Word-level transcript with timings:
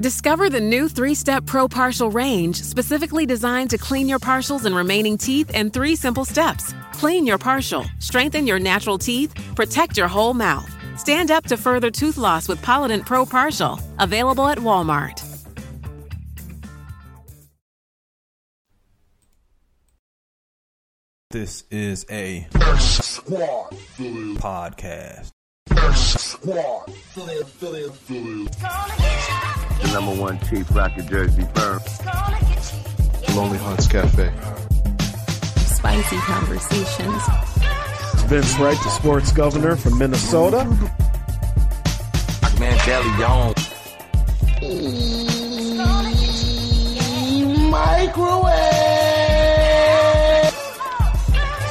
Discover 0.00 0.48
the 0.48 0.60
new 0.60 0.88
three 0.88 1.14
step 1.14 1.44
Pro 1.44 1.68
Partial 1.68 2.10
range, 2.10 2.62
specifically 2.62 3.26
designed 3.26 3.68
to 3.68 3.76
clean 3.76 4.08
your 4.08 4.18
partials 4.18 4.64
and 4.64 4.74
remaining 4.74 5.18
teeth 5.18 5.50
in 5.54 5.70
three 5.70 5.94
simple 5.94 6.24
steps. 6.24 6.72
Clean 6.94 7.26
your 7.26 7.36
partial, 7.36 7.84
strengthen 7.98 8.46
your 8.46 8.58
natural 8.58 8.96
teeth, 8.96 9.34
protect 9.54 9.98
your 9.98 10.08
whole 10.08 10.32
mouth. 10.32 10.74
Stand 10.98 11.30
up 11.30 11.44
to 11.44 11.58
further 11.58 11.90
tooth 11.90 12.16
loss 12.16 12.48
with 12.48 12.62
Polident 12.62 13.04
Pro 13.04 13.26
Partial. 13.26 13.78
Available 13.98 14.48
at 14.48 14.56
Walmart. 14.56 15.22
This 21.30 21.64
is 21.70 22.06
a 22.10 22.46
podcast. 24.40 25.30
The 26.42 26.86
number 29.92 30.14
one 30.20 30.38
cheap 30.48 30.70
rocket 30.70 31.06
jersey 31.06 31.46
firm. 31.54 31.80
Lonely 33.36 33.58
Hunts 33.58 33.86
Cafe. 33.86 34.32
Spicy 35.58 36.16
conversations. 36.16 37.22
Vince 38.24 38.58
Wright, 38.58 38.78
the 38.82 38.90
sports 38.90 39.32
governor 39.32 39.76
from 39.76 39.98
Minnesota. 39.98 40.64
Man, 42.58 42.78
Belly 42.86 43.18
Young. 43.18 43.54
Microwave. 47.70 48.50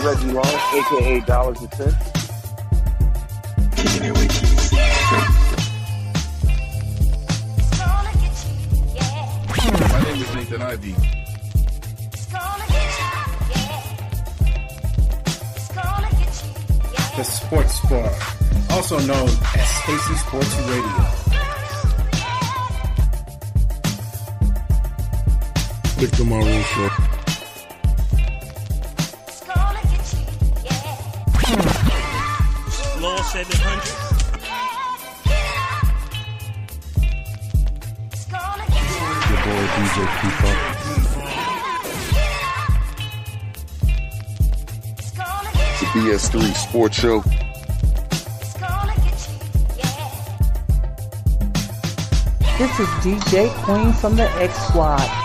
Reggie 0.03 0.31
Long, 0.31 0.59
aka 0.73 1.19
Dollars 1.21 1.61
and 1.61 1.73
Cents. 1.73 2.19
My 3.77 3.99
name 3.99 4.48
The 10.49 10.57
Sports 17.23 17.79
Bar, 17.87 18.11
also 18.71 18.97
known 19.01 19.29
as 19.29 19.69
Stacy 19.83 20.15
Sports 20.15 20.55
Radio. 20.61 21.05
Victor 25.99 26.23
Maruso. 26.23 26.89
Law 33.01 33.21
said 33.21 33.45
100. 33.45 34.08
It's 40.01 40.07
a 45.81 45.85
BS3 45.87 46.55
Sports 46.55 46.97
Show. 46.97 47.19
This 52.57 52.79
is 52.79 52.87
DJ 53.03 53.49
Queen 53.63 53.91
from 53.91 54.15
the 54.15 54.29
X 54.37 54.67
Squad. 54.67 55.18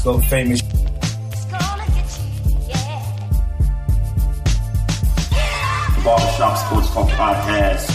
Fresco 0.00 0.18
famous. 0.30 0.62
Barbershop 6.02 6.56
Sports 6.56 6.90
Talk 6.90 7.10
Podcast. 7.10 7.86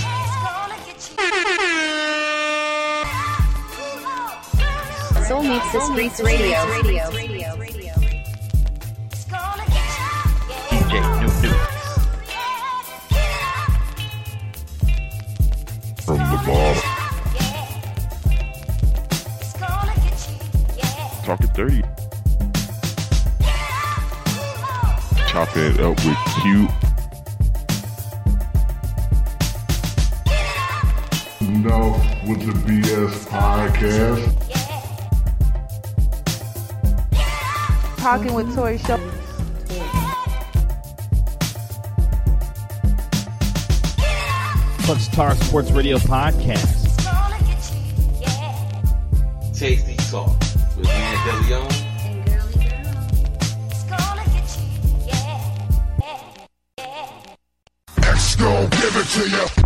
Soul 5.27 5.41
Meets 5.41 5.71
the 5.71 5.79
Streets 5.81 6.21
Radio. 6.21 6.57
DJ 6.83 7.84
Chopping 25.95 26.05
it 26.05 26.05
up 26.05 26.05
with 26.05 26.17
Q. 26.41 26.67
Enough 31.47 32.27
with 32.27 32.41
the 32.45 32.53
BS 32.65 33.15
podcast. 33.27 34.23
Talking 37.97 38.33
with 38.33 38.55
Tori 38.55 38.77
Show. 38.77 38.99
Clutch 44.83 45.07
Tar 45.11 45.35
Sports 45.35 45.71
Radio 45.71 45.97
Podcast. 45.97 46.83
Tasty 49.57 49.95
Talk 50.11 50.37
with 50.77 50.85
man 50.85 51.47
Belly 51.49 51.84
it 59.05 59.09
to 59.09 59.29
you. 59.29 59.64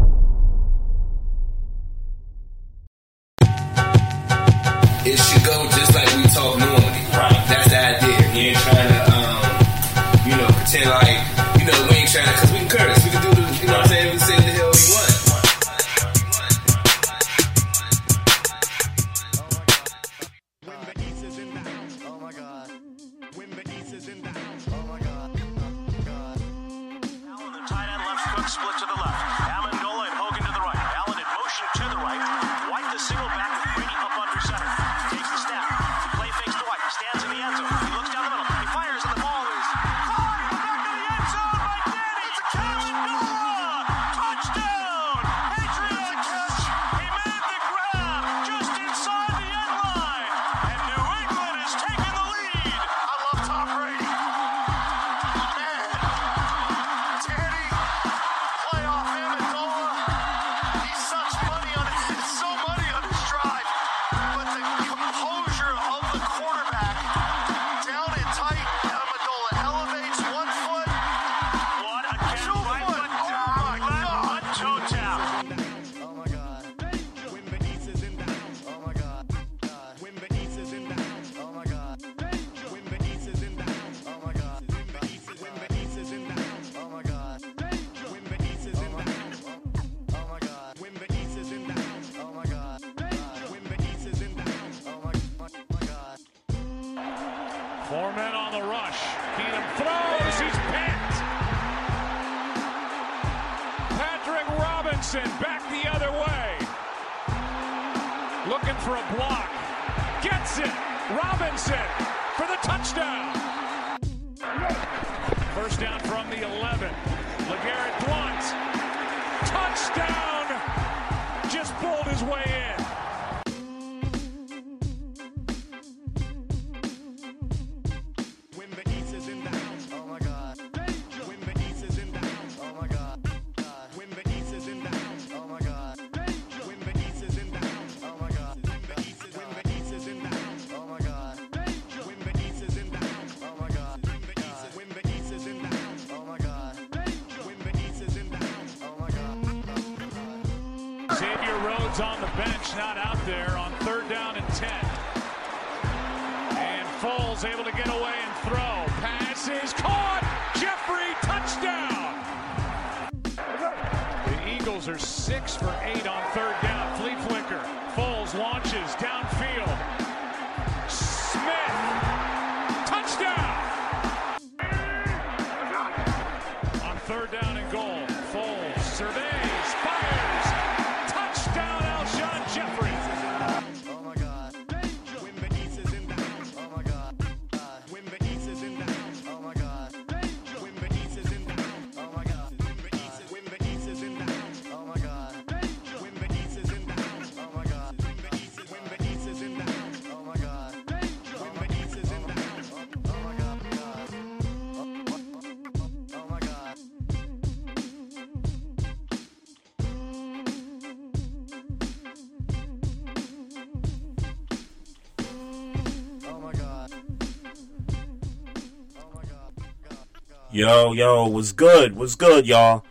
Yo, 220.60 220.92
yo, 220.92 221.26
what's 221.26 221.54
good? 221.54 221.96
What's 221.96 222.16
good, 222.16 222.46
y'all? 222.46 222.84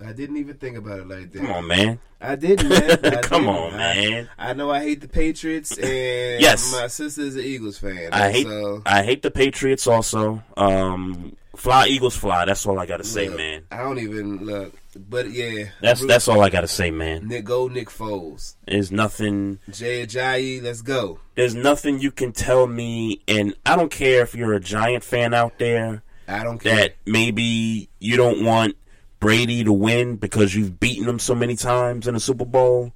I 0.06 0.12
didn't 0.12 0.35
even 0.38 0.56
think 0.56 0.77
about 0.77 1.00
it 1.00 1.07
like 1.07 1.31
that. 1.31 1.39
Come 1.41 1.51
on, 1.51 1.67
man. 1.67 2.00
I 2.19 2.35
didn't, 2.35 2.67
man. 2.67 2.91
I 3.03 3.21
Come 3.21 3.44
didn't. 3.44 3.56
on, 3.56 3.77
man. 3.77 4.29
I, 4.38 4.50
I 4.50 4.53
know 4.53 4.69
I 4.69 4.81
hate 4.81 5.00
the 5.01 5.07
Patriots, 5.07 5.71
and 5.77 6.41
Yes. 6.41 6.71
my 6.73 6.88
sister's 6.88 7.35
an 7.35 7.41
Eagles 7.41 7.77
fan. 7.77 8.09
I 8.11 8.31
hate 8.31 8.47
so, 8.47 8.81
I 8.85 9.03
hate 9.03 9.21
the 9.21 9.31
Patriots 9.31 9.88
also. 9.88 10.44
Um, 10.57 11.38
fly 11.56 11.88
Eagles 11.88 12.18
fly. 12.18 12.44
That's 12.45 12.65
all 12.65 12.77
I 12.79 12.85
gotta 12.85 13.06
say, 13.06 13.29
look, 13.29 13.38
man. 13.38 13.63
I 13.71 13.77
don't 13.77 14.00
even 14.00 14.45
look, 14.45 14.73
but 14.95 15.30
yeah, 15.30 15.65
That's 15.81 16.01
I'm 16.01 16.07
that's 16.07 16.27
all 16.27 16.42
I 16.42 16.50
gotta 16.50 16.68
say, 16.68 16.92
man. 16.92 17.27
Nick, 17.27 17.45
go 17.45 17.68
Nick 17.68 17.89
Foles, 17.89 18.56
There's 18.68 18.92
nothing. 18.92 19.59
Jay 19.69 20.06
Ajayi, 20.06 20.62
let's 20.62 20.81
go. 20.81 21.19
There's 21.36 21.56
nothing 21.56 21.99
you 21.99 22.11
can 22.11 22.31
tell 22.31 22.66
me, 22.68 23.21
and 23.28 23.56
I 23.66 23.75
don't 23.75 23.92
care 23.92 24.21
if 24.23 24.35
you're 24.35 24.54
a 24.54 24.59
Giant 24.59 25.04
fan 25.04 25.33
out 25.33 25.59
there. 25.59 26.04
I 26.28 26.44
don't 26.44 26.57
care. 26.59 26.75
that 26.75 26.95
maybe 27.06 27.90
you 27.99 28.18
don't 28.18 28.44
want 28.44 28.75
Brady 29.19 29.64
to 29.64 29.73
win 29.73 30.16
because 30.16 30.56
you've 30.56 30.80
beaten 30.80 31.07
him 31.07 31.19
so 31.19 31.35
many 31.35 31.56
times 31.56 32.07
in 32.07 32.14
the 32.14 32.19
Super 32.19 32.45
Bowl, 32.45 32.94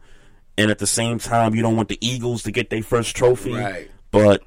and 0.58 0.72
at 0.72 0.79
the 0.79 0.88
same 0.88 1.20
time 1.20 1.53
you 1.53 1.62
don't 1.62 1.75
want 1.75 1.89
the 1.89 1.98
Eagles 2.01 2.44
to 2.44 2.51
get 2.51 2.70
their 2.70 2.84
first 2.84 3.15
trophy. 3.15 3.53
Right. 3.53 3.91
But 4.12 4.41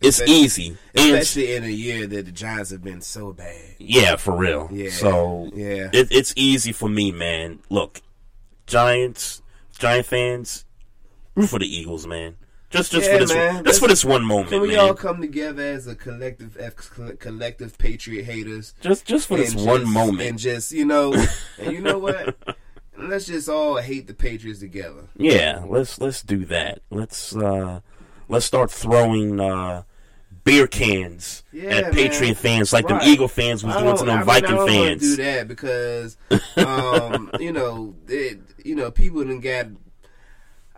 it's 0.00 0.16
Especially- 0.20 0.34
easy, 0.34 0.76
and 0.94 1.14
especially 1.16 1.54
in 1.54 1.64
a 1.64 1.68
year 1.68 2.06
that 2.06 2.26
the 2.26 2.32
Giants 2.32 2.70
have 2.70 2.82
been 2.84 3.00
so 3.00 3.32
bad. 3.32 3.56
yeah, 3.78 4.16
for 4.16 4.36
real. 4.36 4.68
Yeah. 4.72 4.90
So 4.90 5.50
Yeah. 5.54 5.90
it, 5.92 6.08
it's 6.10 6.32
easy 6.36 6.72
for 6.72 6.88
me, 6.88 7.12
man. 7.12 7.60
Look, 7.70 8.00
Giants, 8.66 9.42
Giant 9.78 10.06
fans, 10.06 10.64
root 11.34 11.48
for 11.48 11.58
the 11.58 11.66
Eagles, 11.66 12.06
man. 12.06 12.36
Just 12.68 12.90
just 12.92 13.06
Yeah, 13.06 13.12
for 13.14 13.18
this, 13.20 13.32
man. 13.34 13.54
just 13.54 13.66
Let's- 13.66 13.78
for 13.78 13.88
this 13.88 14.04
one 14.04 14.24
moment, 14.24 14.48
Can 14.50 14.60
we 14.60 14.68
man. 14.70 14.80
all 14.80 14.94
come 14.94 15.20
together 15.20 15.62
as 15.62 15.86
a 15.86 15.94
collective, 15.94 16.56
as 16.56 16.74
collective 17.18 17.78
Patriot 17.78 18.24
haters? 18.24 18.74
Just- 18.80 19.06
just 19.06 19.28
for 19.28 19.36
this 19.36 19.52
And 19.54 19.64
one 19.64 19.88
moment. 19.88 20.28
and 20.28 20.38
just 20.38 20.72
you 20.72 20.84
know, 20.84 21.12
and 21.58 21.72
you 21.72 21.80
know 21.80 21.98
what? 21.98 22.36
Let's 22.98 23.26
just 23.26 23.48
all 23.48 23.76
hate 23.76 24.08
the 24.08 24.14
Patriots 24.14 24.60
together. 24.60 25.04
Yeah, 25.16 25.62
let's 25.68 26.00
let's 26.00 26.22
do 26.22 26.44
that. 26.46 26.80
Let's 26.90 27.36
uh 27.36 27.80
let's 28.28 28.46
start 28.46 28.70
throwing 28.70 29.40
uh 29.40 29.82
beer 30.44 30.66
cans 30.66 31.42
Yeah, 31.52 31.70
at 31.70 31.82
man. 31.84 31.92
Patriot 31.92 32.36
fans 32.36 32.72
like 32.72 32.88
Right. 32.88 33.00
them 33.02 33.08
Eagle 33.12 33.28
fans 33.28 33.64
was 33.64 33.74
doing 33.76 33.96
to 33.96 34.04
them 34.04 34.14
I 34.14 34.16
mean, 34.18 34.26
Viking 34.26 34.58
I 34.58 34.66
fans. 34.66 35.00
do 35.00 35.16
that 35.16 35.48
because, 35.48 36.16
um, 36.56 37.30
you 37.40 37.52
know, 37.52 37.94
it, 38.08 38.38
you 38.64 38.74
know, 38.76 38.90
people 38.90 39.24
done 39.24 39.40
got. 39.40 39.66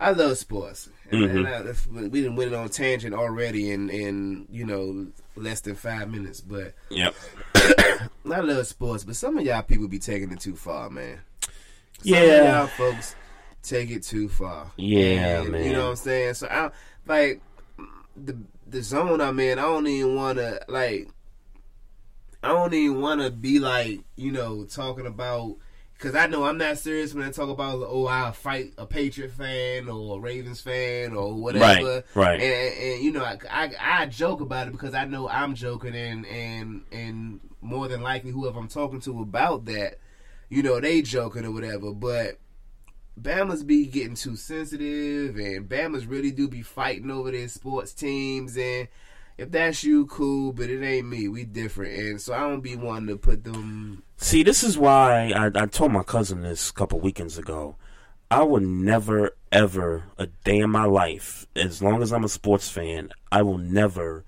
I 0.00 0.12
love 0.12 0.38
sports, 0.38 0.88
and, 1.10 1.22
Mhm. 1.22 1.36
and 1.36 1.48
I, 1.48 1.98
we 2.08 2.20
didn't 2.22 2.36
went 2.36 2.54
on 2.54 2.68
tangent 2.68 3.14
already 3.14 3.72
in 3.72 3.90
in 3.90 4.46
you 4.50 4.64
know 4.64 5.08
less 5.36 5.60
than 5.60 5.74
five 5.74 6.08
minutes, 6.08 6.40
but 6.40 6.72
Yep. 6.90 7.14
I 7.56 8.40
love 8.40 8.66
sports, 8.68 9.02
but 9.04 9.16
some 9.16 9.36
of 9.38 9.44
y'all 9.44 9.62
people 9.62 9.88
be 9.88 9.98
taking 9.98 10.30
it 10.32 10.40
too 10.40 10.54
far, 10.54 10.88
man. 10.88 11.18
Some 11.42 12.14
Yeah. 12.14 12.20
of 12.20 12.54
y'all 12.54 12.66
folks 12.92 13.16
take 13.62 13.90
it 13.90 14.04
too 14.04 14.28
far. 14.28 14.70
Yeah, 14.76 15.40
And, 15.42 15.50
man. 15.50 15.64
You 15.64 15.72
know 15.72 15.84
what 15.84 15.90
I'm 15.90 15.96
saying? 15.96 16.34
So 16.34 16.46
I 16.48 16.70
like 17.08 17.40
the 18.16 18.38
the 18.66 18.82
zone 18.82 19.20
I'm 19.20 19.40
in. 19.40 19.58
I 19.58 19.62
don't 19.62 19.86
even 19.86 20.14
want 20.14 20.38
to 20.38 20.60
like. 20.68 21.08
I 22.42 22.48
don't 22.48 22.72
even 22.74 23.00
want 23.00 23.20
to 23.20 23.30
be 23.30 23.58
like 23.58 24.00
you 24.16 24.30
know 24.30 24.64
talking 24.64 25.06
about 25.06 25.56
Cause 25.98 26.14
I 26.14 26.28
know 26.28 26.44
I'm 26.44 26.58
not 26.58 26.78
serious 26.78 27.12
when 27.12 27.26
I 27.26 27.32
talk 27.32 27.48
about 27.48 27.82
oh 27.84 28.06
I'll 28.06 28.30
fight 28.30 28.72
a 28.78 28.86
Patriot 28.86 29.32
fan 29.32 29.88
or 29.88 30.16
a 30.16 30.20
Ravens 30.20 30.60
fan 30.60 31.12
or 31.12 31.34
whatever. 31.34 32.04
Right, 32.14 32.14
right. 32.14 32.40
And, 32.40 32.74
and 32.78 33.02
you 33.02 33.10
know 33.10 33.24
I, 33.24 33.36
I 33.50 33.70
I 33.80 34.06
joke 34.06 34.40
about 34.40 34.68
it 34.68 34.70
because 34.70 34.94
I 34.94 35.06
know 35.06 35.28
I'm 35.28 35.56
joking 35.56 35.96
and 35.96 36.24
and 36.26 36.84
and 36.92 37.40
more 37.60 37.88
than 37.88 38.00
likely 38.00 38.30
whoever 38.30 38.60
I'm 38.60 38.68
talking 38.68 39.00
to 39.00 39.20
about 39.22 39.64
that, 39.64 39.98
you 40.48 40.62
know 40.62 40.78
they 40.78 41.02
joking 41.02 41.44
or 41.44 41.50
whatever. 41.50 41.92
But 41.92 42.38
Bama's 43.22 43.64
be 43.64 43.86
getting 43.86 44.14
too 44.14 44.36
sensitive 44.36 45.36
and 45.36 45.68
Bama's 45.68 46.06
really 46.06 46.30
do 46.30 46.48
be 46.48 46.62
fighting 46.62 47.10
over 47.10 47.30
their 47.30 47.48
sports 47.48 47.92
teams 47.92 48.56
and 48.56 48.88
if 49.38 49.52
that's 49.52 49.84
you, 49.84 50.06
cool, 50.06 50.52
but 50.52 50.68
it 50.68 50.84
ain't 50.84 51.08
me. 51.08 51.28
We 51.28 51.44
different, 51.44 51.96
and 51.96 52.20
so 52.20 52.34
I 52.34 52.40
don't 52.40 52.60
be 52.60 52.74
wanting 52.74 53.06
to 53.06 53.16
put 53.16 53.44
them. 53.44 54.02
See, 54.16 54.42
this 54.42 54.64
is 54.64 54.76
why 54.76 55.30
I, 55.30 55.46
I 55.54 55.66
told 55.66 55.92
my 55.92 56.02
cousin 56.02 56.42
this 56.42 56.70
a 56.70 56.72
couple 56.72 56.98
weekends 56.98 57.38
ago. 57.38 57.76
I 58.32 58.42
will 58.42 58.60
never, 58.60 59.36
ever, 59.52 60.04
a 60.18 60.26
day 60.26 60.58
in 60.58 60.70
my 60.70 60.84
life, 60.84 61.46
as 61.54 61.80
long 61.80 62.02
as 62.02 62.12
I'm 62.12 62.24
a 62.24 62.28
sports 62.28 62.68
fan, 62.68 63.10
I 63.30 63.42
will 63.42 63.58
never 63.58 64.24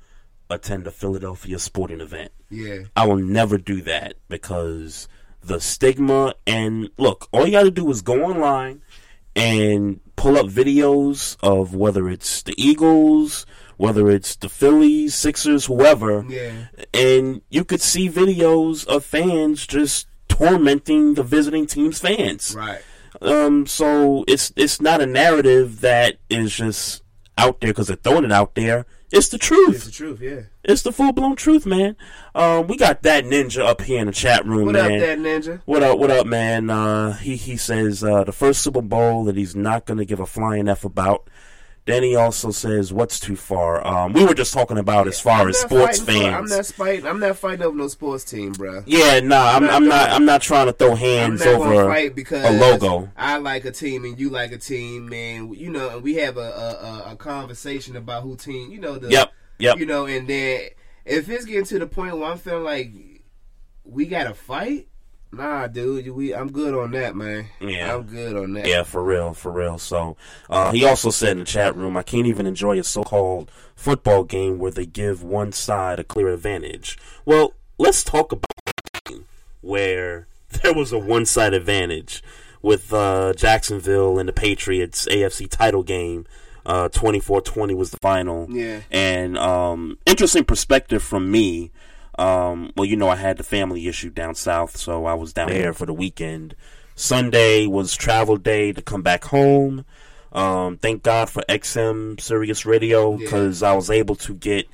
attend 0.49 0.87
a 0.87 0.91
Philadelphia 0.91 1.59
sporting 1.59 2.01
event. 2.01 2.31
Yeah. 2.49 2.85
I 2.97 3.07
will 3.07 3.17
never 3.17 3.59
do 3.59 3.83
that 3.83 4.15
because 4.29 5.09
the 5.43 5.61
stigma 5.61 6.35
and 6.47 6.91
look, 6.99 7.29
all 7.33 7.47
you 7.47 7.53
got 7.53 7.63
to 7.65 7.71
do 7.71 7.91
is 7.91 8.03
go 8.03 8.25
online 8.25 8.83
and 9.37 10.01
pull 10.17 10.37
up 10.37 10.47
videos 10.47 11.37
of 11.43 11.75
whether 11.75 12.09
it's 12.09 12.43
the 12.43 12.55
Eagles, 12.63 13.47
whether 13.77 14.11
it's 14.11 14.37
the 14.37 14.49
Phillies, 14.49 15.15
Sixers, 15.15 15.65
whoever, 15.67 16.25
Yeah. 16.29 16.67
and 16.93 17.41
you 17.49 17.65
could 17.65 17.81
see 17.81 18.09
videos 18.11 18.87
of 18.87 19.05
fans 19.05 19.67
just 19.67 20.07
tormenting 20.29 21.15
the 21.15 21.23
visiting 21.23 21.67
team's 21.67 21.99
fans. 22.01 22.55
Right. 22.57 22.81
Um, 23.23 23.67
so 23.67 24.25
it's 24.29 24.53
it's 24.57 24.81
not 24.81 25.01
a 25.01 25.07
narrative 25.07 25.81
that 25.81 26.17
is 26.29 26.55
just 26.57 27.03
out 27.37 27.61
there 27.61 27.71
because 27.71 27.89
they're 27.89 27.97
throwing 27.97 28.25
it 28.25 28.33
out 28.33 28.55
there. 28.55 28.87
It's 29.13 29.29
the 29.29 29.39
truth. 29.39 29.75
It's 29.75 29.85
the 29.87 29.91
truth, 29.91 30.21
yeah. 30.21 30.43
It's 30.63 30.83
the 30.83 30.93
full 30.93 31.13
blown 31.13 31.35
truth, 31.35 31.67
man. 31.67 31.97
Um, 32.35 32.69
we 32.69 32.77
got 32.77 33.03
that 33.03 33.25
ninja 33.25 33.65
up 33.65 33.81
here 33.81 34.01
in 34.01 34.07
the 34.07 34.13
chat 34.13 34.47
room, 34.47 34.67
What 34.67 34.75
man. 34.75 34.93
up, 34.93 35.01
that 35.01 35.19
ninja? 35.19 35.61
What 35.65 35.83
up? 35.83 35.99
What 35.99 36.11
up, 36.11 36.27
man? 36.27 36.71
Uh, 36.71 37.15
he 37.15 37.35
he 37.37 37.57
says 37.57 38.05
uh, 38.05 38.23
the 38.25 38.33
first 38.33 38.63
Super 38.63 38.83
Bowl 38.83 39.25
that 39.25 39.37
he's 39.37 39.57
not 39.57 39.85
going 39.87 39.99
to 39.99 40.05
give 40.05 40.21
a 40.21 40.27
flying 40.27 40.69
f 40.69 40.85
about. 40.85 41.29
Then 41.87 42.03
he 42.03 42.15
also 42.15 42.51
says, 42.51 42.93
"What's 42.93 43.19
too 43.19 43.37
far?" 43.37 43.85
Um, 43.87 44.13
we 44.13 44.25
were 44.25 44.35
just 44.35 44.53
talking 44.53 44.79
about 44.79 45.09
as 45.09 45.19
far 45.19 45.41
I'm 45.43 45.49
as 45.49 45.59
sports 45.59 45.99
fighting 45.99 46.23
for- 46.23 46.37
I'm 46.39 46.45
not 46.47 46.67
fighting. 46.67 47.07
I'm 47.07 47.21
not 47.21 47.37
fighting 47.39 47.63
over 47.63 47.77
no 47.77 47.89
sports 47.89 48.23
team, 48.23 48.53
bro. 48.53 48.83
yeah, 48.87 49.19
nah, 49.21 49.53
I'm, 49.57 49.69
I'm 49.69 49.89
not. 49.89 50.11
I'm 50.11 50.25
not 50.25 50.43
trying 50.43 50.67
to 50.67 50.73
throw 50.73 50.93
I'm 50.93 50.99
hands 50.99 51.43
over 51.43 51.91
a 51.91 52.51
logo. 52.53 53.11
I 53.17 53.39
like 53.39 53.65
a 53.65 53.73
team 53.73 54.05
and 54.05 54.19
you 54.21 54.29
like 54.31 54.53
a 54.53 54.59
team, 54.59 55.13
and 55.13 55.57
you 55.57 55.71
know, 55.71 55.89
and 55.89 56.03
we 56.03 56.15
have 56.17 56.37
a 56.37 56.41
a, 56.41 56.45
a, 57.09 57.13
a 57.13 57.17
conversation 57.17 57.97
about 57.97 58.23
who 58.23 58.37
team. 58.37 58.71
You 58.71 58.79
know 58.79 58.97
the. 58.99 59.09
Yep, 59.11 59.33
yep. 59.59 59.79
You 59.79 59.87
know, 59.87 60.07
and 60.07 60.29
then 60.29 60.61
if 61.07 61.29
it's 61.31 61.45
getting 61.47 61.65
to 61.65 61.79
the 61.79 61.87
point 61.87 62.17
where 62.17 62.31
I'm 62.31 62.39
feeling 62.39 62.65
like 62.65 62.93
we 63.85 64.05
got 64.07 64.25
to 64.25 64.35
fight, 64.35 64.87
nah, 65.33 65.67
dude, 65.67 66.09
we 66.09 66.35
I'm 66.35 66.51
good 66.51 66.75
on 66.75 66.91
that, 66.93 67.15
man. 67.15 67.47
Yeah. 67.61 67.95
I'm 67.95 68.03
good 68.05 68.37
on 68.37 68.53
that. 68.55 68.67
Yeah, 68.67 68.83
for 68.83 69.03
real, 69.03 69.35
for 69.35 69.53
real. 69.53 69.79
So 69.79 70.17
uh, 70.49 70.73
he 70.73 70.85
also 70.85 71.11
said 71.11 71.33
in 71.33 71.39
the 71.39 71.45
chat 71.45 71.77
room, 71.77 71.97
I 71.97 72.03
can't 72.03 72.27
even 72.27 72.47
enjoy 72.47 72.79
a 72.79 72.85
so-called 72.85 73.51
football 73.75 74.25
game 74.25 74.59
where 74.59 74.71
they 74.71 74.87
give 74.87 75.23
one 75.23 75.53
side 75.53 75.99
a 75.99 76.05
clear 76.05 76.29
advantage. 76.29 76.99
Well, 77.25 77.55
let's 77.79 78.05
talk 78.05 78.33
about 78.33 78.45
where 79.61 80.27
there 80.63 80.75
was 80.75 80.93
a 80.93 80.99
one-side 80.99 81.55
advantage 81.55 82.23
with 82.63 82.93
uh, 82.93 83.33
Jacksonville 83.35 84.19
and 84.19 84.29
the 84.29 84.33
Patriots 84.33 85.07
AFC 85.11 85.49
title 85.49 85.83
game. 85.83 86.27
Uh, 86.67 86.91
24-20 86.91 87.75
was 87.75 87.91
the 87.91 87.97
final. 88.03 88.47
Yeah. 88.51 88.81
And 88.91 89.39
um, 89.39 89.99
interesting 90.05 90.45
perspective 90.45 91.03
from 91.03 91.31
me. 91.31 91.71
Um, 92.21 92.73
well, 92.77 92.85
you 92.85 92.97
know, 92.97 93.09
I 93.09 93.17
had 93.17 93.39
the 93.39 93.43
family 93.45 93.89
issue 93.89 94.11
down 94.11 94.35
south, 94.35 94.77
so 94.77 95.07
I 95.07 95.15
was 95.15 95.33
down 95.33 95.49
there 95.49 95.73
for 95.73 95.87
the 95.87 95.95
weekend. 95.95 96.55
Sunday 96.95 97.67
was 97.67 97.97
travel 97.97 98.37
day 98.37 98.73
to 98.73 98.83
come 98.83 99.03
back 99.03 99.25
home. 99.25 99.85
Um, 100.33 100.77
thank 100.77 101.03
God 101.03 101.31
for 101.31 101.43
XM 101.49 102.21
Sirius 102.21 102.67
Radio 102.67 103.17
because 103.17 103.63
I 103.63 103.73
was 103.73 103.89
able 103.91 104.15
to 104.17 104.35
get 104.35 104.67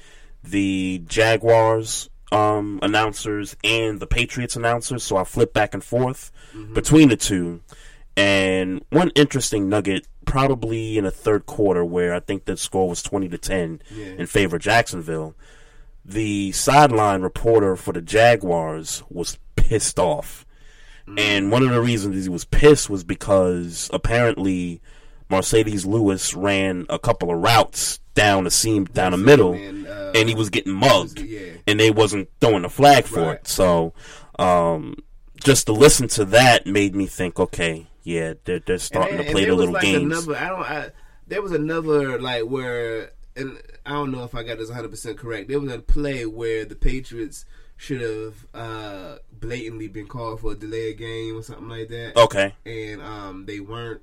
the 0.42 1.02
Jaguars 1.06 2.10
um, 2.32 2.80
announcers 2.82 3.56
and 3.62 4.00
the 4.00 4.06
Patriots 4.08 4.56
announcers, 4.56 5.04
so 5.04 5.16
I 5.16 5.24
flipped 5.24 5.54
back 5.54 5.72
and 5.72 5.82
forth 5.84 6.32
between 6.74 7.08
the 7.10 7.16
two. 7.16 7.60
And 8.16 8.82
one 8.90 9.10
interesting 9.14 9.68
nugget, 9.68 10.06
probably 10.24 10.98
in 10.98 11.04
the 11.04 11.10
third 11.10 11.46
quarter, 11.46 11.84
where 11.84 12.12
I 12.14 12.20
think 12.20 12.44
the 12.46 12.56
score 12.56 12.88
was 12.88 13.02
twenty 13.02 13.28
to 13.28 13.38
ten 13.38 13.80
Yeah. 13.94 14.06
in 14.18 14.26
favor 14.26 14.56
of 14.56 14.62
Jacksonville. 14.62 15.34
The 16.08 16.52
sideline 16.52 17.22
reporter 17.22 17.74
for 17.74 17.92
the 17.92 18.00
Jaguars 18.00 19.02
was 19.10 19.38
pissed 19.56 19.98
off. 19.98 20.46
And 21.18 21.50
one 21.52 21.62
of 21.62 21.70
the 21.70 21.80
reasons 21.80 22.24
he 22.24 22.28
was 22.28 22.44
pissed 22.44 22.88
was 22.90 23.04
because 23.04 23.88
apparently 23.92 24.80
Marcedes 25.30 25.86
Lewis 25.86 26.34
ran 26.34 26.86
a 26.88 26.98
couple 26.98 27.30
of 27.32 27.38
routes 27.40 28.00
down 28.14 28.44
the 28.44 28.50
seam, 28.50 28.84
down 28.86 29.12
the 29.12 29.18
middle, 29.18 29.54
and 29.54 30.28
he 30.28 30.34
was 30.34 30.50
getting 30.50 30.72
mugged, 30.72 31.20
and 31.66 31.78
they 31.78 31.90
wasn't 31.92 32.28
throwing 32.40 32.62
the 32.62 32.68
flag 32.68 33.04
for 33.04 33.34
it. 33.34 33.46
So, 33.46 33.92
um, 34.38 34.96
just 35.44 35.66
to 35.66 35.72
listen 35.72 36.08
to 36.08 36.24
that 36.26 36.66
made 36.66 36.94
me 36.96 37.06
think, 37.06 37.38
okay, 37.38 37.86
yeah, 38.02 38.34
they're, 38.44 38.58
they're 38.60 38.78
starting 38.78 39.18
And- 39.18 39.26
to 39.26 39.32
play 39.32 39.42
and 39.42 39.50
the 39.52 39.56
was 39.56 39.58
little 39.60 39.74
like 39.74 39.82
games. 39.84 40.26
Another, 40.26 40.36
I 40.36 40.48
don't. 40.48 40.62
I, 40.70 40.90
there 41.28 41.42
was 41.42 41.52
another 41.52 42.20
like 42.20 42.44
where, 42.44 43.12
and 43.36 43.60
I 43.84 43.90
don't 43.90 44.10
know 44.12 44.24
if 44.24 44.34
I 44.34 44.42
got 44.42 44.58
this 44.58 44.68
100 44.68 44.88
percent 44.90 45.18
correct. 45.18 45.48
There 45.48 45.60
was 45.60 45.72
a 45.72 45.78
play 45.78 46.26
where 46.26 46.64
the 46.64 46.74
Patriots 46.76 47.44
should 47.76 48.00
have 48.00 48.46
uh, 48.54 49.16
blatantly 49.32 49.88
been 49.88 50.06
called 50.06 50.40
for 50.40 50.52
a 50.52 50.54
delay 50.54 50.92
of 50.92 50.96
game 50.98 51.36
or 51.36 51.42
something 51.42 51.68
like 51.68 51.88
that. 51.88 52.16
Okay. 52.16 52.54
and 52.64 53.02
um, 53.02 53.44
they 53.46 53.60
weren't. 53.60 54.00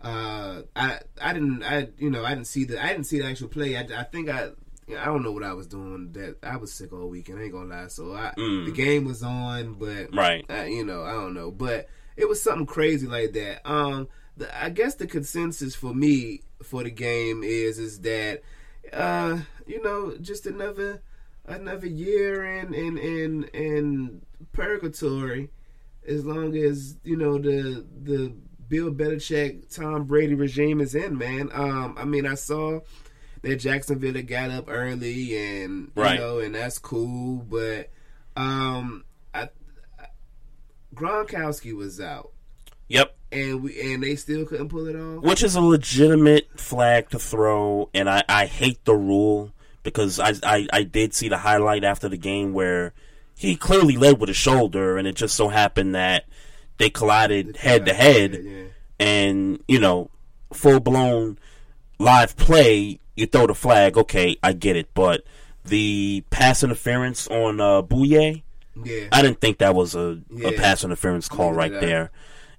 Uh, 0.00 0.62
I 0.74 1.00
I 1.20 1.32
didn't 1.34 1.62
I 1.62 1.88
you 1.98 2.10
know 2.10 2.24
I 2.24 2.30
didn't 2.30 2.46
see 2.46 2.64
the 2.64 2.82
I 2.82 2.88
didn't 2.88 3.04
see 3.04 3.18
the 3.20 3.26
actual 3.26 3.48
play. 3.48 3.76
I, 3.76 3.82
I 3.98 4.04
think 4.04 4.28
I. 4.30 4.50
I 4.98 5.04
don't 5.04 5.22
know 5.22 5.30
what 5.30 5.44
I 5.44 5.52
was 5.52 5.68
doing. 5.68 6.10
That 6.12 6.38
I 6.42 6.56
was 6.56 6.72
sick 6.72 6.92
all 6.92 7.06
weekend. 7.08 7.38
I 7.38 7.42
ain't 7.44 7.52
gonna 7.52 7.68
lie. 7.82 7.86
So 7.88 8.12
I, 8.14 8.32
Mm. 8.36 8.64
the 8.64 8.72
game 8.72 9.04
was 9.04 9.22
on, 9.22 9.74
but 9.74 10.12
Right. 10.12 10.44
uh, 10.50 10.64
you 10.64 10.84
know, 10.84 11.02
I 11.04 11.12
don't 11.12 11.32
know, 11.34 11.52
but 11.52 11.86
it 12.16 12.28
was 12.28 12.42
something 12.42 12.66
crazy 12.66 13.06
like 13.06 13.32
that. 13.34 13.60
Um, 13.70 14.08
the, 14.36 14.48
I 14.64 14.68
guess 14.70 14.96
the 14.96 15.06
consensus 15.06 15.76
for 15.76 15.94
me 15.94 16.40
for 16.64 16.82
the 16.82 16.90
game 16.90 17.44
is 17.44 17.78
is 17.78 18.00
that, 18.00 18.42
uh, 18.92 19.38
you 19.66 19.82
know, 19.82 20.16
just 20.20 20.46
another 20.46 21.02
another 21.46 21.86
year 21.86 22.44
in 22.44 22.74
in 22.74 22.98
in 22.98 23.44
in 23.54 24.22
purgatory, 24.52 25.50
as 26.06 26.24
long 26.24 26.56
as 26.56 26.96
you 27.04 27.16
know 27.16 27.38
the 27.38 27.84
the 28.02 28.32
Bill 28.68 28.90
Belichick 28.92 29.74
Tom 29.74 30.04
Brady 30.04 30.34
regime 30.34 30.80
is 30.80 30.94
in. 30.94 31.18
Man, 31.18 31.50
um, 31.52 31.96
I 31.98 32.04
mean, 32.04 32.26
I 32.26 32.34
saw 32.34 32.80
that 33.42 33.56
Jacksonville 33.56 34.14
had 34.14 34.28
got 34.28 34.50
up 34.50 34.66
early 34.68 35.36
and 35.36 35.90
you 35.96 36.02
Right. 36.02 36.18
know, 36.20 36.38
and 36.40 36.54
that's 36.54 36.78
cool, 36.78 37.38
but 37.48 37.90
um, 38.36 39.04
I 39.34 39.48
Gronkowski 40.94 41.74
was 41.74 42.00
out. 42.00 42.32
Yep. 42.88 43.16
And 43.32 43.62
we 43.62 43.92
and 43.92 44.02
they 44.02 44.16
still 44.16 44.44
couldn't 44.44 44.68
pull 44.70 44.86
it 44.86 44.96
off. 44.96 45.22
Which 45.22 45.42
is 45.42 45.54
a 45.54 45.60
legitimate 45.60 46.58
flag 46.58 47.10
to 47.10 47.18
throw, 47.18 47.88
and 47.94 48.10
I, 48.10 48.24
I 48.28 48.46
hate 48.46 48.84
the 48.84 48.94
rule 48.94 49.52
because 49.82 50.18
I, 50.18 50.34
I, 50.42 50.66
I 50.72 50.82
did 50.82 51.14
see 51.14 51.28
the 51.28 51.38
highlight 51.38 51.84
after 51.84 52.08
the 52.08 52.16
game 52.16 52.52
where 52.52 52.92
he 53.36 53.56
clearly 53.56 53.96
led 53.96 54.18
with 54.20 54.28
his 54.28 54.36
shoulder, 54.36 54.98
and 54.98 55.06
it 55.06 55.14
just 55.14 55.34
so 55.36 55.48
happened 55.48 55.94
that 55.94 56.24
they 56.78 56.90
collided 56.90 57.56
head 57.58 57.86
to 57.86 57.94
head, 57.94 58.72
and 58.98 59.62
you 59.68 59.78
know, 59.78 60.10
full 60.52 60.80
blown 60.80 61.38
live 61.98 62.36
play, 62.36 62.98
you 63.16 63.26
throw 63.26 63.46
the 63.46 63.54
flag. 63.54 63.96
Okay, 63.96 64.36
I 64.42 64.54
get 64.54 64.76
it, 64.76 64.92
but 64.92 65.22
the 65.64 66.24
pass 66.30 66.62
interference 66.64 67.28
on 67.28 67.60
uh, 67.60 67.82
Bouye, 67.82 68.42
Yeah. 68.82 69.08
I 69.12 69.22
didn't 69.22 69.40
think 69.40 69.58
that 69.58 69.74
was 69.74 69.94
a, 69.94 70.20
a 70.44 70.52
pass 70.52 70.82
interference 70.82 71.28
call 71.28 71.52
right 71.52 71.72
there. 71.72 72.10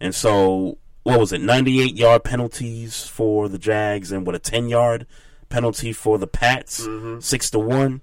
And 0.01 0.13
so, 0.15 0.77
what 1.03 1.20
was 1.20 1.31
it? 1.31 1.39
98 1.41 1.96
yard 1.96 2.24
penalties 2.24 3.08
for 3.08 3.48
the 3.48 3.58
Jags, 3.60 4.12
and 4.12 4.25
what 4.25 4.36
a 4.36 4.39
10 4.39 4.67
yard 4.67 5.05
penalty 5.48 5.93
for 5.93 6.17
the 6.17 6.27
Pats, 6.27 6.81
Mm-hmm. 6.88 7.20
six 7.20 7.50
to 7.51 7.60
one. 7.60 8.01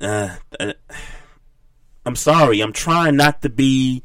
Uh, 0.00 0.36
uh, 0.60 0.74
I'm 2.04 2.16
sorry, 2.16 2.60
I'm 2.60 2.72
trying 2.72 3.16
not 3.16 3.42
to 3.42 3.48
be 3.48 4.02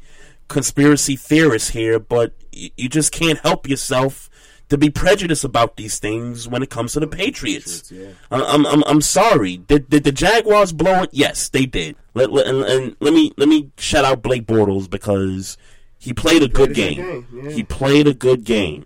conspiracy 0.48 1.16
theorist 1.16 1.70
here, 1.70 1.98
but 2.00 2.34
you 2.50 2.88
just 2.88 3.12
can't 3.12 3.38
help 3.40 3.68
yourself 3.68 4.28
to 4.68 4.78
be 4.78 4.88
prejudiced 4.90 5.44
about 5.44 5.76
these 5.76 5.98
things 5.98 6.48
when 6.48 6.62
it 6.62 6.70
comes 6.70 6.94
to 6.94 7.00
the 7.00 7.06
Patriots. 7.06 7.92
I- 8.30 8.42
I'm, 8.42 8.64
I'm, 8.66 8.82
I'm 8.84 9.00
sorry. 9.02 9.58
Did, 9.58 9.90
did 9.90 10.04
the 10.04 10.12
Jaguars 10.12 10.72
blow 10.72 11.02
it? 11.02 11.10
Yes, 11.12 11.48
they 11.50 11.66
did. 11.66 11.94
Let, 12.14 12.32
let, 12.32 12.46
and, 12.46 12.62
and 12.64 12.96
let 13.00 13.12
me 13.12 13.32
let 13.36 13.48
me 13.48 13.70
shout 13.78 14.04
out 14.06 14.22
Blake 14.22 14.46
Bortles 14.46 14.88
because 14.88 15.56
He 16.02 16.12
played 16.12 16.42
a 16.42 16.48
good 16.48 16.74
game. 16.74 16.96
game, 16.96 17.26
yeah. 17.32 17.50
He 17.50 17.62
played 17.62 18.08
a 18.08 18.14
good 18.14 18.42
game. 18.42 18.84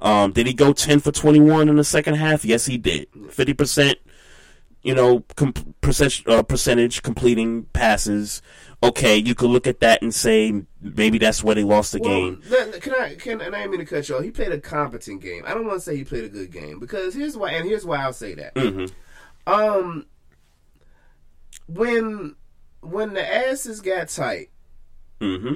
Um, 0.00 0.32
did 0.32 0.46
he 0.46 0.54
go 0.54 0.72
ten 0.72 0.98
for 0.98 1.12
twenty 1.12 1.38
one 1.40 1.68
in 1.68 1.76
the 1.76 1.84
second 1.84 2.14
half? 2.14 2.42
Yes, 2.44 2.64
he 2.64 2.78
did. 2.78 3.06
Fifty 3.30 3.52
percent, 3.52 3.98
you 4.82 4.94
know, 4.94 5.24
com- 5.36 5.52
percent, 5.82 6.22
uh, 6.26 6.42
percentage 6.42 7.02
completing 7.02 7.64
passes. 7.74 8.40
Okay, 8.82 9.16
you 9.16 9.34
could 9.34 9.50
look 9.50 9.66
at 9.66 9.80
that 9.80 10.00
and 10.00 10.14
say 10.14 10.62
maybe 10.80 11.18
that's 11.18 11.44
where 11.44 11.54
they 11.54 11.64
lost 11.64 11.92
the 11.92 12.00
Well, 12.00 12.10
game. 12.32 12.42
Can 12.80 12.94
I? 12.94 13.14
Can 13.14 13.40
and 13.42 13.54
I 13.54 13.60
didn't 13.60 13.70
mean 13.72 13.80
to 13.80 13.86
cut 13.86 14.08
you 14.08 14.16
off. 14.16 14.22
He 14.24 14.30
played 14.30 14.52
a 14.52 14.60
competent 14.60 15.20
game. 15.22 15.42
I 15.46 15.52
don't 15.54 15.66
want 15.66 15.78
to 15.78 15.84
say 15.84 15.96
he 15.96 16.04
played 16.04 16.24
a 16.24 16.28
good 16.28 16.50
game 16.50 16.80
because 16.80 17.14
here's 17.14 17.36
why. 17.36 17.50
And 17.52 17.66
here's 17.68 17.84
why 17.84 17.98
I'll 17.98 18.12
say 18.14 18.34
that. 18.34 18.52
hmm 18.56 18.86
Um, 19.46 20.06
when 21.66 22.36
when 22.80 23.14
the 23.14 23.34
asses 23.34 23.80
got 23.80 24.08
tight, 24.08 24.50
hmm 25.20 25.54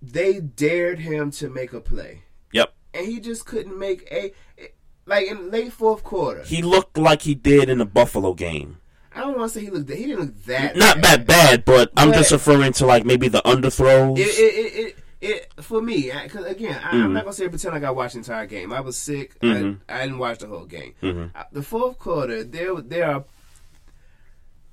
they 0.00 0.40
dared 0.40 1.00
him 1.00 1.30
to 1.32 1.48
make 1.48 1.72
a 1.72 1.80
play, 1.80 2.22
Yep. 2.52 2.72
and 2.94 3.06
he 3.06 3.20
just 3.20 3.44
couldn't 3.46 3.78
make 3.78 4.06
a 4.12 4.32
like 5.06 5.26
in 5.26 5.50
late 5.50 5.72
fourth 5.72 6.04
quarter. 6.04 6.42
He 6.44 6.62
looked 6.62 6.98
like 6.98 7.22
he 7.22 7.34
did 7.34 7.68
in 7.68 7.78
the 7.78 7.86
Buffalo 7.86 8.34
game. 8.34 8.78
I 9.14 9.20
don't 9.22 9.36
want 9.38 9.52
to 9.52 9.58
say 9.58 9.64
he 9.64 9.70
looked. 9.70 9.86
That 9.88 9.96
he 9.98 10.04
didn't 10.04 10.20
look 10.20 10.44
that 10.44 10.76
Not 10.76 11.00
bad. 11.00 11.02
that 11.02 11.26
bad, 11.26 11.64
but 11.64 11.90
I'm 11.96 12.12
just 12.12 12.30
referring 12.30 12.72
to 12.74 12.86
like 12.86 13.04
maybe 13.04 13.26
the 13.28 13.42
underthrows. 13.42 14.18
It, 14.18 14.28
it, 14.28 14.74
it, 14.86 14.96
it, 15.56 15.64
for 15.64 15.80
me, 15.82 16.12
because 16.22 16.44
again, 16.44 16.78
I, 16.84 16.90
I'm 16.90 17.08
Mhm. 17.10 17.12
not 17.14 17.24
gonna 17.24 17.32
say 17.32 17.48
pretend 17.48 17.74
like 17.74 17.82
I 17.82 17.90
watched 17.90 18.12
the 18.12 18.18
entire 18.20 18.46
game. 18.46 18.72
I 18.72 18.80
was 18.80 18.96
sick. 18.96 19.36
Mhm. 19.40 19.80
I, 19.88 20.00
I 20.00 20.02
didn't 20.04 20.18
watch 20.18 20.38
the 20.38 20.46
whole 20.46 20.66
game. 20.66 20.94
Mhm. 21.02 21.30
Uh, 21.34 21.44
The 21.50 21.62
fourth 21.62 21.98
quarter, 21.98 22.44
there 22.44 22.76
there 22.80 23.10
are 23.10 23.24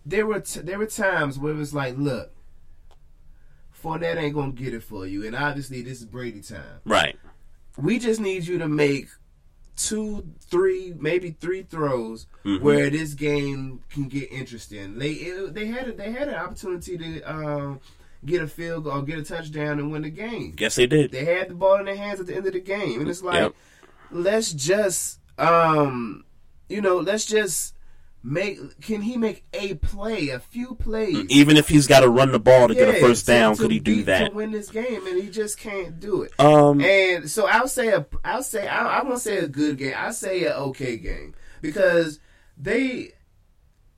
there 0.06 0.26
were 0.28 0.42
t- 0.42 0.60
there 0.60 0.78
were 0.78 0.86
times 0.86 1.40
where 1.40 1.54
it 1.54 1.58
was 1.58 1.74
like, 1.74 1.98
look, 1.98 2.32
Fournette 3.86 4.18
ain't 4.18 4.34
gonna 4.34 4.52
get 4.52 4.74
it 4.74 4.82
for 4.84 5.06
you, 5.06 5.26
and 5.28 5.36
obviously 5.36 5.82
this 5.84 6.00
is 6.00 6.06
Brady 6.06 6.42
time. 6.42 6.80
Right. 6.86 7.18
We 7.78 8.00
just 8.00 8.20
need 8.20 8.48
you 8.48 8.58
to 8.58 8.68
make 8.68 9.08
two, 9.78 10.26
three, 10.50 10.94
maybe 10.98 11.36
three 11.40 11.62
throws 11.64 12.26
Mhm. 12.46 12.62
where 12.62 12.90
this 12.90 13.14
game 13.14 13.82
can 13.90 14.06
get 14.08 14.32
interesting. 14.32 14.98
They 14.98 15.12
it, 15.12 15.54
they 15.54 15.68
had 15.68 15.90
a, 15.90 15.92
they 15.92 16.12
had 16.12 16.30
an 16.30 16.36
opportunity 16.36 16.98
to 16.98 17.22
um, 17.32 17.80
get 18.26 18.42
a 18.42 18.48
field 18.48 18.86
goal 18.86 19.02
get 19.04 19.20
a 19.20 19.24
touchdown 19.24 19.78
and 19.80 19.92
win 19.92 20.02
the 20.02 20.10
game. 20.10 20.56
Yes, 20.58 20.76
they 20.76 20.88
did. 20.88 21.12
They 21.12 21.26
had 21.26 21.50
the 21.50 21.54
ball 21.54 21.76
in 21.76 21.86
their 21.86 21.96
hands 21.98 22.20
at 22.20 22.26
the 22.28 22.36
end 22.36 22.48
of 22.48 22.54
the 22.54 22.60
game, 22.62 23.02
and 23.02 23.10
it's 23.10 23.22
like, 23.22 23.36
Yep. 23.36 23.54
let's 24.12 24.52
just, 24.54 25.20
um, 25.38 26.24
you 26.70 26.82
know, 26.82 26.98
let's 26.98 27.26
just 27.26 27.76
make. 28.26 28.82
Can 28.82 29.02
he 29.02 29.16
make 29.16 29.46
a 29.54 29.76
play, 29.76 30.30
a 30.30 30.40
few 30.40 30.76
plays? 30.76 31.26
Even 31.30 31.56
if 31.56 31.70
he's 31.70 31.88
got 31.88 32.02
to 32.02 32.10
run 32.10 32.32
the 32.32 32.40
ball 32.40 32.68
to 32.68 32.74
get 32.74 32.90
a 32.90 33.00
first 33.00 33.28
down, 33.28 33.56
to 33.56 33.62
could 33.62 33.72
he 33.72 33.80
do 33.80 33.98
beat- 33.98 34.06
that? 34.08 34.30
to 34.30 34.36
win 34.36 34.52
this 34.52 34.70
game? 34.70 35.06
And 35.08 35.22
he 35.22 35.30
just 35.30 35.58
can't 35.58 36.00
do 36.00 36.24
it. 36.24 36.34
Um, 36.40 36.82
and 36.82 37.30
so 37.30 37.48
I'll 37.48 37.68
say 37.68 37.90
a, 37.90 38.06
I'll 38.24 38.44
say 38.44 38.68
I, 38.68 39.00
I 39.00 39.04
won't 39.04 39.22
say 39.22 39.38
a 39.38 39.48
good 39.48 39.78
game. 39.78 39.94
I 39.96 40.12
say 40.12 40.44
a 40.46 40.56
okay 40.56 40.98
game 40.98 41.36
because 41.62 42.20
they. 42.58 43.12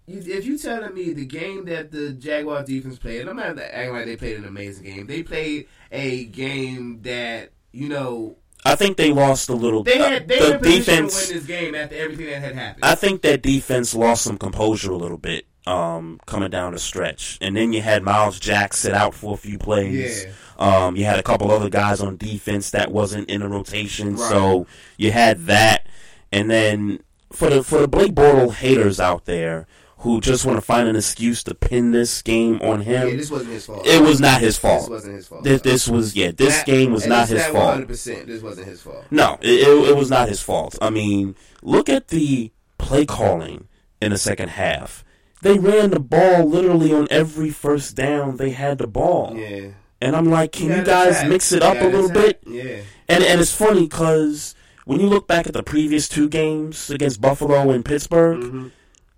If 0.10 0.46
you 0.46 0.58
telling 0.58 0.94
me 0.94 1.12
the 1.12 1.26
game 1.26 1.66
that 1.66 1.92
the 1.92 2.14
Jaguar 2.14 2.64
defense 2.64 2.98
played, 2.98 3.20
and 3.22 3.30
I'm 3.30 3.36
not 3.36 3.60
acting 3.60 3.92
like 3.92 4.06
they 4.06 4.16
played 4.16 4.38
an 4.38 4.46
amazing 4.46 4.86
game. 4.86 5.06
They 5.06 5.22
played 5.22 5.68
a 5.92 6.24
game 6.24 7.02
that 7.02 7.52
you 7.74 7.90
know 7.90 8.38
I 8.72 8.76
think 8.76 8.98
they 8.98 9.12
lost 9.12 9.50
a 9.50 9.54
little. 9.54 9.84
they 9.84 9.98
had 9.98 10.28
they 10.28 10.40
the 10.52 10.58
position 10.60 10.80
defense. 11.08 11.28
to 11.28 11.34
win 11.34 11.38
this 11.40 11.48
game 11.48 11.76
after 11.76 11.96
everything 11.96 12.26
that 12.28 12.42
had 12.42 12.56
happened. 12.56 12.84
I 12.86 12.96
think 12.96 13.22
that 13.24 13.42
defense 13.42 13.94
lost 13.96 14.24
some 14.24 14.38
composure 14.38 14.92
a 14.92 14.98
little 14.98 15.18
bit 15.18 15.46
um, 15.66 16.20
coming 16.26 16.50
down 16.50 16.74
the 16.74 16.80
stretch, 16.80 17.38
and 17.42 17.56
then 17.56 17.74
you 17.74 17.82
had 17.82 18.04
Myles 18.04 18.40
Jack 18.40 18.74
sit 18.74 18.94
out 18.94 19.14
for 19.14 19.34
a 19.34 19.38
few 19.38 19.58
plays. 19.58 20.26
Yeah. 20.26 20.32
Um, 20.60 20.96
you 20.96 21.06
had 21.06 21.20
a 21.20 21.24
couple 21.24 21.52
other 21.52 21.70
guys 21.70 22.02
on 22.02 22.18
defense 22.18 22.72
that 22.72 22.92
wasn't 22.92 23.30
in 23.30 23.42
the 23.42 23.48
rotation, 23.48 24.16
Right. 24.16 24.30
so 24.30 24.66
you 24.98 25.12
had 25.12 25.46
that. 25.46 25.86
And 26.32 26.50
then 26.50 27.00
for 27.32 27.50
the 27.50 27.64
for 27.64 27.80
the 27.80 27.88
Blake 27.88 28.14
Bortle 28.14 28.54
haters 28.54 29.00
out 29.00 29.26
there 29.26 29.68
who 30.00 30.22
just 30.22 30.46
want 30.46 30.58
to 30.58 30.62
find 30.62 30.88
an 30.88 30.96
excuse 30.96 31.44
to 31.44 31.56
pin 31.56 31.92
this 31.92 32.22
game 32.22 32.60
on 32.62 32.82
him, 32.82 33.08
Yeah, 33.10 33.16
this 33.16 33.32
wasn't 33.32 33.52
his 33.52 33.66
fault. 33.66 33.86
It 33.88 34.02
was 34.02 34.20
not 34.20 34.42
his 34.42 34.58
fault. 34.58 34.82
This 34.84 34.90
wasn't 34.90 35.16
his 35.16 35.28
fault. 35.28 35.44
This, 35.44 35.62
this 35.62 35.88
was 35.88 36.16
yeah. 36.16 36.32
This 36.32 36.58
That- 36.58 36.66
game 36.68 36.92
was 36.92 37.08
not 37.08 37.28
his 37.30 37.44
fault. 37.48 37.88
100%. 37.88 38.26
This 38.28 38.42
wasn't 38.44 38.68
his 38.68 38.82
fault. 38.82 39.06
No, 39.12 39.38
it, 39.42 39.68
it, 39.68 39.90
it 39.90 39.96
was 39.96 40.10
not 40.10 40.30
his 40.30 40.40
fault. 40.42 40.78
I 40.82 40.90
mean, 40.92 41.36
look 41.62 41.90
at 41.90 42.10
the 42.10 42.52
play 42.78 43.06
calling 43.06 43.68
in 44.02 44.12
the 44.12 44.18
second 44.18 44.50
half. 44.50 45.04
They 45.42 45.58
ran 45.58 45.90
the 45.92 46.00
ball 46.00 46.46
literally 46.46 46.94
on 46.94 47.08
every 47.12 47.50
first 47.50 47.96
down. 47.96 48.38
They 48.38 48.52
had 48.52 48.78
the 48.80 48.88
ball. 48.88 49.36
Yeah. 49.36 49.70
And 50.00 50.16
I'm 50.16 50.26
like, 50.26 50.52
can 50.52 50.70
you, 50.70 50.84
guys 50.84 51.24
mix 51.28 51.52
it 51.52 51.64
up 51.64 51.78
a 51.82 51.86
little 51.88 52.12
bit? 52.12 52.42
Yeah. 52.46 52.82
And 53.08 53.24
and 53.24 53.42
it's 53.42 53.52
funny 53.52 53.82
because 53.88 54.54
when 54.86 55.00
you 55.00 55.08
look 55.08 55.28
back 55.28 55.48
at 55.48 55.54
the 55.54 55.64
previous 55.64 56.08
two 56.08 56.30
games 56.30 56.90
against 56.92 57.20
Buffalo 57.20 57.72
and 57.72 57.84
Pittsburgh, 57.84 58.40
Mm-hmm. 58.40 58.68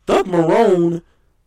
Doug 0.10 0.26
Marrone 0.26 1.04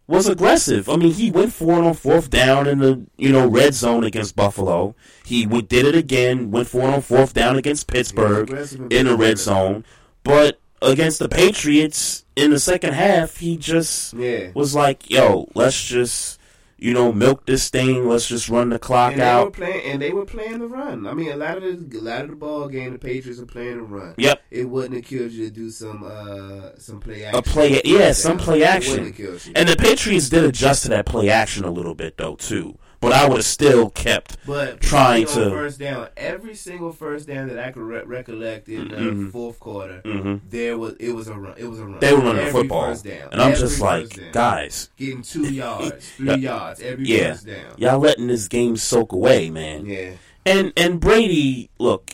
was 0.06 0.28
aggressive. 0.28 0.88
I 0.88 0.94
mean, 0.94 1.12
he 1.12 1.32
went 1.32 1.52
for 1.52 1.72
it 1.80 1.84
on 1.84 1.94
fourth 1.94 2.30
down 2.30 2.68
in 2.68 2.78
the 2.78 3.04
you 3.16 3.32
know 3.32 3.48
red 3.48 3.74
zone 3.74 4.04
against 4.04 4.36
Buffalo. 4.36 4.94
He 5.24 5.46
did 5.46 5.84
it 5.84 5.96
again, 5.96 6.52
went 6.52 6.68
for 6.68 6.82
it 6.82 6.94
on 6.94 7.00
fourth 7.00 7.34
down 7.34 7.56
against 7.56 7.88
Pittsburgh 7.88 8.48
in 8.92 9.06
the 9.06 9.16
red 9.16 9.38
zone. 9.38 9.84
But 10.22 10.60
against 10.80 11.18
the 11.18 11.28
Patriots 11.28 12.24
in 12.36 12.52
the 12.52 12.60
second 12.60 12.92
half, 12.92 13.38
he 13.38 13.56
just 13.56 14.14
Yeah. 14.14 14.50
was 14.54 14.76
like, 14.76 15.10
"Yo, 15.10 15.48
let's 15.56 15.82
just." 15.84 16.38
You 16.82 16.92
know, 16.94 17.12
milk 17.12 17.46
this 17.46 17.70
thing. 17.70 18.08
Let's 18.08 18.26
just 18.26 18.48
run 18.48 18.70
the 18.70 18.78
clock 18.80 19.12
And 19.12 19.20
they 19.20 19.24
were 19.24 19.30
out. 19.30 19.52
playing, 19.52 19.92
and 19.92 20.02
they 20.02 20.12
were 20.12 20.24
playing 20.24 20.58
the 20.58 20.66
run. 20.66 21.06
I 21.06 21.14
mean, 21.14 21.30
a 21.30 21.36
lot 21.36 21.58
of 21.58 21.62
the, 21.62 21.98
a 21.98 22.00
lot 22.00 22.22
of 22.22 22.30
the 22.30 22.36
ball 22.36 22.66
game, 22.66 22.92
the 22.92 22.98
Patriots 22.98 23.40
are 23.40 23.46
playing 23.46 23.76
the 23.76 23.82
run. 23.84 24.14
Yep. 24.18 24.42
It 24.50 24.68
wouldn't 24.68 24.94
have 24.94 25.04
killed 25.04 25.30
you 25.30 25.44
to 25.48 25.54
do 25.54 25.70
some, 25.70 26.02
uh, 26.02 26.70
some 26.78 26.98
play 26.98 27.24
action. 27.24 27.38
a 27.38 27.42
play, 27.42 27.80
yeah, 27.84 28.10
some 28.10 28.36
play 28.36 28.64
action. 28.64 28.94
wouldn't 29.04 29.16
have 29.16 29.26
killed 29.26 29.46
you. 29.46 29.52
And 29.54 29.68
the 29.68 29.76
Patriots 29.76 30.28
did 30.28 30.42
adjust 30.42 30.82
to 30.82 30.88
that 30.88 31.06
play 31.06 31.30
action 31.30 31.62
a 31.64 31.70
little 31.70 31.94
bit 31.94 32.16
though 32.16 32.34
too. 32.34 32.76
But 33.02 33.12
I 33.12 33.26
would 33.28 33.38
have 33.38 33.44
still 33.44 33.90
kept 33.90 34.36
But 34.46 34.80
trying 34.80 35.26
to. 35.26 35.50
first 35.50 35.80
down, 35.80 36.08
every 36.16 36.54
single 36.54 36.92
first 36.92 37.26
down 37.26 37.48
that 37.48 37.58
I 37.58 37.72
could 37.72 37.82
re- 37.82 38.04
recollect 38.04 38.68
in 38.68 38.88
the 38.88 38.96
Mhm. 38.96 39.32
fourth 39.32 39.58
quarter, 39.58 40.00
Mhm. 40.04 40.40
there 40.48 40.78
was 40.78 40.94
it 41.00 41.10
was 41.10 41.26
a 41.26 41.34
run. 41.34 41.54
It 41.58 41.64
was 41.66 41.80
a 41.80 41.84
run. 41.84 41.98
They 41.98 42.12
were 42.14 42.20
running 42.20 42.42
Every 42.46 42.52
football, 42.62 42.84
and 42.94 43.42
I'm 43.42 43.56
just 43.56 43.80
like, 43.80 44.08
down. 44.10 44.30
guys, 44.32 44.88
getting 44.96 45.22
two 45.22 45.42
yards, 45.52 46.10
three 46.16 46.36
yards 46.36 46.80
every 46.80 47.04
yeah, 47.06 47.32
first 47.32 47.46
down. 47.46 47.74
y'all 47.76 47.98
letting 47.98 48.28
this 48.28 48.46
game 48.46 48.76
soak 48.76 49.12
away, 49.12 49.50
man. 49.50 49.84
Yeah. 49.84 50.10
And 50.46 50.72
and 50.76 51.00
Brady, 51.00 51.70
look, 51.80 52.12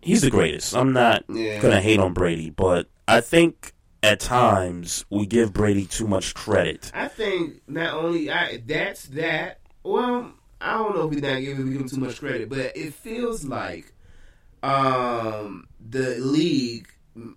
he's 0.00 0.22
the 0.22 0.30
greatest. 0.30 0.74
I'm 0.74 0.92
not 0.92 1.22
Yeah. 1.32 1.60
gonna 1.60 1.80
hate 1.80 2.00
on 2.00 2.12
Brady, 2.12 2.50
but 2.50 2.88
I 3.06 3.20
think 3.20 3.72
at 4.02 4.20
times 4.20 5.04
we 5.10 5.26
give 5.26 5.52
Brady 5.52 5.84
too 5.84 6.06
much 6.06 6.34
credit. 6.34 6.90
I 6.94 7.08
think 7.08 7.62
not 7.68 7.94
only 7.94 8.30
I 8.30 8.60
that's 8.66 9.04
that. 9.06 9.57
Well, 9.82 10.32
I 10.60 10.74
don't 10.74 10.94
know 10.96 11.08
if 11.08 11.14
we 11.14 11.20
not 11.20 11.40
giving 11.40 11.72
him 11.72 11.88
too 11.88 11.98
much 11.98 12.18
credit, 12.20 12.48
but 12.48 12.76
it 12.76 12.94
feels 12.94 13.44
like 13.44 13.92
um 14.62 15.68
the 15.88 16.16
league. 16.18 16.88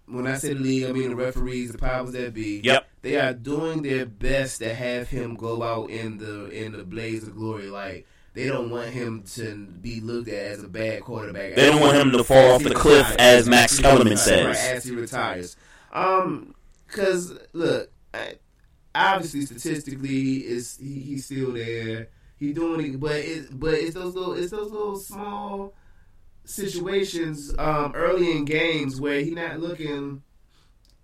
When 0.06 0.28
I 0.28 0.38
say 0.38 0.54
the 0.54 0.60
league, 0.60 0.86
I 0.86 0.92
mean 0.92 1.10
the 1.10 1.16
referees, 1.16 1.72
the 1.72 1.78
powers 1.78 2.12
that 2.12 2.34
be. 2.34 2.62
Yep. 2.64 2.88
They 3.02 3.20
are 3.20 3.34
doing 3.34 3.82
their 3.82 4.06
best 4.06 4.60
to 4.60 4.74
have 4.74 5.10
him 5.10 5.36
go 5.36 5.64
out 5.64 5.90
in 5.90 6.18
the 6.18 6.50
in 6.50 6.74
the 6.74 6.84
blaze 6.84 7.24
of 7.28 7.36
glory. 7.36 7.68
Like 7.68 8.06
they 8.34 8.48
don't 8.48 8.70
want 8.70 8.90
him 8.90 9.24
to 9.34 9.56
be 9.56 10.00
looked 10.00 10.30
at 10.30 10.34
as 10.34 10.64
a 10.64 10.68
bad 10.68 11.02
quarterback. 11.02 11.56
They 11.56 11.66
don't 11.68 11.82
want 11.82 11.98
him 11.98 12.12
to 12.12 12.24
fall 12.24 12.52
off 12.52 12.64
the 12.64 12.74
cliff, 12.74 13.10
as 13.18 13.48
Max 13.48 13.80
Kellerman 13.80 14.18
says. 14.18 14.58
As 14.60 14.84
he 14.84 14.92
retires. 14.92 15.58
Um, 15.92 16.54
because 16.88 17.38
look, 17.54 17.92
I- 18.14 18.36
obviously 18.94 19.42
statistically, 19.46 20.38
is 20.46 20.78
he, 20.78 21.00
he's 21.00 21.26
still 21.26 21.54
there. 21.54 22.10
He 22.42 22.54
doing 22.54 22.96
it, 22.96 23.00
but 23.00 23.18
it, 23.18 23.48
but 23.60 23.76
it's 23.76 23.94
those 23.94 24.16
little, 24.16 24.34
it's 24.34 24.50
those 24.50 24.72
little 24.72 24.96
small 24.96 25.76
situations 26.44 27.54
um, 27.60 27.92
early 27.96 28.32
in 28.32 28.46
games 28.46 29.00
where 29.00 29.22
he 29.22 29.30
not 29.36 29.60
looking, 29.60 30.24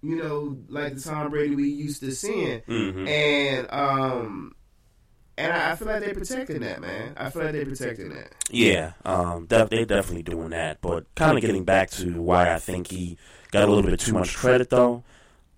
you 0.02 0.16
know, 0.16 0.58
like 0.68 0.96
the 0.96 1.00
Tom 1.02 1.30
Brady 1.30 1.56
we 1.56 1.70
used 1.70 2.02
to 2.02 2.12
seeing, 2.12 2.62
Mhm. 2.62 3.08
and 3.08 3.68
um, 3.70 4.56
and 5.38 5.54
I, 5.54 5.74
I 5.74 5.76
feel 5.76 5.88
like 5.88 6.04
they're 6.04 6.16
protecting 6.16 6.62
that, 6.62 6.82
man. 6.82 7.14
I 7.16 7.30
feel 7.30 7.44
like 7.44 7.52
they're 7.52 7.66
protecting 7.68 8.10
that. 8.10 8.34
Yeah, 8.50 8.94
um, 9.06 9.46
def- 9.46 9.70
they're 9.70 9.86
definitely 9.86 10.24
doing 10.24 10.50
that. 10.50 10.82
But 10.82 11.06
kind 11.14 11.38
of 11.38 11.42
getting 11.44 11.66
back 11.66 11.92
to 11.92 12.20
why 12.20 12.52
I 12.52 12.58
think 12.58 12.88
he 12.88 13.16
got 13.52 13.64
a 13.64 13.72
little 13.72 13.88
bit 13.88 14.00
too 14.00 14.14
much 14.14 14.36
credit, 14.36 14.72
though. 14.72 15.04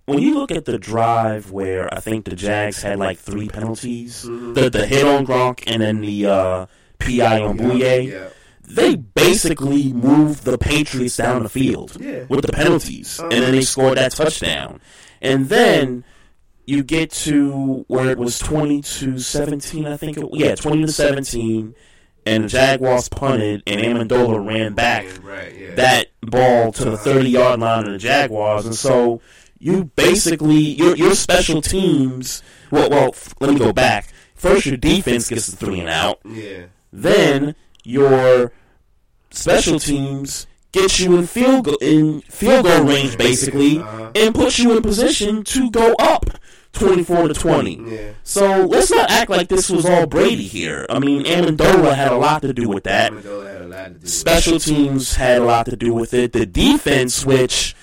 When 0.10 0.20
you 0.20 0.36
look 0.36 0.52
at 0.52 0.66
the 0.66 0.78
drive 0.78 1.52
where 1.52 1.94
I 1.94 2.00
think 2.00 2.26
the 2.26 2.36
Jags 2.36 2.82
had 2.82 3.00
like 3.00 3.18
three 3.20 3.48
penalties, 3.48 4.24
the 4.24 4.70
the 4.72 4.86
hit 4.86 5.06
on 5.06 5.26
Gronk 5.26 5.64
and 5.68 5.82
then 5.82 6.02
the 6.02 6.26
uh, 6.26 6.66
PI 7.00 7.42
on 7.42 7.58
Bouye, 7.58 8.12
yeah. 8.12 8.30
they 8.68 8.96
basically 8.96 9.94
moved 9.94 10.44
the 10.46 10.58
Patriots 10.58 11.18
down 11.18 11.44
the 11.44 11.50
field 11.50 11.98
Yeah. 12.00 12.24
with 12.30 12.42
the 12.46 12.52
penalties, 12.52 13.20
and 13.20 13.32
then 13.32 13.52
they 13.52 13.62
scored 13.62 13.98
that 13.98 14.12
touchdown. 14.12 14.82
And 15.22 15.50
then 15.50 16.04
you 16.66 16.84
get 16.84 17.12
to 17.12 17.84
where 17.88 18.10
it 18.10 18.18
was 18.18 18.38
twenty 18.40 18.82
to 18.82 19.20
seventeen, 19.20 19.86
I 19.88 19.98
think. 19.98 20.18
It, 20.18 20.26
yeah, 20.34 20.56
twenty 20.56 20.86
to 20.86 20.92
seventeen, 20.92 21.76
and 22.26 22.44
the 22.46 22.48
Jaguars 22.48 23.10
punted, 23.10 23.64
and 23.68 23.82
Amendola 23.82 24.46
ran 24.46 24.74
back 24.74 25.06
Right, 25.24 25.56
yeah. 25.58 25.76
that 25.76 26.08
ball 26.22 26.72
to 26.74 26.86
the 26.86 26.98
30 26.98 27.30
yard 27.30 27.60
line 27.60 27.86
of 27.88 27.94
the 27.94 27.98
Jaguars, 27.98 28.66
and 28.66 28.76
so 28.76 29.20
you 29.60 29.86
basically 29.96 30.58
your 30.58 30.96
your 30.96 31.16
special 31.16 31.62
teams. 31.62 32.42
Well, 32.72 32.90
well, 32.90 33.10
f- 33.10 33.34
let 33.40 33.54
me 33.54 33.60
go 33.60 33.74
back. 33.74 34.14
First, 34.36 34.66
your 34.66 34.78
defense 34.78 35.28
gets 35.30 35.48
the 35.48 35.58
three 35.58 35.80
and 35.82 35.90
out. 35.90 36.20
Yeah. 36.26 36.66
Then 36.94 37.56
your 37.84 38.52
special 39.32 39.80
teams 39.80 40.48
get 40.72 41.00
you 41.00 41.18
in 41.18 41.28
field 41.28 41.66
go- 41.66 41.78
in 41.82 42.22
field 42.22 42.66
goal 42.66 42.86
range, 42.86 43.18
basically, 43.18 43.80
uh-huh. 43.80 44.12
and 44.16 44.34
puts 44.34 44.60
you 44.60 44.76
in 44.76 44.82
position 44.82 45.44
to 45.44 45.70
go 45.70 45.94
up. 46.00 46.26
24 46.72 47.30
to 47.30 47.34
20. 47.34 47.82
Yeah. 47.84 48.12
So 48.24 48.66
let's 48.66 48.92
not 48.92 49.10
act 49.10 49.32
like 49.32 49.48
this 49.48 49.72
was 49.72 49.88
all 49.88 50.06
Brady 50.06 50.44
here. 50.44 50.86
I 50.88 51.00
mean, 51.00 51.24
Amendola 51.24 51.96
had 51.96 52.12
a 52.12 52.16
lot 52.16 52.44
to 52.44 52.54
do 52.54 52.70
with 52.70 52.84
that. 52.84 53.12
Amendola 53.12 53.52
had 53.52 53.62
a 53.64 53.68
lot 53.68 53.84
to 53.86 53.90
do 53.90 54.00
with 54.02 54.10
Special 54.10 54.60
teams 54.60 55.16
had 55.16 55.42
a 55.42 55.46
lot 55.46 55.66
to 55.66 55.76
do 55.76 55.96
with 55.96 56.14
it. 56.14 56.32
The 56.32 56.46
defense, 56.46 57.26
which 57.26 57.76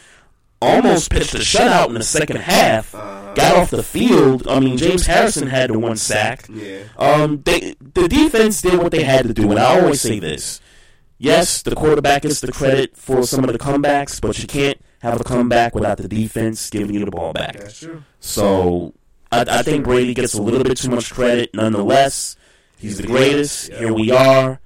almost 0.66 1.11
pitched 1.11 1.35
a 1.35 1.38
shutout 1.38 1.88
in 1.88 1.94
the 1.94 2.02
second 2.02 2.37
half, 2.37 2.92
got 2.92 3.57
off 3.57 3.70
the 3.70 3.83
field. 3.83 4.46
I 4.48 4.61
mean, 4.61 4.76
James 4.76 5.07
Harrison 5.07 5.46
had 5.48 5.70
the 5.70 5.79
one 5.79 5.96
sack. 5.96 6.46
Yeah. 6.48 6.85
Um, 6.98 7.42
they 7.42 7.74
the 7.81 8.09
defense 8.09 8.62
did 8.62 8.79
what 8.83 8.92
they 8.92 9.02
had 9.02 9.26
to 9.26 9.35
do, 9.35 9.50
and 9.50 9.59
I 9.59 9.81
always 9.81 10.00
say 10.00 10.18
this: 10.18 10.61
yes, 11.18 11.62
the 11.62 11.74
quarterback 11.74 12.22
gets 12.22 12.40
the 12.40 12.52
credit 12.52 12.96
for 12.96 13.22
some 13.24 13.44
of 13.44 13.52
the 13.52 13.59
comebacks, 13.59 14.20
but 14.20 14.38
you 14.38 14.46
can't 14.46 14.81
have 15.00 15.20
a 15.20 15.24
comeback 15.24 15.74
without 15.74 15.98
the 15.98 16.09
defense 16.09 16.70
giving 16.70 16.94
you 16.94 17.05
the 17.05 17.11
ball 17.11 17.33
back. 17.33 17.57
That's 17.57 17.81
true. 17.81 18.02
So 18.20 18.94
I, 19.31 19.44
I 19.48 19.62
think 19.62 19.85
Brady 19.85 20.14
gets 20.14 20.35
a 20.35 20.42
little 20.42 20.64
bit 20.64 20.79
too 20.79 20.90
much 20.90 21.12
credit. 21.12 21.50
Nonetheless, 21.55 22.37
he's 22.79 22.98
the 22.98 23.07
greatest. 23.07 23.72
Here 23.72 23.92
we 23.92 24.11
are, 24.11 24.61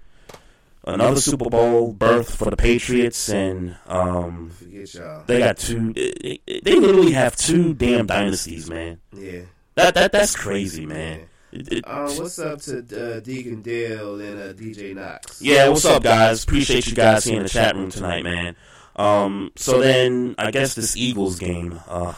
another 0.84 1.20
Super 1.20 1.48
Bowl 1.50 1.92
berth 1.92 2.34
for 2.34 2.50
the 2.50 2.56
Patriots, 2.56 3.28
and 3.28 3.76
um, 3.86 4.50
Forget 4.50 4.94
y'all. 4.94 5.24
they 5.26 5.38
got 5.38 5.58
two. 5.58 5.92
They, 5.92 6.40
they 6.46 6.74
literally 6.76 7.12
have 7.12 7.36
two 7.36 7.74
damn 7.74 8.06
dynasties, 8.06 8.68
man. 8.70 9.00
Yeah. 9.16 9.42
That 9.76 9.94
that 9.94 10.12
that's 10.12 10.34
crazy, 10.36 10.86
man. 10.86 11.20
It- 11.52 11.72
it- 11.72 11.84
Uh, 11.86 12.08
what's 12.12 12.38
up 12.38 12.60
to 12.62 12.78
uh, 13.16 13.20
Deacon 13.20 13.60
Dale 13.62 14.20
and 14.20 14.40
uh, 14.40 14.52
DJ 14.52 14.94
Knox? 14.94 15.40
Yeah, 15.42 15.68
what's 15.68 15.84
up, 15.84 16.02
guys? 16.02 16.44
Appreciate 16.44 16.86
you 16.86 16.94
guys 16.94 17.24
here 17.24 17.38
in 17.38 17.42
the 17.44 17.48
chat 17.48 17.74
room 17.74 17.90
tonight, 17.90 18.22
man. 18.22 18.54
Um, 18.96 19.50
so 19.56 19.80
then 19.80 20.34
I 20.38 20.50
guess 20.50 20.74
this 20.74 20.96
Eagles 20.96 21.38
game, 21.38 21.80
uh, 21.88 22.14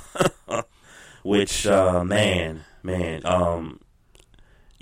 which 1.23 1.67
uh, 1.67 2.03
man, 2.05 2.65
man, 2.83 3.23
um, 3.25 3.81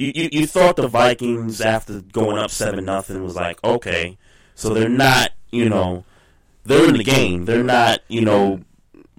you, 0.00 0.12
you 0.14 0.28
you 0.32 0.46
thought 0.46 0.76
the 0.76 0.88
Vikings 0.88 1.60
after 1.60 2.00
going 2.00 2.38
up 2.38 2.50
seven 2.50 2.84
nothing 2.84 3.22
was 3.22 3.36
like 3.36 3.62
okay, 3.64 4.16
so 4.54 4.72
they're 4.74 4.88
not, 4.88 5.30
you 5.50 5.68
know, 5.68 6.04
they're 6.64 6.88
in 6.88 6.96
the 6.96 7.04
game, 7.04 7.44
they're 7.44 7.62
not, 7.64 8.00
you 8.08 8.22
know, 8.22 8.60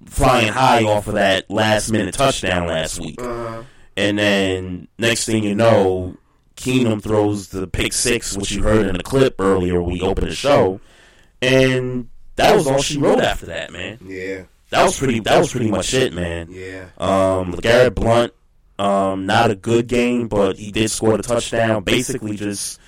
flying 0.05 0.47
high 0.51 0.83
off 0.83 1.07
of 1.07 1.13
that 1.13 1.49
last 1.49 1.91
minute 1.91 2.13
touchdown 2.13 2.67
last 2.67 2.99
week, 2.99 3.21
Uh-huh. 3.21 3.63
and 3.97 4.17
then 4.17 4.87
next 4.97 5.25
thing 5.25 5.43
you 5.43 5.55
know, 5.55 6.15
Keenum 6.55 7.01
throws 7.01 7.47
the 7.49 7.67
pick 7.67 7.93
six, 7.93 8.35
which 8.37 8.51
you 8.51 8.61
heard 8.63 8.85
in 8.87 8.95
the 8.97 9.03
clip 9.03 9.35
earlier. 9.39 9.81
We 9.81 10.01
opened 10.01 10.27
the 10.27 10.35
show, 10.35 10.79
and 11.41 12.09
that 12.35 12.55
was 12.55 12.67
all 12.67 12.81
she 12.81 12.97
wrote 12.97 13.19
after 13.19 13.47
that, 13.47 13.71
man. 13.71 13.99
Yeah. 14.05 14.43
That 14.69 14.83
was 14.83 14.97
pretty. 14.97 15.19
That 15.19 15.37
was 15.39 15.51
pretty 15.51 15.69
much 15.69 15.93
it, 15.93 16.13
man. 16.13 16.47
Yeah. 16.49 16.85
Um, 16.97 17.51
Garrett 17.51 17.93
Blount, 17.95 18.31
um, 18.81 19.25
not 19.25 19.51
a 19.51 19.55
good 19.55 19.87
game, 19.87 20.27
but 20.27 20.57
he 20.57 20.71
did 20.71 20.89
score 20.91 21.17
the 21.17 21.23
touchdown. 21.23 21.83
Basically, 21.83 22.35
just 22.35 22.79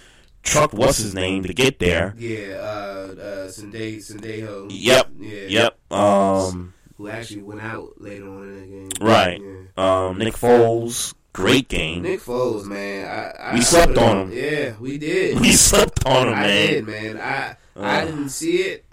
trucked 0.42 0.74
what's 0.74 0.98
his 0.98 1.14
name 1.14 1.44
to 1.44 1.54
get 1.54 1.80
there. 1.80 2.14
Yeah, 2.18 2.56
uh, 2.56 3.16
uh, 3.20 3.48
Sendejo. 3.48 4.68
Yep. 4.70 5.08
Yeah. 5.20 5.48
Yep. 5.48 5.92
Um, 5.94 6.74
Who 6.98 7.08
actually 7.10 7.44
went 7.44 7.62
out 7.62 7.94
later 8.02 8.28
on 8.28 8.44
in 8.50 8.60
that 8.60 9.00
game. 9.00 9.08
right. 9.08 9.42
Yeah. 9.42 10.08
Um, 10.08 10.18
Nick 10.18 10.34
Foles, 10.36 11.14
great 11.34 11.68
game. 11.68 12.02
Nick 12.04 12.22
Foles, 12.22 12.66
man. 12.66 13.08
I, 13.08 13.50
I 13.52 13.54
We 13.54 13.62
slept 13.62 13.98
on 13.98 14.30
him. 14.30 14.32
Yeah, 14.38 14.74
we 14.80 14.98
did. 14.98 15.40
We 15.40 15.52
slept 15.52 16.06
on 16.06 16.28
him, 16.30 16.34
I 16.36 16.42
man. 16.42 16.68
did, 16.70 16.88
man. 16.88 17.18
I 17.20 17.56
I 17.76 18.02
Uh. 18.02 18.06
didn't 18.06 18.30
see 18.30 18.58
it, 18.58 18.86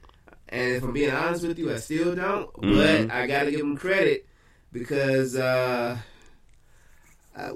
and 0.49 0.77
if 0.77 0.83
I'm 0.83 0.93
being 0.93 1.11
honest 1.11 1.47
with 1.47 1.59
you, 1.59 1.73
I 1.73 1.77
still 1.79 2.15
don't. 2.15 2.51
Mhm. 2.55 3.09
But 3.09 3.15
I 3.15 3.27
got 3.27 3.45
to 3.45 3.51
give 3.51 3.61
him 3.61 3.77
credit 3.77 4.27
because 4.73 5.37
uh, 5.37 5.99
I, 7.49 7.53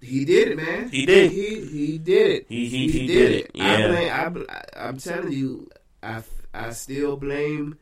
he 0.00 0.24
did 0.24 0.48
it, 0.48 0.56
man. 0.56 0.88
He 0.88 1.06
did. 1.06 1.32
He 1.32 1.60
he 1.66 1.98
did 1.98 2.30
it. 2.30 2.46
He- 2.48 2.68
he- 2.68 2.90
he 2.90 3.06
did 3.06 3.32
it, 3.32 3.50
I 3.54 3.78
yeah. 3.78 3.88
blame, 3.88 4.12
I, 4.12 4.28
bl- 4.28 4.50
I, 4.50 4.62
I'm 4.88 4.98
telling 4.98 5.32
you, 5.32 5.68
I 6.02 6.22
I 6.54 6.70
still 6.70 7.16
blame 7.16 7.76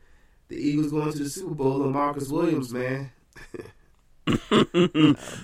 the 0.49 0.55
Eagles 0.55 0.91
going 0.91 1.11
to 1.11 1.19
the 1.19 1.29
Super 1.29 1.53
Bowl 1.55 1.83
on 1.83 1.91
Marcus 1.93 2.29
Williams, 2.29 2.71
man. 2.71 3.11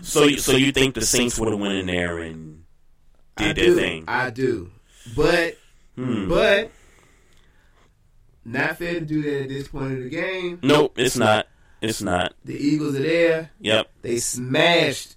so, 0.02 0.23
you- 0.26 0.38
so 0.39 0.54
you 0.54 0.71
think 0.71 0.95
the 0.95 1.02
Saints 1.06 1.39
would 1.39 1.49
have 1.52 1.60
went 1.60 1.76
in 1.76 1.86
there 1.88 2.19
and 2.19 2.63
did 3.38 3.47
I 3.49 3.54
their 3.54 3.65
do. 3.65 3.76
thing? 3.76 4.04
I 4.08 4.30
do, 4.30 4.71
but 5.15 5.58
Hmm. 5.95 6.28
but 6.28 6.71
not 8.45 8.78
fair 8.78 8.95
to 8.95 9.02
do 9.06 9.21
that 9.21 9.43
at 9.43 9.49
this 9.49 9.67
point 9.67 9.93
of 9.93 10.04
the 10.04 10.10
game. 10.10 10.60
Nope, 10.63 10.97
it's 10.97 11.15
not. 11.17 11.47
It's 11.82 12.02
not. 12.02 12.34
The 12.45 12.56
Eagles 12.56 12.95
are 12.95 13.02
there. 13.04 13.52
Yep. 13.60 13.88
They 14.02 14.17
smashed. 14.17 15.15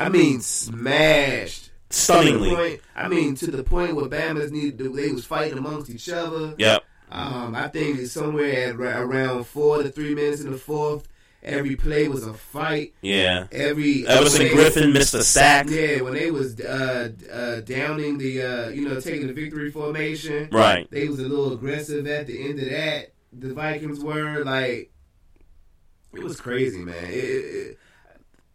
I 0.00 0.08
mean, 0.08 0.40
smashed. 0.40 1.70
Stunningly. 1.90 2.54
Point, 2.54 2.80
I 2.94 3.08
mean, 3.08 3.34
to 3.36 3.50
the 3.50 3.64
point 3.64 3.96
where 3.96 4.06
Bama's 4.06 4.52
needed. 4.52 4.78
To, 4.78 4.88
they 4.88 5.10
was 5.10 5.26
fighting 5.26 5.58
amongst 5.58 5.90
each 5.90 6.08
other. 6.08 6.54
Yep. 6.56 6.84
Um, 7.10 7.56
I 7.56 7.66
think 7.68 7.98
it's 7.98 8.12
somewhere 8.12 8.68
at 8.68 8.76
around 8.76 9.44
four 9.44 9.82
to 9.82 9.88
three 9.88 10.14
minutes 10.14 10.42
in 10.42 10.52
the 10.52 10.58
fourth. 10.58 11.08
Every 11.42 11.74
play 11.74 12.06
was 12.06 12.26
a 12.26 12.34
fight. 12.34 12.94
Yeah. 13.00 13.46
Every 13.50 14.06
Everson 14.06 14.42
they- 14.42 14.50
Griffen 14.50 14.92
missed 14.92 15.14
a 15.14 15.22
sack. 15.24 15.68
Yeah, 15.70 16.02
when 16.02 16.12
they 16.12 16.30
was 16.30 16.60
uh, 16.60 17.10
uh, 17.32 17.60
downing 17.60 18.18
the, 18.18 18.42
uh, 18.42 18.68
you 18.68 18.86
know, 18.88 19.00
taking 19.00 19.26
the 19.26 19.32
victory 19.32 19.70
formation. 19.70 20.50
Right. 20.52 20.88
They 20.90 21.08
was 21.08 21.18
a 21.18 21.26
little 21.26 21.54
aggressive 21.54 22.06
at 22.06 22.26
the 22.26 22.48
end 22.48 22.60
of 22.60 22.70
that. 22.70 23.12
The 23.32 23.54
Vikings 23.54 24.00
were 24.00 24.44
like, 24.44 24.92
it 26.12 26.22
was 26.22 26.40
crazy, 26.40 26.84
man. 26.84 27.04
It, 27.04 27.14
it, 27.14 27.78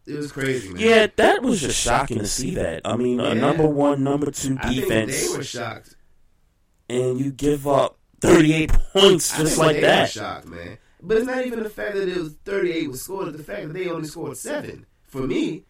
it, 0.08 0.16
was 0.18 0.32
crazy, 0.32 0.70
man. 0.70 0.82
Yeah, 0.82 1.08
that 1.16 1.42
was 1.42 1.62
just 1.62 1.80
shocking 1.80 2.20
to 2.20 2.28
see 2.28 2.56
that. 2.56 2.82
I 2.86 2.96
mean, 2.96 3.20
a 3.20 3.34
number 3.36 3.68
one, 3.68 4.04
number 4.04 4.32
two 4.32 4.58
I 4.62 4.70
think 4.74 4.82
defense, 4.84 5.32
they 5.32 5.38
were 5.38 5.44
shocked. 5.44 5.96
and 6.90 7.20
you 7.20 7.32
give 7.32 7.68
up 7.68 7.98
38 8.22 8.72
points 8.94 9.38
just 9.38 9.58
like 9.58 9.76
they 9.78 9.82
Were 9.82 9.88
that. 9.88 10.10
shocked, 10.12 10.48
man. 10.48 10.78
But 11.02 11.18
it's 11.18 11.28
not 11.28 11.46
even 11.46 11.62
the 11.64 11.70
fact 11.70 11.96
that 11.96 12.08
it 12.10 12.18
was 12.18 12.34
38 12.46 12.90
was 12.90 13.02
scored. 13.02 13.28
It's 13.30 13.38
the 13.38 13.44
fact 13.44 13.68
that 13.68 13.74
they 13.74 13.88
only 13.90 14.08
scored 14.08 14.38
seven. 14.38 14.86
For 15.08 15.22
me, 15.22 15.66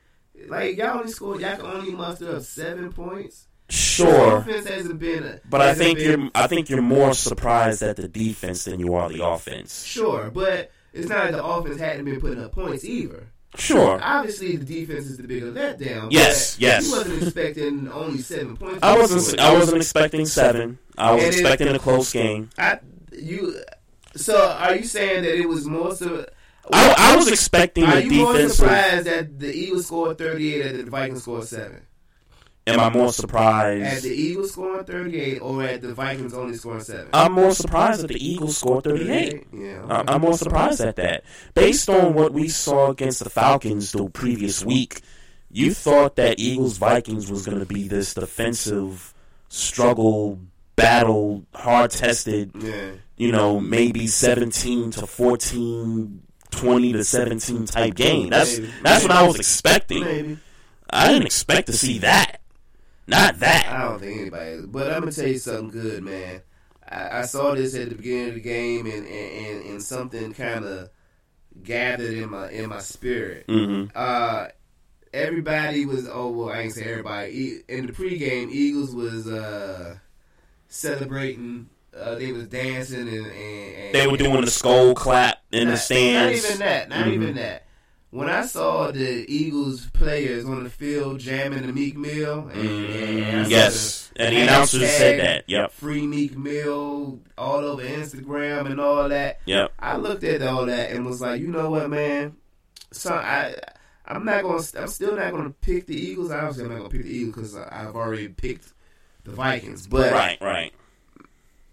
like 0.48 0.78
y'all 0.78 1.00
only 1.00 1.12
scored, 1.12 1.42
y'all 1.42 1.58
can 1.58 1.66
only 1.66 1.92
muster 1.92 2.36
up 2.36 2.42
seven 2.44 2.92
points. 2.94 3.48
Sure. 3.70 4.08
The 4.08 4.36
offense 4.52 4.68
hasn't 4.68 5.00
been. 5.00 5.24
A, 5.24 5.40
But 5.50 5.62
I 5.62 5.74
think 5.74 5.98
been- 5.98 6.22
you're, 6.22 6.30
I 6.36 6.48
think 6.48 6.70
you're 6.70 6.82
more 6.82 7.14
surprised 7.14 7.82
at 7.84 7.96
the 7.98 8.08
defense 8.08 8.64
than 8.66 8.80
you 8.80 8.94
are 8.94 9.10
the 9.10 9.26
offense. 9.26 9.84
Sure, 9.84 10.30
but 10.30 10.72
it's 10.94 11.10
not 11.10 11.26
that 11.26 11.32
the 11.34 11.44
offense 11.44 11.80
hadn't 11.80 12.06
been 12.06 12.22
putting 12.22 12.44
up 12.44 12.52
points 12.54 12.86
either. 12.86 13.28
Sure. 13.58 14.00
Obviously, 14.02 14.56
the 14.58 14.66
defense 14.66 15.06
is 15.06 15.18
the 15.18 15.24
bigger 15.28 15.52
letdown. 15.52 16.08
Yes, 16.12 16.58
yes. 16.60 16.86
You 16.88 16.92
wasn't 16.98 17.24
expecting 17.24 17.90
only 17.92 18.20
seven 18.20 18.58
points. 18.58 18.80
I 18.84 18.98
wasn't, 18.98 19.40
I 19.40 19.54
wasn't 19.54 19.78
expecting 19.78 20.26
seven. 20.26 20.78
I 20.98 21.14
was 21.14 21.24
And 21.24 21.34
it- 21.34 21.40
expecting 21.40 21.68
a 21.70 21.80
close 21.80 22.12
game. 22.12 22.50
I 22.58 22.80
you. 23.12 23.60
So 24.16 24.50
are 24.50 24.76
you 24.76 24.84
saying 24.86 25.24
that 25.24 25.36
it 25.38 25.48
was 25.48 25.66
more 25.66 25.94
so? 25.96 26.26
I, 26.72 26.96
I 26.98 27.16
was 27.16 27.28
expecting 27.28 27.84
Are 27.84 28.00
you 28.00 28.24
more 28.24 28.50
surprised 28.50 29.06
that 29.06 29.40
the 29.40 29.54
Eagles 29.54 29.86
scored 29.86 30.18
38 30.18 30.66
and 30.66 30.80
the 30.88 30.90
Vikings 30.90 31.22
scored 31.22 31.44
seven? 31.44 31.82
Am 32.68 32.80
I 32.80 32.90
more 32.90 33.14
surprised 33.14 33.98
At 33.98 34.02
the 34.02 34.10
Eagles 34.10 34.54
scoring 34.54 34.86
38 34.86 35.40
or 35.40 35.62
at 35.64 35.82
the 35.84 35.94
Vikings 35.94 36.34
only 36.34 36.56
scoring 36.56 36.80
seven? 36.82 37.08
I'm 37.14 37.34
more 37.34 37.52
surprised 37.52 38.02
that 38.02 38.08
the 38.08 38.28
Eagles 38.28 38.58
scored 38.58 38.86
38. 38.86 39.46
Yeah. 39.54 39.86
I- 39.88 40.04
I'm 40.14 40.22
more 40.22 40.36
surprised 40.36 40.82
at 40.82 40.96
that. 40.96 41.24
Based 41.54 41.88
on 41.90 42.16
what 42.16 42.34
we 42.34 42.48
saw 42.48 42.90
against 42.90 43.24
the 43.24 43.30
Falcons 43.30 43.92
the 43.92 44.10
previous 44.10 44.66
week, 44.66 45.02
you 45.52 45.76
thought 45.76 46.16
that 46.16 46.40
Eagles 46.40 46.78
Vikings 46.78 47.30
was 47.30 47.46
going 47.46 47.60
to 47.60 47.66
be 47.68 47.88
this 47.88 48.16
defensive 48.16 49.14
struggle, 49.48 50.40
battle, 50.76 51.46
hard 51.54 51.92
tested, 51.92 52.52
Yeah. 52.60 52.92
you 53.16 53.32
know, 53.32 53.60
maybe 53.60 54.08
17 54.08 54.90
to 54.92 55.06
14, 55.06 56.24
20 56.50 56.94
to 56.94 57.04
17 57.04 57.66
type 57.68 57.94
game. 57.94 58.30
That's 58.32 58.58
Maybe. 58.58 58.72
that's 58.82 59.04
what 59.04 59.12
I 59.12 59.22
was 59.28 59.36
expecting. 59.38 60.04
Maybe. 60.04 60.38
I 60.90 61.10
didn't 61.10 61.26
expect 61.28 61.68
to 61.68 61.74
see 61.74 62.00
that. 62.00 62.40
Not 63.08 63.40
that. 63.40 63.68
I 63.72 63.84
don't 63.90 64.00
think 64.00 64.22
anybody. 64.22 64.50
is. 64.52 64.66
But 64.66 64.92
I'm 64.92 65.02
gonna 65.02 65.12
tell 65.12 65.28
you 65.28 65.38
something 65.38 65.70
good, 65.70 66.04
man. 66.04 66.42
I, 66.90 67.20
I 67.20 67.22
saw 67.24 67.54
this 67.56 67.76
at 67.76 67.90
the 67.90 67.96
beginning 67.96 68.30
of 68.30 68.34
the 68.36 68.42
game, 68.42 68.86
and 68.86 69.06
and, 69.06 69.08
and, 69.48 69.66
and 69.72 69.84
something 69.84 70.34
kind 70.34 70.66
of 70.66 70.90
gathered 71.64 72.14
in 72.14 72.30
my 72.32 72.50
in 72.50 72.70
my 72.70 72.80
spirit. 72.80 73.48
Mhm. 73.48 73.92
Uh, 73.96 74.48
everybody 75.14 75.86
was 75.86 76.08
oh 76.12 76.30
well, 76.32 76.50
I 76.50 76.62
ain't 76.62 76.74
say 76.74 76.84
everybody. 76.84 77.62
In 77.70 77.86
the 77.88 77.94
pregame, 77.94 78.50
Eagles 78.52 78.94
was 78.96 79.28
uh 79.28 79.98
celebrating. 80.68 81.70
Uh, 81.98 82.16
they 82.16 82.34
was 82.34 82.48
dancing 82.48 83.08
and, 83.08 83.26
and, 83.26 83.26
and 83.28 83.96
They 83.96 84.06
were 84.06 84.18
doing 84.18 84.42
the 84.42 84.52
skull 84.52 84.94
clap 84.96 85.38
in 85.54 85.70
the 85.70 85.78
stands. 85.78 86.44
Not 86.44 86.50
even 86.52 86.60
that. 86.60 86.90
Not 86.90 87.06
Mhm. 87.06 87.14
even 87.14 87.36
that. 87.36 87.65
When 88.16 88.30
I 88.30 88.46
saw 88.46 88.92
the 88.92 89.26
Eagles 89.28 89.88
players 89.92 90.46
on 90.46 90.64
the 90.64 90.70
field 90.70 91.20
jamming 91.20 91.68
the 91.68 91.74
Meek 91.74 91.98
Mill, 91.98 92.50
and, 92.54 92.62
and 92.70 93.38
I 93.38 93.44
saw 93.44 93.48
Mm, 93.48 93.50
Yes, 93.50 94.12
the 94.16 94.22
and 94.22 94.36
the 94.36 94.42
announcers 94.42 94.90
said 94.90 95.20
that. 95.20 95.44
Yep. 95.48 95.72
Free 95.74 96.08
Meek 96.08 96.38
Mill 96.38 97.20
all 97.38 97.58
over 97.66 97.84
Instagram 97.84 98.72
and 98.72 98.80
all 98.80 99.10
that. 99.10 99.42
Yep. 99.46 99.74
I 99.80 99.98
looked 99.98 100.24
at 100.24 100.42
all 100.42 100.66
that 100.68 100.92
and 100.92 101.06
was 101.06 101.20
like, 101.20 101.42
you 101.42 101.48
know 101.48 101.70
what, 101.70 101.90
man? 101.90 102.38
So 102.94 103.14
I, 103.14 103.56
I'm 104.06 104.24
not 104.24 104.44
gonna. 104.44 104.64
I'm 104.80 104.88
still 104.88 105.18
not 105.18 105.32
gonna 105.34 105.50
pick 105.50 105.86
the 105.88 105.96
Eagles. 105.96 106.32
Obviously, 106.32 106.64
I'm 106.64 106.70
not 106.70 106.78
gonna 106.78 106.90
pick 106.90 107.04
the 107.04 107.14
Eagles 107.14 107.36
because 107.36 107.56
I've 107.58 107.96
already 107.98 108.30
picked 108.30 108.72
the 109.26 109.32
Vikings. 109.32 109.88
But 109.88 110.14
right, 110.14 110.38
right. 110.40 110.74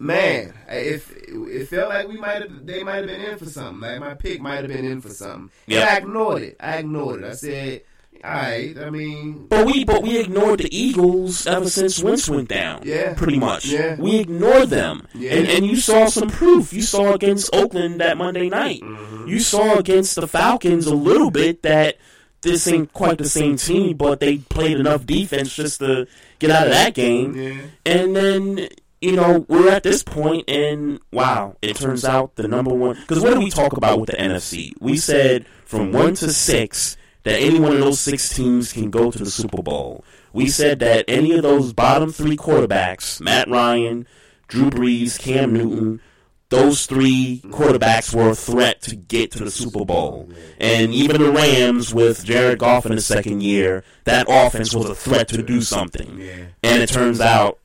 Man, 0.02 0.54
if 0.68 1.12
it 1.28 1.68
felt 1.68 1.88
like 1.88 2.08
we 2.08 2.16
might 2.16 2.42
have, 2.42 2.66
they 2.66 2.82
might 2.82 2.96
have 2.96 3.06
been 3.06 3.20
in 3.20 3.38
for 3.38 3.46
something. 3.46 3.80
Like 3.80 4.00
my 4.00 4.14
pick 4.14 4.40
might 4.40 4.60
have 4.60 4.68
been 4.68 4.84
in 4.84 5.00
for 5.00 5.10
something. 5.10 5.50
Yeah. 5.66 5.80
And 5.80 5.88
I 5.90 5.96
ignored 5.98 6.42
it. 6.42 6.56
I 6.60 6.76
ignored 6.78 7.22
it. 7.22 7.26
I 7.26 7.32
said, 7.34 7.82
all 8.24 8.30
right. 8.30 8.78
I 8.78 8.90
mean, 8.90 9.46
But 9.48 9.66
we 9.66 9.84
but 9.84 10.02
we 10.02 10.18
ignored 10.18 10.60
the 10.60 10.76
Eagles 10.76 11.46
ever 11.46 11.68
since 11.68 12.02
Wentz 12.02 12.28
went 12.28 12.48
down. 12.48 12.82
Yeah. 12.84 13.14
Pretty 13.14 13.38
much. 13.38 13.66
Yeah. 13.66 13.96
We 13.98 14.18
ignored 14.18 14.70
them. 14.70 15.06
Yeah. 15.14 15.34
And 15.34 15.48
and 15.48 15.66
you 15.66 15.76
saw 15.76 16.06
some 16.06 16.28
proof. 16.28 16.72
You 16.72 16.82
saw 16.82 17.14
against 17.14 17.54
Oakland 17.54 18.00
that 18.00 18.16
Monday 18.16 18.48
night. 18.48 18.82
Mm-hmm. 18.82 19.28
You 19.28 19.40
saw 19.40 19.78
against 19.78 20.16
the 20.16 20.28
Falcons 20.28 20.86
a 20.86 20.94
little 20.94 21.30
bit 21.30 21.62
that 21.62 21.96
this 22.42 22.66
ain't 22.66 22.92
quite 22.92 23.18
the 23.18 23.28
same 23.28 23.56
team, 23.56 23.96
but 23.96 24.18
they 24.18 24.38
played 24.38 24.78
enough 24.78 25.06
defense 25.06 25.54
just 25.54 25.78
to 25.78 26.08
get 26.40 26.50
out 26.50 26.66
of 26.66 26.72
that 26.72 26.92
game. 26.94 27.36
Yeah. 27.36 27.60
And 27.86 28.16
then 28.16 28.68
you 29.02 29.12
know, 29.12 29.44
we're 29.48 29.68
at 29.68 29.82
this 29.82 30.04
point, 30.04 30.48
and 30.48 31.00
wow, 31.10 31.56
it 31.60 31.76
turns 31.76 32.04
out 32.04 32.36
the 32.36 32.46
number 32.46 32.72
one. 32.72 32.96
Because 33.00 33.20
what 33.20 33.30
did 33.30 33.40
we 33.40 33.50
talk 33.50 33.76
about 33.76 34.00
with 34.00 34.10
the 34.10 34.16
NFC? 34.16 34.72
We 34.80 34.96
said 34.96 35.44
from 35.64 35.92
one 35.92 36.14
to 36.14 36.32
six 36.32 36.96
that 37.24 37.40
any 37.40 37.58
one 37.58 37.72
of 37.72 37.80
those 37.80 37.98
six 37.98 38.28
teams 38.28 38.72
can 38.72 38.90
go 38.90 39.10
to 39.10 39.18
the 39.18 39.30
Super 39.30 39.60
Bowl. 39.60 40.04
We 40.32 40.48
said 40.48 40.78
that 40.78 41.04
any 41.08 41.32
of 41.32 41.42
those 41.42 41.72
bottom 41.72 42.12
three 42.12 42.36
quarterbacks, 42.36 43.20
Matt 43.20 43.48
Ryan, 43.48 44.06
Drew 44.46 44.70
Brees, 44.70 45.18
Cam 45.18 45.52
Newton, 45.52 46.00
those 46.48 46.86
three 46.86 47.40
quarterbacks 47.46 48.14
were 48.14 48.30
a 48.30 48.34
threat 48.34 48.82
to 48.82 48.94
get 48.94 49.30
to 49.32 49.42
the 49.42 49.50
Super 49.50 49.84
Bowl. 49.84 50.28
And 50.60 50.92
even 50.92 51.20
the 51.20 51.32
Rams 51.32 51.94
with 51.94 52.24
Jared 52.24 52.58
Goff 52.58 52.84
in 52.86 52.92
his 52.92 53.06
second 53.06 53.42
year, 53.42 53.82
that 54.04 54.26
offense 54.28 54.74
was 54.74 54.88
a 54.88 54.94
threat 54.94 55.28
to 55.28 55.42
do 55.42 55.62
something. 55.62 56.20
And 56.62 56.82
it 56.82 56.90
turns 56.90 57.20
out 57.20 57.58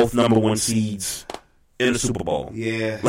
both 0.00 0.14
number 0.14 0.38
one 0.38 0.56
seeds 0.56 1.26
in 1.78 1.92
the 1.92 1.98
Super 1.98 2.24
Bowl. 2.24 2.50
yeah. 2.52 3.00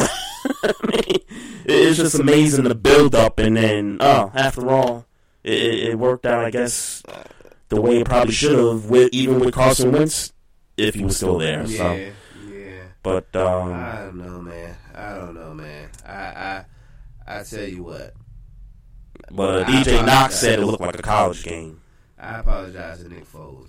I 0.63 0.73
mean, 0.83 1.17
it's 1.65 1.97
just 1.97 2.19
amazing 2.19 2.65
the 2.65 2.75
build 2.75 3.15
up, 3.15 3.39
and 3.39 3.57
then 3.57 3.97
oh, 3.99 4.31
after 4.35 4.69
all, 4.69 5.05
it, 5.43 5.89
it 5.89 5.99
worked 5.99 6.25
out. 6.25 6.45
I 6.45 6.51
guess 6.51 7.01
the 7.69 7.81
way 7.81 7.99
it 8.01 8.05
probably 8.05 8.33
should 8.33 8.57
have, 8.57 8.85
with 8.89 9.09
even 9.11 9.39
with 9.39 9.53
Carson 9.53 9.91
Wentz, 9.91 10.31
if 10.77 10.93
he 10.95 11.03
was 11.03 11.17
still 11.17 11.37
there. 11.39 11.65
So, 11.67 11.93
Yeah. 11.93 12.09
Yeah. 12.47 12.81
but 13.01 13.35
um, 13.35 13.73
I 13.73 13.95
don't 14.03 14.17
know, 14.17 14.41
man. 14.41 14.75
I 14.93 15.13
don't 15.15 15.33
know, 15.33 15.53
man. 15.53 15.89
I 16.05 16.13
I 16.15 16.65
I 17.39 17.43
tell 17.43 17.63
you 17.67 17.83
what. 17.83 18.13
but 19.31 19.65
DJ 19.65 20.05
Knox 20.05 20.35
said 20.35 20.59
it 20.59 20.65
looked 20.65 20.81
like 20.81 20.99
a 20.99 21.01
college 21.01 21.43
game. 21.43 21.81
I 22.19 22.39
apologize 22.39 23.01
to 23.03 23.09
Nick 23.09 23.25
Foles. 23.31 23.64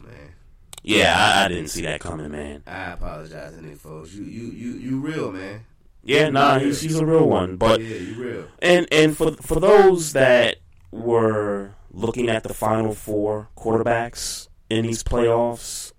Yeah, 0.86 1.14
I, 1.18 1.44
I 1.44 1.48
didn't 1.48 1.68
see 1.68 1.82
that 1.82 2.00
coming, 2.00 2.30
man. 2.30 2.62
I 2.64 2.92
apologize 2.92 3.56
to 3.56 3.60
Nick 3.60 3.82
Foles. 3.82 4.14
You 4.14 4.22
you 4.22 4.52
you 4.52 4.72
you 4.74 5.00
real, 5.00 5.32
man. 5.32 5.66
Yeah, 6.04 6.28
nah, 6.30 6.60
he's 6.60 6.80
he's 6.80 7.00
a 7.00 7.04
real 7.04 7.28
one, 7.28 7.56
but 7.56 7.80
yeah, 7.80 7.96
you 7.96 8.14
real. 8.14 8.46
And 8.62 8.86
and 8.92 9.16
for 9.16 9.32
for 9.32 9.58
those 9.58 10.12
that 10.12 10.58
were 10.92 11.72
looking 11.90 12.28
at 12.28 12.44
the 12.44 12.54
final 12.54 12.94
four 12.94 13.48
quarterbacks 13.56 14.46
in 14.70 14.86
these 14.86 15.02
playoffs, 15.02 15.92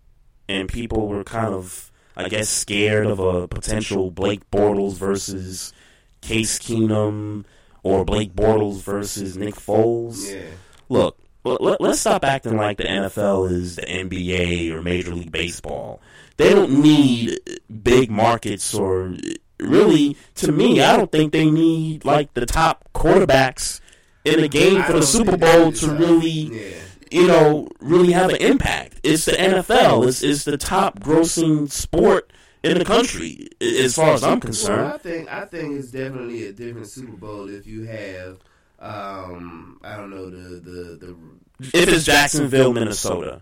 and 0.48 0.70
people 0.70 1.10
were 1.10 1.26
kind 1.26 1.54
of, 1.54 1.92
I 2.16 2.30
guess, 2.30 2.48
scared 2.48 3.08
of 3.08 3.20
a 3.20 3.46
potential 3.46 4.10
Blake 4.10 4.50
Bortles 4.52 4.94
versus 4.94 5.74
Case 6.22 6.60
Keenum 6.60 7.44
or 7.84 8.06
Blake 8.06 8.34
Bortles 8.34 8.82
versus 8.82 9.36
Nick 9.36 9.56
Foles. 9.56 10.34
Yeah. 10.34 10.52
Look, 10.88 11.18
let, 11.62 11.82
let's 11.82 12.00
stop 12.00 12.24
acting 12.24 12.58
like 12.58 12.78
the 12.78 12.84
NFL 12.86 13.52
is 13.52 13.76
the 13.78 13.84
NBA 13.84 14.72
or 14.72 14.82
Major 14.82 15.14
League 15.14 15.32
Baseball. 15.32 16.02
They 16.38 16.54
don't 16.54 16.82
need 16.82 17.40
big 17.84 18.12
markets 18.12 18.74
or 18.74 19.16
really, 19.60 20.16
to 20.36 20.52
me, 20.52 20.82
I 20.82 20.96
don't 20.96 21.12
think 21.12 21.34
they 21.34 21.50
need 21.50 22.06
like 22.06 22.34
the 22.34 22.46
top 22.46 22.88
quarterbacks 22.94 23.82
in 24.24 24.42
the 24.42 24.48
game 24.50 24.84
for 24.84 24.94
the 24.94 25.02
Super 25.04 25.38
Bowl 25.38 25.72
to 25.72 25.92
really, 25.92 26.76
you 27.12 27.28
know, 27.28 27.68
really 27.80 28.12
have 28.12 28.30
an 28.30 28.36
impact. 28.38 29.00
It's 29.04 29.26
the 29.26 29.32
NFL. 29.32 30.08
It's, 30.08 30.22
it's 30.22 30.44
the 30.44 30.58
top 30.58 31.00
grossing 31.00 31.72
sport 31.72 32.32
in 32.64 32.78
the 32.78 32.86
country, 32.86 33.50
as 33.62 33.96
far 33.96 34.12
as 34.14 34.24
I'm 34.24 34.32
Well, 34.32 34.40
concerned. 34.42 34.88
I 34.94 34.98
think 34.98 35.32
I 35.32 35.46
think 35.46 35.80
it's 35.80 35.92
definitely 35.92 36.48
a 36.48 36.54
different 36.54 36.88
Super 36.88 37.16
Bowl 37.16 37.50
if 37.50 37.66
you 37.66 37.86
have 37.86 38.38
um 38.80 39.80
I 39.84 39.96
don't 39.98 40.10
know 40.12 40.30
the 40.30 40.60
the 40.60 40.98
the 40.98 41.16
If 41.60 41.90
it's 41.90 42.06
Jacksonville, 42.06 42.74
Minnesota. 42.74 43.42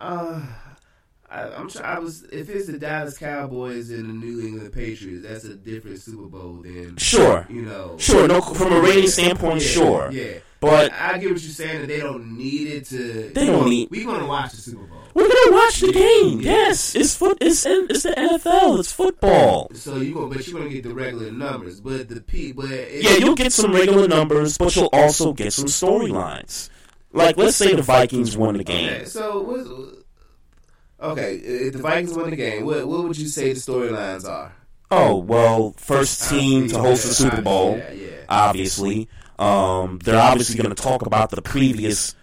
uh 0.00 0.40
I, 1.30 1.48
I'm 1.54 1.68
sure 1.68 1.84
I 1.84 1.98
was 1.98 2.22
if 2.24 2.48
it's 2.48 2.66
the 2.68 2.78
Dallas 2.78 3.18
Cowboys 3.18 3.90
and 3.90 4.08
the 4.08 4.12
New 4.12 4.40
England 4.46 4.72
Patriots, 4.72 5.26
that's 5.26 5.44
a 5.44 5.54
different 5.56 5.98
Super 6.00 6.26
Bowl 6.28 6.60
than 6.62 6.96
Sure. 6.96 7.44
you 7.50 7.62
know. 7.62 7.96
Sure, 7.98 8.28
no, 8.28 8.40
from 8.40 8.72
a 8.72 8.80
rating 8.80 9.08
standpoint, 9.08 9.60
Yeah, 9.62 9.68
sure. 9.68 10.10
Yeah. 10.12 10.34
But 10.60 10.92
I 10.92 11.18
get 11.18 11.32
what 11.32 11.42
you're 11.42 11.50
saying 11.50 11.80
that 11.82 11.88
they 11.88 11.98
don't 11.98 12.38
need 12.38 12.68
it 12.68 12.84
to 12.86 13.32
They 13.34 13.46
don't 13.46 13.68
need- 13.68 13.90
We're 13.90 14.06
gonna 14.06 14.26
watch 14.26 14.52
the 14.52 14.58
Super 14.58 14.84
Bowl. 14.84 14.98
we're 15.12 15.28
gonna 15.28 15.56
watch 15.56 15.80
the 15.80 15.92
game. 15.92 16.40
Yes, 16.40 16.94
it's 16.94 17.16
foot. 17.16 17.38
It's 17.40 17.66
it's 17.66 18.04
the 18.04 18.10
NFL. 18.16 18.78
It's 18.78 18.92
football. 18.92 19.70
So 19.74 19.96
you 19.96 20.14
gonna 20.14 20.28
but 20.28 20.46
you're 20.46 20.58
gonna 20.58 20.70
get 20.70 20.84
the 20.84 20.94
regular 20.94 21.32
numbers. 21.32 21.80
But 21.80 22.08
the 22.08 22.20
P 22.20 22.52
but 22.52 22.70
it, 22.70 23.02
Yeah, 23.02 23.16
you'll 23.16 23.34
get 23.34 23.52
some 23.52 23.72
regular 23.72 24.06
numbers, 24.06 24.56
but 24.56 24.76
you'll 24.76 24.90
also 24.92 25.32
get 25.32 25.52
some 25.52 25.66
storylines. 25.66 26.70
Like, 27.14 27.36
let's 27.36 27.56
say 27.56 27.74
the 27.74 27.82
Vikings 27.82 28.36
won 28.36 28.56
the 28.56 28.64
game. 28.64 28.92
Okay, 28.92 29.04
so 29.04 29.40
what's, 29.42 29.68
okay, 31.00 31.36
if 31.36 31.72
the 31.74 31.78
Vikings 31.78 32.14
won 32.14 32.30
the 32.30 32.36
game, 32.36 32.64
what 32.64 32.86
what 32.86 33.04
would 33.04 33.16
you 33.18 33.28
say 33.28 33.52
the 33.52 33.60
storylines 33.60 34.28
are? 34.28 34.52
Oh 34.90 35.16
well, 35.16 35.72
first 35.76 36.28
team 36.28 36.68
to 36.68 36.78
host 36.78 37.06
the 37.06 37.14
Super 37.14 37.40
Bowl, 37.42 37.76
Yeah, 37.78 37.92
yeah. 37.92 38.08
obviously. 38.28 39.08
Um, 39.38 39.98
they're 40.04 40.20
obviously 40.20 40.56
going 40.62 40.74
to 40.74 40.80
talk 40.80 41.06
about 41.06 41.30
the 41.30 41.42
previous 41.42 42.14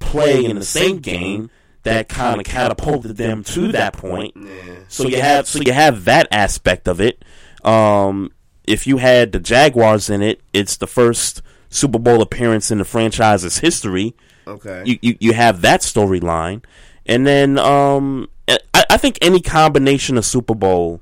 play 0.00 0.44
in 0.44 0.56
the 0.58 0.64
same 0.64 0.98
game 0.98 1.50
that 1.84 2.08
kind 2.08 2.40
of 2.40 2.46
catapulted 2.46 3.16
them 3.16 3.44
to 3.44 3.70
that 3.72 3.92
point. 3.92 4.34
Yeah. 4.36 4.74
So 4.88 5.06
you 5.06 5.20
have 5.20 5.46
so 5.46 5.60
you 5.60 5.72
have 5.72 6.04
that 6.06 6.26
aspect 6.32 6.88
of 6.88 7.00
it. 7.00 7.24
Um, 7.64 8.32
if 8.66 8.86
you 8.86 8.96
had 8.96 9.30
the 9.32 9.38
Jaguars 9.38 10.10
in 10.10 10.22
it, 10.22 10.40
it's 10.52 10.76
the 10.76 10.88
first 10.88 11.42
Super 11.68 11.98
Bowl 12.00 12.20
appearance 12.22 12.70
in 12.72 12.78
the 12.78 12.84
franchise's 12.84 13.58
history. 13.58 14.16
Okay. 14.46 14.82
You 14.86 14.98
you, 15.02 15.16
you 15.20 15.32
have 15.32 15.62
that 15.62 15.80
storyline, 15.80 16.62
and 17.06 17.26
then 17.26 17.58
um, 17.58 18.28
I, 18.48 18.84
I 18.90 18.96
think 18.96 19.18
any 19.20 19.40
combination 19.40 20.16
of 20.16 20.24
Super 20.24 20.54
Bowl, 20.54 21.00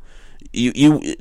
you 0.52 0.72
you. 0.74 1.16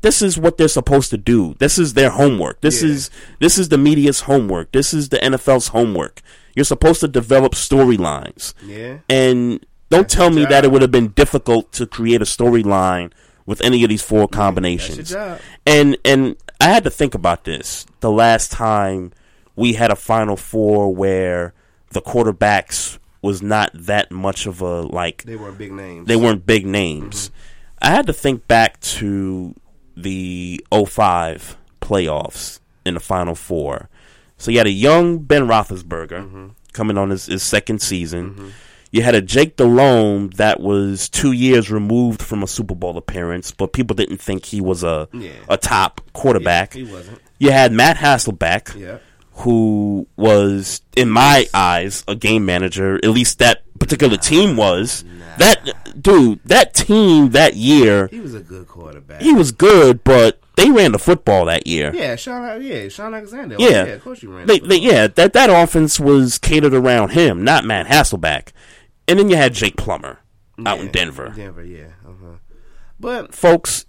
This 0.00 0.22
is 0.22 0.38
what 0.38 0.58
they're 0.58 0.68
supposed 0.68 1.10
to 1.10 1.16
do. 1.18 1.54
This 1.58 1.76
is 1.76 1.94
their 1.94 2.10
homework. 2.10 2.60
This 2.60 2.82
Yeah. 2.82 2.90
is 2.90 3.10
this 3.40 3.58
is 3.58 3.68
the 3.68 3.78
media's 3.78 4.20
homework. 4.20 4.70
This 4.72 4.94
is 4.94 5.08
the 5.08 5.16
NFL's 5.18 5.68
homework. 5.68 6.22
You're 6.54 6.64
supposed 6.64 7.00
to 7.00 7.08
develop 7.08 7.52
storylines. 7.54 8.54
Yeah. 8.64 8.98
And 9.08 9.64
don't 9.90 10.08
tell 10.08 10.30
me 10.30 10.44
that 10.44 10.64
it 10.64 10.70
would 10.70 10.82
have 10.82 10.92
been 10.92 11.08
difficult 11.08 11.72
to 11.72 11.86
create 11.86 12.22
a 12.22 12.26
storyline 12.26 13.10
with 13.44 13.60
any 13.62 13.82
of 13.82 13.88
these 13.88 14.02
four 14.02 14.28
combinations. 14.28 15.10
job. 15.10 15.40
And 15.66 15.96
and 16.04 16.36
I 16.60 16.68
had 16.68 16.84
to 16.84 16.90
think 16.90 17.14
about 17.16 17.42
this 17.44 17.84
the 17.98 18.10
last 18.10 18.52
time 18.52 19.12
we 19.58 19.72
had 19.74 19.90
a 19.90 19.96
final 19.96 20.36
four 20.36 20.94
where 20.94 21.52
the 21.90 22.00
quarterbacks 22.00 22.98
was 23.22 23.42
not 23.42 23.70
that 23.74 24.10
much 24.12 24.46
of 24.46 24.60
a 24.60 24.82
like 24.82 25.24
They 25.24 25.36
weren't 25.36 25.58
big 25.58 25.72
names. 25.72 26.06
they 26.06 26.16
weren't 26.16 26.46
big 26.46 26.64
names. 26.66 27.28
Mm-hmm. 27.30 27.34
I 27.82 27.90
had 27.90 28.06
to 28.06 28.12
think 28.12 28.46
back 28.48 28.78
to 28.80 29.54
the 29.96 30.64
05 30.72 31.56
playoffs 31.80 32.60
in 32.84 32.94
the 32.94 33.00
final 33.00 33.34
four. 33.34 33.88
So 34.36 34.50
you 34.50 34.58
had 34.58 34.66
a 34.66 34.70
young 34.70 35.18
Ben 35.18 35.46
Roethlisberger 35.48 36.08
mm-hmm. 36.22 36.46
coming 36.72 36.96
on 36.98 37.10
his, 37.10 37.26
his 37.26 37.42
second 37.42 37.80
season. 37.82 38.30
Mm-hmm. 38.30 38.48
You 38.90 39.02
had 39.02 39.14
a 39.14 39.20
Jake 39.20 39.56
Delhomme 39.56 40.28
that 40.36 40.60
was 40.60 41.08
two 41.08 41.32
years 41.32 41.70
removed 41.70 42.22
from 42.22 42.42
a 42.42 42.46
Super 42.46 42.74
Bowl 42.74 42.96
appearance, 42.96 43.50
but 43.52 43.72
people 43.72 43.94
didn't 43.94 44.18
think 44.18 44.46
he 44.46 44.60
was 44.60 44.82
a 44.82 45.08
Yeah. 45.12 45.30
a 45.48 45.56
top 45.58 46.00
quarterback. 46.14 46.74
Yeah, 46.74 46.84
he 46.84 46.92
wasn't. 46.92 47.20
You 47.38 47.50
had 47.50 47.72
Matt 47.72 47.96
Hasselbeck, 47.98 48.74
Yeah. 48.80 48.98
Who 49.38 50.06
was, 50.16 50.82
in 50.96 51.08
my 51.10 51.46
eyes, 51.54 52.04
a 52.08 52.14
game 52.16 52.44
manager. 52.46 52.96
At 52.96 53.10
least 53.10 53.38
that 53.38 53.62
particular 53.78 54.16
team 54.16 54.56
was. 54.56 55.04
That 55.38 55.64
that 55.66 56.02
dude, 56.02 56.40
that 56.46 56.74
team 56.74 57.30
that 57.30 57.54
year, 57.54 58.08
He 58.08 58.18
was 58.18 58.34
a 58.34 58.40
good 58.40 58.66
quarterback. 58.66 59.20
he 59.22 59.32
was 59.32 59.52
good, 59.52 60.02
but 60.02 60.40
they 60.56 60.68
ran 60.70 60.90
the 60.90 60.98
football 60.98 61.44
that 61.44 61.68
year. 61.68 61.92
Yeah, 61.94 62.16
Shaun. 62.16 62.60
Yeah, 62.60 62.88
Shaun 62.88 63.14
Alexander. 63.14 63.54
Oh, 63.58 63.68
Yeah, 63.68 63.84
of 63.84 64.02
course 64.02 64.20
you 64.20 64.34
ran. 64.36 64.46
They, 64.48 64.58
the 64.58 64.66
they, 64.66 64.76
yeah, 64.78 65.06
that 65.06 65.32
that 65.34 65.48
offense 65.50 66.00
was 66.00 66.38
catered 66.38 66.74
around 66.74 67.10
him, 67.10 67.44
not 67.44 67.64
Matt 67.64 67.86
Hasselbeck. 67.86 68.48
And 69.06 69.18
then 69.20 69.30
you 69.30 69.36
had 69.36 69.54
Jake 69.54 69.76
Plummer 69.76 70.18
out 70.66 70.80
in 70.80 70.90
Denver. 70.90 71.32
Denver, 71.36 71.64
yeah. 71.64 71.92
Uh-huh. 72.04 72.38
But 72.98 73.32
Folks, 73.32 73.86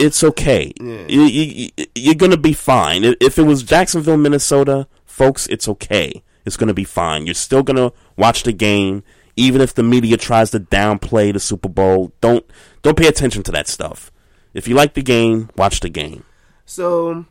it's 0.00 0.24
okay. 0.24 0.72
Yeah. 0.80 1.04
You, 1.08 1.22
you, 1.22 1.70
you- 1.76 1.86
you're 1.94 2.14
gonna 2.16 2.36
be 2.36 2.52
fine. 2.54 3.04
If- 3.04 3.16
If 3.20 3.38
it 3.38 3.42
was 3.42 3.62
Jacksonville, 3.62 4.16
Minnesota, 4.16 4.86
folks, 5.04 5.46
it's 5.48 5.68
okay. 5.68 6.22
It's 6.46 6.56
gonna 6.56 6.74
be 6.74 6.84
fine. 6.84 7.26
You're 7.26 7.34
still 7.34 7.62
gonna 7.62 7.92
watch 8.16 8.42
the 8.42 8.52
game, 8.52 9.02
even 9.36 9.60
if 9.60 9.74
the 9.74 9.82
media 9.82 10.16
tries 10.16 10.50
to 10.52 10.60
downplay 10.60 11.32
the 11.32 11.38
Super 11.40 11.68
Bowl. 11.68 12.12
Don't 12.20 12.44
don't 12.82 12.96
pay 12.96 13.06
attention 13.06 13.42
to 13.44 13.52
that 13.52 13.68
stuff. 13.68 14.10
If 14.54 14.66
you 14.66 14.74
like 14.74 14.94
the 14.94 15.02
game, 15.02 15.48
watch 15.56 15.80
the 15.80 15.88
game. 15.90 16.24
so 16.64 17.24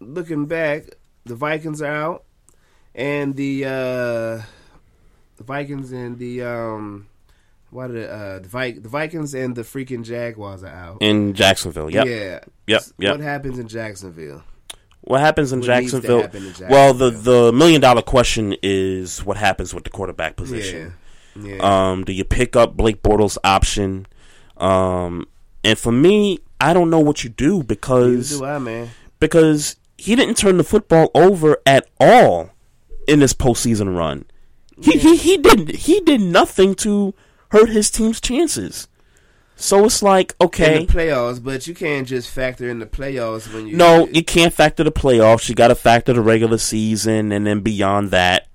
looking 0.00 0.46
back, 0.46 0.86
the 1.24 1.34
Vikings 1.36 1.80
are 1.82 1.92
out, 1.94 2.24
and 2.94 3.36
the 3.36 3.64
uh, 3.64 4.42
the 5.36 5.44
Vikings 5.44 5.92
and 5.92 6.18
the 6.18 6.42
um, 6.42 7.06
are 7.80 7.88
the 7.88 8.10
uh, 8.12 8.38
the, 8.40 8.48
Vi- 8.48 8.78
the 8.78 8.88
Vikings 8.88 9.34
and 9.34 9.54
the 9.56 9.62
freaking 9.62 10.04
Jaguars 10.04 10.62
are 10.64 10.68
out. 10.68 10.98
In 11.00 11.34
Jacksonville, 11.34 11.90
yep. 11.90 12.06
Yeah. 12.06 12.40
Yep, 12.66 12.82
yep. 12.98 13.10
What 13.12 13.20
happens 13.20 13.58
in 13.58 13.68
Jacksonville? 13.68 14.42
What 15.02 15.20
happens 15.20 15.52
in 15.52 15.60
What 15.60 15.66
Jacksonville? 15.66 16.22
happen 16.22 16.46
in 16.46 16.68
Well, 16.68 16.94
the 16.94 17.10
the 17.10 17.52
million 17.52 17.80
dollar 17.80 18.02
question 18.02 18.54
is 18.62 19.24
what 19.24 19.36
happens 19.36 19.74
with 19.74 19.84
the 19.84 19.90
quarterback 19.90 20.36
position. 20.36 20.94
Yeah. 21.36 21.56
Yeah. 21.56 21.90
Um, 21.90 22.04
do 22.04 22.12
you 22.12 22.24
pick 22.24 22.54
up 22.56 22.76
Blake 22.76 23.02
Bortles' 23.02 23.36
option? 23.42 24.06
Um, 24.56 25.26
and 25.64 25.76
for 25.78 25.90
me, 25.92 26.38
I 26.60 26.72
don't 26.72 26.90
know 26.90 27.00
what 27.00 27.24
you 27.24 27.30
do 27.30 27.54
Neither 27.56 27.64
because 27.64 28.38
do 28.38 28.44
I, 28.44 28.58
man. 28.58 28.90
because 29.18 29.76
he 29.98 30.14
didn't 30.16 30.36
turn 30.36 30.56
the 30.58 30.64
football 30.64 31.10
over 31.14 31.58
at 31.66 31.88
all 31.98 32.50
in 33.08 33.18
this 33.18 33.32
postseason 33.34 33.96
run. 33.96 34.24
He 34.80 34.98
he 34.98 35.16
he 35.16 35.36
did 35.36 35.68
he 35.70 36.00
did 36.00 36.20
nothing 36.20 36.74
to 36.76 37.14
hurt 37.54 37.68
his 37.68 37.88
team's 37.88 38.20
chances. 38.20 38.88
So 39.56 39.84
it's 39.84 40.02
like 40.02 40.34
okay, 40.40 40.80
In 40.80 40.86
the 40.86 40.92
playoffs, 40.92 41.42
but 41.42 41.68
you 41.68 41.74
can't 41.74 42.08
just 42.08 42.28
factor 42.28 42.68
in 42.68 42.80
the 42.80 42.86
playoffs 42.86 43.52
when 43.54 43.68
you. 43.68 43.76
no, 43.76 44.08
you 44.08 44.24
can't 44.24 44.52
factor 44.52 44.82
the 44.82 44.90
playoffs. 44.90 45.48
You 45.48 45.54
got 45.54 45.68
to 45.68 45.76
factor 45.76 46.12
the 46.12 46.20
regular 46.20 46.58
season, 46.58 47.30
and 47.30 47.46
then 47.46 47.60
beyond 47.60 48.10
that, 48.10 48.48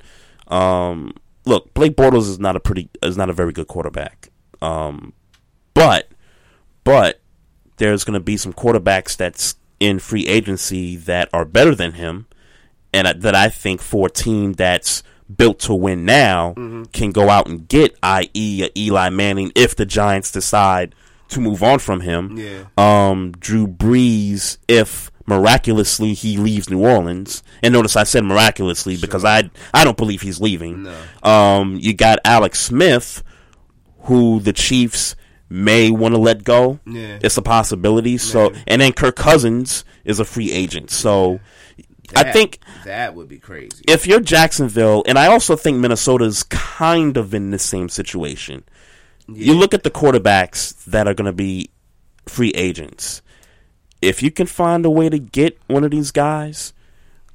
um, 0.49 1.13
look, 1.45 1.73
Blake 1.73 1.95
Bortles 1.95 2.27
is 2.27 2.37
not 2.37 2.57
a 2.57 2.59
pretty 2.59 2.89
is 3.01 3.15
not 3.15 3.29
a 3.29 3.33
very 3.33 3.53
good 3.53 3.69
quarterback. 3.69 4.27
Um, 4.61 5.13
but 5.73 6.09
but 6.83 7.21
there's 7.77 8.03
going 8.03 8.15
to 8.15 8.19
be 8.19 8.35
some 8.35 8.51
quarterbacks 8.51 9.15
that's 9.15 9.55
in 9.79 9.99
free 9.99 10.27
agency 10.27 10.97
that 10.97 11.29
are 11.31 11.45
better 11.45 11.73
than 11.73 11.93
him, 11.93 12.27
and 12.93 13.07
that 13.21 13.35
I 13.35 13.47
think 13.47 13.79
for 13.79 14.07
a 14.07 14.11
team 14.11 14.51
that's 14.51 15.01
built 15.35 15.59
to 15.59 15.73
win 15.73 16.05
now 16.05 16.53
can 16.91 17.11
go 17.11 17.29
out 17.29 17.47
and 17.47 17.67
get, 17.67 17.95
i.e., 18.03 18.67
Eli 18.75 19.09
Manning, 19.09 19.51
if 19.55 19.75
the 19.75 19.85
Giants 19.85 20.31
decide 20.31 20.95
to 21.29 21.39
move 21.39 21.61
on 21.63 21.79
from 21.79 22.01
him. 22.01 22.37
Yeah. 22.37 22.63
Um, 22.77 23.33
Drew 23.39 23.67
Brees, 23.67 24.57
if 24.67 25.11
miraculously 25.27 26.13
he 26.13 26.37
leaves 26.37 26.69
New 26.69 26.83
Orleans, 26.83 27.43
and 27.61 27.71
notice 27.71 27.95
I 27.95 28.03
said 28.03 28.23
miraculously 28.23 28.97
because 28.97 29.23
I 29.23 29.49
I 29.73 29.83
don't 29.83 29.97
believe 29.97 30.21
he's 30.21 30.41
leaving. 30.41 30.83
No. 30.83 31.29
Um, 31.29 31.77
you 31.79 31.93
got 31.93 32.19
Alex 32.25 32.59
Smith, 32.59 33.23
who 34.01 34.39
the 34.39 34.53
Chiefs 34.53 35.15
may 35.49 35.91
want 35.91 36.15
to 36.15 36.19
let 36.19 36.43
go. 36.43 36.79
Yeah. 36.85 37.19
It's 37.21 37.37
a 37.37 37.41
possibility. 37.41 38.17
So, 38.17 38.51
and 38.67 38.81
then 38.81 38.93
Kirk 38.93 39.15
Cousins 39.15 39.83
is 40.05 40.19
a 40.19 40.25
free 40.25 40.51
agent. 40.51 40.91
So, 40.91 41.33
I 41.35 41.39
That- 42.15 42.33
think 42.33 42.59
that 42.85 43.15
would 43.15 43.27
be 43.27 43.37
crazy. 43.39 43.83
if 43.87 44.07
you're 44.07 44.19
Jacksonville, 44.19 45.03
and 45.07 45.17
I 45.19 45.27
also 45.27 45.55
think 45.55 45.77
Minnesota's 45.77 46.43
kind 46.43 47.17
of 47.17 47.33
in 47.33 47.51
the 47.51 47.59
same 47.59 47.89
situation. 47.89 48.63
You 49.31 49.53
look 49.53 49.75
at 49.75 49.83
the 49.83 49.91
quarterbacks 49.91 50.83
that 50.85 51.07
are 51.07 51.13
going 51.13 51.27
to 51.27 51.31
be 51.33 51.69
free 52.27 52.49
agents. 52.55 53.21
If 54.01 54.23
you 54.23 54.31
can 54.31 54.47
find 54.47 54.83
a 54.85 54.89
way 54.89 55.07
to 55.09 55.19
get 55.19 55.59
one 55.67 55.83
of 55.83 55.91
these 55.91 56.09
guys, 56.09 56.73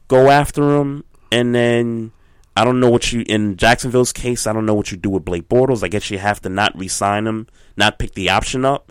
go 0.08 0.28
after 0.30 0.76
them, 0.78 1.04
and 1.30 1.54
then 1.54 2.10
I 2.56 2.64
don't 2.64 2.80
know 2.80 2.90
what 2.90 3.12
you 3.12 3.24
in 3.28 3.56
Jacksonville's 3.56 4.12
case. 4.12 4.46
I 4.46 4.52
don't 4.52 4.66
know 4.66 4.74
what 4.74 4.90
you 4.90 4.96
do 4.96 5.10
with 5.10 5.24
Blake 5.24 5.48
Bortles. 5.48 5.84
I 5.84 5.88
guess 5.88 6.10
you 6.10 6.18
have 6.18 6.40
to 6.42 6.48
not 6.48 6.76
re-sign 6.76 7.26
him, 7.28 7.46
not 7.76 7.98
pick 7.98 8.14
the 8.14 8.28
option 8.30 8.64
up. 8.64 8.83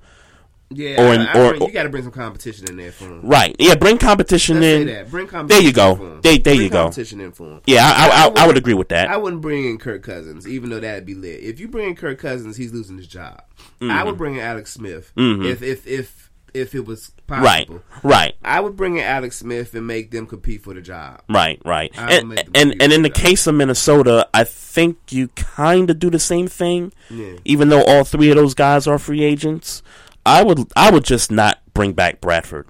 Yeah, 0.75 1.01
Or 1.01 1.07
I- 1.13 1.25
I 1.25 1.39
or- 1.39 1.49
bring- 1.51 1.61
you 1.67 1.71
got 1.73 1.83
to 1.83 1.89
bring 1.89 2.03
some 2.03 2.11
competition 2.11 2.67
in 2.69 2.77
there 2.77 2.91
for 2.91 3.05
him. 3.05 3.21
Right? 3.23 3.55
Yeah, 3.59 3.75
bring 3.75 3.97
competition 3.97 4.59
Let's 4.59 4.65
say 4.65 4.81
in. 4.81 4.87
that. 4.87 5.11
Bring 5.11 5.27
there 5.47 5.61
you 5.61 5.71
go. 5.73 6.19
There, 6.21 6.37
there 6.37 6.53
you 6.53 6.69
go. 6.69 6.83
competition 6.83 7.21
in 7.21 7.31
for 7.31 7.47
him. 7.53 7.61
Yeah, 7.65 7.85
I, 7.85 8.07
I, 8.07 8.27
I, 8.27 8.43
I 8.43 8.47
would 8.47 8.57
agree 8.57 8.73
with 8.73 8.89
that. 8.89 9.09
I 9.09 9.17
wouldn't 9.17 9.41
bring 9.41 9.65
in 9.65 9.77
Kirk 9.77 10.03
Cousins, 10.03 10.47
even 10.47 10.69
though 10.69 10.79
that'd 10.79 11.05
be 11.05 11.15
lit. 11.15 11.39
If 11.41 11.59
you 11.59 11.67
bring 11.67 11.89
in 11.89 11.95
Kirk 11.95 12.19
Cousins, 12.19 12.57
he's 12.57 12.71
losing 12.73 12.97
his 12.97 13.07
job. 13.07 13.41
I 13.81 13.85
Mhm. 13.85 14.05
would 14.05 14.17
bring 14.17 14.35
in 14.35 14.39
Alex 14.41 14.71
Smith 14.71 15.11
Mhm. 15.17 15.45
if 15.45 15.61
if 15.61 15.85
if 15.87 16.29
if 16.53 16.75
it 16.75 16.85
was 16.85 17.11
possible. 17.25 17.45
right. 17.47 17.69
Right. 18.03 18.35
I 18.45 18.59
would 18.59 18.75
bring 18.75 18.97
in 18.97 19.03
Alex 19.03 19.37
Smith 19.37 19.73
and 19.73 19.87
make 19.87 20.11
them 20.11 20.27
compete 20.27 20.61
for 20.63 20.75
the 20.75 20.81
job. 20.81 21.21
Right, 21.27 21.59
right. 21.65 21.91
I 21.97 22.13
And 22.17 22.39
and, 22.53 22.75
and 22.79 22.93
in 22.93 23.01
the 23.01 23.09
the 23.09 23.15
case 23.15 23.47
of 23.47 23.55
Minnesota, 23.55 24.27
I 24.35 24.43
think 24.43 24.97
you 25.09 25.29
kind 25.29 25.89
of 25.89 25.97
do 25.97 26.11
the 26.11 26.19
same 26.19 26.47
thing. 26.47 26.93
Yeah. 27.09 27.33
Even 27.43 27.69
though 27.69 27.81
all 27.83 28.03
three 28.03 28.29
of 28.29 28.35
those 28.35 28.53
guys 28.53 28.85
are 28.85 28.99
free 28.99 29.23
agents, 29.23 29.81
I 30.25 30.43
would 30.43 30.71
I 30.75 30.91
would 30.91 31.03
just 31.03 31.31
not 31.31 31.59
bring 31.73 31.93
back 31.93 32.21
Bradford. 32.21 32.67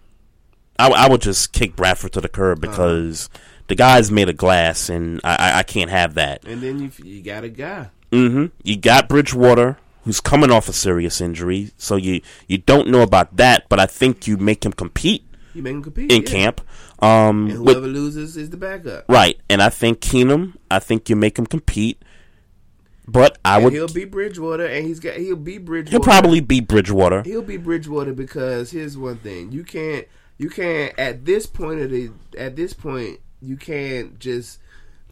I, 0.80 0.90
I 0.90 1.08
would 1.10 1.22
just 1.22 1.54
kick 1.54 1.76
Bradford 1.76 2.14
to 2.14 2.22
the 2.22 2.30
curb 2.30 2.64
Uh-huh. 2.64 2.72
because 2.72 3.30
the 3.68 3.76
guy's 3.76 4.12
made 4.12 4.28
of 4.30 4.38
glass, 4.38 4.90
and 4.90 5.22
I, 5.24 5.36
I, 5.36 5.60
I 5.60 5.64
can't 5.64 5.90
have 5.92 6.16
that. 6.16 6.44
And 6.46 6.62
then 6.62 6.80
you 6.80 6.92
you 7.04 7.22
got 7.22 7.44
a 7.44 7.50
guy. 7.50 7.90
Mm-hmm. 8.12 8.46
You 8.64 8.78
got 8.78 9.08
Bridgewater, 9.10 9.78
who's 10.04 10.20
coming 10.20 10.52
off 10.52 10.68
a 10.70 10.74
serious 10.74 11.22
injury, 11.22 11.72
so 11.78 11.96
you 11.96 12.22
you 12.48 12.58
don't 12.58 12.88
know 12.90 13.02
about 13.02 13.38
that, 13.38 13.70
but 13.70 13.80
I 13.80 13.86
think 13.86 14.28
you 14.28 14.38
make 14.38 14.66
him 14.66 14.74
compete 14.74 15.24
You 15.54 15.62
make 15.64 15.74
him 15.76 15.84
compete 15.84 16.12
in 16.12 16.22
yeah. 16.24 16.28
camp. 16.30 16.62
Um, 17.00 17.50
And 17.50 17.60
with- 17.64 17.76
whoever 17.76 17.88
loses 17.88 18.38
is 18.38 18.50
the 18.50 18.58
backup. 18.58 19.06
Right, 19.10 19.40
and 19.50 19.62
I 19.62 19.70
think 19.70 20.00
Keenum. 20.00 20.54
I 20.72 20.80
think 20.80 21.10
you 21.10 21.16
make 21.16 21.38
him 21.38 21.46
compete, 21.46 22.02
but 23.08 23.38
I 23.44 23.56
And 23.56 23.66
would. 23.66 23.74
he'll 23.74 23.88
be 23.88 24.06
Bridgewater, 24.06 24.66
and 24.66 24.86
he's 24.86 25.00
got 25.00 25.16
he'll 25.16 25.36
be 25.36 25.58
Bridgewater. 25.58 25.92
He'll 25.92 26.00
probably 26.00 26.40
be 26.40 26.60
Bridgewater. 26.60 27.24
He'll 27.24 27.42
be 27.42 27.58
Bridgewater 27.58 28.14
because 28.14 28.72
here's 28.72 28.98
one 28.98 29.18
thing: 29.18 29.52
you 29.52 29.64
can't, 29.64 30.08
you 30.38 30.50
can't 30.50 30.98
at 30.98 31.26
this 31.26 31.46
point 31.46 31.82
of 31.82 31.90
the 31.92 32.12
at 32.38 32.56
this 32.56 32.74
point 32.74 33.20
you 33.42 33.58
can't 33.58 34.20
just 34.20 34.60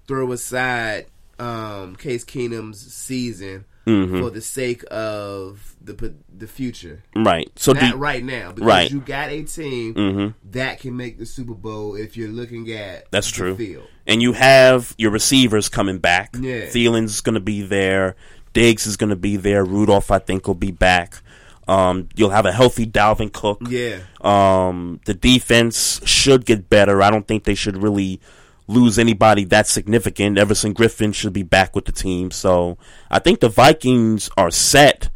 throw 0.08 0.32
aside 0.32 1.06
um, 1.40 1.96
Case 1.96 2.24
Keenum's 2.24 2.80
season 2.94 3.66
Mhm. 3.88 4.20
for 4.22 4.30
the 4.30 4.42
sake 4.42 4.84
of 4.92 5.76
the 5.82 6.14
the 6.38 6.46
future. 6.48 7.04
Right. 7.16 7.50
So 7.56 7.74
not 7.74 7.98
right 7.98 8.24
now 8.24 8.52
because 8.52 8.68
right. 8.68 8.92
you 8.92 9.00
got 9.00 9.30
a 9.32 9.42
team 9.44 9.96
Mhm. 9.96 10.34
that 10.52 10.80
can 10.80 10.96
make 10.96 11.18
the 11.18 11.26
Super 11.26 11.56
Bowl 11.56 11.96
if 11.96 12.16
you're 12.16 12.30
looking 12.30 12.72
at 12.72 13.10
That's 13.12 13.30
the 13.32 13.36
true. 13.36 13.56
Field. 13.56 13.88
And 14.08 14.22
you 14.22 14.34
have 14.34 14.96
your 14.98 15.12
receivers 15.12 15.70
coming 15.70 16.00
back. 16.00 16.36
Yeah. 16.40 16.66
Thielen's 16.66 17.22
going 17.22 17.36
to 17.36 17.40
be 17.42 17.62
there. 17.62 18.16
Diggs 18.54 18.86
is 18.86 18.98
going 18.98 19.12
to 19.12 19.16
be 19.16 19.38
there. 19.38 19.64
Rudolph, 19.64 20.12
I 20.12 20.20
think, 20.20 20.48
will 20.48 20.56
be 20.56 20.72
back. 20.72 21.22
Um, 21.68 22.10
you'll 22.16 22.32
have 22.32 22.46
a 22.46 22.52
healthy 22.52 22.86
Dalvin 22.86 23.32
Cook. 23.32 23.62
Yeah. 23.70 24.00
Um, 24.20 25.00
the 25.06 25.14
defense 25.14 26.02
should 26.06 26.46
get 26.46 26.70
better. 26.70 27.02
I 27.02 27.10
don't 27.10 27.28
think 27.28 27.44
they 27.44 27.56
should 27.56 27.82
really 27.82 28.20
lose 28.68 28.98
anybody 28.98 29.44
that 29.46 29.68
significant. 29.68 30.38
Everson 30.38 30.74
Griffen 30.74 31.14
should 31.14 31.34
be 31.34 31.44
back 31.44 31.76
with 31.76 31.86
the 31.86 31.92
team. 31.92 32.32
So 32.32 32.78
I 33.10 33.20
think 33.20 33.40
the 33.40 33.50
Vikings 33.50 34.30
are 34.38 34.52
set. 34.52 35.10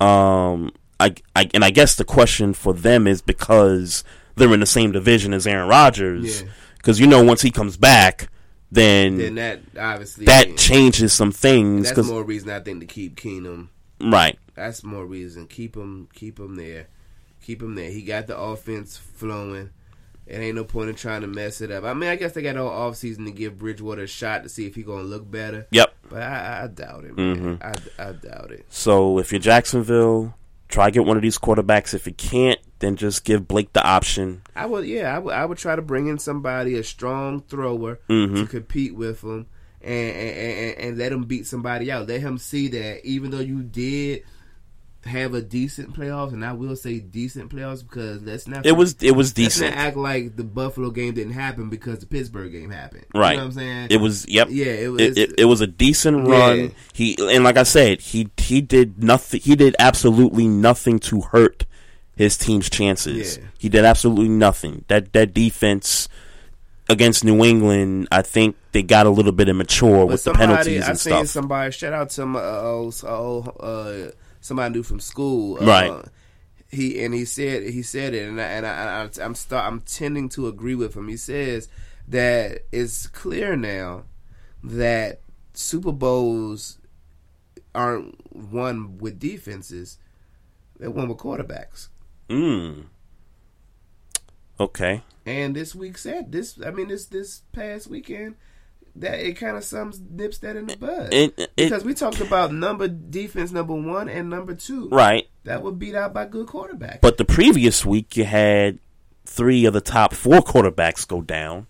Um, 0.00 0.72
I, 0.98 1.14
I 1.36 1.50
and 1.54 1.64
I 1.64 1.70
guess 1.70 1.94
the 1.94 2.04
question 2.04 2.54
for 2.54 2.72
them 2.72 3.06
is 3.06 3.20
because 3.20 4.04
they're 4.36 4.52
in 4.54 4.60
the 4.60 4.66
same 4.66 4.92
division 4.92 5.32
as 5.34 5.46
Aaron 5.46 5.68
Rodgers. 5.68 6.42
Yeah. 6.42 6.48
Because 6.80 6.98
you 6.98 7.06
know 7.06 7.22
once 7.22 7.42
he 7.42 7.50
comes 7.50 7.76
back, 7.76 8.28
then 8.72 9.16
Then 9.18 9.34
that 9.36 9.60
obviously 9.78 10.26
that 10.26 10.56
changes 10.56 11.12
some 11.12 11.32
things. 11.32 11.92
That's 11.92 12.08
more 12.08 12.22
reason 12.24 12.50
I 12.50 12.60
think 12.60 12.80
to 12.80 12.86
keep 12.86 13.16
Keenum. 13.20 13.68
right. 14.00 14.38
That's 14.54 14.84
more 14.84 15.06
reason. 15.06 15.46
Keep 15.46 15.76
him. 15.76 16.08
Keep 16.14 16.38
him 16.38 16.56
there. 16.56 16.88
Keep 17.42 17.62
him 17.62 17.74
there. 17.74 17.90
He 17.90 18.02
got 18.02 18.26
the 18.26 18.36
offense 18.38 18.96
flowing. 18.96 19.70
It 20.26 20.36
ain't 20.38 20.54
no 20.54 20.64
point 20.64 20.90
in 20.90 20.94
trying 20.94 21.22
to 21.22 21.26
mess 21.26 21.60
it 21.60 21.70
up. 21.72 21.82
I 21.84 21.92
mean, 21.94 22.08
I 22.10 22.14
guess 22.16 22.32
they 22.32 22.42
got 22.42 22.56
all 22.56 22.90
offseason 22.90 23.24
to 23.24 23.32
give 23.32 23.58
Bridgewater 23.58 24.02
a 24.02 24.06
shot 24.06 24.42
to 24.44 24.48
see 24.48 24.66
if 24.66 24.74
he 24.76 24.82
gonna 24.82 25.02
look 25.02 25.28
better. 25.28 25.66
Yep. 25.72 25.92
But 26.10 26.22
I, 26.22 26.64
I 26.64 26.66
doubt 26.68 27.04
it, 27.04 27.16
man. 27.16 27.58
Mhm. 27.58 27.62
I, 27.98 28.08
I 28.08 28.12
doubt 28.12 28.52
it. 28.52 28.66
So 28.68 29.18
if 29.18 29.32
you're 29.32 29.40
Jacksonville, 29.40 30.34
try 30.68 30.90
get 30.90 31.04
one 31.04 31.16
of 31.16 31.22
these 31.22 31.38
quarterbacks. 31.38 31.94
If 31.94 32.06
you 32.06 32.12
can't, 32.12 32.60
then 32.80 32.96
just 32.96 33.24
give 33.24 33.46
Blake 33.48 33.72
the 33.72 33.82
option. 33.86 34.42
I 34.56 34.66
would, 34.66 34.86
yeah, 34.86 35.14
I 35.14 35.18
would, 35.18 35.34
I 35.34 35.44
would 35.46 35.58
try 35.58 35.76
to 35.76 35.82
bring 35.82 36.08
in 36.08 36.18
somebody, 36.18 36.74
a 36.76 36.82
strong 36.84 37.42
thrower, 37.42 38.00
Mhm. 38.08 38.36
to 38.36 38.46
compete 38.46 38.94
with 38.94 39.22
him, 39.22 39.46
and, 39.82 40.16
and, 40.16 40.78
and, 40.78 40.98
let 40.98 41.12
him 41.12 41.24
beat 41.24 41.46
somebody 41.46 41.90
out. 41.90 42.08
Let 42.08 42.20
him 42.20 42.36
see 42.38 42.68
that 42.68 43.04
even 43.06 43.30
though 43.30 43.40
you 43.40 43.62
did 43.62 44.22
have 45.06 45.32
a 45.32 45.40
decent 45.40 45.94
playoffs, 45.94 46.34
and 46.34 46.44
I 46.44 46.52
will 46.52 46.76
say 46.76 46.98
decent 47.00 47.50
playoffs 47.50 47.82
because 47.82 48.20
let's 48.22 48.46
not. 48.46 48.66
It 48.66 48.72
was- 48.72 48.96
it 49.00 49.12
was 49.12 49.32
decent. 49.32 49.74
act 49.74 49.96
like 49.96 50.36
the 50.36 50.44
Buffalo 50.44 50.90
game 50.90 51.14
didn't 51.14 51.32
happen 51.32 51.70
because 51.70 52.00
the 52.00 52.06
Pittsburgh 52.06 52.52
game 52.52 52.70
happened. 52.70 53.06
Right. 53.14 53.30
You 53.32 53.36
know 53.38 53.42
what 53.44 53.46
I'm 53.46 53.52
saying? 53.58 53.86
It 53.90 53.96
was 53.96 54.28
yep. 54.28 54.48
Yeah, 54.50 54.66
it 54.66 54.88
was. 54.92 55.00
It, 55.00 55.16
it, 55.18 55.34
it 55.38 55.44
was 55.46 55.62
a 55.62 55.66
decent 55.66 56.26
Yeah. 56.26 56.30
run. 56.30 56.72
He 56.92 57.16
and 57.18 57.44
like 57.44 57.56
I 57.56 57.62
said, 57.62 58.02
he 58.02 58.28
he 58.36 58.60
did 58.60 59.02
nothing. 59.02 59.40
He 59.40 59.56
did 59.56 59.74
absolutely 59.78 60.46
nothing 60.46 60.98
to 60.98 61.22
hurt 61.22 61.64
his 62.20 62.36
team's 62.36 62.68
chances. 62.68 63.38
Yeah. 63.38 63.44
He 63.58 63.68
did 63.68 63.84
absolutely 63.84 64.28
nothing. 64.28 64.84
That 64.88 65.12
that 65.14 65.32
defense 65.34 66.08
against 66.88 67.24
New 67.24 67.42
England, 67.44 68.08
I 68.12 68.22
think 68.22 68.56
they 68.72 68.82
got 68.82 69.06
a 69.06 69.10
little 69.10 69.32
bit 69.32 69.48
immature 69.48 69.98
But 70.00 70.06
with 70.06 70.24
the 70.24 70.34
somebody- 70.34 70.46
penalties 70.46 70.82
I 70.84 70.90
and 70.90 70.98
seen 70.98 71.12
stuff. 71.12 71.26
somebody 71.28 71.70
shout 71.72 71.92
out 71.92 72.10
to 72.10 72.26
my 72.26 72.40
uh, 72.40 72.90
uh, 73.04 73.38
uh, 73.38 74.10
somebody 74.40 74.66
I 74.66 74.68
knew 74.68 74.82
from 74.82 75.00
school. 75.00 75.58
Uh, 75.62 75.66
Right. 75.66 76.04
He 76.68 77.02
and 77.02 77.12
he 77.14 77.24
said 77.24 77.62
he 77.64 77.82
said 77.82 78.14
it, 78.14 78.28
and 78.28 78.40
I, 78.40 78.44
and 78.44 78.64
I, 78.66 79.02
I, 79.02 79.24
I'm 79.24 79.34
start 79.34 79.64
I'm 79.66 79.80
tending 79.80 80.28
to 80.30 80.46
agree 80.46 80.76
with 80.76 80.94
him. 80.96 81.08
He 81.08 81.16
says 81.16 81.68
that 82.06 82.60
it's 82.70 83.08
clear 83.08 83.56
now 83.56 84.04
that 84.62 85.20
Super 85.52 85.90
Bowls 85.90 86.78
aren't 87.74 88.14
won 88.34 88.98
with 88.98 89.18
defenses; 89.18 89.98
they're 90.78 90.90
won 90.92 91.08
with 91.08 91.18
quarterbacks. 91.18 91.88
Mm. 92.30 92.84
Okay. 94.58 95.02
And 95.26 95.54
this 95.54 95.74
week 95.74 95.98
said 95.98 96.32
this. 96.32 96.58
I 96.64 96.70
mean, 96.70 96.88
this 96.88 97.06
this 97.06 97.42
past 97.52 97.88
weekend, 97.88 98.36
that 98.96 99.20
it 99.20 99.34
kind 99.34 99.56
of 99.56 99.64
sums 99.64 100.00
nips 100.00 100.38
that 100.38 100.56
in 100.56 100.66
the 100.66 100.76
bud. 100.76 101.12
It- 101.12 101.34
it- 101.38 101.50
because 101.56 101.84
we 101.84 101.94
talked 101.94 102.20
about 102.20 102.52
number 102.52 102.88
defense 102.88 103.52
number 103.52 103.74
one 103.74 104.08
and 104.08 104.28
number 104.30 104.54
two, 104.54 104.88
Right. 104.88 105.28
That 105.44 105.62
were 105.62 105.72
beat 105.72 105.94
out 105.94 106.12
by 106.12 106.26
good 106.26 106.46
quarterbacks. 106.46 107.00
But 107.00 107.16
the 107.16 107.24
previous 107.24 107.84
week, 107.86 108.16
you 108.16 108.24
had 108.24 108.78
three 109.24 109.64
of 109.64 109.72
the 109.72 109.80
top 109.80 110.12
four 110.14 110.40
quarterbacks 110.40 111.06
go 111.08 111.22
down. 111.22 111.66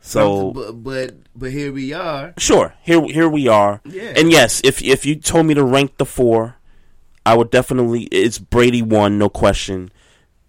So 0.00 0.52
but 0.52 0.72
but 0.84 1.14
but 1.34 1.50
here 1.50 1.72
we 1.72 1.92
are. 1.94 2.34
Sure. 2.38 2.74
Here 2.82 3.02
here 3.06 3.28
we 3.28 3.48
are. 3.48 3.80
Yeah. 3.84 4.12
And 4.16 4.30
yes, 4.30 4.60
if 4.62 4.82
if 4.82 5.06
you 5.06 5.16
told 5.16 5.46
me 5.46 5.54
to 5.54 5.64
rank 5.64 5.96
the 5.96 6.04
four, 6.04 6.56
I 7.26 7.34
would 7.34 7.50
definitely 7.50 8.02
it's 8.04 8.38
Brady 8.38 8.82
one, 8.82 9.18
no 9.18 9.28
question. 9.28 9.90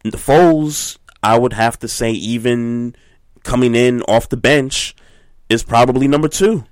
The 0.04 0.18
Foles, 0.18 0.98
I 1.24 1.38
would 1.38 1.54
have 1.54 1.80
to 1.80 1.88
say 1.88 2.12
even 2.12 2.96
coming 3.44 3.76
in 3.76 4.02
off 4.04 4.30
the 4.30 4.38
bench 4.38 4.96
is 5.50 5.64
probably 5.64 6.08
number 6.08 6.28
two. 6.28 6.66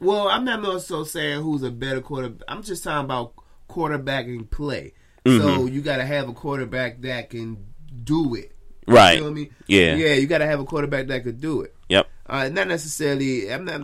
Well, 0.00 0.28
I'm 0.28 0.44
not 0.44 0.64
also 0.64 1.04
saying 1.04 1.42
who's 1.42 1.62
a 1.62 1.70
better 1.70 2.00
quarterback. 2.00 2.42
I'm 2.48 2.62
just 2.62 2.82
talking 2.82 3.04
about 3.04 3.34
quarterbacking 3.68 4.50
play. 4.50 4.94
So 5.24 5.30
Mhm. 5.30 5.72
you 5.72 5.80
got 5.82 5.98
to 5.98 6.04
have 6.04 6.28
a 6.28 6.32
quarterback 6.32 7.02
that 7.02 7.30
can 7.30 7.58
do 8.02 8.34
it. 8.34 8.52
Right. 8.88 9.14
You 9.18 9.20
feel 9.20 9.30
me? 9.32 9.50
Yeah. 9.68 9.94
Yeah, 9.94 10.14
you 10.14 10.26
got 10.26 10.38
to 10.38 10.46
have 10.46 10.58
a 10.58 10.64
quarterback 10.64 11.06
that 11.06 11.22
could 11.22 11.40
do 11.40 11.60
it. 11.62 11.74
Yep. 11.88 12.08
Uh, 12.26 12.48
not 12.48 12.66
necessarily. 12.66 13.52
I'm 13.52 13.64
not. 13.64 13.82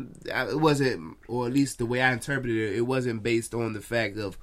It 0.50 0.58
wasn't, 0.58 1.16
or 1.28 1.46
at 1.46 1.52
least 1.52 1.78
the 1.78 1.86
way 1.86 2.02
I 2.02 2.12
interpreted 2.12 2.56
it, 2.56 2.76
it 2.76 2.80
wasn't 2.86 3.22
based 3.22 3.54
on 3.54 3.72
the 3.72 3.80
fact 3.80 4.18
of, 4.18 4.36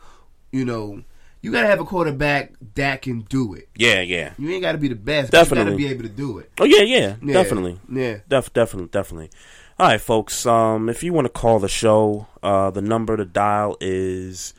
you 0.55 0.63
know, 0.65 1.01
you 1.41 1.51
got 1.51 1.61
to 1.61 1.67
have 1.67 1.79
a 1.79 1.85
quarterback 1.85 2.53
that 2.75 3.01
can 3.01 3.19
do 3.21 3.53
it. 3.53 3.67
Yeah, 3.75 4.01
yeah. 4.01 4.33
You 4.39 4.49
ain't 4.51 4.61
got 4.61 4.71
to 4.71 4.77
be 4.77 4.87
the 4.87 4.95
best. 4.95 5.31
But 5.31 5.49
you 5.49 5.55
gotta 5.55 5.75
be 5.75 5.87
able 5.87 6.03
to 6.03 6.09
do 6.09 6.39
it. 6.39 6.49
Oh 6.59 6.63
yeah, 6.65 6.81
yeah, 6.81 7.15
Yeah. 7.21 7.33
definitely. 7.33 7.79
Yeah. 7.91 8.17
Def- 8.27 8.53
definitely, 8.53 8.89
definitely. 8.89 9.29
All 9.77 9.87
right, 9.87 9.99
folks. 10.01 10.45
Um, 10.45 10.87
if 10.89 11.03
you 11.03 11.11
want 11.13 11.25
to 11.25 11.29
call 11.29 11.59
the 11.59 11.67
show, 11.67 12.27
uh, 12.41 12.71
the 12.71 12.81
number 12.81 13.17
to 13.17 13.25
dial 13.25 13.75
is 13.81 14.53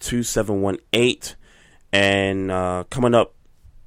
240-532-2718. 0.00 1.34
And 1.92 2.50
uh, 2.50 2.84
coming 2.90 3.14
up 3.14 3.34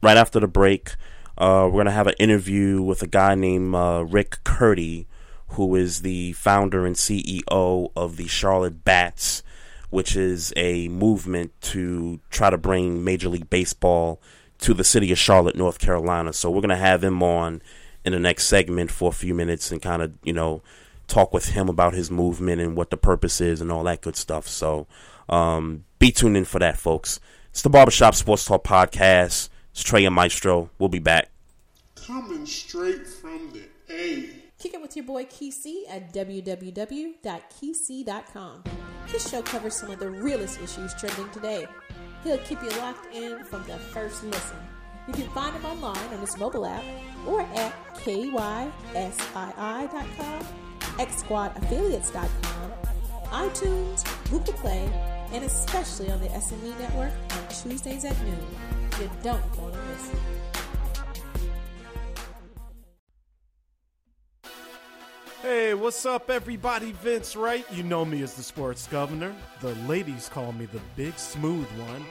right 0.01 0.17
after 0.17 0.39
the 0.39 0.47
break, 0.47 0.95
uh, 1.37 1.69
we're 1.71 1.79
gonna 1.81 1.91
have 1.91 2.07
an 2.07 2.15
interview 2.19 2.81
with 2.81 3.01
a 3.03 3.07
guy 3.07 3.35
named 3.35 3.75
uh, 3.75 4.05
Rick 4.07 4.37
Curdy, 4.43 5.07
who 5.51 5.75
is 5.75 6.01
the 6.01 6.33
founder 6.33 6.85
and 6.85 6.95
CEO 6.95 7.91
of 7.95 8.17
the 8.17 8.27
Charlotte 8.27 8.83
Bats, 8.83 9.43
which 9.89 10.15
is 10.15 10.53
a 10.55 10.87
movement 10.89 11.51
to 11.61 12.19
try 12.29 12.49
to 12.49 12.57
bring 12.57 13.03
Major 13.03 13.29
League 13.29 13.49
Baseball 13.49 14.21
to 14.59 14.73
the 14.73 14.83
city 14.83 15.11
of 15.11 15.17
Charlotte, 15.17 15.55
North 15.55 15.79
Carolina. 15.79 16.33
So 16.33 16.51
we're 16.51 16.61
gonna 16.61 16.75
have 16.75 17.03
him 17.03 17.23
on 17.23 17.61
in 18.05 18.13
the 18.13 18.19
next 18.19 18.45
segment 18.45 18.91
for 18.91 19.09
a 19.09 19.13
few 19.13 19.33
minutes 19.33 19.71
and 19.71 19.81
kind 19.81 20.01
of 20.01 20.13
you 20.23 20.33
know 20.33 20.61
talk 21.07 21.33
with 21.33 21.49
him 21.49 21.67
about 21.69 21.93
his 21.93 22.11
movement 22.11 22.61
and 22.61 22.75
what 22.75 22.91
the 22.91 22.97
purpose 22.97 23.41
is 23.41 23.61
and 23.61 23.71
all 23.71 23.83
that 23.83 24.01
good 24.01 24.15
stuff. 24.15 24.47
So 24.47 24.87
um, 25.27 25.85
be 25.97 26.11
tuned 26.11 26.37
in 26.37 26.45
for 26.45 26.59
that, 26.59 26.77
folks. 26.77 27.19
It's 27.49 27.63
the 27.63 27.69
Barbershop 27.69 28.15
Sports 28.15 28.45
Talk 28.45 28.63
podcast. 28.63 29.49
It's 29.71 29.83
Trey 29.83 30.05
and 30.05 30.15
Maestro. 30.15 30.69
We'll 30.77 30.89
be 30.89 30.99
back. 30.99 31.29
Coming 31.95 32.45
straight 32.45 33.05
from 33.07 33.51
the 33.51 33.63
A. 33.93 34.38
Kick 34.59 34.73
it 34.73 34.81
with 34.81 34.95
your 34.97 35.05
boy 35.05 35.23
Kesey 35.23 35.83
at 35.89 36.13
www.kesey.com. 36.13 37.13
This 39.09 39.29
show 39.29 39.41
covers 39.41 39.75
some 39.75 39.89
of 39.89 39.99
the 39.99 40.09
realest 40.09 40.61
issues 40.61 40.93
trending 40.95 41.29
today. 41.29 41.65
He'll 42.25 42.37
keep 42.39 42.61
you 42.61 42.69
locked 42.71 43.15
in 43.15 43.45
from 43.45 43.63
the 43.63 43.77
first 43.77 44.21
listen. 44.25 44.57
You 45.07 45.13
can 45.13 45.29
find 45.29 45.55
him 45.55 45.63
online 45.65 46.13
on 46.13 46.19
his 46.19 46.37
mobile 46.37 46.65
app 46.65 46.83
or 47.25 47.39
at 47.41 47.73
kysii.com, 47.95 48.73
xsquadaffiliates.com, 50.97 52.71
iTunes, 53.31 54.29
Google 54.29 54.53
Play, 54.55 54.91
and 55.31 55.45
especially 55.45 56.11
on 56.11 56.19
the 56.19 56.27
SME 56.27 56.77
Network 56.79 57.13
on 57.31 57.47
Tuesdays 57.47 58.03
at 58.03 58.21
noon. 58.23 58.45
You 58.99 59.09
don't 59.23 59.57
want 59.57 59.73
to 59.73 59.81
miss 59.83 60.09
it. 60.11 60.38
Hey, 65.41 65.73
what's 65.73 66.05
up, 66.05 66.29
everybody? 66.29 66.91
Vince 66.91 67.33
Wright. 67.33 67.65
You 67.71 67.83
know 67.83 68.03
me 68.03 68.23
as 68.23 68.33
the 68.33 68.43
sports 68.43 68.87
governor. 68.87 69.33
The 69.61 69.73
ladies 69.87 70.27
call 70.27 70.51
me 70.51 70.65
the 70.65 70.81
big 70.97 71.17
smooth 71.17 71.65
one. 71.79 72.05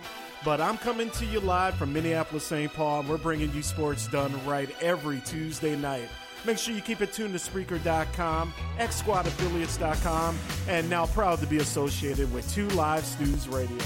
But 0.46 0.62
I'm 0.62 0.78
coming 0.78 1.10
to 1.10 1.26
you 1.26 1.40
live 1.40 1.74
from 1.74 1.92
Minneapolis, 1.92 2.44
St. 2.44 2.72
Paul, 2.72 3.00
and 3.00 3.08
we're 3.08 3.18
bringing 3.18 3.52
you 3.52 3.62
sports 3.62 4.06
done 4.08 4.32
right 4.46 4.70
every 4.80 5.20
Tuesday 5.26 5.76
night. 5.76 6.08
Make 6.46 6.56
sure 6.56 6.74
you 6.74 6.80
keep 6.80 7.02
it 7.02 7.12
tuned 7.12 7.38
to 7.38 7.50
Spreaker.com, 7.50 8.54
XSquadAffiliates.com, 8.78 10.38
and 10.66 10.88
now 10.88 11.04
proud 11.04 11.38
to 11.40 11.46
be 11.46 11.58
associated 11.58 12.32
with 12.32 12.50
Two 12.50 12.68
Live 12.68 13.04
Stews 13.04 13.46
Radio. 13.46 13.84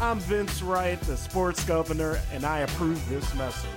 I'm 0.00 0.20
Vince 0.20 0.62
Wright, 0.62 1.00
the 1.00 1.16
sports 1.16 1.64
governor, 1.64 2.20
and 2.32 2.44
I 2.46 2.60
approve 2.60 3.08
this 3.08 3.34
message. 3.34 3.68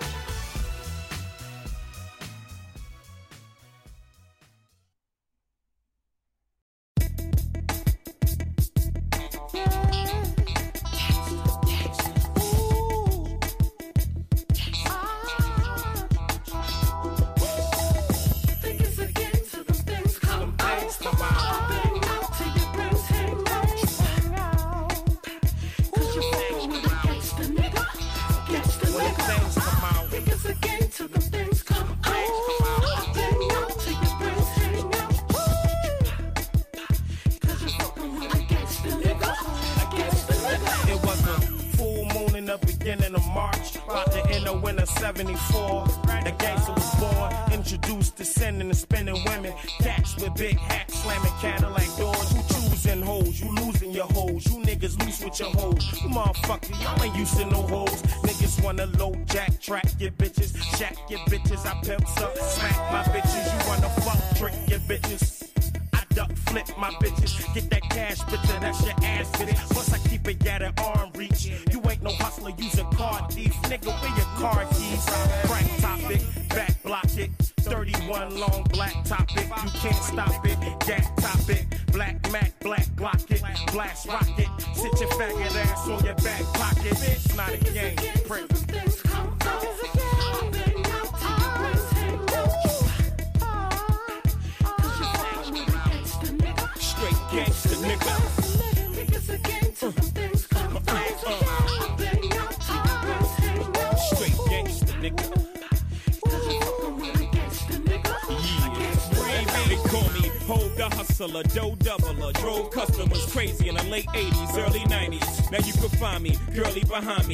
Introduced 47.72 48.18
to 48.18 48.26
sending 48.26 48.68
and 48.68 48.78
spending 48.78 49.16
women. 49.26 49.54
Cats 49.80 50.16
with 50.16 50.34
big 50.36 50.58
hats, 50.58 51.00
slamming 51.00 51.32
Cadillac 51.40 51.98
doors. 51.98 52.34
You 52.34 52.42
choosing 52.50 53.02
hoes, 53.02 53.40
you 53.40 53.54
losing 53.56 53.92
your 53.92 54.06
hoes. 54.06 54.46
You 54.48 54.62
niggas 54.64 55.00
loose 55.04 55.24
with 55.24 55.40
your 55.40 55.50
hoes. 55.50 56.02
You 56.02 56.10
motherfucker, 56.10 56.82
y'all 56.82 57.04
ain't 57.04 57.16
used 57.16 57.38
to 57.38 57.46
no 57.46 57.62
hoes. 57.62 58.02
Niggas 58.24 58.64
wanna 58.64 58.88
low 58.98 59.14
jack, 59.26 59.60
track 59.60 59.86
your 60.00 60.12
bitches, 60.12 60.29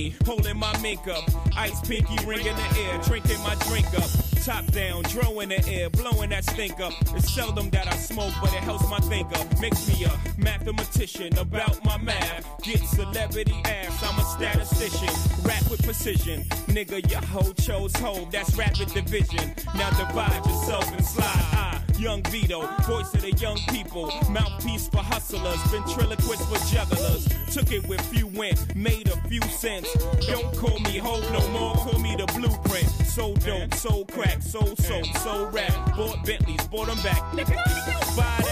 me, 0.05 0.15
holding 0.25 0.57
my 0.57 0.77
mink 0.79 1.07
up. 1.07 1.23
Ice 1.57 1.79
pinky 1.81 2.17
ring 2.25 2.45
in 2.45 2.55
the 2.55 2.79
air, 2.81 2.99
drinking 3.03 3.41
my 3.43 3.55
drink 3.67 3.87
up. 3.97 4.09
Top 4.43 4.65
down, 4.67 5.03
dro 5.03 5.39
in 5.39 5.49
the 5.49 5.67
air, 5.67 5.89
blowing 5.89 6.29
that 6.29 6.43
stink 6.43 6.79
up. 6.79 6.93
It's 7.15 7.33
seldom 7.33 7.69
that 7.71 7.87
I 7.87 7.95
smoke, 7.95 8.33
but 8.41 8.53
it 8.53 8.63
helps 8.63 8.87
my 8.89 8.99
think 8.99 9.27
up. 9.37 9.59
Makes 9.59 9.87
me 9.87 10.05
a 10.05 10.11
mathematician 10.37 11.37
about 11.37 11.83
my 11.83 11.97
math. 11.97 12.45
Get 12.61 12.79
celebrity 12.79 13.59
ass, 13.65 14.03
I'm 14.03 14.19
a 14.19 14.23
statistician. 14.23 15.13
Rap 15.43 15.69
with 15.69 15.83
precision. 15.83 16.43
Nigga, 16.67 17.09
your 17.09 17.21
hoe 17.21 17.53
chose 17.53 17.95
hoe, 17.95 18.27
that's 18.31 18.55
rapid 18.55 18.89
division. 18.93 19.55
Now 19.75 19.89
divide 19.91 20.45
yourself 20.45 20.91
and 20.95 21.05
slide. 21.05 21.25
I, 21.25 21.81
Young 21.97 22.21
Vito, 22.23 22.67
voice 22.83 23.13
of 23.13 23.21
the 23.21 23.31
young 23.31 23.57
people, 23.69 24.11
mouthpiece 24.29 24.89
for 24.89 24.97
hustlers, 24.97 25.61
ventriloquist 25.71 26.43
for 26.49 26.75
jugglers. 26.75 27.24
Took 27.55 27.71
it 27.71 27.87
with 27.87 28.01
few 28.07 28.27
went, 28.27 28.75
made 28.75 29.07
a 29.07 29.15
few 29.29 29.39
cents. 29.43 29.89
Don't 30.27 30.53
call 30.57 30.77
me 30.79 30.97
hope 30.97 31.23
no 31.31 31.47
more, 31.51 31.73
call 31.75 31.97
me 32.01 32.13
the 32.17 32.25
blueprint. 32.33 32.85
So 33.05 33.33
dope, 33.35 33.73
so 33.75 34.03
crack, 34.11 34.41
so 34.41 34.75
soap, 34.75 35.05
so 35.23 35.49
rap. 35.51 35.95
Bought 35.95 36.25
Bentleys, 36.25 36.67
bought 36.67 36.87
them 36.87 36.97
back. 36.97 37.21
Buy 38.17 38.44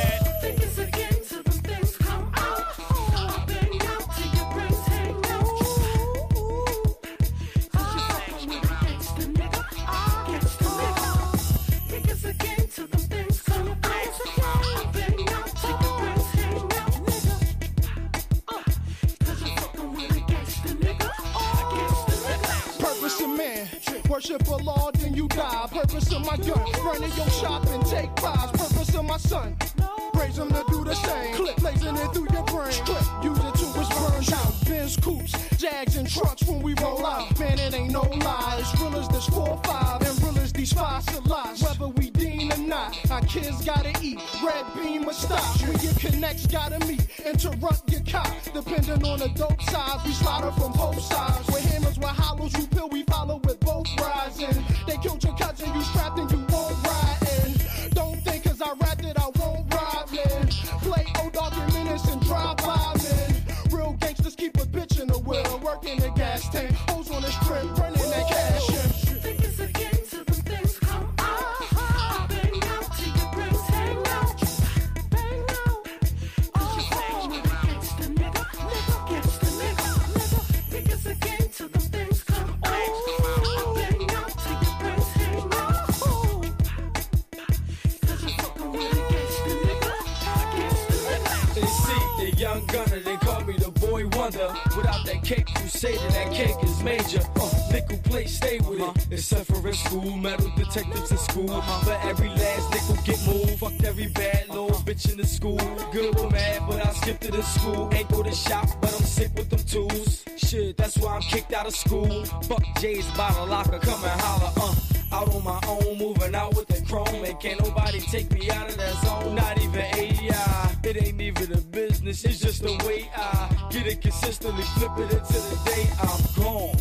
Jay's 112.83 113.09
bottle 113.11 113.47
locker, 113.47 113.79
come 113.79 114.03
and 114.03 114.19
holler, 114.19 114.51
uh. 114.57 114.75
Out 115.15 115.33
on 115.33 115.41
my 115.45 115.57
own, 115.69 115.97
moving 115.97 116.35
out 116.35 116.53
with 116.53 116.67
the 116.67 116.85
chrome. 116.85 117.23
And 117.23 117.39
can't 117.39 117.63
nobody 117.63 118.01
take 118.01 118.29
me 118.33 118.51
out 118.51 118.67
of 118.67 118.75
that 118.75 118.93
zone. 119.05 119.35
Not 119.35 119.57
even 119.61 119.79
AI. 119.79 120.75
It 120.83 121.01
ain't 121.01 121.21
even 121.21 121.53
a 121.53 121.61
business, 121.61 122.25
it's 122.25 122.41
just 122.41 122.61
the 122.61 122.75
way 122.85 123.09
I 123.15 123.69
get 123.69 123.87
it 123.87 124.01
consistently. 124.01 124.63
Flip 124.75 124.91
it 124.97 125.13
into 125.13 125.33
the 125.33 125.61
day 125.63 125.87
I'm 126.01 126.43
gone. 126.43 126.75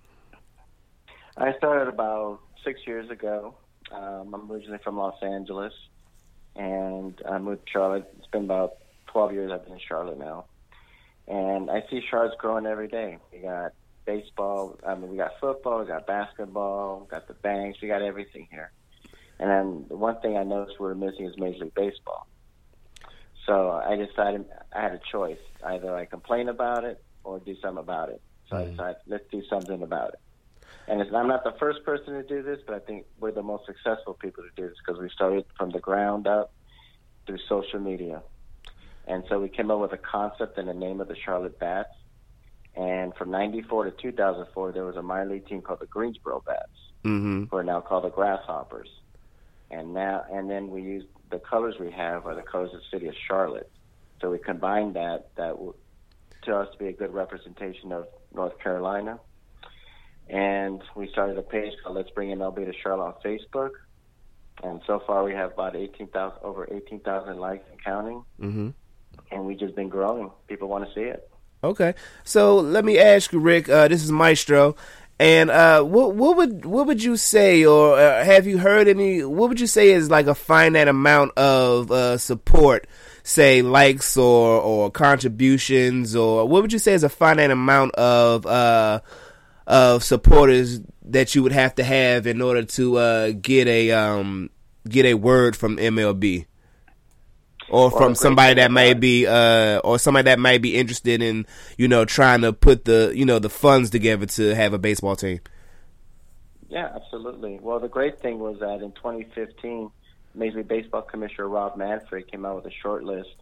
I 1.36 1.56
started 1.56 1.88
about 1.88 2.40
six 2.64 2.80
years 2.86 3.10
ago. 3.10 3.54
Um, 3.90 4.34
I'm 4.34 4.50
originally 4.50 4.78
from 4.84 4.96
Los 4.96 5.20
Angeles, 5.22 5.72
and 6.56 7.20
I 7.28 7.38
moved 7.38 7.66
to 7.66 7.72
Charlotte. 7.72 8.12
It's 8.18 8.26
been 8.28 8.44
about 8.44 8.74
12 9.06 9.32
years 9.32 9.52
I've 9.52 9.64
been 9.64 9.74
in 9.74 9.80
Charlotte 9.86 10.18
now, 10.18 10.44
and 11.26 11.70
I 11.70 11.84
see 11.90 12.02
Charlotte's 12.08 12.36
growing 12.38 12.66
every 12.66 12.88
day. 12.88 13.18
We 13.32 13.38
got 13.38 13.72
baseball. 14.04 14.78
I 14.86 14.94
mean, 14.94 15.10
we 15.10 15.16
got 15.16 15.32
football. 15.40 15.80
We 15.80 15.86
got 15.86 16.06
basketball. 16.06 17.00
We 17.00 17.06
got 17.10 17.28
the 17.28 17.34
banks. 17.34 17.80
We 17.80 17.88
got 17.88 18.02
everything 18.02 18.48
here. 18.50 18.70
And 19.38 19.50
then 19.50 19.86
the 19.88 19.96
one 19.96 20.20
thing 20.20 20.36
I 20.36 20.44
noticed 20.44 20.78
we're 20.78 20.94
missing 20.94 21.26
is 21.26 21.36
Major 21.36 21.64
League 21.64 21.74
Baseball. 21.74 22.26
So 23.46 23.70
I 23.70 23.96
decided 23.96 24.46
I 24.74 24.80
had 24.80 24.92
a 24.92 25.00
choice: 25.10 25.38
either 25.64 25.94
I 25.94 26.04
complain 26.06 26.48
about 26.48 26.84
it 26.84 27.02
or 27.24 27.40
do 27.40 27.54
something 27.60 27.78
about 27.78 28.10
it. 28.10 28.22
So 28.48 28.56
I 28.56 28.64
decided 28.66 28.96
let's 29.06 29.24
do 29.30 29.42
something 29.48 29.82
about 29.82 30.10
it. 30.10 30.20
And 30.86 31.00
it's, 31.00 31.12
I'm 31.14 31.28
not 31.28 31.44
the 31.44 31.54
first 31.58 31.84
person 31.84 32.14
to 32.14 32.22
do 32.22 32.42
this, 32.42 32.60
but 32.66 32.74
I 32.74 32.78
think 32.78 33.06
we're 33.18 33.32
the 33.32 33.42
most 33.42 33.64
successful 33.66 34.14
people 34.14 34.44
to 34.44 34.50
do 34.54 34.68
this 34.68 34.76
because 34.84 35.00
we 35.00 35.08
started 35.08 35.46
from 35.56 35.70
the 35.70 35.78
ground 35.78 36.26
up 36.26 36.52
through 37.26 37.38
social 37.48 37.80
media. 37.80 38.22
And 39.06 39.24
so 39.28 39.40
we 39.40 39.48
came 39.48 39.70
up 39.70 39.80
with 39.80 39.92
a 39.92 39.98
concept 39.98 40.58
and 40.58 40.68
the 40.68 40.74
name 40.74 41.00
of 41.00 41.08
the 41.08 41.16
Charlotte 41.16 41.58
Bats. 41.58 41.90
And 42.76 43.14
from 43.14 43.30
'94 43.30 43.84
to 43.84 43.90
2004, 43.90 44.72
there 44.72 44.84
was 44.84 44.96
a 44.96 45.02
minor 45.02 45.30
league 45.30 45.46
team 45.46 45.62
called 45.62 45.80
the 45.80 45.86
Greensboro 45.86 46.42
Bats, 46.46 46.68
Mm-hmm. 47.04 47.44
who 47.50 47.56
are 47.58 47.62
now 47.62 47.80
called 47.82 48.04
the 48.04 48.08
Grasshoppers. 48.10 48.88
And 49.74 49.92
now, 49.92 50.24
and 50.32 50.48
then 50.48 50.70
we 50.70 50.82
use 50.82 51.04
the 51.30 51.40
colors 51.40 51.74
we 51.80 51.90
have 51.90 52.26
are 52.26 52.34
the 52.36 52.42
colors 52.42 52.70
of 52.72 52.80
the 52.80 52.86
city 52.96 53.08
of 53.08 53.14
Charlotte. 53.26 53.70
So 54.20 54.30
we 54.30 54.38
combined 54.38 54.94
that 54.94 55.30
that 55.36 55.56
to 56.44 56.56
us 56.56 56.68
to 56.72 56.78
be 56.78 56.86
a 56.86 56.92
good 56.92 57.12
representation 57.12 57.90
of 57.90 58.06
North 58.32 58.58
Carolina. 58.60 59.18
And 60.28 60.80
we 60.94 61.08
started 61.10 61.36
a 61.38 61.42
page 61.42 61.72
called 61.82 61.96
Let's 61.96 62.10
Bring 62.10 62.30
MLB 62.30 62.66
to 62.66 62.72
Charlotte 62.82 63.06
on 63.06 63.14
Facebook. 63.24 63.70
And 64.62 64.80
so 64.86 65.02
far, 65.06 65.24
we 65.24 65.32
have 65.32 65.52
about 65.52 65.74
18,000, 65.74 66.38
over 66.42 66.68
18,000 66.70 67.36
likes 67.38 67.64
and 67.70 67.82
counting. 67.82 68.24
Mm-hmm. 68.40 68.68
And 69.32 69.44
we've 69.44 69.58
just 69.58 69.74
been 69.74 69.88
growing. 69.88 70.30
People 70.46 70.68
want 70.68 70.86
to 70.86 70.94
see 70.94 71.00
it. 71.00 71.28
Okay, 71.64 71.94
so 72.24 72.56
let 72.58 72.84
me 72.84 72.98
ask 72.98 73.32
you, 73.32 73.38
Rick. 73.38 73.70
Uh, 73.70 73.88
this 73.88 74.04
is 74.04 74.12
Maestro, 74.12 74.76
and 75.18 75.50
uh, 75.50 75.82
what 75.82 76.14
what 76.14 76.36
would 76.36 76.64
what 76.64 76.86
would 76.86 77.02
you 77.02 77.16
say, 77.16 77.64
or 77.64 77.98
uh, 77.98 78.24
have 78.24 78.46
you 78.46 78.58
heard 78.58 78.88
any? 78.88 79.24
What 79.24 79.48
would 79.48 79.60
you 79.60 79.66
say 79.66 79.90
is 79.90 80.10
like 80.10 80.26
a 80.26 80.34
finite 80.34 80.88
amount 80.88 81.32
of 81.38 81.90
uh, 81.92 82.18
support, 82.18 82.86
say 83.22 83.62
likes 83.62 84.16
or 84.16 84.60
or 84.60 84.90
contributions, 84.90 86.16
or 86.16 86.48
what 86.48 86.62
would 86.62 86.72
you 86.72 86.80
say 86.80 86.94
is 86.94 87.04
a 87.04 87.08
finite 87.08 87.52
amount 87.52 87.94
of 87.94 88.44
uh, 88.44 89.00
of 89.68 90.02
supporters 90.02 90.80
that 91.04 91.34
you 91.34 91.44
would 91.44 91.52
have 91.52 91.76
to 91.76 91.84
have 91.84 92.26
in 92.26 92.42
order 92.42 92.64
to 92.64 92.98
uh, 92.98 93.30
get 93.40 93.68
a 93.68 93.92
um, 93.92 94.50
get 94.88 95.06
a 95.06 95.14
word 95.14 95.54
from 95.54 95.76
MLB? 95.76 96.46
Or 97.68 97.88
Well, 97.88 97.98
from 97.98 98.14
somebody 98.14 98.54
that 98.54 98.70
may 98.70 98.94
be 98.94 99.26
uh 99.26 99.78
or 99.78 99.98
somebody 99.98 100.24
that 100.24 100.38
might 100.38 100.62
be 100.62 100.76
interested 100.76 101.22
in 101.22 101.46
you 101.78 101.88
know 101.88 102.04
trying 102.04 102.42
to 102.42 102.52
put 102.52 102.84
the 102.84 103.12
you 103.14 103.24
know 103.24 103.38
the 103.38 103.50
funds 103.50 103.90
together 103.90 104.26
to 104.26 104.54
have 104.54 104.72
a 104.72 104.78
baseball 104.78 105.16
team 105.16 105.40
Yeah, 106.68 106.90
absolutely. 106.94 107.58
Well, 107.60 107.78
the 107.78 107.88
great 107.88 108.20
thing 108.20 108.38
was 108.38 108.58
that 108.60 108.82
in 108.82 108.92
2015, 108.92 109.90
Major 110.34 110.58
League 110.58 110.68
Baseball 110.68 111.02
Commissioner 111.02 111.48
Rob 111.48 111.76
Manfred 111.76 112.30
came 112.30 112.44
out 112.44 112.56
with 112.56 112.66
a 112.66 112.74
short 112.82 113.04
list, 113.04 113.34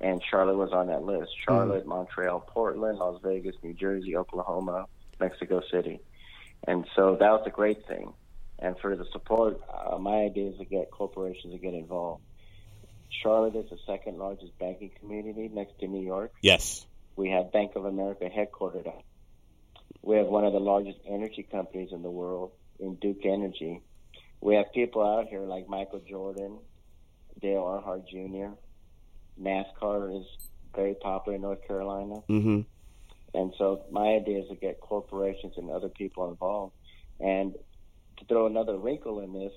and 0.00 0.22
Charlotte 0.30 0.56
was 0.56 0.72
on 0.72 0.86
that 0.86 1.02
list. 1.02 1.30
Charlotte, 1.46 1.86
Montreal, 1.86 2.40
Portland, 2.40 2.98
Las 2.98 3.20
Vegas, 3.22 3.54
New 3.62 3.74
Jersey, 3.74 4.16
Oklahoma, 4.16 4.86
Mexico 5.18 5.60
City. 5.70 6.00
And 6.66 6.86
so 6.96 7.16
that 7.20 7.30
was 7.30 7.42
a 7.46 7.50
great 7.50 7.86
thing. 7.86 8.12
And 8.58 8.78
for 8.78 8.96
the 8.96 9.04
support, 9.12 9.60
uh, 9.72 9.98
my 9.98 10.22
idea 10.22 10.50
is 10.50 10.58
to 10.58 10.64
get 10.64 10.90
corporations 10.90 11.52
to 11.52 11.58
get 11.58 11.74
involved. 11.74 12.22
Charlotte 13.10 13.56
is 13.56 13.70
the 13.70 13.78
second 13.86 14.18
largest 14.18 14.58
banking 14.58 14.90
community 14.98 15.50
next 15.52 15.78
to 15.80 15.86
New 15.86 16.04
York. 16.04 16.32
Yes. 16.42 16.86
We 17.16 17.30
have 17.30 17.52
Bank 17.52 17.72
of 17.76 17.84
America 17.84 18.28
headquartered 18.28 18.86
out. 18.86 19.04
We 20.02 20.16
have 20.16 20.26
one 20.26 20.44
of 20.44 20.52
the 20.52 20.60
largest 20.60 20.98
energy 21.06 21.42
companies 21.42 21.90
in 21.92 22.02
the 22.02 22.10
world 22.10 22.52
in 22.78 22.94
Duke 22.94 23.24
Energy. 23.24 23.82
We 24.40 24.54
have 24.54 24.72
people 24.72 25.02
out 25.02 25.26
here 25.26 25.40
like 25.40 25.68
Michael 25.68 26.00
Jordan, 26.08 26.58
Dale 27.40 27.62
Earnhardt 27.62 28.08
Jr. 28.08 28.54
NASCAR 29.40 30.20
is 30.20 30.26
very 30.74 30.94
popular 30.94 31.36
in 31.36 31.42
North 31.42 31.66
Carolina. 31.66 32.22
mm-hmm 32.28 32.60
And 33.34 33.52
so 33.58 33.84
my 33.90 34.14
idea 34.14 34.40
is 34.42 34.48
to 34.48 34.56
get 34.56 34.80
corporations 34.80 35.54
and 35.56 35.70
other 35.70 35.88
people 35.88 36.30
involved. 36.30 36.74
And 37.18 37.54
to 38.18 38.24
throw 38.26 38.46
another 38.46 38.76
wrinkle 38.76 39.20
in 39.20 39.32
this, 39.32 39.52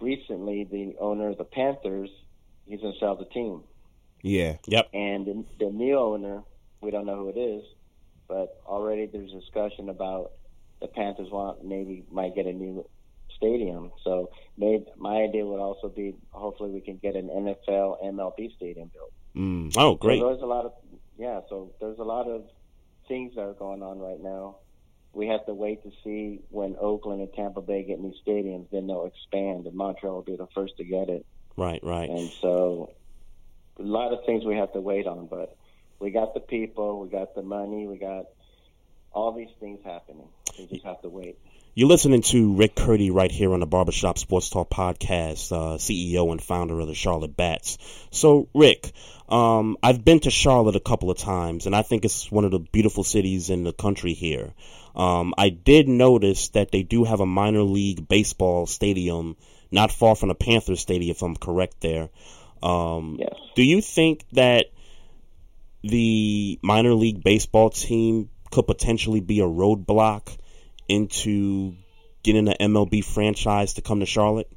recently 0.00 0.64
the 0.64 0.96
owner 1.00 1.28
of 1.28 1.38
the 1.38 1.44
Panthers, 1.44 2.10
he's 2.66 2.80
going 2.80 2.92
to 2.92 2.98
sell 2.98 3.16
the 3.16 3.26
team. 3.26 3.62
yeah 4.22 4.56
Yep. 4.66 4.88
And 4.92 5.26
the, 5.26 5.44
the 5.58 5.70
new 5.70 5.98
owner, 5.98 6.42
we 6.80 6.90
don't 6.90 7.06
know 7.06 7.16
who 7.16 7.28
it 7.30 7.38
is, 7.38 7.64
but 8.28 8.60
already 8.66 9.06
there's 9.06 9.32
discussion 9.32 9.88
about 9.88 10.32
the 10.80 10.88
Panthers 10.88 11.30
want 11.30 11.64
maybe 11.64 12.04
might 12.10 12.34
get 12.34 12.46
a 12.46 12.52
new 12.52 12.84
stadium. 13.36 13.90
So 14.04 14.30
maybe 14.56 14.84
my 14.96 15.22
idea 15.22 15.44
would 15.44 15.60
also 15.60 15.88
be 15.88 16.14
hopefully 16.30 16.70
we 16.70 16.80
can 16.80 16.98
get 16.98 17.16
an 17.16 17.28
NFL 17.28 18.04
MLB 18.04 18.54
stadium 18.56 18.90
built. 18.92 19.12
mm. 19.34 19.74
Oh, 19.76 19.94
great. 19.94 20.20
So 20.20 20.28
there's 20.28 20.42
a 20.42 20.46
lot 20.46 20.66
of 20.66 20.72
yeah. 21.18 21.40
So 21.48 21.72
there's 21.80 21.98
a 21.98 22.04
lot 22.04 22.28
of 22.28 22.44
things 23.08 23.34
that 23.34 23.42
are 23.42 23.54
going 23.54 23.82
on 23.82 23.98
right 23.98 24.20
now. 24.20 24.56
We 25.12 25.28
have 25.28 25.44
to 25.46 25.54
wait 25.54 25.82
to 25.82 25.90
see 26.04 26.40
when 26.50 26.76
Oakland 26.80 27.20
and 27.20 27.32
Tampa 27.32 27.60
Bay 27.60 27.82
get 27.82 27.98
new 28.00 28.14
stadiums. 28.26 28.66
Then 28.70 28.86
they'll 28.86 29.06
expand, 29.06 29.66
and 29.66 29.74
Montreal 29.74 30.14
will 30.16 30.22
be 30.22 30.36
the 30.36 30.46
first 30.54 30.76
to 30.76 30.84
get 30.84 31.08
it. 31.08 31.26
Right, 31.56 31.80
right. 31.82 32.08
And 32.08 32.30
so, 32.40 32.92
a 33.78 33.82
lot 33.82 34.12
of 34.12 34.24
things 34.24 34.44
we 34.44 34.56
have 34.56 34.72
to 34.74 34.80
wait 34.80 35.06
on, 35.06 35.26
but 35.26 35.56
we 35.98 36.10
got 36.10 36.34
the 36.34 36.40
people, 36.40 37.00
we 37.00 37.08
got 37.08 37.34
the 37.34 37.42
money, 37.42 37.86
we 37.86 37.98
got 37.98 38.26
all 39.12 39.32
these 39.32 39.48
things 39.58 39.80
happening. 39.84 40.28
We 40.58 40.66
just 40.66 40.84
have 40.84 41.00
to 41.02 41.08
wait. 41.08 41.38
You're 41.74 41.88
listening 41.88 42.22
to 42.22 42.54
Rick 42.54 42.74
Curdy 42.74 43.10
right 43.10 43.30
here 43.30 43.54
on 43.54 43.60
the 43.60 43.66
Barbershop 43.66 44.18
Sports 44.18 44.50
Talk 44.50 44.68
podcast, 44.68 45.52
uh, 45.52 45.78
CEO 45.78 46.32
and 46.32 46.42
founder 46.42 46.80
of 46.80 46.88
the 46.88 46.94
Charlotte 46.94 47.36
Bats. 47.36 47.78
So, 48.10 48.48
Rick, 48.52 48.90
um, 49.28 49.76
I've 49.80 50.04
been 50.04 50.18
to 50.20 50.30
Charlotte 50.30 50.74
a 50.74 50.80
couple 50.80 51.08
of 51.10 51.18
times, 51.18 51.66
and 51.66 51.76
I 51.76 51.82
think 51.82 52.04
it's 52.04 52.32
one 52.32 52.44
of 52.44 52.50
the 52.50 52.58
beautiful 52.58 53.04
cities 53.04 53.48
in 53.50 53.62
the 53.62 53.72
country 53.72 54.14
here. 54.14 54.54
Um, 54.98 55.32
I 55.38 55.48
did 55.50 55.88
notice 55.88 56.48
that 56.48 56.72
they 56.72 56.82
do 56.82 57.04
have 57.04 57.20
a 57.20 57.26
minor 57.26 57.62
league 57.62 58.08
baseball 58.08 58.66
stadium 58.66 59.36
not 59.70 59.92
far 59.92 60.16
from 60.16 60.30
the 60.30 60.34
Panthers 60.34 60.80
Stadium, 60.80 61.10
if 61.12 61.22
I'm 61.22 61.36
correct 61.36 61.80
there. 61.80 62.08
Um, 62.62 63.16
Yes. 63.20 63.34
Do 63.54 63.62
you 63.62 63.80
think 63.80 64.24
that 64.32 64.66
the 65.82 66.58
minor 66.62 66.94
league 66.94 67.22
baseball 67.22 67.70
team 67.70 68.30
could 68.50 68.66
potentially 68.66 69.20
be 69.20 69.40
a 69.40 69.44
roadblock 69.46 70.36
into 70.88 71.74
getting 72.22 72.48
an 72.48 72.54
MLB 72.60 73.04
franchise 73.04 73.74
to 73.74 73.82
come 73.82 74.00
to 74.00 74.06
Charlotte? 74.06 74.50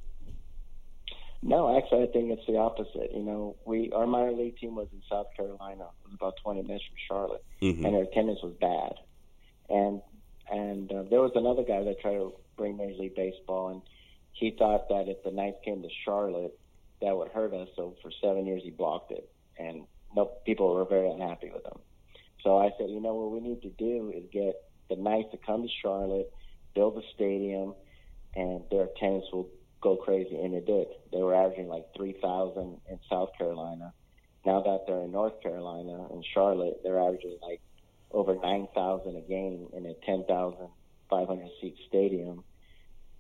No, 1.43 1.75
actually, 1.77 2.03
I 2.03 2.07
think 2.07 2.31
it's 2.31 2.45
the 2.47 2.57
opposite. 2.57 3.11
You 3.13 3.23
know, 3.23 3.55
we 3.65 3.91
our 3.91 4.05
minor 4.07 4.31
league 4.31 4.57
team 4.57 4.75
was 4.75 4.87
in 4.93 5.01
South 5.09 5.27
Carolina. 5.35 5.85
It 6.03 6.07
was 6.07 6.13
about 6.13 6.35
20 6.43 6.61
minutes 6.61 6.85
from 6.85 6.97
Charlotte, 7.07 7.43
Mhm. 7.61 7.83
and 7.83 7.95
their 7.95 8.03
attendance 8.03 8.41
was 8.43 8.53
bad. 8.53 8.93
And 9.69 10.01
and 10.51 10.91
uh, 10.91 11.03
there 11.09 11.21
was 11.21 11.31
another 11.35 11.63
guy 11.63 11.83
that 11.83 12.01
tried 12.01 12.15
to 12.15 12.33
bring 12.57 12.77
Major 12.77 13.01
League 13.01 13.15
Baseball, 13.15 13.69
and 13.69 13.81
he 14.33 14.51
thought 14.51 14.89
that 14.89 15.07
if 15.07 15.23
the 15.23 15.31
Knights 15.31 15.57
came 15.63 15.81
to 15.81 15.89
Charlotte, 16.03 16.57
that 17.01 17.15
would 17.15 17.29
hurt 17.29 17.53
us. 17.53 17.69
So 17.75 17.95
for 18.01 18.11
seven 18.21 18.45
years, 18.45 18.61
he 18.63 18.69
blocked 18.69 19.11
it, 19.11 19.29
and 19.57 19.85
no 20.15 20.25
people 20.45 20.73
were 20.73 20.85
very 20.85 21.09
unhappy 21.09 21.49
with 21.53 21.65
him. 21.65 21.79
So 22.43 22.57
I 22.57 22.69
said, 22.77 22.89
you 22.89 22.99
know, 22.99 23.15
what 23.15 23.31
we 23.31 23.39
need 23.39 23.61
to 23.61 23.69
do 23.69 24.11
is 24.15 24.23
get 24.31 24.55
the 24.89 24.95
Knights 24.95 25.29
to 25.31 25.37
come 25.37 25.63
to 25.63 25.69
Charlotte, 25.81 26.31
build 26.75 26.97
a 26.97 27.01
stadium, 27.15 27.73
and 28.35 28.63
their 28.69 28.83
attendance 28.83 29.25
will 29.31 29.49
go 29.81 29.95
crazy, 29.95 30.35
and 30.35 30.53
it 30.53 30.65
did. 30.65 30.87
They 31.11 31.21
were 31.21 31.35
averaging 31.35 31.67
like 31.67 31.85
3,000 31.95 32.81
in 32.89 32.99
South 33.09 33.29
Carolina. 33.37 33.93
Now 34.45 34.61
that 34.61 34.85
they're 34.87 35.01
in 35.01 35.11
North 35.11 35.41
Carolina 35.41 36.07
and 36.11 36.25
Charlotte, 36.33 36.81
they're 36.83 36.99
averaging 36.99 37.37
like 37.41 37.61
over 38.13 38.35
9,000 38.35 39.15
a 39.15 39.21
game 39.21 39.67
in 39.73 39.85
a 39.85 39.93
10,500 40.05 41.49
seat 41.61 41.75
stadium. 41.87 42.43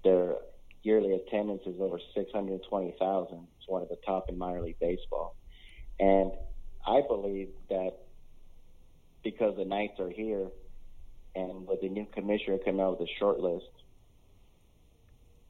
Their 0.03 0.35
yearly 0.83 1.13
attendance 1.13 1.61
is 1.65 1.75
over 1.79 1.99
620,000. 2.15 3.47
It's 3.57 3.67
one 3.67 3.81
of 3.81 3.89
the 3.89 3.97
top 4.05 4.29
in 4.29 4.37
minor 4.37 4.61
league 4.61 4.79
baseball. 4.79 5.35
And 5.99 6.31
I 6.85 7.01
believe 7.07 7.49
that 7.69 7.91
because 9.23 9.55
the 9.57 9.65
Knights 9.65 9.99
are 9.99 10.09
here 10.09 10.47
and 11.35 11.67
with 11.67 11.81
the 11.81 11.89
new 11.89 12.07
commissioner 12.13 12.57
coming 12.57 12.81
out 12.81 12.99
with 12.99 13.07
a 13.07 13.11
short 13.19 13.39
list, 13.39 13.69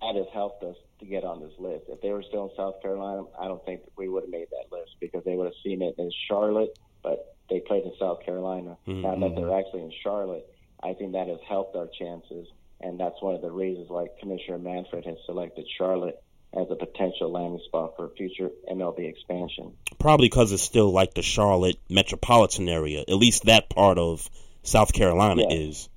that 0.02 0.16
has 0.16 0.26
helped 0.34 0.64
us 0.64 0.76
to 1.00 1.06
get 1.06 1.24
on 1.24 1.42
this 1.42 1.54
list. 1.60 1.86
If 1.88 2.02
they 2.02 2.10
were 2.10 2.24
still 2.24 2.46
in 2.46 2.50
South 2.58 2.82
Carolina, 2.82 3.24
I 3.40 3.48
don't 3.48 3.64
think 3.66 3.82
we 3.98 4.10
would 4.10 4.24
have 4.24 4.32
made 4.32 4.48
that 4.50 4.76
list 4.76 4.92
because 5.00 5.24
they 5.24 5.36
would 5.36 5.46
have 5.46 5.54
seen 5.64 5.82
it 5.82 5.96
as 6.00 6.12
Charlotte, 6.28 6.78
but 7.04 7.31
they 7.52 7.60
played 7.60 7.84
in 7.84 7.92
South 8.00 8.24
Carolina. 8.26 8.78
Mhm. 8.88 9.02
Now 9.02 9.16
that 9.18 9.36
they're 9.36 9.54
actually 9.54 9.82
in 9.82 9.92
Charlotte, 10.02 10.50
I 10.82 10.94
think 10.94 11.12
that 11.12 11.28
has 11.28 11.40
helped 11.48 11.76
our 11.76 11.88
chances, 11.88 12.48
and 12.80 13.00
that's 13.00 13.22
one 13.22 13.36
of 13.36 13.42
the 13.42 13.52
reasons 13.52 13.90
why 13.90 14.08
Commissioner 14.20 14.58
Manfred 14.58 15.06
has 15.06 15.18
selected 15.26 15.68
Charlotte 15.78 16.24
as 16.54 16.68
a 16.72 16.76
potential 16.76 17.30
landing 17.30 17.62
spot 17.66 17.96
for 17.96 18.10
future 18.18 18.50
MLB 18.70 19.06
expansion. 19.08 19.74
Probably 20.00 20.28
because 20.28 20.52
it's 20.52 20.64
still 20.64 20.92
like 20.92 21.14
the 21.14 21.22
Charlotte 21.22 21.78
metropolitan 21.90 22.68
area. 22.68 23.02
At 23.02 23.16
least 23.16 23.46
that 23.46 23.70
part 23.70 23.98
of 23.98 24.28
South 24.64 24.92
Carolina 24.94 25.44
Yeah. 25.44 25.56
is. 25.56 25.90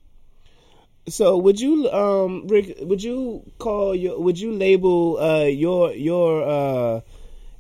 So 1.09 1.37
would 1.39 1.61
you, 1.61 1.91
um, 1.91 2.47
Rick? 2.49 2.79
Would 2.81 3.03
you 3.03 3.43
call 3.59 3.95
your? 3.95 4.19
Would 4.19 4.41
you 4.41 4.53
label 4.53 5.19
uh, 5.19 5.45
your 5.45 5.93
your 5.93 6.43
uh, 6.43 7.01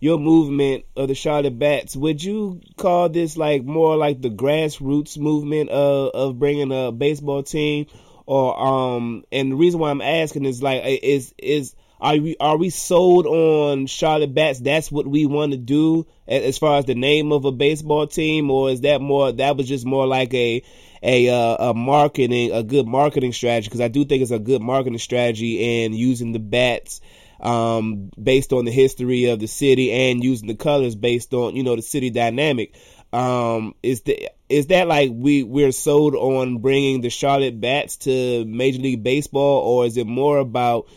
your 0.04 0.18
movement 0.18 0.84
of 0.96 1.08
the 1.08 1.14
Charlotte 1.14 1.58
Bats? 1.58 1.96
Would 1.96 2.22
you 2.22 2.60
call 2.76 3.08
this 3.08 3.38
like 3.38 3.64
more 3.64 3.96
like 3.96 4.20
the 4.20 4.28
grassroots 4.28 5.16
movement 5.16 5.70
of 5.70 6.10
of 6.10 6.38
bringing 6.38 6.70
a 6.72 6.92
baseball 6.92 7.42
team, 7.42 7.86
or 8.26 8.60
um? 8.60 9.24
And 9.32 9.52
the 9.52 9.56
reason 9.56 9.80
why 9.80 9.88
I'm 9.88 10.02
asking 10.02 10.44
is 10.44 10.62
like 10.62 10.82
is 11.02 11.32
is 11.38 11.74
are 12.02 12.18
we 12.18 12.36
are 12.38 12.58
we 12.58 12.68
sold 12.68 13.24
on 13.24 13.86
Charlotte 13.86 14.34
Bats? 14.34 14.60
That's 14.60 14.92
what 14.92 15.06
we 15.06 15.24
want 15.24 15.52
to 15.52 15.58
do 15.58 16.06
as 16.28 16.58
far 16.58 16.76
as 16.76 16.84
the 16.84 16.94
name 16.94 17.32
of 17.32 17.46
a 17.46 17.52
baseball 17.52 18.06
team, 18.06 18.50
or 18.50 18.68
is 18.68 18.82
that 18.82 19.00
more 19.00 19.32
that 19.32 19.56
was 19.56 19.66
just 19.66 19.86
more 19.86 20.06
like 20.06 20.34
a 20.34 20.62
a 21.02 21.30
uh, 21.30 21.70
a 21.70 21.74
marketing 21.74 22.52
a 22.52 22.62
good 22.62 22.86
marketing 22.86 23.32
strategy 23.32 23.68
because 23.68 23.80
I 23.80 23.88
do 23.88 24.04
think 24.04 24.20
it's 24.20 24.30
a 24.32 24.38
good 24.38 24.60
marketing 24.60 24.98
strategy 24.98 25.82
and 25.82 25.94
using 25.94 26.32
the 26.32 26.40
bats 26.40 27.00
um 27.40 28.10
based 28.20 28.52
on 28.52 28.64
the 28.64 28.70
history 28.70 29.26
of 29.26 29.40
the 29.40 29.46
city 29.46 29.92
and 29.92 30.22
using 30.22 30.48
the 30.48 30.54
colors 30.54 30.94
based 30.94 31.34
on 31.34 31.56
you 31.56 31.62
know 31.62 31.76
the 31.76 31.82
city 31.82 32.10
dynamic. 32.10 32.74
Um 33.12 33.74
is 33.82 34.02
the 34.02 34.30
is 34.48 34.68
that 34.68 34.88
like 34.88 35.10
we 35.12 35.42
we're 35.42 35.72
sold 35.72 36.14
on 36.14 36.58
bringing 36.58 37.00
the 37.00 37.10
Charlotte 37.10 37.60
Bats 37.60 37.96
to 37.98 38.44
Major 38.44 38.80
League 38.80 39.02
Baseball 39.02 39.60
or 39.60 39.86
is 39.86 39.96
it 39.96 40.06
more 40.06 40.38
about 40.38 40.88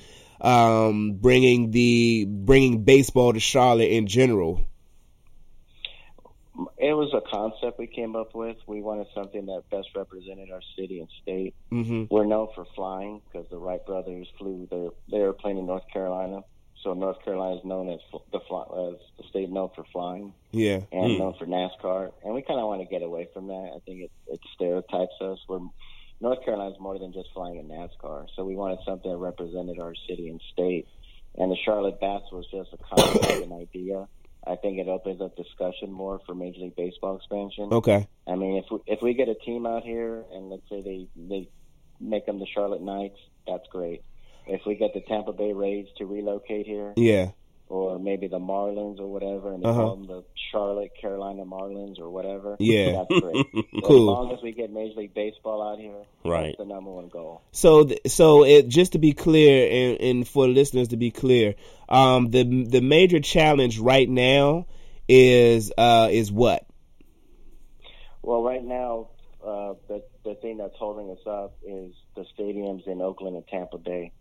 um 0.42 1.14
bringing 1.14 1.72
the 1.72 2.26
bringing 2.28 2.84
baseball 2.84 3.34
to 3.34 3.40
Charlotte 3.40 3.92
in 3.92 4.08
general 4.08 4.62
It 6.78 6.94
was 6.94 7.14
a 7.14 7.22
concept 7.22 7.78
we 7.78 7.88
came 7.88 8.16
up 8.16 8.34
with. 8.34 8.58
We 8.66 8.82
wanted 8.82 9.08
something 9.14 9.46
that 9.46 9.64
best 9.70 9.90
represented 9.96 10.50
our 10.52 10.62
city 10.76 11.00
and 11.00 11.10
state. 11.22 11.54
Mhm. 11.72 12.10
We're 12.10 12.26
known 12.26 12.48
for 12.56 12.66
flying 12.76 13.22
because 13.26 13.48
the 13.50 13.58
Wright 13.58 13.86
brothers 13.86 14.28
flew 14.38 14.66
their 14.72 14.90
their 15.08 15.26
airplane 15.28 15.58
in 15.58 15.66
North 15.68 15.88
Carolina. 15.92 16.44
So 16.84 16.94
North 16.94 17.24
Carolina 17.24 17.58
is 17.58 17.66
known 17.66 17.90
as 17.90 18.00
the 18.32 18.40
fly, 18.42 18.64
as 18.64 18.96
the 19.18 19.24
state 19.30 19.50
known 19.50 19.70
for 19.76 19.84
flying 19.92 20.34
yeah 20.52 20.82
and 20.92 21.12
Mm. 21.12 21.20
known 21.20 21.34
for 21.34 21.46
NASCAR. 21.46 22.12
And 22.24 22.34
we 22.34 22.42
kind 22.42 22.60
of 22.60 22.68
want 22.68 22.82
to 22.82 22.88
get 22.88 23.02
away 23.04 23.26
from 23.34 23.48
that. 23.48 23.74
I 23.76 23.80
think 23.80 24.02
it, 24.02 24.12
it 24.28 24.40
stereotypes 24.54 25.20
us. 25.22 25.40
We're 25.48 25.60
North 26.20 26.44
Carolina 26.44 26.72
is 26.74 26.80
more 26.80 26.98
than 26.98 27.14
just 27.14 27.32
flying 27.34 27.58
in 27.58 27.68
NASCAR. 27.68 28.28
So 28.36 28.44
we 28.46 28.56
wanted 28.56 28.80
something 28.86 29.12
that 29.12 29.18
represented 29.18 29.80
our 29.80 29.94
city 30.08 30.30
and 30.30 30.42
state. 30.52 30.88
And 31.36 31.52
the 31.52 31.56
Charlotte 31.58 32.00
Bats 32.00 32.32
was 32.32 32.48
just 32.48 32.74
a 32.74 32.78
concept, 32.78 33.44
an 33.44 33.54
idea. 33.54 34.08
I 34.46 34.56
think 34.56 34.80
it 34.80 34.88
opens 34.88 35.22
up 35.22 35.36
discussion 35.36 35.92
more 35.92 36.20
for 36.26 36.34
Major 36.36 36.62
League 36.62 36.76
Baseball 36.76 37.18
expansion. 37.18 37.70
okay 37.72 38.08
I 38.28 38.36
mean, 38.36 38.58
if 38.58 38.66
we, 38.72 38.80
if 38.86 39.02
we 39.02 39.14
get 39.14 39.30
a 39.30 39.36
team 39.36 39.66
out 39.66 39.84
here 39.84 40.24
and 40.34 40.50
let's 40.50 40.68
say 40.70 40.82
they 40.82 41.08
they 41.16 41.50
make 42.00 42.26
them 42.26 42.40
the 42.40 42.48
Charlotte 42.54 42.82
Knights, 42.82 43.20
that's 43.48 43.68
great. 43.72 44.04
If 44.46 44.62
we 44.66 44.76
get 44.76 44.94
the 44.94 45.02
Tampa 45.02 45.34
Bay 45.34 45.54
Rays 45.54 45.88
to 45.98 46.06
relocate 46.06 46.66
here, 46.66 46.94
yeah 46.96 47.32
or 47.70 48.00
maybe 48.00 48.28
the 48.28 48.40
Marlins 48.40 49.00
or 49.00 49.08
whatever, 49.08 49.52
and 49.54 49.62
they 49.64 49.68
Uh-huh. 49.68 49.82
call 49.82 49.96
them 49.98 50.08
the 50.08 50.24
Charlotte 50.52 50.92
Carolina 51.00 51.44
Marlins 51.46 52.00
or 52.00 52.10
whatever, 52.10 52.56
Yeah. 52.60 52.92
that's 53.10 53.20
great. 53.22 53.46
So 53.54 53.82
Cool. 53.84 54.10
As 54.12 54.18
long 54.18 54.32
as 54.32 54.42
we 54.42 54.52
get 54.54 54.72
Major 54.72 55.00
League 55.02 55.14
Baseball 55.14 55.62
out 55.62 55.80
here, 55.80 56.04
Right. 56.26 56.56
that's 56.58 56.58
the 56.58 56.66
number 56.66 56.92
one 56.92 57.10
goal. 57.10 57.42
So, 57.52 57.84
th- 57.86 58.00
so 58.08 58.44
it 58.46 58.68
just 58.70 58.94
to 58.94 59.00
be 59.00 59.12
clear, 59.14 59.68
and, 59.92 60.02
and 60.02 60.28
for 60.28 60.48
listeners 60.48 60.88
to 60.90 60.98
be 60.98 61.12
clear, 61.12 61.56
um, 61.90 62.32
the 62.32 62.44
the 62.66 62.82
major 62.82 63.20
challenge 63.20 63.80
right 63.80 64.10
now 64.10 64.66
is 65.10 65.72
uh 65.78 66.10
is 66.12 66.32
what? 66.32 66.66
Well, 68.22 68.44
right 68.44 68.64
now, 68.64 69.10
uh, 69.46 69.74
the 69.88 70.04
the 70.26 70.36
thing 70.36 70.58
that's 70.58 70.76
holding 70.78 71.10
us 71.12 71.26
up 71.26 71.56
is 71.66 71.94
the 72.16 72.26
stadiums 72.38 72.88
in 72.88 73.02
Oakland 73.02 73.36
and 73.36 73.48
Tampa 73.48 73.78
Bay. 73.78 74.12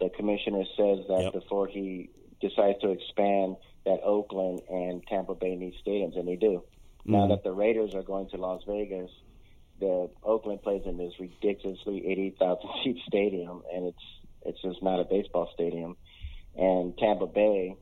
The 0.00 0.10
commissioner 0.10 0.64
says 0.76 0.98
that 1.08 1.30
before 1.32 1.66
he 1.68 2.10
decides 2.40 2.80
to 2.80 2.90
expand, 2.90 3.56
that 3.84 4.00
Oakland 4.02 4.62
and 4.68 5.02
Tampa 5.06 5.34
Bay 5.34 5.56
need 5.56 5.74
stadiums, 5.86 6.18
and 6.18 6.26
they 6.26 6.36
do. 6.36 6.64
Now 7.04 7.26
Mhm. 7.26 7.28
that 7.30 7.42
the 7.44 7.52
Raiders 7.52 7.94
are 7.94 8.02
going 8.02 8.28
to 8.30 8.36
Las 8.38 8.62
Vegas, 8.64 9.10
the 9.78 10.10
Oakland 10.22 10.62
plays 10.62 10.82
in 10.86 10.96
this 10.96 11.18
ridiculously 11.18 12.06
eighty 12.06 12.30
thousand 12.30 12.70
seat 12.84 12.98
stadium, 13.06 13.62
and 13.72 13.86
it's 13.86 14.04
it's 14.42 14.62
just 14.62 14.82
not 14.82 15.00
a 15.00 15.04
baseball 15.04 15.48
stadium. 15.52 15.96
And 16.56 16.96
Tampa 16.98 17.26
Bay, 17.26 17.76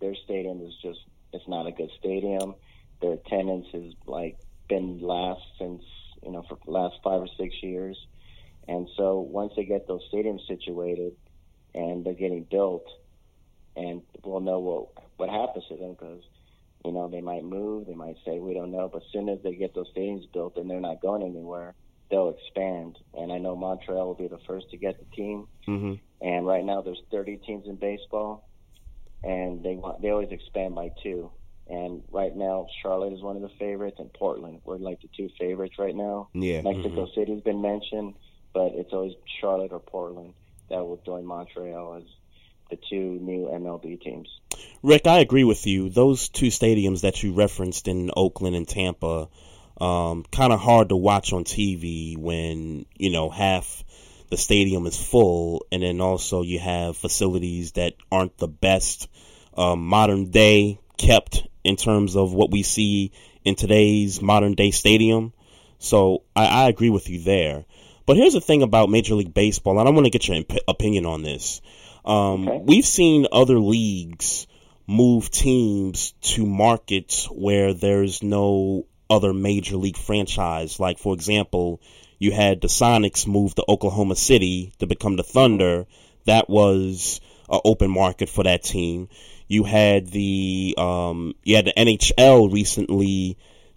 their 0.00 0.14
stadium 0.24 0.62
is 0.62 0.74
just 0.82 1.00
it's 1.32 1.46
not 1.48 1.66
a 1.66 1.72
good 1.72 1.90
stadium. 1.98 2.54
Their 3.00 3.14
attendance 3.14 3.66
has 3.72 3.92
like 4.06 4.36
been 4.68 4.98
last 5.00 5.42
since 5.58 5.82
you 6.22 6.32
know 6.32 6.42
for 6.48 6.58
the 6.64 6.70
last 6.70 6.96
five 7.04 7.20
or 7.20 7.28
six 7.38 7.54
years. 7.62 7.98
And 8.68 8.88
so 8.96 9.20
once 9.20 9.52
they 9.54 9.64
get 9.64 9.86
those 9.86 10.02
stadiums 10.12 10.46
situated 10.48 11.12
and 11.74 12.04
they're 12.04 12.14
getting 12.14 12.44
built, 12.50 12.84
and 13.76 14.02
we'll 14.24 14.40
know 14.40 14.58
what 14.58 14.88
what 15.16 15.28
happens 15.28 15.64
to 15.68 15.76
them 15.76 15.92
because 15.98 16.22
you 16.84 16.92
know 16.92 17.08
they 17.08 17.20
might 17.20 17.44
move, 17.44 17.86
they 17.86 17.94
might 17.94 18.16
say 18.24 18.38
we 18.38 18.54
don't 18.54 18.72
know, 18.72 18.88
but 18.92 19.02
as 19.02 19.08
soon 19.12 19.28
as 19.28 19.38
they 19.42 19.54
get 19.54 19.74
those 19.74 19.90
stadiums 19.94 20.30
built 20.32 20.56
and 20.56 20.68
they're 20.70 20.80
not 20.80 21.00
going 21.00 21.22
anywhere, 21.22 21.74
they'll 22.10 22.30
expand. 22.30 22.98
And 23.14 23.32
I 23.32 23.38
know 23.38 23.56
Montreal 23.56 24.06
will 24.06 24.14
be 24.14 24.28
the 24.28 24.40
first 24.46 24.70
to 24.70 24.76
get 24.76 24.98
the 24.98 25.16
team. 25.16 25.46
Mm-hmm. 25.68 25.94
And 26.26 26.46
right 26.46 26.64
now 26.64 26.80
there's 26.82 27.02
30 27.10 27.38
teams 27.38 27.66
in 27.66 27.76
baseball, 27.76 28.48
and 29.22 29.62
they 29.62 29.74
want 29.74 30.02
they 30.02 30.10
always 30.10 30.30
expand 30.30 30.74
by 30.74 30.90
two. 31.02 31.30
And 31.68 32.02
right 32.12 32.34
now 32.34 32.68
Charlotte 32.82 33.12
is 33.12 33.22
one 33.22 33.36
of 33.36 33.42
the 33.42 33.50
favorites, 33.58 33.96
and 33.98 34.12
Portland 34.12 34.60
we're 34.64 34.76
like 34.78 35.00
the 35.02 35.08
two 35.16 35.28
favorites 35.38 35.74
right 35.78 35.94
now. 35.94 36.28
Yeah. 36.32 36.62
Mexico 36.62 37.06
Mhm. 37.06 37.14
City's 37.14 37.42
been 37.42 37.60
mentioned, 37.60 38.14
but 38.52 38.72
it's 38.74 38.92
always 38.92 39.14
Charlotte 39.40 39.72
or 39.72 39.80
Portland 39.80 40.34
that 40.68 40.84
will 40.86 41.00
join 41.04 41.24
Montreal 41.26 41.94
as 41.94 42.04
the 42.70 42.78
two 42.90 43.18
new 43.20 43.48
MLB 43.52 44.00
teams. 44.00 44.28
Rick, 44.82 45.06
I 45.06 45.18
agree 45.20 45.44
with 45.44 45.66
you. 45.66 45.88
Those 45.88 46.28
two 46.28 46.48
stadiums 46.48 47.02
that 47.02 47.22
you 47.22 47.32
referenced 47.32 47.88
in 47.88 48.10
Oakland 48.16 48.56
and 48.56 48.68
Tampa, 48.68 49.28
um, 49.80 50.24
kind 50.32 50.52
of 50.52 50.60
hard 50.60 50.88
to 50.88 50.96
watch 50.96 51.32
on 51.32 51.44
TV 51.44 52.16
when 52.16 52.86
you 52.96 53.10
know 53.10 53.30
half 53.30 53.84
the 54.30 54.36
stadium 54.36 54.86
is 54.86 55.00
full, 55.00 55.66
and 55.70 55.82
then 55.82 56.00
also 56.00 56.42
you 56.42 56.58
have 56.58 56.96
facilities 56.96 57.72
that 57.72 57.94
aren't 58.10 58.36
the 58.38 58.48
best 58.48 59.08
um, 59.56 59.86
modern 59.86 60.30
day 60.30 60.78
kept 60.96 61.46
in 61.64 61.76
terms 61.76 62.16
of 62.16 62.32
what 62.32 62.50
we 62.50 62.62
see 62.62 63.12
in 63.44 63.54
today's 63.54 64.20
modern 64.20 64.54
day 64.54 64.70
stadium. 64.70 65.32
So 65.78 66.22
I, 66.34 66.46
I 66.46 66.68
agree 66.68 66.90
with 66.90 67.08
you 67.08 67.20
there. 67.20 67.64
But 68.06 68.16
here's 68.16 68.34
the 68.34 68.40
thing 68.40 68.62
about 68.62 68.88
Major 68.88 69.14
League 69.14 69.34
Baseball, 69.34 69.78
and 69.78 69.88
I 69.88 69.92
want 69.92 70.06
to 70.06 70.10
get 70.10 70.28
your 70.28 70.36
imp- 70.36 70.58
opinion 70.68 71.06
on 71.06 71.22
this. 71.22 71.60
Um, 72.06 72.66
We've 72.66 72.86
seen 72.86 73.26
other 73.32 73.58
leagues 73.58 74.46
move 74.86 75.30
teams 75.30 76.12
to 76.20 76.46
markets 76.46 77.26
where 77.26 77.74
there's 77.74 78.22
no 78.22 78.86
other 79.10 79.32
major 79.32 79.76
league 79.76 79.96
franchise. 79.96 80.78
Like, 80.78 80.98
for 80.98 81.14
example, 81.14 81.80
you 82.18 82.32
had 82.32 82.60
the 82.60 82.68
Sonics 82.68 83.26
move 83.26 83.54
to 83.56 83.64
Oklahoma 83.68 84.16
City 84.16 84.72
to 84.78 84.86
become 84.86 85.16
the 85.16 85.22
Thunder. 85.22 85.86
That 86.24 86.48
was 86.48 87.20
an 87.48 87.60
open 87.64 87.90
market 87.90 88.28
for 88.28 88.44
that 88.44 88.62
team. 88.62 89.08
You 89.48 89.64
had 89.64 90.08
the 90.08 90.74
um, 90.76 91.34
you 91.44 91.56
had 91.56 91.66
the 91.66 91.72
NHL 91.76 92.52
recently 92.52 93.36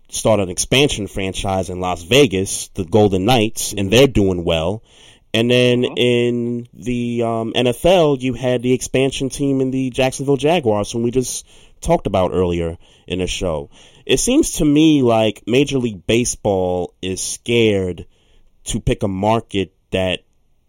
start 0.09 0.39
an 0.39 0.49
expansion 0.49 1.07
franchise 1.07 1.69
in 1.69 1.79
Las 1.79 2.01
Vegas, 2.01 2.69
the 2.69 2.85
Golden 2.85 3.25
Knights, 3.25 3.73
and 3.73 3.91
they're 3.91 4.07
doing 4.07 4.43
well. 4.43 4.83
And 5.33 5.49
then 5.49 5.83
in 5.83 6.67
the 6.73 7.23
um, 7.23 7.53
NFL, 7.53 8.21
you 8.21 8.33
had 8.33 8.63
the 8.63 8.73
expansion 8.73 9.29
team 9.29 9.61
in 9.61 9.69
the 9.71 9.91
Jacksonville 9.91 10.37
Jaguars, 10.37 10.91
whom 10.91 11.03
we 11.03 11.11
just 11.11 11.45
talked 11.81 12.07
about 12.07 12.31
earlier 12.33 12.77
in 13.07 13.19
the 13.19 13.27
show. 13.27 13.69
It 14.05 14.19
seems 14.19 14.53
to 14.53 14.65
me 14.65 15.03
like 15.03 15.43
Major 15.45 15.77
League 15.77 16.07
Baseball 16.07 16.93
is 17.01 17.21
scared 17.21 18.05
to 18.65 18.79
pick 18.79 19.03
a 19.03 19.07
market 19.07 19.73
that 19.91 20.21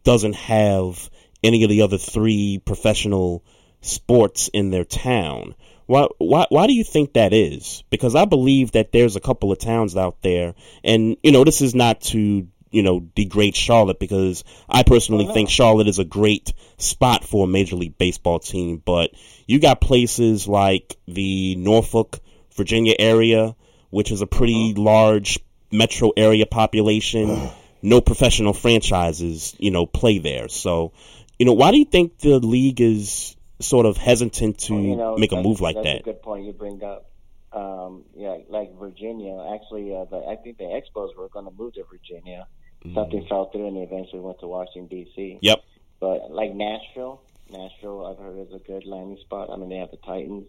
doesn't 0.05 0.35
have 0.35 1.11
any 1.43 1.65
of 1.65 1.71
the 1.71 1.83
other 1.83 1.99
three 1.99 2.61
professional 2.65 3.43
sports 3.81 4.49
in 4.53 4.71
their 4.71 4.85
town. 4.85 5.55
Why, 5.87 6.07
why, 6.19 6.47
why 6.51 6.67
do 6.67 6.75
you 6.75 6.85
think 6.85 7.15
that 7.15 7.33
is? 7.33 7.83
Because 7.91 8.15
I 8.15 8.25
believe 8.25 8.73
that 8.73 8.93
there's 8.93 9.17
a 9.17 9.21
couple 9.21 9.51
of 9.51 9.59
towns 9.59 9.97
out 9.97 10.23
there, 10.23 10.55
and 10.85 11.17
you 11.23 11.33
know, 11.33 11.45
this 11.45 11.63
is 11.63 11.75
not 11.75 12.01
to 12.03 12.47
you 12.71 12.83
know, 12.83 13.01
degrade 13.01 13.57
Charlotte 13.57 13.99
because 13.99 14.45
I 14.69 14.83
personally 14.83 15.27
think 15.33 15.51
Charlotte 15.51 15.89
is 15.89 15.99
a 15.99 16.05
great 16.05 16.53
spot 16.79 17.25
for 17.25 17.45
a 17.45 17.49
Major 17.49 17.77
League 17.77 17.99
Baseball 17.99 18.39
team. 18.39 18.81
But 18.85 19.11
you 19.47 19.59
got 19.59 19.81
places 19.81 20.47
like 20.47 20.97
the 21.09 21.57
Norfolk, 21.57 22.21
Virginia 22.57 22.95
area, 22.99 23.57
which 23.91 24.11
is 24.13 24.21
a 24.21 24.27
pretty 24.27 24.73
Uh-huh. 24.73 24.83
large 24.83 25.39
metro 25.73 26.13
area 26.17 26.47
population. 26.47 27.49
no 27.83 28.01
professional 28.01 28.53
franchises, 28.53 29.55
you 29.59 29.71
know, 29.71 29.87
play 29.87 30.19
there. 30.19 30.49
So, 30.49 30.93
you 31.39 31.47
know, 31.47 31.55
why 31.55 31.71
do 31.71 31.79
you 31.79 31.87
think 31.87 32.19
the 32.19 32.39
league 32.39 32.81
is 32.81 33.35
sort 33.59 33.87
of 33.87 33.97
hesitant 33.97 34.59
to 34.59 34.75
Well, 34.75 34.83
you 34.83 34.97
know, 34.97 35.17
make 35.17 35.33
a 35.33 35.43
move 35.43 35.61
like 35.63 35.77
that's 35.77 35.87
that? 35.87 36.01
a 36.01 36.03
good 36.03 36.23
point 36.23 36.45
you 36.45 36.53
bring 36.53 36.83
up. 36.85 37.07
Um, 37.53 38.05
yeah, 38.15 38.37
like 38.49 38.79
Virginia. 38.79 39.51
Actually, 39.55 39.97
uh, 39.97 40.05
the, 40.05 40.19
I 40.29 40.37
think 40.37 40.59
the 40.59 40.65
Expos 40.65 41.17
were 41.17 41.29
going 41.29 41.47
to 41.47 41.51
move 41.51 41.75
to 41.75 41.85
Virginia. 41.91 42.47
Something 42.83 43.27
fell 43.29 43.51
through, 43.51 43.69
and 43.69 43.77
they 43.77 43.83
eventually 43.83 44.21
went 44.21 44.41
to 44.41 44.47
Washington 44.47 44.87
D.C. 44.87 45.39
Yep. 45.43 45.63
But 46.01 46.31
like 46.31 46.55
Nashville, 46.55 47.21
Nashville, 47.51 48.07
I've 48.07 48.19
heard 48.19 48.39
is 48.39 48.55
a 48.55 48.59
good 48.59 48.87
landing 48.87 49.19
spot. 49.21 49.51
I 49.51 49.57
mean, 49.57 49.69
they 49.69 49.77
have 49.77 49.91
the 49.91 49.99
Titans. 49.99 50.49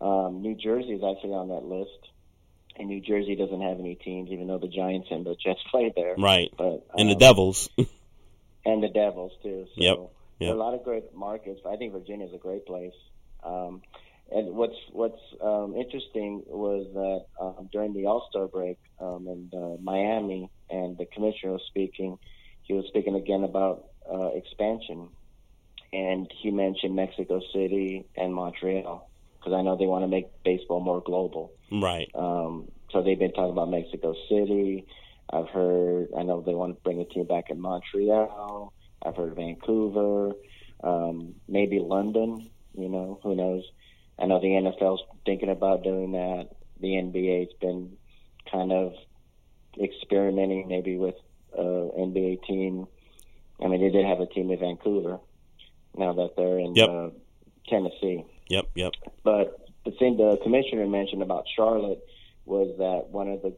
Um, 0.00 0.42
New 0.42 0.56
Jersey 0.56 0.92
is 0.92 1.02
actually 1.04 1.34
on 1.34 1.48
that 1.48 1.64
list, 1.64 2.10
and 2.76 2.88
New 2.88 3.00
Jersey 3.00 3.36
doesn't 3.36 3.60
have 3.60 3.78
any 3.78 3.94
teams, 3.94 4.30
even 4.30 4.48
though 4.48 4.58
the 4.58 4.68
Giants 4.68 5.08
and 5.10 5.24
the 5.24 5.36
Jets 5.36 5.60
play 5.70 5.92
there. 5.94 6.16
Right. 6.18 6.52
But 6.56 6.86
and 6.96 7.08
the 7.08 7.14
um, 7.14 7.18
Devils. 7.18 7.68
and 8.66 8.82
the 8.82 8.88
Devils 8.88 9.32
too. 9.42 9.66
So 9.76 9.80
Yep, 9.80 9.96
there 10.40 10.48
yep. 10.48 10.50
are 10.50 10.56
a 10.56 10.58
lot 10.58 10.74
of 10.74 10.82
great 10.82 11.14
markets. 11.14 11.60
I 11.66 11.76
think 11.76 11.92
Virginia 11.92 12.26
is 12.26 12.34
a 12.34 12.38
great 12.38 12.66
place. 12.66 12.94
Um, 13.44 13.82
and 14.30 14.54
what's 14.54 14.76
what's 14.92 15.20
um, 15.42 15.74
interesting 15.76 16.42
was 16.46 16.86
that 16.94 17.44
um, 17.44 17.68
during 17.72 17.92
the 17.92 18.06
All 18.06 18.26
Star 18.30 18.46
break 18.46 18.78
um, 19.00 19.26
in 19.28 19.50
uh, 19.56 19.80
Miami, 19.82 20.50
and 20.70 20.96
the 20.96 21.06
commissioner 21.06 21.52
was 21.52 21.62
speaking. 21.68 22.18
He 22.62 22.72
was 22.72 22.86
speaking 22.88 23.14
again 23.14 23.44
about 23.44 23.84
uh, 24.10 24.28
expansion, 24.34 25.08
and 25.92 26.30
he 26.42 26.50
mentioned 26.50 26.96
Mexico 26.96 27.40
City 27.52 28.06
and 28.16 28.34
Montreal 28.34 29.08
because 29.38 29.52
I 29.52 29.62
know 29.62 29.76
they 29.76 29.86
want 29.86 30.04
to 30.04 30.08
make 30.08 30.28
baseball 30.42 30.80
more 30.80 31.02
global. 31.04 31.52
right. 31.70 32.10
Um, 32.14 32.68
so 32.90 33.02
they've 33.02 33.18
been 33.18 33.32
talking 33.32 33.52
about 33.52 33.70
Mexico 33.70 34.14
City. 34.28 34.86
I've 35.30 35.48
heard. 35.48 36.08
I 36.16 36.22
know 36.22 36.40
they 36.40 36.54
want 36.54 36.76
to 36.76 36.82
bring 36.82 37.00
a 37.00 37.04
team 37.04 37.26
back 37.26 37.50
in 37.50 37.60
Montreal. 37.60 38.72
I've 39.04 39.16
heard 39.16 39.34
Vancouver, 39.34 40.32
um, 40.82 41.34
maybe 41.46 41.78
London. 41.78 42.50
You 42.76 42.88
know, 42.88 43.20
who 43.22 43.34
knows? 43.34 43.64
I 44.18 44.26
know 44.26 44.40
the 44.40 44.46
NFL's 44.46 45.02
thinking 45.26 45.50
about 45.50 45.82
doing 45.82 46.12
that. 46.12 46.48
The 46.80 46.88
NBA's 46.88 47.52
been 47.60 47.96
kind 48.50 48.72
of 48.72 48.94
experimenting 49.80 50.68
maybe 50.68 50.96
with 50.96 51.16
uh, 51.56 51.62
NBA 51.62 52.44
team. 52.44 52.86
I 53.62 53.68
mean, 53.68 53.80
they 53.80 53.90
did 53.90 54.06
have 54.06 54.20
a 54.20 54.26
team 54.26 54.50
in 54.50 54.58
Vancouver. 54.58 55.18
Now 55.96 56.12
that 56.12 56.34
they're 56.36 56.58
in 56.58 56.74
Yep. 56.74 56.88
uh, 56.88 57.10
Tennessee. 57.68 58.24
Yep, 58.48 58.66
yep. 58.74 58.92
But 59.22 59.66
the 59.84 59.92
thing 59.92 60.16
the 60.16 60.38
commissioner 60.42 60.86
mentioned 60.86 61.22
about 61.22 61.44
Charlotte 61.54 62.04
was 62.46 62.76
that 62.78 63.10
one 63.10 63.28
of 63.28 63.42
the 63.42 63.54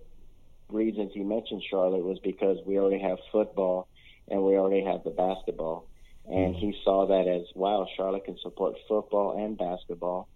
reasons 0.69 1.13
he 1.15 1.23
mentioned 1.23 1.63
Charlotte 1.69 2.05
was 2.05 2.19
because 2.21 2.59
we 2.67 2.79
already 2.79 3.03
have 3.03 3.19
football 3.33 3.89
and 4.29 4.43
we 4.43 4.57
already 4.57 4.85
have 4.85 5.05
the 5.05 5.11
basketball. 5.11 5.89
And 6.29 6.57
he 6.57 6.77
saw 6.83 7.07
that 7.07 7.29
as 7.29 7.47
wow, 7.55 7.87
Charlotte 7.97 8.25
can 8.25 8.37
support 8.43 8.75
football 8.89 9.39
and 9.39 9.57
basketball, 9.57 10.29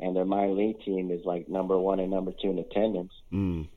and 0.00 0.14
their 0.14 0.24
minor 0.24 0.52
league 0.52 0.80
team 0.82 1.10
is 1.10 1.24
like 1.24 1.48
number 1.48 1.78
one 1.78 2.00
and 2.00 2.10
number 2.10 2.32
two 2.32 2.50
in 2.50 2.58
attendance. 2.58 3.12
Mm. 3.32 3.68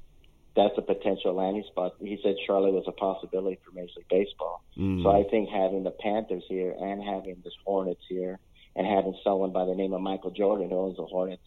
That's 0.56 0.78
a 0.78 0.82
potential 0.82 1.34
landing 1.34 1.64
spot. 1.68 1.96
He 2.00 2.20
said 2.22 2.36
Charlotte 2.46 2.74
was 2.74 2.84
a 2.88 2.92
possibility 2.92 3.60
for 3.64 3.72
Major 3.72 3.94
League 3.98 4.08
Baseball. 4.10 4.62
Mm. 4.78 5.04
So 5.04 5.10
I 5.10 5.24
think 5.30 5.50
having 5.50 5.84
the 5.84 5.92
Panthers 5.92 6.44
here 6.48 6.76
and 6.78 7.02
having 7.02 7.38
the 7.44 7.52
Hornets 7.66 8.04
here 8.10 8.38
and 8.76 8.86
having 8.86 9.16
someone 9.24 9.52
by 9.52 9.66
the 9.66 9.76
name 9.76 9.94
of 9.94 10.02
Michael 10.02 10.32
Jordan 10.32 10.70
who 10.70 10.76
owns 10.76 10.98
the 10.98 11.06
Hornets, 11.06 11.44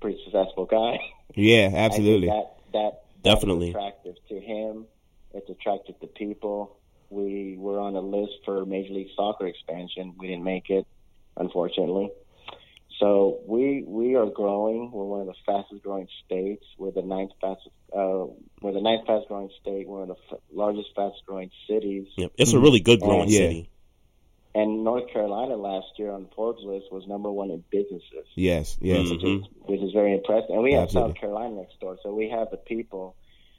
pretty 0.00 0.18
successful 0.24 0.64
guy. 0.64 0.98
Yeah, 1.34 1.66
I 1.66 1.70
think 1.70 1.76
absolutely. 1.76 2.28
that 2.28 2.56
that 2.72 3.02
Definitely. 3.22 3.70
attractive 3.70 4.16
to 4.28 4.40
him. 4.40 4.86
It's 5.34 5.48
attractive 5.48 6.00
to 6.00 6.06
people. 6.06 6.76
We 7.10 7.56
were 7.58 7.78
on 7.78 7.94
a 7.96 8.00
list 8.00 8.32
for 8.44 8.64
Major 8.64 8.94
League 8.94 9.10
Soccer 9.16 9.46
expansion. 9.46 10.14
We 10.18 10.28
didn't 10.28 10.44
make 10.44 10.70
it, 10.70 10.86
unfortunately. 11.36 12.10
So 13.00 13.40
we 13.46 13.82
we 13.86 14.14
are 14.14 14.26
growing. 14.26 14.90
We're 14.92 15.04
one 15.04 15.20
of 15.22 15.26
the 15.26 15.34
fastest 15.46 15.82
growing 15.82 16.06
states. 16.24 16.64
We're 16.78 16.92
the 16.92 17.02
ninth 17.02 17.32
fastest. 17.40 17.70
Uh, 17.92 18.26
we're 18.60 18.72
the 18.74 18.82
ninth 18.82 19.06
fastest 19.06 19.28
growing 19.28 19.50
state. 19.60 19.88
We're 19.88 20.00
one 20.00 20.10
of 20.10 20.16
the 20.28 20.36
f- 20.36 20.40
largest 20.52 20.90
fastest 20.94 21.24
growing 21.26 21.50
cities. 21.66 22.08
Yep. 22.16 22.32
It's 22.36 22.52
a 22.52 22.58
really 22.60 22.80
good 22.80 23.00
growing 23.00 23.22
And- 23.22 23.30
city. 23.32 23.70
And 24.52 24.82
North 24.82 25.08
Carolina 25.12 25.54
last 25.54 25.86
year 25.96 26.10
on 26.10 26.26
Forbes 26.34 26.64
list 26.64 26.86
was 26.90 27.06
number 27.06 27.30
one 27.30 27.52
in 27.52 27.62
businesses 27.70 28.26
Yes, 28.34 28.76
yes. 28.80 28.98
Mm-hmm. 29.06 29.12
which, 29.14 29.22
is, 29.24 29.48
which 29.60 29.80
is 29.80 29.92
very 29.92 30.12
impressive. 30.12 30.50
And 30.50 30.62
we 30.64 30.72
have 30.72 30.82
Absolutely. 30.84 31.12
South 31.12 31.20
Carolina 31.20 31.54
next 31.54 31.78
door, 31.78 31.98
so 32.02 32.12
we 32.12 32.30
have 32.30 32.50
the 32.50 32.56
people. 32.56 33.14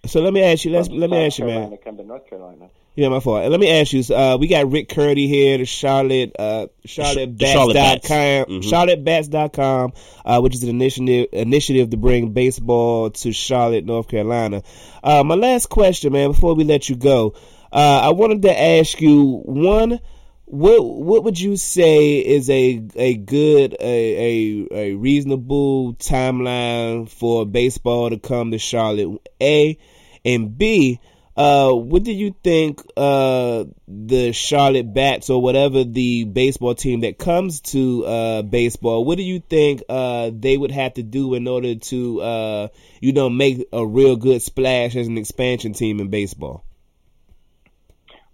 So 0.05 0.21
let 0.21 0.33
me 0.33 0.41
ask 0.41 0.65
you. 0.65 0.71
Let's 0.71 0.89
let 0.89 1.09
me 1.09 1.25
ask 1.25 1.37
you, 1.37 1.45
man. 1.45 1.77
come 1.83 1.97
to 1.97 2.03
North 2.03 2.27
Carolina. 2.27 2.69
Yeah, 2.95 3.09
my 3.09 3.19
fault. 3.19 3.49
Let 3.49 3.59
me 3.59 3.69
ask 3.79 3.93
you. 3.93 4.03
Uh, 4.13 4.35
we 4.39 4.47
got 4.47 4.69
Rick 4.69 4.89
Curdy 4.89 5.27
here, 5.27 5.57
the 5.59 5.65
Charlotte, 5.65 6.35
uh, 6.37 6.67
Charlotte 6.85 7.37
the 7.37 7.45
Charlotte 7.45 7.73
Bats. 7.75 8.07
com, 8.07 8.45
Mhm. 8.61 8.63
CharlotteBats.com, 8.63 9.93
uh, 10.25 10.39
which 10.41 10.55
is 10.55 10.63
an 10.63 10.69
initiative 10.69 11.27
initiative 11.31 11.91
to 11.91 11.97
bring 11.97 12.31
baseball 12.31 13.11
to 13.11 13.31
Charlotte, 13.31 13.85
North 13.85 14.07
Carolina. 14.07 14.63
Uh, 15.03 15.23
my 15.23 15.35
last 15.35 15.67
question, 15.67 16.11
man, 16.13 16.31
before 16.31 16.55
we 16.55 16.63
let 16.63 16.89
you 16.89 16.95
go, 16.95 17.33
uh, 17.71 18.01
I 18.03 18.09
wanted 18.09 18.41
to 18.41 18.59
ask 18.61 18.99
you 18.99 19.41
one. 19.45 19.99
What 20.51 20.83
what 20.83 21.23
would 21.23 21.39
you 21.39 21.55
say 21.55 22.17
is 22.17 22.49
a 22.49 22.83
a 22.97 23.15
good 23.15 23.73
a 23.79 24.65
a, 24.65 24.67
a 24.73 24.93
reasonable 24.95 25.93
timeline 25.93 27.07
for 27.07 27.45
baseball 27.45 28.09
to 28.09 28.19
come 28.19 28.51
to 28.51 28.57
Charlotte? 28.57 29.25
A 29.41 29.77
and 30.25 30.57
B. 30.57 30.99
Uh, 31.37 31.71
what 31.71 32.03
do 32.03 32.11
you 32.11 32.35
think 32.43 32.81
uh, 32.97 33.63
the 33.87 34.33
Charlotte 34.33 34.93
Bats 34.93 35.29
or 35.29 35.41
whatever 35.41 35.85
the 35.85 36.25
baseball 36.25 36.75
team 36.75 36.99
that 36.99 37.17
comes 37.17 37.61
to 37.61 38.05
uh, 38.05 38.41
baseball, 38.41 39.05
what 39.05 39.17
do 39.17 39.23
you 39.23 39.39
think 39.39 39.83
uh, 39.87 40.31
they 40.33 40.57
would 40.57 40.71
have 40.71 40.95
to 40.95 41.03
do 41.03 41.33
in 41.33 41.47
order 41.47 41.75
to, 41.75 42.21
uh, 42.21 42.67
you 42.99 43.13
know, 43.13 43.29
make 43.29 43.65
a 43.71 43.85
real 43.85 44.17
good 44.17 44.41
splash 44.41 44.97
as 44.97 45.07
an 45.07 45.17
expansion 45.17 45.71
team 45.71 46.01
in 46.01 46.09
baseball? 46.09 46.65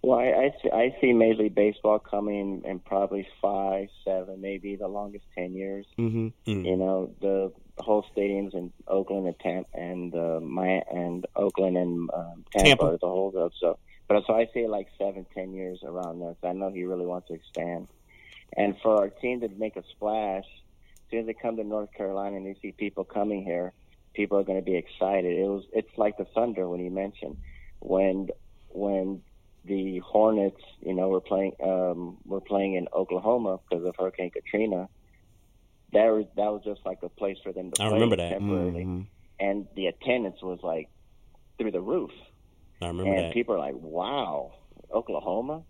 Well, 0.02 0.18
I, 0.18 0.26
I 0.26 0.54
see, 0.62 0.70
I 0.70 0.96
see 1.00 1.12
Major 1.12 1.42
League 1.42 1.54
Baseball 1.54 1.98
coming 1.98 2.62
in 2.64 2.78
probably 2.78 3.26
five, 3.42 3.88
seven, 4.04 4.40
maybe 4.40 4.76
the 4.76 4.86
longest 4.88 5.24
ten 5.34 5.54
years. 5.54 5.86
Mm-hmm. 5.98 6.28
You 6.64 6.76
know, 6.76 7.12
the 7.20 7.52
whole 7.78 8.04
stadiums 8.16 8.54
in 8.54 8.72
Oakland 8.86 9.26
and 9.26 9.38
Tampa 9.40 9.68
and 9.76 10.14
uh, 10.14 10.40
my 10.40 10.82
and 10.90 11.26
Oakland 11.36 11.76
and 11.76 12.10
um, 12.14 12.44
Tampa, 12.52 12.68
Tampa. 12.68 12.84
are 12.84 12.98
the 12.98 13.06
whole 13.08 13.34
up. 13.38 13.52
So, 13.60 13.78
but 14.06 14.22
so 14.26 14.34
I 14.34 14.48
say 14.54 14.66
like 14.68 14.88
seven, 14.98 15.26
ten 15.34 15.52
years 15.52 15.80
around 15.84 16.20
there. 16.20 16.34
'cause 16.34 16.48
I 16.48 16.52
know 16.52 16.70
he 16.70 16.84
really 16.84 17.06
wants 17.06 17.28
to 17.28 17.34
expand. 17.34 17.88
And 18.56 18.76
for 18.82 18.96
our 18.96 19.08
team 19.08 19.40
to 19.40 19.48
make 19.48 19.76
a 19.76 19.82
splash, 19.90 20.44
as 20.44 21.10
soon 21.10 21.20
as 21.20 21.26
they 21.26 21.34
come 21.34 21.56
to 21.56 21.64
North 21.64 21.92
Carolina 21.92 22.36
and 22.36 22.46
they 22.46 22.56
see 22.62 22.72
people 22.72 23.04
coming 23.04 23.42
here, 23.44 23.72
people 24.14 24.38
are 24.38 24.44
going 24.44 24.58
to 24.58 24.64
be 24.64 24.76
excited. 24.76 25.36
It 25.38 25.48
was 25.48 25.64
it's 25.72 25.96
like 25.98 26.16
the 26.18 26.24
Thunder 26.24 26.68
when 26.68 26.80
you 26.80 26.90
mentioned 26.90 27.36
when 27.80 28.28
when 28.70 29.22
the 29.68 29.98
Hornets, 29.98 30.60
you 30.80 30.94
know, 30.94 31.08
were 31.08 31.20
playing 31.20 31.52
um 31.62 32.18
were 32.24 32.40
playing 32.40 32.74
in 32.74 32.88
Oklahoma 32.94 33.60
because 33.68 33.84
of 33.84 33.94
Hurricane 33.98 34.30
Katrina. 34.30 34.88
That 35.92 36.06
was 36.06 36.26
that 36.36 36.50
was 36.52 36.62
just 36.64 36.80
like 36.84 36.98
a 37.02 37.08
place 37.08 37.38
for 37.42 37.52
them 37.52 37.70
to 37.72 37.82
I 37.82 37.86
play 37.86 37.94
remember 37.94 38.16
that. 38.16 38.30
temporarily, 38.30 38.84
Mhm. 38.84 39.06
and 39.40 39.66
the 39.76 39.86
attendance 39.86 40.42
was 40.42 40.58
like 40.62 40.88
through 41.58 41.70
the 41.72 41.80
roof. 41.80 42.10
I 42.82 42.88
remember 42.88 43.10
and 43.12 43.24
that. 43.26 43.32
people 43.34 43.54
are 43.54 43.58
like, 43.58 43.74
"Wow, 43.76 44.52
Oklahoma!" 44.92 45.62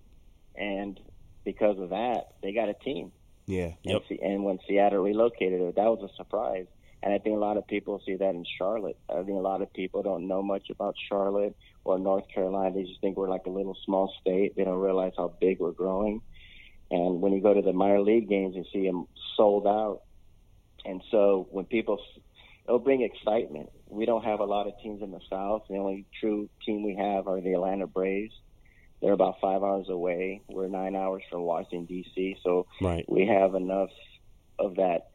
And 0.57 0.99
because 1.45 1.79
of 1.79 1.91
that, 1.91 2.35
they 2.43 2.53
got 2.53 2.69
a 2.69 2.75
team. 2.75 3.13
Yeah. 3.47 3.73
And, 3.87 4.01
Se- 4.09 4.19
and 4.23 4.45
when 4.45 4.59
Seattle 4.69 5.03
relocated 5.03 5.61
it, 5.61 5.77
that 5.77 5.87
was 5.89 6.03
a 6.03 6.15
surprise. 6.17 6.67
And 7.03 7.15
I 7.15 7.19
think 7.19 7.37
a 7.37 7.41
lot 7.41 7.57
of 7.57 7.67
people 7.67 8.03
see 8.05 8.17
that 8.17 8.35
in 8.35 8.45
Charlotte. 8.59 8.99
I 9.09 9.23
think 9.23 9.39
a 9.39 9.43
lot 9.43 9.63
of 9.63 9.73
people 9.73 10.03
don't 10.03 10.27
know 10.27 10.43
much 10.43 10.69
about 10.71 10.97
Charlotte 11.09 11.57
or 11.85 11.99
North 11.99 12.25
Carolina. 12.35 12.75
They 12.75 12.83
just 12.83 13.01
think 13.01 13.17
we're 13.17 13.31
like 13.31 13.47
a 13.47 13.51
little 13.51 13.77
small 13.85 14.13
state. 14.21 14.57
They 14.57 14.65
don't 14.65 14.81
realize 14.81 15.13
how 15.17 15.35
big 15.41 15.61
we're 15.61 15.73
growing. 15.73 16.21
And 16.91 17.21
when 17.21 17.33
you 17.33 17.41
go 17.41 17.55
to 17.55 17.63
the 17.63 17.73
minor 17.73 18.01
league 18.01 18.29
games, 18.29 18.57
you 18.57 18.65
see 18.73 18.87
them 18.87 19.07
sold 19.37 19.67
out. 19.67 20.01
And 20.85 21.03
so 21.11 21.47
when 21.51 21.67
people, 21.67 21.99
it'll 22.67 22.79
bring 22.79 23.03
excitement. 23.03 23.69
We 23.89 24.05
don't 24.05 24.25
have 24.25 24.41
a 24.41 24.45
lot 24.45 24.67
of 24.67 24.73
teams 24.83 25.03
in 25.03 25.13
the 25.13 25.21
South. 25.31 25.63
The 25.69 25.77
only 25.77 26.07
true 26.21 26.49
team 26.65 26.83
we 26.83 26.97
have 26.97 27.29
are 27.29 27.41
the 27.41 27.53
Atlanta 27.53 27.87
Braves. 27.87 28.35
They're 29.01 29.13
about 29.13 29.37
five 29.41 29.63
hours 29.63 29.89
away. 29.89 30.43
We're 30.49 30.67
nine 30.67 30.97
hours 30.97 31.23
from 31.31 31.43
Washington 31.43 31.85
D.C. 31.87 32.39
So 32.43 32.67
Right. 32.81 33.05
we 33.09 33.27
have 33.27 33.55
enough 33.55 33.91
of 34.59 34.77
that 34.77 35.11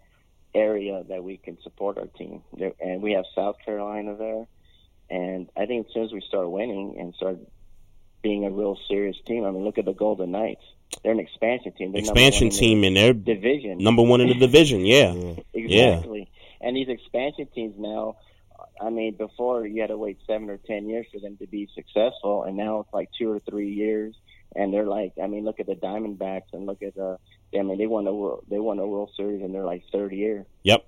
area 0.56 1.04
that 1.10 1.24
we 1.24 1.38
can 1.38 1.58
support 1.64 1.98
our 1.98 2.08
team. 2.08 2.42
And 2.80 3.02
we 3.02 3.14
have 3.14 3.26
South 3.36 3.58
Carolina 3.66 4.16
there. 4.16 4.48
And 5.10 5.50
I 5.58 5.66
think 5.66 5.88
as 5.88 5.94
soon 5.94 6.04
as 6.06 6.12
we 6.12 6.22
start 6.22 6.50
winning 6.50 6.98
and 7.00 7.14
start 7.16 7.38
being 8.24 8.46
a 8.46 8.50
real 8.50 8.78
serious 8.88 9.18
team. 9.28 9.44
I 9.46 9.52
mean, 9.52 9.64
look 9.64 9.78
at 9.78 9.86
the 9.86 9.94
Golden 9.94 10.32
Knights. 10.32 10.64
They're 11.04 11.12
an 11.12 11.20
expansion 11.20 11.74
team. 11.74 11.92
They're 11.92 12.02
number 12.02 12.20
Expansion 12.20 12.50
team 12.50 12.84
in 12.84 12.96
their 12.96 13.14
division. 13.14 13.78
number 13.80 14.02
one 14.02 14.22
in 14.22 14.30
the 14.30 14.36
division. 14.36 14.86
Yeah, 14.86 15.14
yeah. 15.14 15.36
Exactly. 15.54 16.32
And 16.62 16.76
these 16.78 16.88
expansion 16.88 17.48
teams 17.54 17.76
now, 17.78 18.16
I 18.82 18.90
mean, 18.90 19.16
before 19.16 19.68
you 19.68 19.82
had 19.82 19.88
to 19.88 19.98
wait 19.98 20.20
seven 20.26 20.50
or 20.50 20.58
ten 20.58 20.88
years 20.88 21.06
for 21.12 21.20
them 21.20 21.38
to 21.38 21.48
be 21.48 21.68
successful, 21.76 22.44
and 22.44 22.56
now 22.56 22.80
it's 22.80 22.94
like 22.94 23.10
two 23.18 23.30
or 23.30 23.40
three 23.40 23.72
years, 23.72 24.16
and 24.56 24.74
they're 24.74 24.86
like, 24.86 25.14
I 25.22 25.28
mean, 25.28 25.44
look 25.44 25.60
at 25.60 25.66
the 25.66 25.76
Diamondbacks 25.76 26.54
and 26.54 26.66
look 26.66 26.82
at 26.82 26.96
the, 26.96 27.18
I 27.58 27.62
mean, 27.62 27.78
they 27.78 27.88
won 27.88 28.08
a 28.08 28.14
world, 28.14 28.46
they 28.50 28.60
won 28.60 28.80
a 28.80 28.88
World 28.88 29.12
Series 29.16 29.42
in 29.42 29.54
their 29.54 29.64
like 29.64 29.84
third 29.92 30.12
year. 30.12 30.46
Yep. 30.64 30.86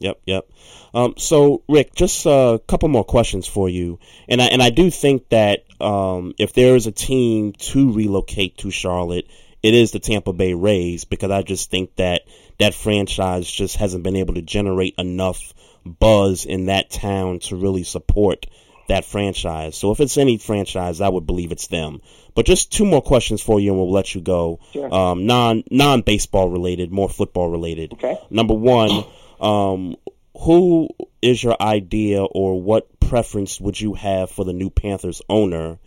Yep, 0.00 0.20
yep. 0.26 0.50
Um, 0.92 1.14
so, 1.16 1.62
Rick, 1.68 1.94
just 1.94 2.26
a 2.26 2.60
couple 2.66 2.88
more 2.88 3.04
questions 3.04 3.46
for 3.46 3.68
you, 3.68 4.00
and 4.28 4.42
I 4.42 4.46
and 4.46 4.60
I 4.60 4.70
do 4.70 4.90
think 4.90 5.28
that 5.28 5.64
um, 5.80 6.34
if 6.36 6.52
there 6.52 6.74
is 6.74 6.86
a 6.86 6.92
team 6.92 7.52
to 7.52 7.92
relocate 7.92 8.58
to 8.58 8.70
Charlotte, 8.70 9.28
it 9.62 9.72
is 9.72 9.92
the 9.92 10.00
Tampa 10.00 10.32
Bay 10.32 10.52
Rays 10.52 11.04
because 11.04 11.30
I 11.30 11.42
just 11.42 11.70
think 11.70 11.94
that 11.96 12.22
that 12.58 12.74
franchise 12.74 13.50
just 13.50 13.76
hasn't 13.76 14.04
been 14.04 14.16
able 14.16 14.34
to 14.34 14.42
generate 14.42 14.94
enough 14.98 15.54
buzz 15.86 16.44
in 16.44 16.66
that 16.66 16.90
town 16.90 17.38
to 17.38 17.56
really 17.56 17.84
support 17.84 18.46
that 18.88 19.04
franchise. 19.04 19.76
So, 19.76 19.90
if 19.90 20.00
it's 20.00 20.18
any 20.18 20.38
franchise, 20.38 21.00
I 21.00 21.08
would 21.08 21.26
believe 21.26 21.52
it's 21.52 21.68
them. 21.68 22.00
But 22.34 22.46
just 22.46 22.72
two 22.72 22.84
more 22.84 23.02
questions 23.02 23.40
for 23.40 23.60
you, 23.60 23.70
and 23.70 23.78
we'll 23.78 23.92
let 23.92 24.14
you 24.14 24.20
go. 24.20 24.60
Sure. 24.72 24.92
Um, 24.92 25.26
non 25.26 25.64
non 25.70 26.02
baseball 26.02 26.48
related, 26.48 26.92
more 26.92 27.08
football 27.08 27.48
related. 27.48 27.92
Okay. 27.92 28.18
Number 28.30 28.54
one, 28.54 29.04
um, 29.40 29.96
who 30.38 30.88
is 31.22 31.42
your 31.42 31.56
idea 31.60 32.22
or 32.24 32.60
what 32.60 32.98
preference 33.00 33.60
would 33.60 33.80
you 33.80 33.94
have 33.94 34.30
for 34.30 34.44
the 34.44 34.52
new 34.52 34.70
Panthers 34.70 35.22
owner? 35.28 35.78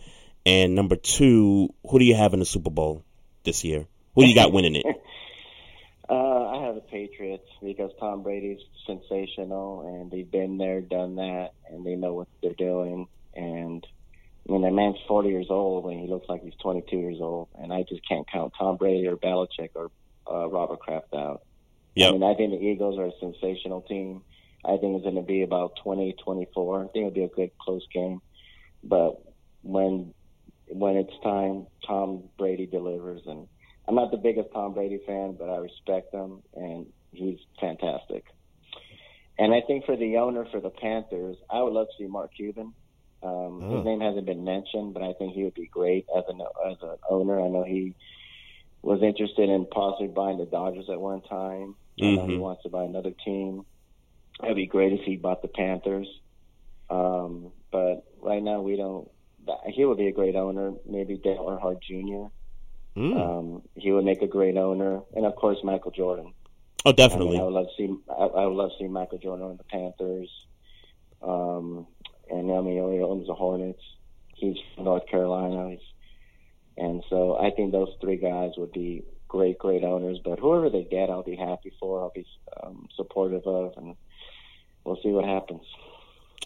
And 0.45 0.75
number 0.75 0.95
two, 0.95 1.73
who 1.89 1.99
do 1.99 2.05
you 2.05 2.15
have 2.15 2.33
in 2.33 2.39
the 2.39 2.45
Super 2.45 2.69
Bowl 2.69 3.03
this 3.43 3.65
year? 3.65 3.85
Who 4.15 4.23
do 4.23 4.29
you 4.29 4.35
got 4.35 4.51
winning 4.51 4.75
it? 4.75 4.85
Uh, 6.10 6.47
I 6.47 6.66
have 6.66 6.76
the 6.76 6.82
Patriots 6.82 7.47
because 7.62 7.91
Tom 7.99 8.24
Brady's 8.24 8.62
sensational, 8.86 9.82
and 9.88 10.10
they've 10.10 10.30
been 10.30 10.58
there, 10.58 10.80
done 10.80 11.16
that, 11.16 11.49
and 11.70 11.86
they 11.86 11.95
know 11.95 12.14
what 12.14 12.28
they're 12.41 12.53
doing. 12.53 13.08
And 13.36 13.86
I 14.47 14.51
mean, 14.51 14.62
that 14.62 14.72
man's 14.72 14.97
40 15.08 15.30
years 15.30 15.47
old, 15.49 15.91
and 15.91 15.99
he 15.99 16.08
looks 16.08 16.30
like 16.30 16.43
he's 16.43 16.55
22 16.62 16.95
years 16.95 17.18
old. 17.20 17.49
And 17.62 17.74
I 17.74 17.84
just 17.84 18.08
can't 18.08 18.26
count 18.32 18.53
Tom 18.58 18.78
Brady 18.78 19.08
or 19.08 19.18
Belichick 19.18 19.72
or 19.76 19.91
uh, 20.32 20.47
Robert 20.47 20.80
Kraft 20.80 21.14
out. 21.14 21.43
Yep. 21.95 22.10
I 22.10 22.12
mean, 22.14 22.24
I 22.24 22.36
think 22.36 22.51
the 22.51 22.66
Eagles 22.66 22.97
are 22.97 23.08
a 23.08 23.20
sensational 23.20 23.82
team. 23.82 24.22
I 24.64 24.78
think 24.78 24.95
it's 24.95 25.03
going 25.03 25.16
to 25.16 25.22
be 25.22 25.41
about 25.41 25.74
20, 25.84 26.16
24. 26.24 26.78
I 26.78 26.88
think 26.88 26.95
it'll 26.95 27.12
be 27.12 27.24
a 27.24 27.28
good 27.28 27.51
close 27.58 27.86
game. 27.93 28.22
But 28.84 29.22
when 29.64 30.14
when 30.70 30.97
it's 30.97 31.14
time, 31.24 31.68
Tom 31.86 32.24
Brady 32.38 32.66
delivers, 32.66 33.22
and 33.26 33.47
I'm 33.88 33.95
not 33.95 34.11
the 34.11 34.17
biggest 34.17 34.49
Tom 34.53 34.73
Brady 34.73 34.99
fan, 35.05 35.35
but 35.39 35.49
I 35.49 35.57
respect 35.57 36.13
him, 36.13 36.41
and 36.55 36.88
he's 37.13 37.39
fantastic. 37.59 38.25
And 39.39 39.53
I 39.53 39.61
think 39.65 39.85
for 39.85 39.95
the 39.95 40.17
owner 40.17 40.45
for 40.51 40.59
the 40.59 40.69
Panthers, 40.71 41.38
I 41.49 41.61
would 41.61 41.73
love 41.73 41.88
to 41.88 41.93
see 42.03 42.07
Mark 42.07 42.31
Cuban. 42.35 42.73
Um, 43.23 43.61
Oh. 43.63 43.77
His 43.77 43.85
name 43.85 44.01
hasn't 44.01 44.25
been 44.25 44.43
mentioned, 44.43 44.93
but 44.93 45.03
I 45.03 45.13
think 45.13 45.33
he 45.33 45.43
would 45.43 45.53
be 45.53 45.67
great 45.67 46.05
as 46.15 46.23
an 46.27 46.41
as 46.69 46.77
an 46.81 46.97
owner. 47.09 47.39
I 47.39 47.47
know 47.47 47.63
he 47.63 47.93
was 48.81 49.01
interested 49.01 49.49
in 49.49 49.65
possibly 49.65 50.07
buying 50.07 50.38
the 50.38 50.45
Dodgers 50.45 50.89
at 50.89 50.99
one 50.99 51.21
time. 51.21 51.75
I 51.99 52.05
know 52.15 52.27
he 52.27 52.38
wants 52.38 52.63
to 52.63 52.69
buy 52.69 52.83
another 52.83 53.11
team. 53.25 53.65
It'd 54.43 54.55
be 54.55 54.67
great 54.67 54.93
if 54.93 55.01
he 55.01 55.15
bought 55.17 55.41
the 55.41 55.47
Panthers. 55.47 56.07
Um, 56.89 57.51
but 57.71 58.05
right 58.21 58.41
now 58.41 58.61
we 58.61 58.75
don't. 58.75 59.09
He 59.67 59.83
would 59.85 59.97
be 59.97 60.07
a 60.07 60.11
great 60.11 60.35
owner. 60.35 60.73
Maybe 60.85 61.17
Dale 61.17 61.45
Earnhardt 61.45 61.81
Jr. 61.81 62.27
Mm. 62.97 63.15
Um, 63.15 63.61
he 63.75 63.91
would 63.91 64.05
make 64.05 64.23
a 64.23 64.27
great 64.27 64.57
owner, 64.57 65.01
and 65.15 65.25
of 65.25 65.35
course 65.35 65.59
Michael 65.63 65.91
Jordan. 65.91 66.33
Oh, 66.83 66.91
definitely. 66.91 67.27
I, 67.27 67.31
mean, 67.31 67.41
I 67.41 67.43
would 67.43 67.53
love 67.53 67.67
to 67.67 67.73
see. 67.77 67.95
I, 68.09 68.13
I 68.13 68.45
would 68.47 68.55
love 68.55 68.71
to 68.71 68.77
see 68.79 68.87
Michael 68.87 69.19
Jordan 69.19 69.45
on 69.45 69.57
the 69.57 69.63
Panthers. 69.63 70.29
Um, 71.21 71.85
and 72.29 72.51
I 72.51 72.61
mean, 72.61 72.73
he 72.73 73.01
owns 73.01 73.27
the 73.27 73.35
Hornets. 73.35 73.81
He's 74.33 74.57
from 74.73 74.85
North 74.85 75.07
Carolina. 75.07 75.71
He's, 75.71 75.79
and 76.75 77.03
so 77.09 77.37
I 77.37 77.51
think 77.51 77.71
those 77.71 77.93
three 78.01 78.17
guys 78.17 78.51
would 78.57 78.71
be 78.71 79.03
great, 79.27 79.59
great 79.59 79.83
owners. 79.83 80.19
But 80.23 80.39
whoever 80.39 80.69
they 80.69 80.83
get, 80.83 81.11
I'll 81.11 81.23
be 81.23 81.35
happy 81.35 81.73
for. 81.79 82.01
I'll 82.01 82.11
be 82.13 82.25
um, 82.63 82.87
supportive 82.95 83.45
of, 83.45 83.73
and 83.77 83.95
we'll 84.83 84.99
see 85.03 85.09
what 85.09 85.25
happens. 85.25 85.65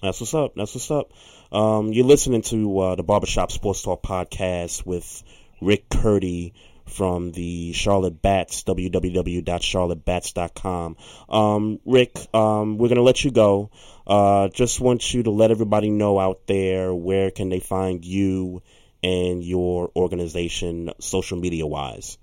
That's 0.02 0.20
what's 0.20 0.34
up. 0.34 0.54
That's 0.56 0.74
what's 0.74 0.92
up. 0.92 1.12
Um, 1.52 1.94
you're 1.94 2.06
listening 2.06 2.42
to 2.44 2.80
uh, 2.80 2.96
the 2.96 3.04
Barbershop 3.04 3.52
Sports 3.52 3.84
Talk 3.84 4.02
podcast 4.02 4.86
with 4.86 5.24
Rick 5.62 5.88
Curdy 5.90 6.54
from 6.86 7.32
the 7.32 7.74
Charlotte 7.74 8.22
Bats, 8.22 8.64
www.charlottebats.com. 8.64 10.98
Um, 11.30 11.80
Rick, 11.86 12.18
um, 12.34 12.78
we're 12.78 12.90
going 12.90 12.98
to 12.98 13.04
let 13.04 13.24
you 13.24 13.32
go. 13.32 13.72
Uh, 14.06 14.50
just 14.50 14.82
want 14.82 15.14
you 15.14 15.24
to 15.24 15.32
let 15.32 15.52
everybody 15.52 15.90
know 15.90 16.20
out 16.20 16.42
there 16.48 16.94
where 16.94 17.32
can 17.32 17.48
they 17.50 17.62
find 17.62 18.04
you 18.04 18.62
and 19.04 19.44
your 19.44 19.90
organization 19.96 20.92
social 21.00 21.40
media 21.40 21.66
wise. 21.66 22.18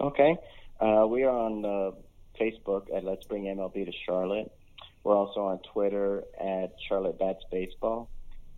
Okay. 0.00 0.36
Uh, 0.80 1.06
we 1.08 1.24
are 1.24 1.36
on 1.36 1.64
uh, 1.64 1.90
Facebook 2.40 2.94
at 2.94 3.02
Let's 3.04 3.26
Bring 3.26 3.44
MLB 3.44 3.86
to 3.86 3.92
Charlotte. 4.06 4.52
We're 5.02 5.16
also 5.16 5.46
on 5.46 5.58
Twitter 5.72 6.22
at 6.38 6.76
Charlotte 6.88 7.18
Bats 7.18 7.42
Baseball. 7.50 8.08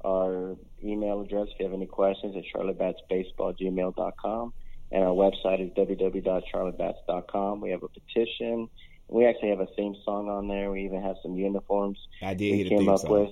Our 0.05 0.57
email 0.83 1.21
address, 1.21 1.49
if 1.53 1.59
you 1.61 1.67
have 1.67 1.75
any 1.75 1.87
questions, 1.87 2.35
is 2.37 2.45
charlottebatsbaseball@gmail.com. 2.55 4.53
And 4.93 5.05
our 5.05 5.13
website 5.15 5.61
is 5.61 5.71
www.charlottebats.com. 5.75 7.61
We 7.61 7.71
have 7.71 7.83
a 7.83 7.89
petition. 7.89 8.69
We 9.09 9.27
actually 9.27 9.51
have 9.51 9.61
a 9.61 9.67
theme 9.67 9.95
song 10.05 10.29
on 10.29 10.49
there. 10.49 10.71
We 10.71 10.85
even 10.85 11.03
have 11.03 11.17
some 11.23 11.37
uniforms 11.37 11.99
I 12.23 12.35
did 12.35 12.51
we 12.53 12.57
hear 12.59 12.65
the 12.65 12.71
came 12.71 12.79
theme 12.81 12.89
up 12.91 13.01
song. 13.01 13.11
with 13.11 13.31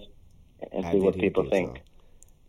and 0.72 0.84
I 0.86 0.92
see 0.92 0.98
what 1.00 1.16
people 1.18 1.48
think. 1.48 1.68
song. 1.68 1.78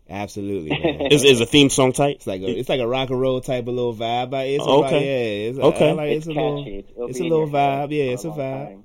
Absolutely, 0.10 0.70
man. 0.84 1.12
Is, 1.12 1.24
is 1.24 1.40
a 1.40 1.46
theme 1.46 1.70
song 1.70 1.92
type? 1.94 2.16
It's 2.16 2.26
like 2.28 2.42
a, 2.42 2.48
it's 2.50 2.68
like 2.70 2.80
a 2.80 2.88
rock 2.88 3.12
and 3.12 3.22
roll 3.22 3.40
type 3.42 3.68
of 3.68 3.74
little 3.76 3.94
vibe. 3.96 4.34
It's 4.56 4.64
oh, 4.68 4.84
Okay. 4.84 4.94
rock, 4.96 5.02
yeah, 5.04 5.50
it's 5.50 5.58
a, 5.60 5.62
Okay. 5.62 5.94
Like, 5.94 6.10
it's, 6.10 6.26
It's 6.26 6.28
a 6.28 6.32
little. 6.32 6.66
It'll 6.68 7.08
it's 7.10 7.20
a 7.20 7.24
little 7.24 7.48
vibe. 7.48 7.92
Yeah, 7.92 8.06
for 8.08 8.14
it's 8.14 8.26
a 8.26 8.30
a 8.30 8.32
vibe. 8.32 8.68
time. 8.68 8.84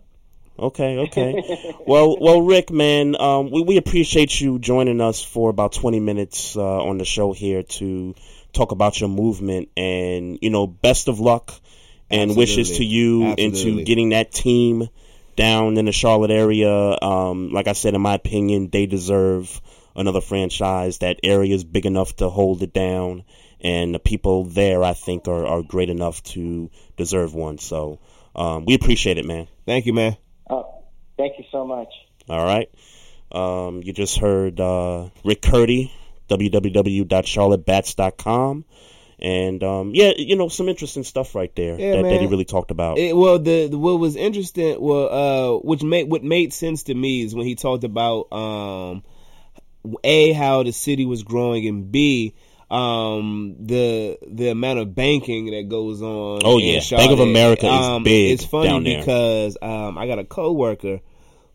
Okay, 0.57 0.98
okay. 0.98 1.74
well, 1.86 2.16
well, 2.20 2.40
Rick, 2.40 2.70
man, 2.70 3.20
um, 3.20 3.50
we 3.50 3.62
we 3.62 3.76
appreciate 3.76 4.40
you 4.40 4.61
joining 4.61 5.00
us 5.00 5.20
for 5.22 5.50
about 5.50 5.72
twenty 5.72 5.98
minutes 5.98 6.57
uh, 6.57 6.62
on 6.62 6.98
the 6.98 7.05
show 7.05 7.32
here 7.32 7.64
to 7.64 8.14
talk 8.52 8.70
about 8.70 9.00
your 9.00 9.09
movement, 9.09 9.70
and 9.76 10.38
you 10.40 10.50
know, 10.50 10.66
best 10.68 11.09
of 11.09 11.18
luck 11.18 11.52
and 12.09 12.36
wishes 12.36 12.78
to 12.78 12.84
you 12.84 13.26
Absolutely. 13.32 13.70
into 13.70 13.84
getting 13.84 14.11
that 14.11 14.30
team 14.30 14.88
down 15.34 15.76
in 15.76 15.86
the 15.86 15.92
Charlotte 15.92 16.30
area. 16.30 16.70
Um, 16.70 17.50
like 17.50 17.66
I 17.66 17.72
said, 17.72 17.94
in 17.94 18.00
my 18.00 18.14
opinion, 18.14 18.68
they 18.70 18.86
deserve 18.86 19.61
another 19.96 20.20
franchise. 20.20 20.98
That 20.98 21.18
area 21.24 21.52
is 21.52 21.64
big 21.64 21.86
enough 21.86 22.14
to 22.16 22.28
hold 22.28 22.62
it 22.62 22.72
down, 22.72 23.24
and 23.61 23.92
the 23.92 23.98
people 23.98 24.44
there, 24.44 24.84
I 24.84 24.92
think, 24.92 25.26
are, 25.26 25.46
are 25.46 25.62
great 25.62 25.90
enough 25.90 26.22
to 26.34 26.70
deserve 26.96 27.34
one. 27.34 27.59
So, 27.59 27.98
um, 28.36 28.66
we 28.66 28.74
appreciate 28.74 29.18
it, 29.18 29.24
man. 29.24 29.48
Thank 29.66 29.86
you, 29.86 29.92
man. 29.92 30.16
Thank 31.16 31.38
you 31.38 31.44
so 31.50 31.66
much. 31.66 31.88
All 32.28 32.44
right. 32.44 32.70
Um, 33.32 33.82
you 33.82 33.92
just 33.92 34.18
heard 34.18 34.60
uh, 34.60 35.08
Rick 35.24 35.42
Curdy, 35.42 35.92
www.charlottebats.com. 36.28 38.64
And 39.20 39.62
um, 39.62 39.92
yeah, 39.94 40.12
you 40.16 40.36
know, 40.36 40.48
some 40.48 40.68
interesting 40.68 41.04
stuff 41.04 41.34
right 41.34 41.54
there 41.54 41.78
Yeah, 41.78 41.92
that, 41.92 42.02
that 42.02 42.20
he 42.20 42.26
really 42.26 42.44
talked 42.44 42.70
about. 42.70 42.98
It, 42.98 43.16
well, 43.16 43.38
the, 43.38 43.68
the 43.68 43.78
what 43.78 43.98
was 43.98 44.16
interesting, 44.16 44.78
well, 44.80 45.08
uh, 45.08 45.58
which 45.60 45.82
made 45.82 46.10
what 46.10 46.24
made 46.24 46.52
sense 46.52 46.82
to 46.84 46.94
me 46.94 47.22
is 47.22 47.34
when 47.34 47.46
he 47.46 47.54
talked 47.54 47.84
about 47.84 48.32
um, 48.32 49.02
a 50.02 50.32
how 50.32 50.62
the 50.62 50.72
city 50.72 51.06
was 51.06 51.22
growing, 51.22 51.66
and 51.66 51.92
b 51.92 52.34
um 52.70 53.56
the 53.60 54.18
the 54.26 54.48
amount 54.48 54.78
of 54.78 54.94
banking 54.94 55.46
that 55.46 55.68
goes 55.68 56.00
on. 56.02 56.40
Oh, 56.44 56.58
yeah. 56.58 56.80
Charlotte. 56.80 57.08
Bank 57.08 57.20
of 57.20 57.20
America 57.20 57.66
is 57.66 57.86
um, 57.86 58.02
big 58.04 58.32
It's 58.32 58.44
funny 58.44 58.68
down 58.68 58.84
there. 58.84 58.98
because 58.98 59.56
um 59.60 59.98
I 59.98 60.06
got 60.06 60.18
a 60.18 60.24
coworker 60.24 61.00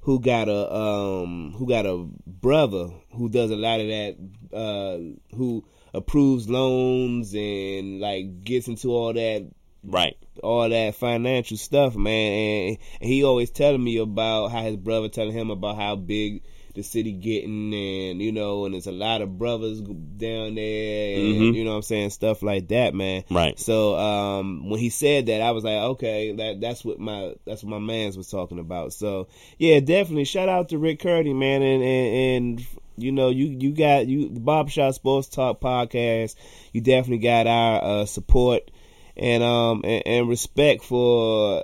who 0.02 0.20
got 0.20 0.48
a 0.48 0.74
um 0.74 1.54
who 1.58 1.68
got 1.68 1.86
a 1.86 2.06
brother 2.26 2.90
who 3.12 3.30
does 3.30 3.52
a 3.52 3.56
lot 3.56 3.80
of 3.80 3.88
that 3.88 4.16
uh 4.54 5.36
who 5.36 5.64
approves 5.94 6.48
loans 6.50 7.34
and 7.34 8.00
like 8.00 8.44
gets 8.44 8.68
into 8.68 8.90
all 8.92 9.12
that 9.14 9.50
right 9.84 10.16
all 10.44 10.70
that 10.70 10.96
financial 10.96 11.58
stuff 11.58 11.96
man 11.96 12.32
and, 12.34 12.78
and 13.02 13.10
he 13.10 13.24
always 13.24 13.50
telling 13.50 13.84
me 13.84 13.98
about 13.98 14.50
how 14.50 14.62
his 14.62 14.76
brother 14.78 15.10
telling 15.10 15.34
him 15.34 15.50
about 15.50 15.76
how 15.76 15.96
big 15.96 16.44
the 16.76 16.84
city 16.84 17.12
getting, 17.12 17.74
and 17.74 18.22
you 18.22 18.32
know, 18.32 18.66
and 18.66 18.74
there's 18.74 18.88
a 18.88 18.92
lot 18.92 19.22
of 19.22 19.38
brothers 19.38 19.82
down 19.82 20.56
there, 20.56 21.18
and 21.18 21.42
Mhm. 21.42 21.56
you 21.56 21.64
know 21.64 21.72
what 21.72 21.78
I'm 21.78 21.82
saying, 21.84 22.10
stuff 22.12 22.44
like 22.44 22.68
that, 22.70 22.94
man. 22.94 23.24
Right. 23.32 23.60
So 23.60 23.96
um, 23.98 24.70
when 24.70 24.80
he 24.80 24.90
said 24.90 25.26
that, 25.28 25.42
I 25.42 25.52
was 25.52 25.64
like, 25.64 25.78
okay, 25.78 26.32
that 26.34 26.62
that's 26.62 26.86
what 26.86 27.00
my 27.00 27.34
that's 27.46 27.64
what 27.64 27.72
my 27.72 27.80
man's 27.80 28.18
was 28.18 28.30
talking 28.30 28.60
about. 28.60 28.94
So 28.94 29.28
yeah, 29.58 29.80
definitely 29.80 30.26
shout 30.26 30.50
out 30.50 30.70
to 30.70 30.78
Rick 30.78 31.00
Curdy, 31.00 31.34
man, 31.34 31.62
and 31.62 31.84
and, 31.84 32.16
and 32.60 32.68
you 32.98 33.12
know 33.12 33.30
you 33.30 33.48
you 33.48 33.72
got 33.72 34.08
you 34.08 34.30
the 34.30 34.40
Barbershop 34.40 34.94
Sports 34.94 35.28
Talk 35.30 35.60
podcast. 35.62 36.36
You 36.74 36.82
definitely 36.82 37.24
got 37.24 37.48
our 37.48 37.84
uh, 38.02 38.06
support 38.06 38.70
and 39.18 39.42
um 39.44 39.82
and, 39.84 40.04
and 40.06 40.30
respect 40.30 40.84
for 40.84 41.64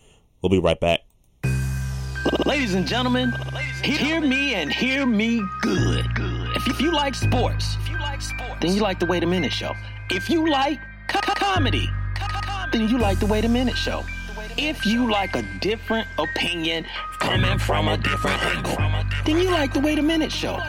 We'll 0.42 0.50
be 0.50 0.60
right 0.60 0.78
back. 0.78 1.06
Ladies 2.46 2.74
and 2.74 2.88
gentlemen, 2.88 3.34
he- 3.84 3.98
hear 3.98 4.22
me 4.22 4.54
and 4.56 4.72
hear 4.72 5.06
me 5.06 5.42
good. 5.62 6.06
If, 6.56 6.68
if 6.68 6.82
you 6.82 6.92
like 6.92 7.16
sports, 7.16 7.78
then 8.62 8.74
you 8.74 8.82
like 8.82 9.00
the 9.00 9.06
Wait 9.06 9.24
a 9.24 9.28
Minute 9.28 9.52
Show. 9.52 9.74
If 10.10 10.30
you 10.30 10.50
like 10.50 10.80
co- 11.08 11.20
co- 11.20 11.34
comedy, 11.34 11.90
then 12.72 12.88
you 12.88 12.98
like 12.98 13.20
the 13.20 13.26
Wait 13.26 13.44
a 13.46 13.50
Minute 13.50 13.76
Show. 13.78 14.04
If 14.58 14.86
you 14.86 15.10
like 15.10 15.36
a 15.36 15.42
different 15.60 16.08
opinion 16.18 16.86
coming 17.20 17.58
from 17.58 17.88
a 17.88 17.98
different 17.98 18.42
angle, 18.46 18.78
then 19.26 19.38
you 19.40 19.50
like 19.50 19.74
the 19.74 19.80
Wait 19.80 20.00
a 20.00 20.04
Minute 20.04 20.32
Show. 20.32 20.60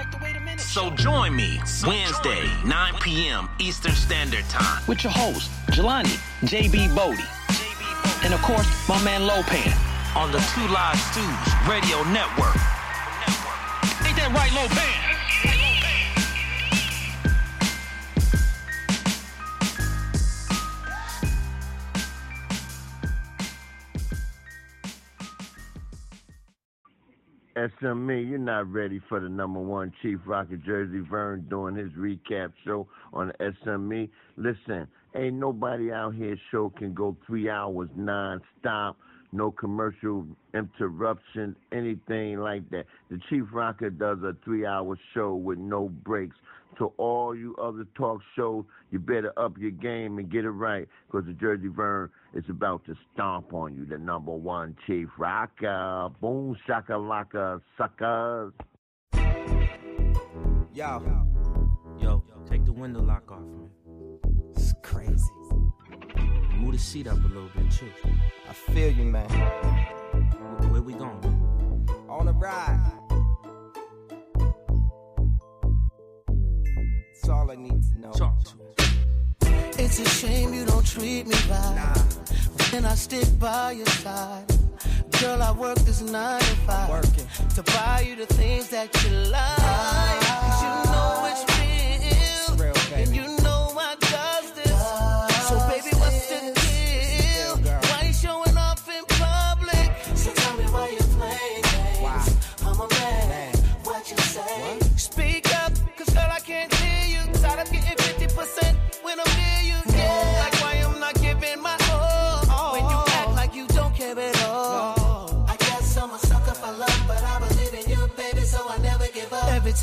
So 0.59 0.90
join 0.90 1.36
me 1.36 1.61
Wednesday, 1.86 2.48
9 2.64 2.94
p.m. 3.00 3.48
Eastern 3.61 3.92
Standard 3.92 4.44
Time. 4.48 4.82
With 4.88 5.05
your 5.05 5.12
host, 5.12 5.50
Jelani 5.68 6.16
JB 6.46 6.94
Bodie. 6.96 7.22
And 8.24 8.32
of 8.34 8.40
course, 8.42 8.66
my 8.88 9.02
man 9.05 9.22
Lopan. 9.28 9.72
On 10.17 10.31
the 10.31 10.39
Two 10.55 10.69
Live 10.69 10.97
Stews 11.11 11.69
Radio 11.69 12.03
Network. 12.05 12.55
Ain't 14.07 14.17
that 14.17 14.31
right, 14.33 14.51
Lopan? 14.53 15.05
SME, 27.57 28.29
you're 28.29 28.39
not 28.39 28.71
ready 28.73 29.01
for 29.09 29.19
the 29.19 29.29
number 29.29 29.59
one 29.61 29.93
Chief 30.01 30.19
Rocker 30.27 30.57
Jersey 30.57 31.01
Vern 31.01 31.47
doing 31.49 31.75
his 31.75 31.91
recap 31.93 32.53
show 32.65 32.87
on 33.12 33.33
SME. 33.41 34.09
Listen, 34.37 34.87
ain't 35.17 35.37
nobody 35.37 35.91
out 35.91 36.15
here 36.15 36.37
show 36.51 36.71
can 36.71 36.95
go 36.95 37.17
three 37.27 37.49
hours 37.49 37.89
non-stop, 37.97 38.97
no 39.35 39.51
commercial 39.51 40.26
interruption, 40.55 41.57
anything 41.72 42.39
like 42.39 42.70
that. 42.70 42.87
The 43.11 43.18
Chief 43.28 43.45
Rocker 43.53 43.91
does 43.91 44.18
a 44.22 44.35
three-hour 44.45 44.97
show 45.12 45.35
with 45.35 45.59
no 45.59 45.89
breaks. 45.89 46.37
To 46.78 46.93
all 46.97 47.37
you 47.37 47.55
other 47.57 47.87
talk 47.95 48.20
shows, 48.35 48.64
you 48.91 48.99
better 48.99 49.32
up 49.39 49.57
your 49.59 49.70
game 49.70 50.18
and 50.18 50.28
get 50.28 50.45
it 50.45 50.51
right, 50.51 50.89
because 51.07 51.24
the 51.24 51.32
Jersey 51.32 51.68
Vern 51.68 52.11
is 52.32 52.43
about 52.49 52.85
to 52.87 52.97
stomp 53.12 53.53
on 53.55 53.76
you, 53.76 53.85
the 53.85 53.97
number 53.97 54.32
one 54.32 54.74
Chief 54.85 55.09
Rocker. 55.16 56.09
Boom 56.20 56.57
shakalaka 56.68 57.61
suckers. 57.78 58.53
Yo. 60.72 61.01
Yo, 62.01 62.24
take 62.51 62.64
the 62.64 62.72
window 62.72 63.01
lock 63.01 63.30
off, 63.30 63.39
man. 63.39 63.70
It's 64.57 64.74
crazy. 64.82 65.30
Move 66.57 66.72
the 66.72 66.78
seat 66.78 67.07
up 67.07 67.18
a 67.18 67.28
little 67.28 67.50
bit, 67.57 67.70
too. 67.70 67.90
I 68.48 68.52
feel 68.52 68.90
you, 68.90 69.05
man. 69.05 69.28
Where, 69.28 70.70
where 70.70 70.82
we 70.82 70.94
going, 70.94 71.20
man? 71.20 71.86
On 72.09 72.28
a 72.28 72.32
ride. 72.32 72.92
That's 77.24 77.28
all 77.28 77.50
I 77.50 77.57
need 77.57 77.82
to 77.82 78.00
know. 78.00 78.12
Talk 78.12 78.44
to 78.44 79.82
It's 79.82 79.98
a 79.98 80.09
shame 80.09 80.52
you 80.52 80.64
don't 80.64 80.86
treat 80.86 81.26
me 81.26 81.36
right. 81.48 82.05
Then 82.70 82.84
I 82.84 82.94
stick 82.94 83.26
by 83.38 83.72
your 83.72 83.86
side. 83.86 84.46
Girl, 85.20 85.42
I 85.42 85.52
work 85.52 85.78
this 85.80 86.02
nine 86.02 86.40
to 86.40 86.57
five. 86.66 86.90
Working. 86.90 87.26
To 87.55 87.62
buy 87.62 88.05
you 88.07 88.16
the 88.16 88.26
things 88.26 88.68
that 88.70 88.92
you 89.05 89.11
like. 89.30 90.43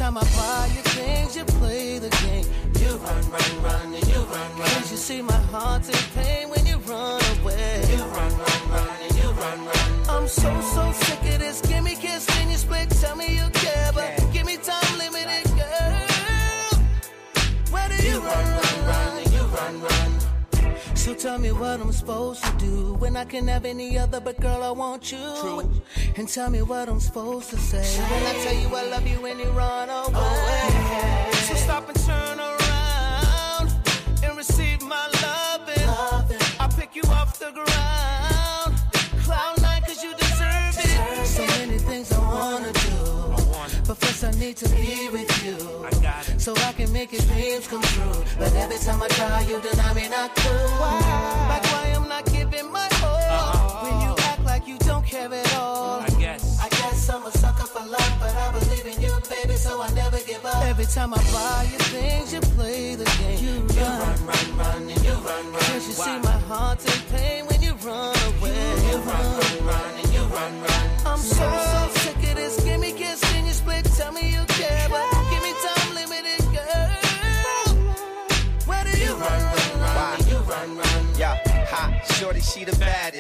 Time 0.02 0.18
I 0.18 0.24
buy 0.36 0.66
you 0.76 0.82
things, 0.97 1.36
you 1.38 1.45
play 1.45 1.99
the 1.99 2.10
game. 2.24 2.45
You 2.82 2.91
run, 3.06 3.24
run, 3.34 3.52
run, 3.62 3.93
and 3.93 4.08
you 4.08 4.22
run, 4.34 4.49
run. 4.58 4.68
Can't 4.70 4.89
you 4.89 4.97
see 4.97 5.22
my 5.22 5.41
heart's 5.54 5.89
in 5.89 6.04
pain 6.16 6.49
when 6.49 6.66
you 6.66 6.78
run 6.91 7.22
away? 7.36 7.86
You 7.93 8.04
run, 8.18 8.32
run, 8.43 8.62
run, 8.74 8.89
and 9.06 9.16
you 9.20 9.30
run, 9.41 9.60
run. 9.70 9.89
I'm 10.10 10.28
so, 10.28 10.49
so 10.74 10.91
sick 11.04 11.34
of 11.34 11.39
this. 11.39 11.62
Give 11.62 11.84
me 11.84 11.93
kiss, 11.95 12.26
then 12.26 12.49
you 12.49 12.58
split. 12.58 12.89
Tell 13.02 13.16
me 13.16 13.28
you 13.38 13.47
So 21.12 21.18
tell 21.18 21.39
me 21.39 21.51
what 21.51 21.82
I'm 21.82 21.91
supposed 21.91 22.41
to 22.41 22.51
do 22.57 22.93
when 22.93 23.18
I 23.18 23.26
can 23.26 23.45
have 23.49 23.66
any 23.66 23.97
other, 23.97 24.22
but 24.22 24.39
girl, 24.39 24.64
I 24.64 24.72
want 24.72 25.12
you. 25.12 25.82
And 26.16 26.26
tell 26.26 26.49
me 26.49 26.62
what 26.62 26.88
I'm 26.88 27.01
supposed 27.01 27.49
to 27.49 27.57
say 27.57 27.84
when 27.99 28.24
I 28.28 28.34
tell 28.41 28.56
you 28.56 28.73
I 28.73 28.84
love 28.90 29.06
you 29.06 29.19
when 29.19 29.38
you 29.38 29.49
run 29.52 29.90
away. 29.90 30.14
Oh, 30.15 31.31
so 31.49 31.56
stop 31.56 31.90
and 31.90 31.99
turn 32.06 32.40
around 32.40 33.73
and 34.23 34.38
receive 34.38 34.81
my 34.84 35.10
loving. 35.22 36.40
I 36.61 36.69
pick 36.77 36.95
you 36.95 37.03
off 37.11 37.38
the 37.40 37.52
ground. 37.52 37.81
First 44.22 44.35
I 44.35 44.39
need 44.39 44.57
to 44.57 44.69
be 44.69 45.10
with 45.10 45.45
you. 45.45 45.57
I 45.85 46.22
So 46.38 46.53
I 46.56 46.73
can 46.73 46.91
make 46.91 47.11
your 47.11 47.22
dreams 47.22 47.68
come 47.68 47.81
true. 47.81 48.23
But 48.38 48.53
every 48.53 48.77
time 48.77 49.02
I 49.02 49.07
try, 49.10 49.41
you 49.41 49.61
deny 49.61 49.93
me 49.93 50.10
not 50.10 50.35
cool. 50.35 50.80
Like 51.49 51.64
why 51.72 51.93
I'm 51.95 52.07
not 52.07 52.26
giving 52.26 52.72
my 52.72 52.88
all. 53.03 53.15
Uh-huh. 53.15 53.85
When 53.85 53.95
you 54.06 54.15
act 54.30 54.43
like 54.45 54.68
you 54.68 54.77
don't 54.80 55.06
care 55.06 55.31
at 55.34 55.56
all. 55.56 56.02
I 56.02 56.10
guess. 56.19 56.60
I 56.61 56.69
guess 56.69 57.10
I'm 57.10 57.23
a 57.26 57.31
sucker 57.31 57.68
for 57.68 57.85
love, 57.85 58.15
but 58.19 58.34
I 58.35 58.52
believe 58.52 58.85
in 58.85 59.02
you, 59.02 59.14
baby, 59.30 59.56
so 59.56 59.81
I 59.81 59.89
never 59.93 60.19
give 60.19 60.45
up. 60.45 60.64
Every 60.65 60.85
time 60.85 61.14
I 61.14 61.22
buy 61.34 61.68
you 61.72 61.80
things, 61.93 62.34
you 62.34 62.41
play 62.56 62.95
the 62.95 63.06
game. 63.19 63.39
You 63.43 63.84
run, 63.84 64.26
run, 64.26 64.57
run, 64.57 64.89
and 64.89 65.03
you 65.03 65.14
run, 65.14 65.45
run. 65.53 65.61
Can't 65.61 65.84
you 65.88 65.93
see 66.06 66.19
my 66.19 66.39
heart's 66.49 66.85
in 66.85 67.02
pain 67.15 67.45
when 67.48 67.61
you 67.61 67.73
run 67.88 68.15
away? 68.30 68.61
You 68.88 68.98
run, 69.10 69.26
run, 69.39 69.65
run, 69.65 69.91
and 69.99 70.14
you 70.14 70.23
run, 70.35 70.53
run. 70.61 70.88
I'm 71.06 71.18
so, 71.18 71.45
so 71.45 72.01
she 82.62 82.66
the 82.66 82.78
baddest. 82.78 83.11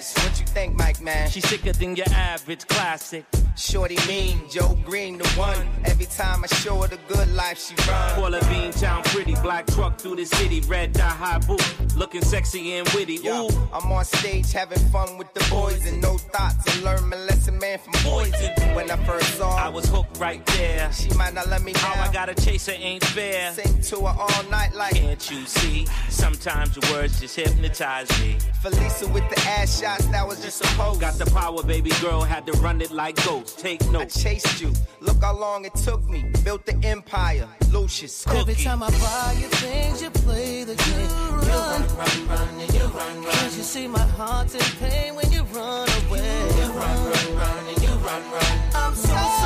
Man. 1.01 1.29
She 1.29 1.41
sicker 1.41 1.73
than 1.73 1.95
your 1.95 2.09
average 2.11 2.67
classic. 2.67 3.25
Shorty 3.55 3.97
mean, 4.07 4.41
Joe 4.49 4.77
Green 4.85 5.17
the 5.17 5.27
one. 5.29 5.67
Every 5.85 6.05
time 6.05 6.43
I 6.43 6.47
show 6.47 6.81
her 6.81 6.87
the 6.87 6.97
good 7.07 7.31
life, 7.33 7.59
she 7.59 7.75
run. 7.89 8.15
Paula 8.15 8.39
Bean 8.49 8.71
town 8.71 9.03
pretty, 9.03 9.35
black 9.35 9.67
truck 9.67 9.99
through 9.99 10.15
the 10.15 10.25
city, 10.25 10.61
red 10.61 10.93
dye 10.93 11.09
high 11.09 11.39
boot, 11.39 11.63
looking 11.95 12.21
sexy 12.21 12.73
and 12.73 12.87
witty. 12.89 13.15
Yo, 13.15 13.47
Ooh, 13.47 13.49
I'm 13.73 13.91
on 13.91 14.05
stage 14.05 14.51
having 14.51 14.79
fun 14.89 15.17
with 15.17 15.33
the 15.33 15.45
boys 15.49 15.85
and 15.85 16.01
no 16.01 16.17
thoughts 16.17 16.73
and 16.73 16.83
learn 16.83 17.09
my 17.09 17.17
lesson, 17.17 17.59
man, 17.59 17.77
from 17.77 17.93
poison. 17.95 18.51
When 18.73 18.89
I 18.89 18.95
first 19.05 19.37
saw 19.37 19.55
her, 19.57 19.65
I 19.65 19.69
was 19.69 19.85
hooked 19.87 20.17
right 20.17 20.45
there. 20.45 20.91
she 20.93 21.13
might 21.15 21.33
not 21.33 21.47
let 21.47 21.61
me 21.61 21.73
down. 21.73 21.81
How 21.81 22.09
I 22.09 22.13
gotta 22.13 22.35
chase 22.35 22.67
her 22.67 22.73
ain't 22.73 23.03
fair. 23.03 23.51
Sing 23.51 23.81
to 23.81 24.05
her 24.05 24.15
all 24.17 24.43
night 24.49 24.73
like 24.73 24.95
Can't 24.95 25.29
you 25.29 25.45
see? 25.45 25.85
Sometimes 26.09 26.77
your 26.77 26.91
words 26.93 27.19
just 27.19 27.35
hypnotize 27.35 28.09
me. 28.21 28.37
Felisa 28.63 29.11
with 29.13 29.29
the 29.29 29.39
ass 29.41 29.81
shots. 29.81 30.05
That 30.07 30.25
was 30.25 30.41
just 30.41 30.63
a 30.63 30.67
pose. 30.77 30.90
Got 30.99 31.15
the 31.15 31.25
power, 31.31 31.63
baby 31.63 31.89
girl, 31.99 32.21
had 32.21 32.45
to 32.45 32.53
run 32.59 32.79
it 32.79 32.91
like 32.91 33.15
ghosts. 33.25 33.59
Take 33.59 33.81
notes. 33.89 33.95
I 33.95 33.99
notes. 33.99 34.23
chased 34.23 34.61
you. 34.61 34.71
Look 34.99 35.21
how 35.21 35.35
long 35.35 35.65
it 35.65 35.73
took 35.75 36.07
me. 36.07 36.25
Built 36.43 36.65
the 36.65 36.75
empire. 36.83 37.47
Lucius. 37.71 38.27
Every 38.27 38.53
time 38.53 38.83
I 38.83 38.89
buy 38.91 39.35
you 39.39 39.47
things, 39.47 40.01
you 40.01 40.09
play 40.11 40.63
the 40.63 40.75
game. 40.75 40.99
You 40.99 41.49
run, 41.49 41.81
run, 41.97 42.27
run, 42.27 42.59
and 42.59 42.73
you 42.73 42.81
run, 42.81 43.23
run. 43.23 43.31
Can't 43.31 43.57
you 43.57 43.63
see 43.63 43.87
my 43.87 44.05
heart's 44.17 44.53
in 44.53 44.61
pain 44.77 45.15
when 45.15 45.31
you 45.31 45.43
run 45.43 45.89
away? 45.89 46.19
You 46.19 46.67
run, 46.71 46.97
run, 47.09 47.35
run, 47.35 47.67
and 47.67 47.81
you 47.81 47.89
run, 47.89 48.23
run. 48.31 48.59
I'm 48.75 48.93
so, 48.95 49.40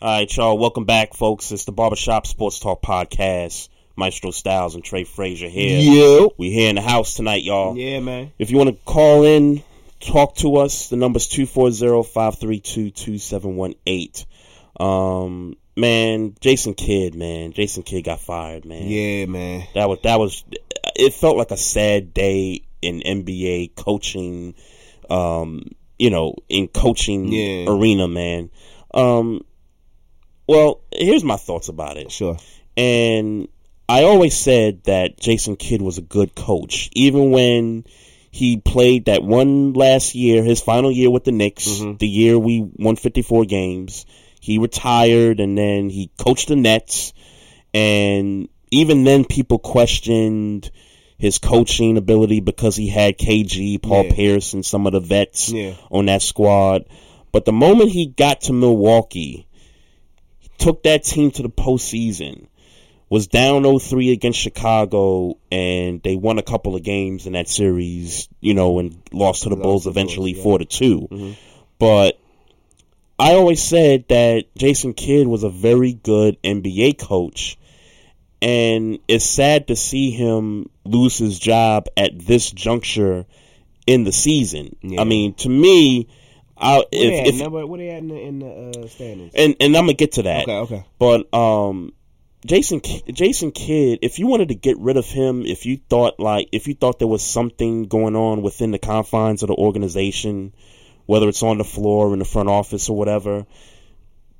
All 0.00 0.18
right, 0.20 0.36
y'all. 0.36 0.56
Welcome 0.58 0.84
back, 0.84 1.14
folks. 1.14 1.50
It's 1.50 1.64
the 1.64 1.72
Barbershop 1.72 2.24
Sports 2.26 2.60
Talk 2.60 2.82
Podcast. 2.82 3.68
Maestro 3.96 4.30
Styles 4.30 4.76
and 4.76 4.84
Trey 4.84 5.02
Frazier 5.02 5.48
here. 5.48 5.80
Yeah. 5.80 6.28
We 6.38 6.52
here 6.52 6.68
in 6.70 6.76
the 6.76 6.82
house 6.82 7.14
tonight, 7.14 7.42
y'all. 7.42 7.76
Yeah, 7.76 7.98
man. 7.98 8.30
If 8.38 8.52
you 8.52 8.58
want 8.58 8.70
to 8.70 8.76
call 8.84 9.24
in, 9.24 9.64
talk 9.98 10.36
to 10.36 10.58
us. 10.58 10.88
The 10.88 10.94
number's 10.96 11.26
240-532-2718. 11.28 14.24
Um, 14.78 15.56
man, 15.76 16.36
Jason 16.40 16.74
Kidd, 16.74 17.16
man. 17.16 17.50
Jason 17.52 17.82
Kidd 17.82 18.04
got 18.04 18.20
fired, 18.20 18.64
man. 18.64 18.84
Yeah, 18.86 19.26
man. 19.26 19.66
That 19.74 19.88
was 19.88 19.98
that 20.04 20.20
was 20.20 20.44
it 20.94 21.12
felt 21.14 21.36
like 21.36 21.50
a 21.50 21.56
sad 21.56 22.14
day 22.14 22.62
in 22.80 23.00
NBA 23.00 23.74
coaching 23.74 24.54
um 25.10 25.64
you 25.98 26.10
know, 26.10 26.36
in 26.48 26.68
coaching 26.68 27.32
Yeah. 27.32 27.64
arena, 27.68 28.06
man. 28.06 28.50
Um 28.94 29.40
well, 30.48 30.80
here's 30.92 31.22
my 31.24 31.36
thoughts 31.36 31.68
about 31.68 31.96
it. 31.96 32.10
Sure. 32.10 32.36
And 32.76 33.48
I 33.88 34.02
always 34.04 34.36
said 34.36 34.84
that 34.84 35.18
Jason 35.20 35.56
Kidd 35.56 35.82
was 35.82 35.98
a 35.98 36.02
good 36.02 36.34
coach, 36.34 36.90
even 36.94 37.30
when 37.30 37.84
he 38.30 38.56
played 38.58 39.06
that 39.06 39.22
one 39.22 39.72
last 39.72 40.14
year, 40.14 40.42
his 40.42 40.60
final 40.60 40.90
year 40.92 41.10
with 41.10 41.24
the 41.24 41.32
Knicks, 41.32 41.66
Mm-hmm. 41.66 41.96
the 41.96 42.08
year 42.08 42.38
we 42.38 42.60
won 42.76 42.96
54 42.96 43.44
games. 43.46 44.04
He 44.40 44.58
retired 44.58 45.40
and 45.40 45.56
then 45.58 45.90
he 45.90 46.10
coached 46.18 46.48
the 46.48 46.56
Nets. 46.56 47.12
And 47.74 48.48
even 48.70 49.04
then, 49.04 49.24
people 49.24 49.58
questioned 49.58 50.70
his 51.18 51.38
coaching 51.38 51.96
ability 51.96 52.40
because 52.40 52.76
he 52.76 52.86
had 52.88 53.18
KG, 53.18 53.82
Paul 53.82 54.04
Yeah. 54.04 54.12
Pierce, 54.14 54.52
and 54.54 54.64
some 54.64 54.86
of 54.86 54.92
the 54.92 55.00
vets 55.00 55.50
Yeah. 55.50 55.74
on 55.90 56.06
that 56.06 56.22
squad. 56.22 56.84
But 57.32 57.44
the 57.44 57.52
moment 57.52 57.90
he 57.90 58.06
got 58.06 58.42
to 58.42 58.52
Milwaukee, 58.52 59.46
took 60.58 60.82
that 60.82 61.04
team 61.04 61.30
to 61.32 61.42
the 61.42 61.48
postseason 61.48 62.46
was 63.10 63.26
down 63.26 63.62
0-3 63.62 64.12
against 64.12 64.38
Chicago, 64.38 65.38
and 65.50 66.02
they 66.02 66.16
won 66.16 66.38
a 66.38 66.42
couple 66.42 66.76
of 66.76 66.82
games 66.82 67.26
in 67.26 67.32
that 67.32 67.48
series, 67.48 68.28
you 68.40 68.52
know, 68.52 68.78
and 68.78 68.98
lost 69.12 69.44
to 69.44 69.48
the 69.48 69.54
Lost 69.54 69.62
Bulls 69.62 69.82
to 69.84 69.88
the 69.90 69.94
Bulls, 69.94 70.06
eventually 70.06 70.32
yeah. 70.32 70.42
four 70.42 70.58
to 70.58 70.64
2 70.66 71.08
Mhm. 71.10 71.36
But 71.78 72.18
I 73.18 73.34
always 73.34 73.62
said 73.62 74.04
that 74.08 74.44
Jason 74.56 74.94
Kidd 74.94 75.26
was 75.26 75.42
a 75.42 75.48
very 75.48 75.92
good 75.92 76.36
NBA 76.44 76.92
coach, 76.98 77.56
and 78.42 78.98
it's 79.08 79.24
sad 79.24 79.68
to 79.68 79.76
see 79.76 80.10
him 80.10 80.68
lose 80.84 81.18
his 81.18 81.38
job 81.38 81.86
at 81.96 82.18
this 82.18 82.50
juncture 82.50 83.26
in 83.86 84.04
the 84.04 84.12
season. 84.12 84.76
Yeah. 84.82 85.00
I 85.00 85.04
mean, 85.04 85.34
to 85.34 85.48
me, 85.48 86.08
I, 86.60 86.76
What 86.76 86.88
if, 86.92 87.34
if 87.34 87.40
Number, 87.40 87.66
what 87.66 87.78
they 87.78 87.90
at 87.90 87.98
in 87.98 88.08
the, 88.08 88.14
in 88.16 88.38
the 88.40 88.80
uh, 88.84 88.88
standings? 88.88 89.32
and 89.34 89.56
and 89.60 89.76
I'm 89.76 89.84
gonna 89.84 89.94
get 89.94 90.12
to 90.12 90.22
that. 90.22 90.42
Okay, 90.42 90.56
okay. 90.58 90.84
But 90.98 91.32
um, 91.34 91.92
Jason 92.44 92.80
Jason 93.12 93.50
Kidd, 93.50 94.00
if 94.02 94.18
you 94.18 94.26
wanted 94.26 94.48
to 94.48 94.54
get 94.54 94.78
rid 94.78 94.96
of 94.96 95.06
him, 95.06 95.44
if 95.44 95.66
you 95.66 95.78
thought 95.88 96.20
like 96.20 96.48
if 96.52 96.68
you 96.68 96.74
thought 96.74 96.98
there 96.98 97.08
was 97.08 97.22
something 97.22 97.84
going 97.84 98.16
on 98.16 98.42
within 98.42 98.70
the 98.70 98.78
confines 98.78 99.42
of 99.42 99.48
the 99.48 99.54
organization, 99.54 100.54
whether 101.06 101.28
it's 101.28 101.42
on 101.42 101.58
the 101.58 101.64
floor 101.64 102.12
in 102.12 102.18
the 102.18 102.24
front 102.24 102.48
office 102.48 102.88
or 102.88 102.96
whatever, 102.96 103.46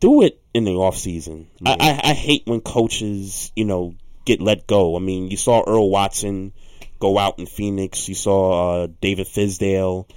do 0.01 0.23
it 0.23 0.41
in 0.55 0.65
the 0.65 0.73
off 0.73 0.97
season. 0.97 1.49
I, 1.65 1.77
I 1.79 2.11
I 2.11 2.13
hate 2.15 2.43
when 2.47 2.61
coaches 2.61 3.53
you 3.57 3.65
know 3.65 3.95
get 4.25 4.41
let 4.41 4.67
go. 4.67 4.95
I 4.97 5.01
mean, 5.01 5.31
you 5.31 5.37
saw 5.37 5.65
Earl 5.67 5.91
Watson 5.91 6.53
go 7.01 7.19
out 7.19 7.39
in 7.39 7.47
Phoenix. 7.47 8.09
You 8.09 8.15
saw 8.15 8.83
uh, 8.83 8.89
David 9.01 9.27
Fizdale 9.27 10.09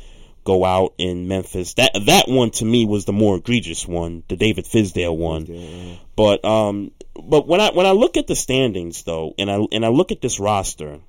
go 0.43 0.65
out 0.65 0.93
in 0.97 1.27
Memphis. 1.27 1.75
That 1.75 1.91
that 2.05 2.27
one 2.27 2.51
to 2.51 2.65
me 2.65 2.85
was 2.85 3.05
the 3.05 3.13
more 3.13 3.37
egregious 3.37 3.87
one, 3.87 4.23
the 4.27 4.35
David 4.35 4.65
Fizdale 4.65 5.15
one. 5.15 5.97
But 6.15 6.43
um, 6.45 6.91
but 7.15 7.47
when 7.47 7.61
I 7.61 7.71
when 7.71 7.85
I 7.85 7.91
look 7.91 8.17
at 8.17 8.27
the 8.27 8.35
standings 8.35 9.03
though, 9.03 9.33
and 9.37 9.49
I 9.51 9.59
and 9.71 9.85
I 9.85 9.89
look 9.89 10.11
at 10.11 10.21
this 10.21 10.39
roster, 10.39 10.99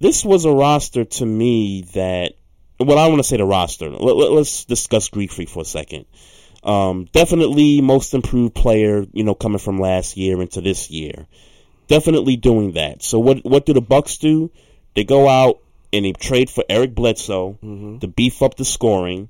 this 0.00 0.24
was 0.24 0.44
a 0.44 0.52
roster 0.52 1.04
to 1.04 1.26
me 1.26 1.82
that. 1.94 2.34
Well, 2.78 2.98
I 2.98 3.06
want 3.06 3.20
to 3.20 3.24
say 3.24 3.38
the 3.38 3.44
roster. 3.44 3.88
Let, 3.88 4.16
let, 4.16 4.32
us 4.32 4.66
discuss 4.66 5.08
Greek 5.08 5.32
Freak 5.32 5.48
for 5.48 5.62
a 5.62 5.64
second. 5.64 6.04
Um, 6.62 7.06
definitely 7.10 7.80
most 7.80 8.12
improved 8.12 8.54
player, 8.54 9.06
you 9.14 9.24
know, 9.24 9.34
coming 9.34 9.58
from 9.58 9.78
last 9.78 10.18
year 10.18 10.42
into 10.42 10.60
this 10.60 10.90
year. 10.90 11.26
Definitely 11.88 12.36
doing 12.36 12.72
that. 12.72 13.02
So 13.02 13.18
what 13.18 13.42
what 13.46 13.64
do 13.64 13.72
the 13.72 13.80
Bucks 13.80 14.18
do? 14.18 14.50
They 14.94 15.04
go 15.04 15.26
out 15.26 15.60
and 15.96 16.06
they 16.06 16.12
trade 16.12 16.50
for 16.50 16.64
Eric 16.68 16.94
Bledsoe 16.94 17.58
mm-hmm. 17.62 17.98
to 17.98 18.08
beef 18.08 18.42
up 18.42 18.56
the 18.56 18.64
scoring. 18.64 19.28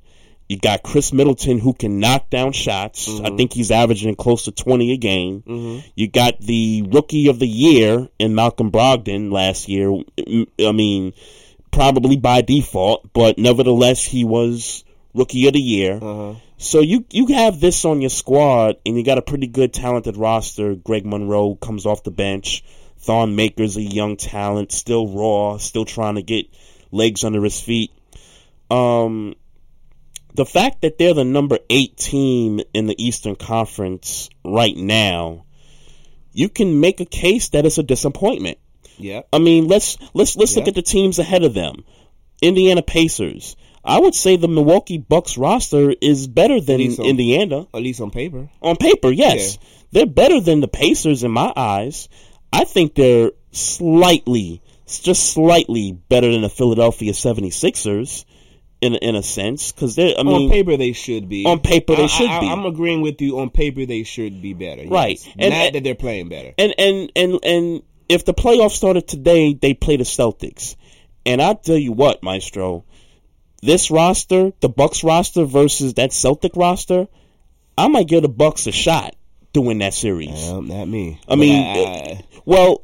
You 0.48 0.58
got 0.58 0.82
Khris 0.82 1.12
Middleton 1.12 1.58
who 1.58 1.72
can 1.72 1.98
knock 1.98 2.30
down 2.30 2.52
shots. 2.52 3.08
I 3.08 3.10
mm-hmm. 3.10 3.36
think 3.36 3.52
he's 3.52 3.70
averaging 3.70 4.14
close 4.14 4.44
to 4.44 4.52
20 4.52 4.92
a 4.92 4.96
game. 4.96 5.42
Mm-hmm. 5.42 5.88
You 5.96 6.08
got 6.08 6.40
the 6.40 6.86
rookie 6.88 7.28
of 7.28 7.38
the 7.38 7.48
year 7.48 8.08
in 8.18 8.34
Malcolm 8.34 8.70
Brogdon 8.70 9.32
last 9.32 9.68
year. 9.68 9.92
I 10.60 10.72
mean, 10.72 11.14
probably 11.72 12.16
by 12.16 12.42
default, 12.42 13.12
but 13.12 13.38
nevertheless 13.38 14.04
he 14.04 14.24
was 14.24 14.84
rookie 15.14 15.48
of 15.48 15.54
the 15.54 15.60
year. 15.60 15.96
Uh-huh. 16.00 16.34
So 16.58 16.80
you 16.80 17.04
you 17.10 17.26
have 17.34 17.60
this 17.60 17.84
on 17.84 18.00
your 18.00 18.10
squad, 18.10 18.76
and 18.86 18.96
you 18.96 19.04
got 19.04 19.18
a 19.18 19.22
pretty 19.22 19.46
good, 19.46 19.74
talented 19.74 20.16
roster. 20.16 20.74
Greg 20.74 21.04
Monroe 21.04 21.54
comes 21.54 21.86
off 21.86 22.02
the 22.02 22.10
bench. 22.10 22.62
Thon 23.06 23.36
Maker's 23.36 23.76
a 23.76 23.82
young 23.82 24.16
talent, 24.16 24.72
still 24.72 25.06
raw, 25.06 25.58
still 25.58 25.84
trying 25.84 26.16
to 26.16 26.22
get 26.22 26.46
legs 26.90 27.22
under 27.22 27.42
his 27.42 27.60
feet. 27.60 27.92
Um, 28.70 29.34
the 30.34 30.44
fact 30.44 30.82
that 30.82 30.98
they're 30.98 31.14
the 31.14 31.24
number 31.24 31.58
eight 31.70 31.96
team 31.96 32.60
in 32.74 32.86
the 32.86 32.96
Eastern 33.02 33.36
Conference 33.36 34.28
right 34.44 34.76
now, 34.76 35.44
you 36.32 36.48
can 36.48 36.80
make 36.80 37.00
a 37.00 37.04
case 37.06 37.50
that 37.50 37.64
it's 37.64 37.78
a 37.78 37.82
disappointment. 37.82 38.58
Yeah. 38.98 39.22
I 39.32 39.38
mean, 39.38 39.68
let's 39.68 39.98
let's 40.12 40.36
let's 40.36 40.56
look 40.56 40.68
at 40.68 40.74
the 40.74 40.82
teams 40.82 41.18
ahead 41.18 41.44
of 41.44 41.54
them. 41.54 41.84
Indiana 42.42 42.82
Pacers. 42.82 43.56
I 43.84 44.00
would 44.00 44.16
say 44.16 44.34
the 44.36 44.48
Milwaukee 44.48 44.98
Bucks 44.98 45.38
roster 45.38 45.94
is 46.00 46.26
better 46.26 46.60
than 46.60 46.80
on- 46.80 47.06
Indiana. 47.06 47.66
At 47.72 47.82
least 47.82 48.00
on 48.00 48.10
paper. 48.10 48.50
On 48.60 48.76
paper, 48.76 49.12
yes. 49.12 49.58
They're 49.92 50.06
better 50.06 50.40
than 50.40 50.60
the 50.60 50.68
Pacers 50.68 51.22
in 51.22 51.30
my 51.30 51.52
eyes. 51.54 52.08
I 52.60 52.64
think 52.64 52.94
they're 52.94 53.32
slightly, 53.52 54.62
just 55.02 55.32
slightly 55.32 55.92
better 55.92 56.30
than 56.32 56.42
the 56.42 56.48
Philadelphia 56.48 57.12
76ers 57.12 58.24
in 58.80 58.94
a- 58.94 58.98
in 58.98 59.14
a 59.16 59.22
sense 59.22 59.72
cuz 59.72 59.94
they 59.96 60.14
I 60.16 60.22
mean 60.22 60.34
on 60.44 60.50
paper, 60.50 60.76
they 60.76 60.92
should 60.92 61.28
be. 61.28 61.44
on 61.46 61.60
paper, 61.60 61.96
they 61.96 62.04
I- 62.04 62.06
should 62.06 62.28
I, 62.28 62.40
be. 62.40 62.46
I'm 62.48 62.66
agreeing 62.66 63.00
with 63.00 63.20
you. 63.22 63.38
On 63.40 63.48
paper, 63.50 63.86
they 63.86 64.02
should 64.02 64.42
be 64.42 64.52
better. 64.52 64.82
yes. 64.82 64.90
Right. 64.90 65.18
And- 65.38 65.50
Not 65.52 65.58
and- 65.66 65.74
that 65.76 65.84
they're 65.84 65.94
playing 65.94 66.28
better. 66.28 66.52
And 66.58 66.74
and 66.78 67.10
and 67.16 67.38
and 67.42 67.82
if 68.08 68.24
the 68.24 68.34
playoffs 68.34 68.72
started 68.72 69.06
today, 69.08 69.54
they 69.54 69.74
play 69.74 69.96
the 69.96 70.04
Celtics. 70.04 70.76
And 71.24 71.40
I 71.42 71.54
tell 71.54 71.78
you 71.78 71.92
what, 71.92 72.22
Maestro, 72.22 72.84
this 73.62 73.90
roster, 73.90 74.52
the 74.60 74.68
Bucks 74.68 75.02
roster 75.02 75.44
versus 75.44 75.94
that 75.94 76.12
Celtic 76.12 76.54
roster, 76.54 77.08
I 77.76 77.88
might 77.88 78.06
give 78.08 78.22
the 78.22 78.28
Bucks 78.28 78.66
a 78.66 78.72
shot. 78.72 79.16
To 79.56 79.62
win 79.62 79.78
that 79.78 79.94
series. 79.94 80.50
Not 80.50 80.86
me. 80.86 81.18
I 81.26 81.30
But 81.32 81.38
mean, 81.38 81.54
I- 81.76 81.82
uh, 81.82 82.14
well, 82.44 82.82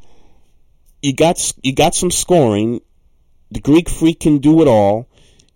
you 1.02 1.12
got 1.14 1.52
you 1.62 1.74
got 1.74 1.94
some 1.94 2.10
scoring. 2.10 2.80
The 3.50 3.60
Greek 3.60 3.88
Freak 3.88 4.20
can 4.20 4.38
do 4.38 4.62
it 4.62 4.68
all. 4.68 5.08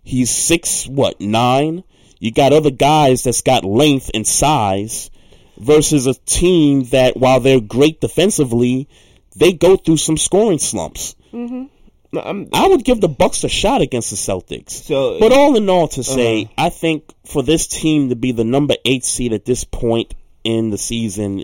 He's 0.03 0.29
six 0.29 0.87
what 0.87 1.19
nine. 1.19 1.83
You 2.19 2.31
got 2.31 2.53
other 2.53 2.71
guys 2.71 3.23
that's 3.23 3.41
got 3.41 3.63
length 3.63 4.09
and 4.13 4.25
size 4.25 5.09
versus 5.57 6.07
a 6.07 6.13
team 6.13 6.83
that 6.85 7.15
while 7.17 7.39
they're 7.39 7.59
great 7.61 7.99
defensively, 8.01 8.87
they 9.35 9.53
go 9.53 9.75
through 9.75 9.97
some 9.97 10.17
scoring 10.17 10.59
slumps. 10.59 11.15
Mm-hmm. 11.33 11.65
No, 12.13 12.47
I 12.53 12.67
would 12.67 12.83
give 12.85 13.01
the 13.01 13.09
Bucks 13.09 13.43
a 13.43 13.49
shot 13.49 13.81
against 13.81 14.09
the 14.11 14.15
Celtics. 14.15 14.71
So, 14.71 15.19
but 15.19 15.31
all 15.33 15.55
in 15.57 15.69
all, 15.69 15.89
to 15.89 16.03
say, 16.03 16.43
Uh-huh. 16.43 16.53
I 16.67 16.69
think 16.69 17.03
for 17.25 17.43
this 17.43 17.67
team 17.67 18.09
to 18.09 18.15
be 18.15 18.31
the 18.31 18.45
number 18.45 18.75
eight 18.85 19.03
seed 19.03 19.33
at 19.33 19.43
this 19.45 19.63
point 19.65 20.13
in 20.47 20.69
the 20.69 20.77
season 20.77 21.43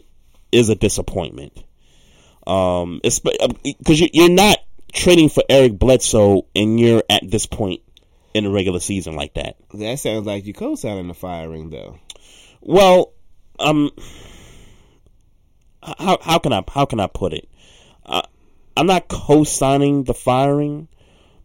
is 0.53 0.69
a 0.69 0.75
disappointment. 0.75 1.51
Um, 2.47 3.01
because 3.03 3.99
you, 3.99 4.07
you're 4.13 4.29
not 4.29 4.59
trading 4.93 5.27
for 5.27 5.43
Eric 5.49 5.77
Bledsoe, 5.77 6.45
and 6.55 6.79
you're 6.79 7.03
at 7.09 7.29
this 7.29 7.45
point 7.45 7.81
in 8.33 8.45
the 8.45 8.49
regular 8.49 8.79
season 8.79 9.15
like 9.15 9.33
that. 9.33 9.57
that 9.73 9.99
sounds 9.99 10.25
like 10.25 10.45
you 10.45 10.53
co-signing 10.53 11.09
the 11.09 11.13
firing, 11.13 11.69
though. 11.69 11.99
Well, 12.61 13.11
um, 13.59 13.91
how 15.81 16.17
how 16.21 16.39
can 16.39 16.53
I 16.53 16.63
how 16.69 16.85
can 16.85 17.01
I 17.01 17.07
put 17.07 17.33
it? 17.33 17.49
Uh, 18.05 18.21
I'm 18.77 18.87
not 18.87 19.09
co-signing 19.09 20.05
the 20.05 20.13
firing, 20.13 20.87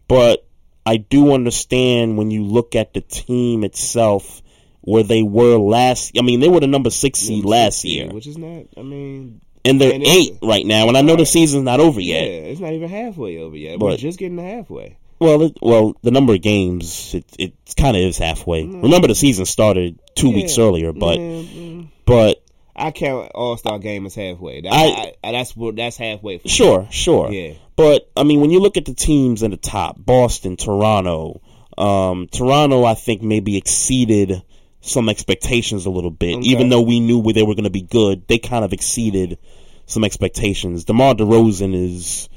but 0.06 0.46
I 0.86 0.98
do 0.98 1.34
understand 1.34 2.16
when 2.16 2.30
you 2.30 2.44
look 2.44 2.76
at 2.76 2.94
the 2.94 3.00
team 3.00 3.64
itself 3.64 4.42
where 4.80 5.02
they 5.02 5.22
were 5.22 5.56
last. 5.58 6.12
I 6.18 6.22
mean, 6.22 6.40
they 6.40 6.48
were 6.48 6.60
the 6.60 6.66
number 6.66 6.90
six 6.90 7.18
seed 7.18 7.44
last 7.44 7.84
year, 7.84 8.08
which 8.08 8.26
is 8.26 8.38
not. 8.38 8.66
I 8.76 8.82
mean, 8.82 9.40
and 9.64 9.80
they're 9.80 9.92
and 9.94 10.02
eight 10.04 10.38
right 10.42 10.64
now. 10.64 10.88
And 10.88 10.96
I 10.96 11.02
know 11.02 11.16
the 11.16 11.26
season's 11.26 11.64
not 11.64 11.80
over 11.80 12.00
yet. 12.00 12.22
yeah, 12.24 12.30
it's 12.50 12.60
not 12.60 12.72
even 12.72 12.88
halfway 12.88 13.38
over 13.38 13.56
yet. 13.56 13.78
We're 13.78 13.90
But- 13.90 13.98
just 14.00 14.18
getting 14.18 14.36
to 14.36 14.42
halfway. 14.42 14.96
Well, 15.20 15.42
it, 15.42 15.58
well, 15.60 15.96
the 16.02 16.12
number 16.12 16.32
of 16.34 16.42
games 16.42 17.12
it 17.12 17.24
it 17.40 17.52
kind 17.76 17.96
of 17.96 18.02
is 18.04 18.18
halfway. 18.18 18.62
Remember, 18.64 19.08
the 19.08 19.16
season 19.16 19.46
started 19.46 19.98
two 20.14 20.30
weeks 20.30 20.58
earlier, 20.58 20.92
but 20.92 21.18
Yeah, 21.18 21.42
mm. 21.42 21.88
but 22.06 22.40
I 22.76 22.92
count 22.92 23.32
All 23.34 23.56
Star 23.56 23.80
game 23.80 24.06
as 24.06 24.14
halfway. 24.14 24.60
That, 24.60 24.72
I- 24.72 25.14
I, 25.24 25.32
that's 25.32 25.54
that's 25.74 25.96
halfway. 25.96 26.38
For 26.38 26.46
me. 26.46 26.50
Sure, 26.50 26.86
sure. 26.90 27.32
Yeah. 27.32 27.54
But 27.74 28.08
I 28.16 28.22
mean, 28.22 28.40
when 28.40 28.52
you 28.52 28.60
look 28.60 28.76
at 28.76 28.84
the 28.84 28.94
teams 28.94 29.42
in 29.42 29.50
the 29.50 29.56
top, 29.56 29.96
Boston, 29.98 30.56
Toronto, 30.56 31.40
um, 31.76 32.28
Toronto, 32.28 32.84
I 32.84 32.94
think 32.94 33.20
maybe 33.20 33.56
exceeded 33.56 34.40
some 34.80 35.08
expectations 35.08 35.86
a 35.86 35.90
little 35.90 36.10
bit. 36.10 36.36
Okay. 36.38 36.48
Even 36.48 36.68
though 36.68 36.82
we 36.82 37.00
knew 37.00 37.18
where 37.18 37.34
they 37.34 37.42
were 37.42 37.54
going 37.54 37.64
to 37.64 37.70
be 37.70 37.82
good, 37.82 38.26
they 38.28 38.38
kind 38.38 38.64
of 38.64 38.72
exceeded 38.72 39.38
some 39.86 40.04
expectations. 40.04 40.84
DeMar 40.84 41.14
DeRozan 41.14 41.74
is 41.74 42.28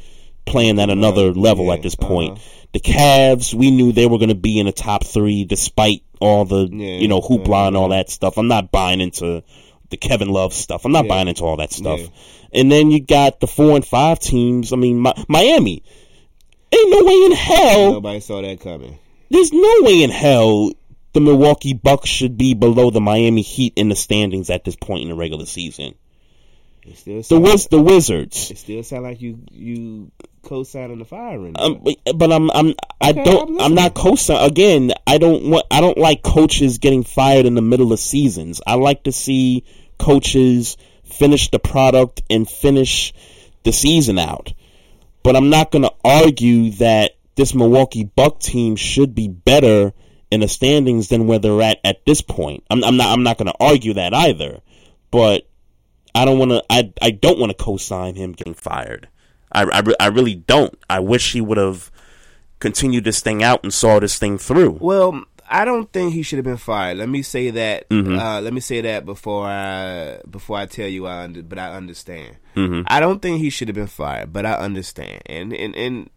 playing 0.45 0.79
at 0.79 0.89
another 0.89 1.33
level 1.33 1.71
at 1.71 1.81
this 1.81 1.95
point. 1.95 2.33
uh-huh. 2.33 2.47
The 2.73 2.79
Cavs, 2.79 3.53
we 3.53 3.69
knew 3.69 3.91
they 3.91 4.05
were 4.07 4.17
going 4.17 4.29
to 4.29 4.35
be 4.35 4.57
in 4.59 4.65
the 4.65 4.71
top 4.71 5.05
three 5.05 5.43
despite 5.43 6.03
all 6.21 6.45
the 6.45 6.67
you 6.71 7.07
know 7.09 7.19
hoopla 7.19 7.67
and 7.67 7.75
all 7.75 7.89
that 7.89 8.09
stuff. 8.09 8.37
I'm 8.37 8.47
not 8.47 8.71
buying 8.71 9.01
into 9.01 9.43
the 9.89 9.97
Kevin 9.97 10.29
Love 10.29 10.53
stuff. 10.53 10.85
I'm 10.85 10.93
not 10.93 11.03
Yeah. 11.05 11.09
buying 11.09 11.27
into 11.27 11.43
all 11.43 11.57
that 11.57 11.73
stuff. 11.73 11.99
Yeah. 11.99 12.07
And 12.53 12.71
then 12.71 12.89
you 12.89 13.01
got 13.01 13.41
the 13.41 13.47
four 13.47 13.75
and 13.75 13.85
five 13.85 14.19
teams. 14.19 14.71
I 14.71 14.77
mean, 14.77 15.01
Mi- 15.01 15.25
Miami. 15.27 15.83
Ain't 16.73 16.89
no 16.91 17.03
way 17.03 17.25
in 17.25 17.31
hell. 17.33 17.91
Nobody 17.93 18.19
saw 18.21 18.41
that 18.41 18.61
coming. 18.61 18.97
There's 19.29 19.51
no 19.51 19.75
way 19.81 20.03
in 20.03 20.09
hell 20.09 20.71
the 21.13 21.21
Milwaukee 21.21 21.73
Bucks 21.73 22.09
should 22.09 22.37
be 22.37 22.53
below 22.53 22.89
the 22.89 23.01
Miami 23.01 23.41
Heat 23.41 23.73
in 23.75 23.89
the 23.89 23.95
standings 23.95 24.49
at 24.49 24.63
this 24.63 24.75
point 24.75 25.03
in 25.03 25.09
the 25.09 25.15
regular 25.15 25.45
season. 25.45 25.95
The 26.83 27.39
Wiz, 27.39 27.67
the 27.67 27.81
Wizards. 27.81 28.49
It 28.49 28.57
still 28.57 28.81
sound 28.81 29.03
like 29.03 29.21
you 29.21 29.39
you 29.51 30.11
co-signing 30.41 30.97
the 30.97 31.05
firing. 31.05 31.53
Um, 31.57 31.81
but, 31.83 31.95
but 32.17 32.31
I'm 32.31 32.49
I'm 32.49 32.73
I 32.99 33.11
Okay, 33.11 33.23
don't 33.23 33.49
I'm 33.59 33.65
I'm 33.65 33.75
not 33.75 33.93
co-sign 33.93 34.49
again. 34.49 34.91
I 35.05 35.19
don't 35.19 35.43
want 35.49 35.67
I 35.69 35.79
don't 35.81 35.97
like 35.97 36.23
coaches 36.23 36.79
getting 36.79 37.03
fired 37.03 37.45
in 37.45 37.53
the 37.53 37.61
middle 37.61 37.93
of 37.93 37.99
seasons. 37.99 38.61
I 38.65 38.75
like 38.75 39.03
to 39.03 39.11
see 39.11 39.63
coaches 39.99 40.77
finish 41.03 41.51
the 41.51 41.59
product 41.59 42.23
and 42.31 42.49
finish 42.49 43.13
the 43.63 43.71
season 43.71 44.17
out. 44.17 44.53
But 45.23 45.35
I'm 45.35 45.51
not 45.51 45.69
going 45.69 45.83
to 45.83 45.93
argue 46.03 46.71
that 46.71 47.11
this 47.35 47.53
Milwaukee 47.53 48.05
Buck 48.05 48.39
team 48.39 48.75
should 48.75 49.13
be 49.13 49.27
better 49.27 49.93
in 50.31 50.39
the 50.39 50.47
standings 50.47 51.09
than 51.09 51.27
where 51.27 51.39
they're 51.39 51.61
at 51.61 51.79
at 51.83 52.05
this 52.05 52.21
point. 52.21 52.63
I'm, 52.69 52.83
I'm 52.83 52.97
not 52.97 53.09
I'm 53.11 53.23
not 53.23 53.37
going 53.37 53.47
to 53.51 53.57
argue 53.59 53.93
that 53.95 54.13
either. 54.13 54.61
But 55.11 55.47
I 56.15 56.25
don't 56.25 56.39
want 56.39 56.51
to. 56.51 56.63
I 56.69 56.91
I 57.01 57.11
don't 57.11 57.37
want 57.39 57.55
to 57.55 57.63
co-sign 57.63 58.15
him 58.15 58.31
getting 58.31 58.53
fired. 58.53 59.07
I, 59.51 59.63
I, 59.63 59.83
I 59.99 60.07
really 60.07 60.35
don't. 60.35 60.77
I 60.89 61.01
wish 61.01 61.33
he 61.33 61.41
would 61.41 61.57
have 61.57 61.91
continued 62.59 63.03
this 63.03 63.19
thing 63.21 63.43
out 63.43 63.63
and 63.63 63.73
saw 63.73 63.99
this 63.99 64.17
thing 64.17 64.37
through. 64.37 64.77
Well, 64.79 65.23
I 65.49 65.65
don't 65.65 65.91
think 65.91 66.13
he 66.13 66.23
should 66.23 66.37
have 66.37 66.45
been 66.45 66.55
fired. 66.55 66.97
Let 66.97 67.09
me 67.09 67.21
say 67.23 67.49
that. 67.49 67.89
Mhm. 67.89 68.17
Uh, 68.17 68.39
let 68.39 68.53
me 68.53 68.61
say 68.61 68.79
that 68.81 69.05
before 69.05 69.45
I 69.47 70.19
before 70.29 70.57
I 70.57 70.65
tell 70.65 70.87
you 70.87 71.07
I 71.07 71.23
under, 71.23 71.43
but 71.43 71.59
I 71.59 71.73
understand. 71.73 72.37
Mhm. 72.55 72.85
I 72.87 73.01
don't 73.01 73.21
think 73.21 73.39
he 73.39 73.49
should 73.49 73.67
have 73.67 73.75
been 73.75 73.87
fired, 73.87 74.31
but 74.31 74.45
I 74.45 74.53
understand. 74.53 75.21
And 75.25 75.51
and 75.53 75.75
and 75.75 76.09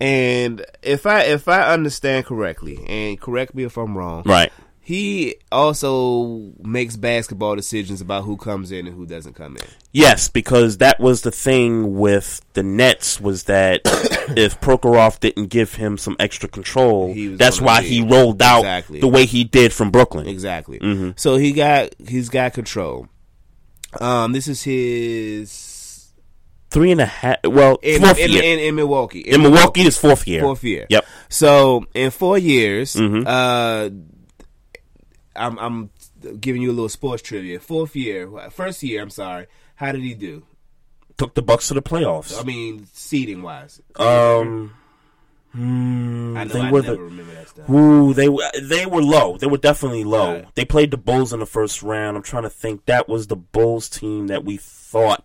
and 0.00 0.64
if 0.82 1.06
I 1.06 1.22
if 1.22 1.48
I 1.48 1.72
understand 1.72 2.26
correctly, 2.26 2.84
and 2.86 3.20
correct 3.20 3.54
me 3.54 3.64
if 3.64 3.76
I'm 3.76 3.96
wrong, 3.96 4.22
Right. 4.26 4.52
He 4.86 5.36
also 5.50 6.52
makes 6.62 6.94
basketball 6.96 7.56
decisions 7.56 8.02
about 8.02 8.24
who 8.24 8.36
comes 8.36 8.70
in 8.70 8.86
and 8.86 8.94
who 8.94 9.06
doesn't 9.06 9.32
come 9.32 9.56
in. 9.56 9.62
Yes, 9.92 10.28
because 10.28 10.76
that 10.76 11.00
was 11.00 11.22
the 11.22 11.30
thing 11.30 11.96
with 11.96 12.42
the 12.52 12.62
Nets 12.62 13.18
was 13.18 13.44
that 13.44 13.80
if 14.36 14.60
Prokhorov 14.60 15.20
didn't 15.20 15.46
give 15.46 15.76
him 15.76 15.96
some 15.96 16.16
extra 16.20 16.50
control, 16.50 17.14
that's 17.38 17.62
why 17.62 17.80
he 17.80 18.02
rolled 18.02 18.42
out 18.42 18.58
Exactly. 18.58 19.00
the 19.00 19.08
way 19.08 19.24
he 19.24 19.42
did 19.42 19.72
from 19.72 19.90
Brooklyn. 19.90 20.26
Exactly. 20.26 20.76
hmm 20.82 21.12
So 21.16 21.36
he 21.36 21.52
got 21.52 21.94
he's 22.06 22.28
got 22.28 22.52
control. 22.52 23.08
Um, 24.02 24.32
this 24.32 24.48
is 24.48 24.62
his 24.64 25.50
Three 26.74 26.90
and 26.90 27.00
a 27.00 27.06
half. 27.06 27.36
Well, 27.44 27.78
in, 27.82 28.00
fourth 28.02 28.18
in, 28.18 28.32
year. 28.32 28.42
in, 28.42 28.58
in 28.58 28.74
Milwaukee. 28.74 29.20
In 29.20 29.42
Milwaukee, 29.42 29.82
it's 29.82 29.96
fourth 29.96 30.26
year. 30.26 30.40
Fourth 30.42 30.64
year. 30.64 30.86
Yep. 30.90 31.06
So 31.28 31.86
in 31.94 32.10
four 32.10 32.36
years, 32.36 32.94
Mhm. 32.96 33.22
uh, 33.24 33.90
I'm 35.36 35.56
I'm 35.58 35.90
giving 36.40 36.62
you 36.62 36.70
a 36.70 36.74
little 36.74 36.88
sports 36.88 37.22
trivia. 37.22 37.60
Fourth 37.60 37.94
year, 37.94 38.28
first 38.50 38.82
year. 38.82 39.00
I'm 39.02 39.10
sorry. 39.10 39.46
How 39.76 39.92
did 39.92 40.02
he 40.02 40.14
do? 40.14 40.42
Took 41.16 41.34
the 41.34 41.42
Bucks 41.42 41.68
to 41.68 41.74
the 41.74 41.82
playoffs. 41.82 42.38
I 42.40 42.42
mean, 42.42 42.88
seeding 42.92 43.42
wise. 43.42 43.80
Um, 43.94 44.74
hmm, 45.52 46.36
I 46.36 46.42
know 46.42 46.52
they 46.54 46.60
I 46.60 46.70
were 46.72 46.82
never 46.82 46.96
the, 46.96 47.02
remember 47.02 47.34
that 47.34 47.48
stuff. 47.50 47.70
Ooh, 47.70 48.12
they 48.14 48.28
were 48.28 48.42
they 48.60 48.84
were 48.84 49.00
low. 49.02 49.36
They 49.36 49.46
were 49.46 49.58
definitely 49.58 50.02
low. 50.02 50.44
They 50.56 50.64
played 50.64 50.90
the 50.90 50.96
Bulls 50.96 51.32
in 51.32 51.38
the 51.38 51.46
first 51.46 51.84
round. 51.84 52.16
I'm 52.16 52.24
trying 52.24 52.42
to 52.42 52.50
think. 52.50 52.86
That 52.86 53.08
was 53.08 53.28
the 53.28 53.36
Bulls 53.36 53.88
team 53.88 54.26
that 54.26 54.44
we 54.44 54.56
thought 54.56 55.24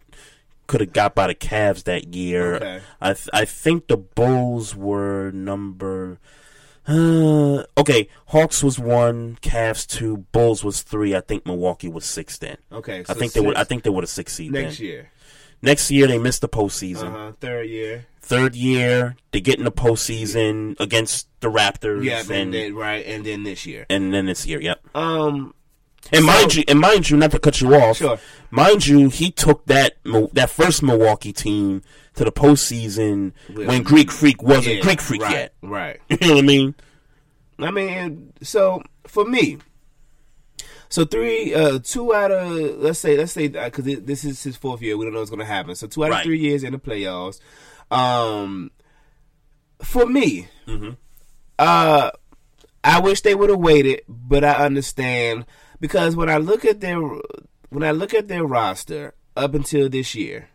could 0.70 0.82
have 0.82 0.94
got 0.94 1.16
by 1.16 1.28
the 1.28 1.36
Cavs 1.36 1.84
that 1.86 2.14
year. 2.16 2.56
Okay. 2.56 2.82
I 3.02 3.14
th- 3.14 3.30
I 3.34 3.44
think 3.44 3.88
the 3.88 3.98
Bulls 3.98 4.76
were 4.76 5.32
number. 5.32 6.20
Uh, 6.88 7.64
okay, 7.78 8.08
Hawks 8.28 8.64
was 8.64 8.80
one, 8.80 9.38
Cavs 9.42 9.86
two, 9.86 10.26
Bulls 10.32 10.64
was 10.64 10.82
three. 10.82 11.16
I 11.16 11.22
think 11.22 11.46
Milwaukee 11.46 11.90
was 11.90 12.06
six 12.06 12.38
then. 12.38 12.58
Okay, 12.72 13.00
I 13.00 13.04
so 13.04 13.14
think 13.16 13.34
they 13.34 13.42
were. 13.42 13.54
I 13.58 13.62
six. 13.62 13.68
think 13.70 13.84
they 13.84 13.90
were 13.90 14.02
the 14.02 14.08
six 14.08 14.34
seed 14.34 14.52
Next 14.52 14.78
then. 14.78 14.86
year. 14.88 15.12
Next 15.62 15.92
year 15.92 16.08
they 16.08 16.18
missed 16.20 16.42
the 16.42 16.48
postseason. 16.50 17.08
Uh-huh. 17.14 17.32
Third 17.40 17.68
year. 17.68 18.06
Third 18.22 18.56
year 18.56 19.18
they 19.32 19.42
get 19.42 19.58
in 19.58 19.66
the 19.66 19.72
postseason 19.72 20.80
against 20.80 21.28
the 21.42 21.50
Raptors. 21.52 22.04
Yeah, 22.04 22.22
and 22.22 22.32
and 22.32 22.54
then 22.54 22.76
right, 22.76 23.06
and 23.06 23.26
then 23.26 23.44
this 23.44 23.66
year. 23.66 23.86
and 23.90 24.14
then 24.14 24.28
this 24.28 24.46
year, 24.46 24.62
yep. 24.62 24.80
Um, 24.96 25.54
And 26.12 26.22
so- 26.22 26.28
mind 26.28 26.56
you, 26.56 26.64
and 26.68 26.80
mind 26.80 27.10
you, 27.10 27.18
not 27.18 27.32
to 27.32 27.40
cut 27.40 27.62
you 27.62 27.76
off. 27.76 27.98
Sure. 27.98 28.20
Mind 28.52 28.88
you, 28.88 29.10
he 29.10 29.32
took 29.32 29.66
that 29.68 29.94
that 30.34 30.50
first 30.50 30.82
Milwaukee 30.84 31.34
team 31.34 31.82
to 32.16 32.24
the 32.26 32.32
postseason 32.32 33.34
when 33.54 33.84
Greek 33.84 34.12
Freak 34.12 34.42
wasn't 34.42 34.78
Yeah, 34.78 34.82
Greek 34.82 35.02
Freak 35.02 35.22
right, 35.22 35.32
yet. 35.32 35.54
Right. 35.62 36.00
You 36.10 36.18
know 36.28 36.36
what 36.36 36.44
I 36.44 36.48
mean? 36.48 36.76
I 37.60 37.72
mean, 37.72 38.34
so 38.42 38.82
for 39.06 39.26
me, 39.26 39.58
so 40.90 41.06
three, 41.06 41.54
uh, 41.54 41.80
two 41.84 42.14
out 42.16 42.32
of 42.32 42.50
let's 42.80 43.00
say, 43.00 43.16
let's 43.18 43.32
say, 43.34 43.48
because 43.50 43.86
this 43.86 44.24
is 44.24 44.42
his 44.42 44.58
fourth 44.58 44.82
year, 44.82 44.98
we 44.98 45.06
don't 45.06 45.14
know 45.14 45.20
what's 45.20 45.30
going 45.30 45.40
to 45.40 45.46
happen. 45.46 45.76
So 45.76 45.86
two 45.88 46.04
out 46.06 46.10
Right. 46.12 46.18
of 46.20 46.24
three 46.24 46.40
years 46.40 46.64
in 46.64 46.72
the 46.74 46.80
playoffs. 46.80 47.40
Um, 47.92 48.72
for 49.84 50.06
me, 50.08 50.48
Mm-hmm. 50.68 50.92
uh, 51.60 52.12
I 52.84 53.00
wish 53.02 53.22
they 53.22 53.36
would 53.36 53.50
have 53.50 53.60
waited, 53.60 54.02
but 54.08 54.44
I 54.44 54.54
understand 54.54 55.46
because 55.80 56.16
when 56.16 56.30
I 56.30 56.38
look 56.38 56.66
at 56.66 56.82
their 56.82 57.00
when 57.70 57.84
I 57.84 57.92
look 57.92 58.14
at 58.14 58.28
their 58.28 58.44
roster 58.44 59.14
up 59.36 59.54
until 59.54 59.90
this 59.90 60.16
year, 60.16 60.50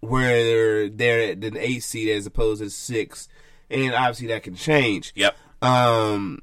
where 0.00 0.42
they're 0.44 0.88
they're 0.88 1.32
at 1.32 1.40
the 1.40 1.56
eight 1.58 1.82
seed 1.82 2.08
as 2.08 2.26
opposed 2.26 2.62
to 2.62 2.70
six, 2.70 3.28
and 3.70 3.94
obviously 3.94 4.28
that 4.28 4.42
can 4.42 4.54
change. 4.54 5.12
Yep. 5.14 5.36
Um, 5.62 6.40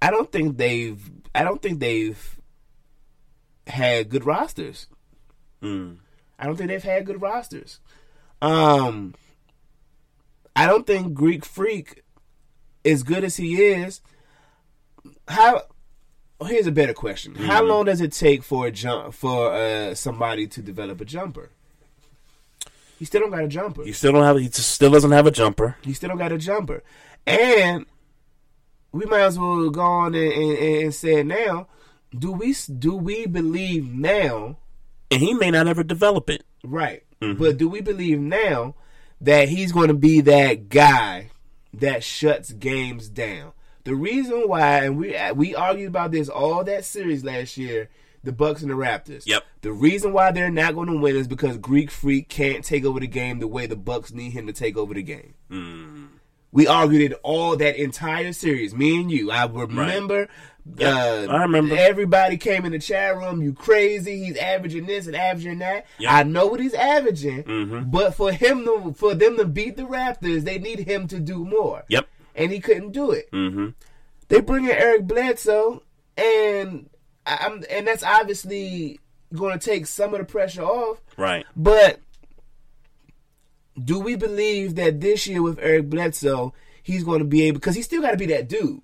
I 0.00 0.10
don't 0.10 0.30
think 0.30 0.56
they've. 0.58 1.00
I 1.34 1.44
don't 1.44 1.62
think 1.62 1.80
they've 1.80 2.40
had 3.66 4.08
good 4.08 4.24
rosters. 4.26 4.86
Mm. 5.62 5.98
I 6.38 6.46
don't 6.46 6.56
think 6.56 6.68
they've 6.68 6.82
had 6.82 7.06
good 7.06 7.22
rosters. 7.22 7.80
Um, 8.42 9.14
I 10.54 10.66
don't 10.66 10.86
think 10.86 11.14
Greek 11.14 11.44
Freak, 11.44 12.02
as 12.84 13.02
good 13.02 13.24
as 13.24 13.36
he 13.36 13.62
is, 13.62 14.00
how. 15.28 15.62
Oh, 16.42 16.44
Here's 16.44 16.66
a 16.66 16.72
better 16.72 16.92
question: 16.94 17.34
How 17.34 17.62
Mhm. 17.62 17.68
long 17.68 17.84
does 17.86 18.00
it 18.00 18.12
take 18.12 18.42
for 18.42 18.66
a 18.66 18.70
jump 18.70 19.14
for 19.14 19.52
uh, 19.52 19.94
somebody 19.94 20.46
to 20.48 20.62
develop 20.62 21.00
a 21.00 21.04
jumper? 21.04 21.50
He 22.98 23.04
still 23.04 23.22
don't 23.22 23.30
got 23.30 23.44
a 23.44 23.48
jumper. 23.48 23.84
He 23.84 23.92
still 23.92 24.12
don't 24.12 24.22
have. 24.22 24.38
He 24.38 24.48
still 24.50 24.90
doesn't 24.90 25.10
have 25.10 25.26
a 25.26 25.30
jumper. 25.30 25.76
He 25.82 25.92
still 25.92 26.08
don't 26.10 26.18
got 26.18 26.32
a 26.32 26.38
jumper, 26.38 26.82
and 27.26 27.86
we 28.92 29.04
might 29.06 29.22
as 29.22 29.38
well 29.38 29.70
go 29.70 29.80
on 29.82 30.14
and, 30.14 30.32
and, 30.32 30.58
and 30.58 30.94
say 30.94 31.20
it 31.20 31.26
now. 31.26 31.66
Do 32.16 32.30
we 32.32 32.54
do 32.78 32.94
we 32.94 33.26
believe 33.26 33.92
now? 33.92 34.58
And 35.10 35.20
he 35.20 35.34
may 35.34 35.50
not 35.50 35.66
ever 35.66 35.82
develop 35.82 36.30
it. 36.30 36.44
Right. 36.62 37.02
Mhm. 37.20 37.38
But 37.38 37.56
do 37.58 37.68
we 37.68 37.80
believe 37.80 38.18
now 38.20 38.74
that 39.20 39.48
he's 39.48 39.72
going 39.72 39.88
to 39.88 39.94
be 39.94 40.20
that 40.22 40.68
guy 40.68 41.30
that 41.74 42.04
shuts 42.04 42.52
games 42.52 43.08
down? 43.08 43.52
The 43.84 43.94
reason 43.94 44.44
why, 44.46 44.84
and 44.84 44.96
we 44.96 45.16
we 45.34 45.54
argued 45.54 45.88
about 45.88 46.12
this 46.12 46.28
all 46.28 46.62
that 46.64 46.84
series 46.84 47.24
last 47.24 47.56
year, 47.56 47.88
the 48.22 48.32
Bucks 48.32 48.62
and 48.62 48.70
the 48.70 48.74
Raptors. 48.76 49.26
Yep. 49.26 49.44
The 49.62 49.72
reason 49.72 50.12
why 50.12 50.30
they're 50.30 50.50
not 50.50 50.74
going 50.74 50.88
to 50.88 50.98
win 50.98 51.16
is 51.16 51.26
because 51.26 51.56
Greek 51.58 51.90
Freak 51.90 52.28
can't 52.28 52.64
take 52.64 52.84
over 52.84 53.00
the 53.00 53.06
game 53.08 53.40
the 53.40 53.48
way 53.48 53.66
the 53.66 53.76
Bucks 53.76 54.12
need 54.12 54.30
him 54.30 54.46
to 54.46 54.52
take 54.52 54.76
over 54.76 54.94
the 54.94 55.02
game. 55.02 55.34
Mm. 55.50 56.08
We 56.52 56.66
argued 56.66 57.10
it 57.12 57.18
all 57.22 57.56
that 57.56 57.76
entire 57.76 58.32
series, 58.32 58.74
me 58.74 59.00
and 59.00 59.10
you. 59.10 59.30
I 59.30 59.46
remember. 59.46 60.28
Yep, 60.76 61.28
Uh, 61.28 61.32
I 61.32 61.42
remember. 61.42 61.74
Everybody 61.76 62.36
came 62.36 62.64
in 62.64 62.70
the 62.70 62.78
chat 62.78 63.16
room. 63.16 63.42
You 63.42 63.52
crazy? 63.52 64.24
He's 64.26 64.36
averaging 64.36 64.86
this 64.86 65.06
and 65.08 65.16
averaging 65.16 65.58
that. 65.58 65.86
Yep. 65.98 66.12
I 66.12 66.22
know 66.22 66.46
what 66.46 66.60
he's 66.60 66.74
averaging, 66.74 67.42
Mhm. 67.44 67.90
but 67.90 68.14
for 68.14 68.30
him 68.30 68.64
to 68.66 68.94
for 68.96 69.14
them 69.14 69.38
to 69.38 69.44
beat 69.44 69.76
the 69.76 69.82
Raptors, 69.84 70.44
they 70.44 70.58
need 70.58 70.80
him 70.80 71.08
to 71.08 71.18
do 71.18 71.44
more. 71.44 71.82
Yep. 71.88 72.06
And 72.34 72.50
he 72.52 72.60
couldn't 72.60 72.92
do 72.92 73.10
it. 73.10 73.30
Mm-hmm. 73.32 73.68
They 74.28 74.40
bring 74.40 74.64
in 74.64 74.70
Eric 74.70 75.06
Bledsoe, 75.06 75.82
and 76.16 76.88
I'm 77.26 77.62
and 77.70 77.86
that's 77.86 78.02
obviously 78.02 78.98
going 79.34 79.58
to 79.58 79.64
take 79.64 79.86
some 79.86 80.14
of 80.14 80.20
the 80.20 80.24
pressure 80.24 80.62
off. 80.62 81.00
Right. 81.16 81.44
But 81.56 82.00
do 83.82 83.98
we 84.00 84.16
believe 84.16 84.74
that 84.76 85.00
this 85.00 85.26
year 85.26 85.42
with 85.42 85.58
Eric 85.58 85.88
Bledsoe, 85.90 86.54
he's 86.82 87.04
going 87.04 87.20
to 87.20 87.24
be 87.24 87.42
able? 87.44 87.58
Because 87.58 87.74
he 87.74 87.82
still 87.82 88.02
got 88.02 88.12
to 88.12 88.16
be 88.16 88.26
that 88.26 88.48
dude. 88.48 88.80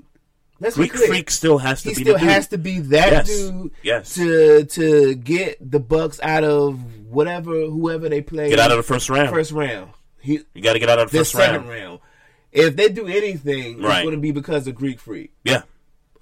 Let's 0.61 0.75
Greek 0.77 0.93
be 0.93 0.99
clear. 0.99 1.09
Freak 1.09 1.31
still 1.31 1.59
has 1.59 1.83
to 1.83 1.91
he 1.91 1.95
be 1.95 2.03
still 2.03 2.15
the 2.15 2.21
dude. 2.21 2.29
has 2.29 2.49
to 2.49 2.59
be 2.59 2.81
that 2.81 3.13
Yes. 3.13 3.27
dude. 3.29 3.71
Yes. 3.83 4.15
To 4.15 4.65
to 4.65 5.15
get 5.15 5.71
the 5.71 5.79
Bucks 5.79 6.19
out 6.23 6.43
of 6.45 6.81
whatever 7.07 7.53
whoever 7.67 8.09
they 8.09 8.21
play. 8.23 8.51
Get 8.51 8.59
out 8.59 8.73
of 8.73 8.77
the 8.77 8.83
first 8.83 9.09
round. 9.09 9.31
First 9.31 9.53
round. 9.53 9.91
He, 10.21 10.41
You 10.55 10.63
got 10.63 10.73
to 10.73 10.79
get 10.81 10.89
out 10.91 10.99
of 10.99 11.11
the 11.11 11.19
the 11.19 11.25
first 11.25 11.33
second 11.33 11.69
round. 11.69 11.69
round. 11.69 11.99
If 12.53 12.77
they 12.77 12.89
do 12.89 13.07
anything, 13.07 13.81
Right. 13.81 13.99
it's 13.99 14.03
going 14.05 14.15
to 14.15 14.21
be 14.21 14.31
because 14.33 14.67
of 14.67 14.75
Greek 14.75 14.99
Freak. 15.01 15.33
Yeah, 15.45 15.63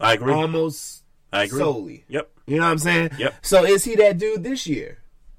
I 0.01 0.15
agree. 0.15 0.33
Almost 0.33 1.05
I 1.33 1.45
agree. 1.45 1.59
solely. 1.59 2.05
Yep. 2.09 2.31
You 2.47 2.57
know 2.59 2.65
what 2.65 2.71
I'm 2.71 2.79
saying? 2.79 3.11
Yep. 3.19 3.35
So 3.43 3.65
is 3.65 3.85
he 3.85 3.95
that 3.97 4.19
dude 4.19 4.43
this 4.45 4.67
year? 4.67 4.99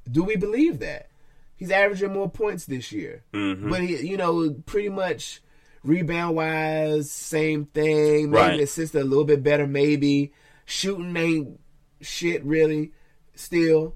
Do 0.10 0.24
we 0.24 0.36
believe 0.36 0.80
that? 0.80 1.10
He's 1.56 1.72
averaging 1.72 2.14
more 2.14 2.30
points 2.30 2.66
this 2.66 2.92
year. 2.92 3.24
Mhm. 3.34 3.70
But 3.70 3.82
he, 3.82 3.98
you 4.08 4.16
know, 4.18 4.52
pretty 4.66 4.90
much 4.90 5.42
rebound 5.84 6.36
wise, 6.36 7.10
same 7.12 7.66
thing. 7.66 8.30
Maybe 8.32 8.42
Right. 8.42 8.60
assist 8.60 8.94
a 8.96 9.04
little 9.04 9.26
bit 9.26 9.44
better, 9.44 9.66
maybe. 9.68 10.32
Shooting 10.66 11.16
ain't 11.18 11.60
shit 12.02 12.44
really 12.44 12.92
still. 13.36 13.96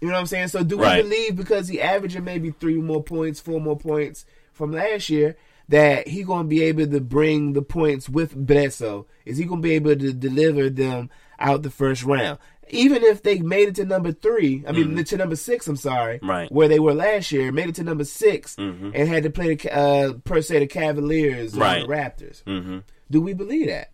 You 0.00 0.08
know 0.08 0.14
what 0.14 0.20
I'm 0.20 0.26
saying? 0.26 0.48
So 0.48 0.62
do 0.62 0.78
Right. 0.78 1.02
we 1.02 1.08
believe 1.10 1.36
because 1.36 1.68
he 1.68 1.80
averaging 1.80 2.24
maybe 2.24 2.50
three 2.50 2.76
more 2.76 3.02
points, 3.02 3.40
four 3.40 3.60
more 3.60 3.78
points 3.78 4.24
from 4.52 4.72
last 4.72 5.08
year, 5.10 5.36
that 5.68 6.08
he 6.08 6.22
gonna 6.22 6.48
be 6.48 6.62
able 6.62 6.86
to 6.86 7.00
bring 7.00 7.52
the 7.52 7.62
points 7.62 8.08
with 8.08 8.34
Bledsoe? 8.34 9.06
Is 9.24 9.38
he 9.38 9.44
gonna 9.44 9.60
be 9.60 9.72
able 9.72 9.96
to 9.96 10.12
deliver 10.12 10.70
them 10.70 11.10
out 11.38 11.62
the 11.62 11.70
first 11.70 12.02
round? 12.04 12.38
Even 12.70 13.04
if 13.04 13.22
they 13.22 13.38
made 13.38 13.68
it 13.68 13.74
to 13.76 13.84
number 13.84 14.10
three, 14.10 14.64
I 14.66 14.72
mean 14.72 14.96
Mhm. 14.96 15.06
to 15.06 15.16
number 15.16 15.36
six. 15.36 15.68
I'm 15.68 15.76
sorry, 15.76 16.18
Right. 16.22 16.50
where 16.50 16.66
they 16.66 16.80
were 16.80 16.94
last 16.94 17.30
year, 17.30 17.52
made 17.52 17.68
it 17.68 17.76
to 17.76 17.84
number 17.84 18.02
6 18.04 18.56
Mhm. 18.56 18.90
and 18.92 19.08
had 19.08 19.22
to 19.22 19.30
play 19.30 19.54
the 19.54 19.76
uh, 19.76 20.12
per 20.24 20.40
se 20.42 20.58
the 20.58 20.66
Cavaliers 20.66 21.56
or 21.56 21.60
Right. 21.60 21.82
the 21.86 21.92
Raptors. 21.94 22.42
Mm-hmm. 22.44 22.78
Do 23.08 23.20
we 23.20 23.34
believe 23.34 23.68
that? 23.68 23.92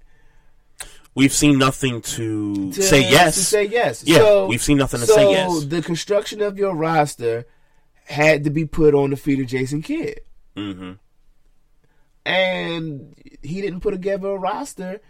We've 1.15 1.33
seen 1.33 1.59
nothing 1.59 2.01
to, 2.01 2.73
to 2.73 2.83
say 2.83 3.03
yes. 3.03 3.35
To 3.35 3.45
say 3.45 3.65
yes. 3.67 4.03
Yeah, 4.07 4.17
So- 4.19 4.47
we've 4.47 4.63
seen 4.63 4.79
nothing 4.79 5.01
to 5.01 5.07
so 5.07 5.15
say 5.17 5.31
yes. 5.33 5.65
the 5.67 5.83
construction 5.83 6.41
of 6.41 6.57
your 6.57 6.75
roster 6.75 7.45
had 8.07 8.45
to 8.45 8.51
be 8.51 8.65
put 8.65 8.95
on 8.95 9.11
the 9.11 9.17
feet 9.17 9.39
of 9.41 9.47
Jason 9.47 9.83
Kidd, 9.83 10.21
Mm-hmm. 10.57 10.93
And 12.25 13.15
he 13.43 13.61
didn't 13.61 13.81
put 13.81 13.93
together 13.93 14.29
a 14.29 14.39
roster, 14.39 15.01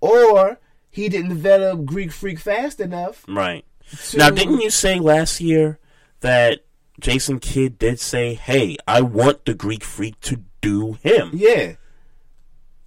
or 0.00 0.58
he 0.90 1.08
didn't 1.08 1.30
develop 1.30 1.84
Greek 1.84 2.12
Freak 2.12 2.38
fast 2.38 2.80
enough. 2.80 3.24
Right. 3.28 3.64
to- 4.10 4.18
Now, 4.18 4.30
didn't 4.30 4.60
you 4.60 4.70
say 4.70 4.98
last 4.98 5.40
year 5.40 5.78
that 6.20 6.60
Jason 7.00 7.38
Kidd 7.38 7.78
did 7.78 8.00
say, 8.00 8.34
"Hey, 8.34 8.76
I 8.86 9.00
want 9.02 9.44
the 9.44 9.54
Greek 9.54 9.84
Freak 9.84 10.18
to 10.20 10.42
do 10.60 10.94
him." 11.02 11.30
Yeah. 11.32 11.74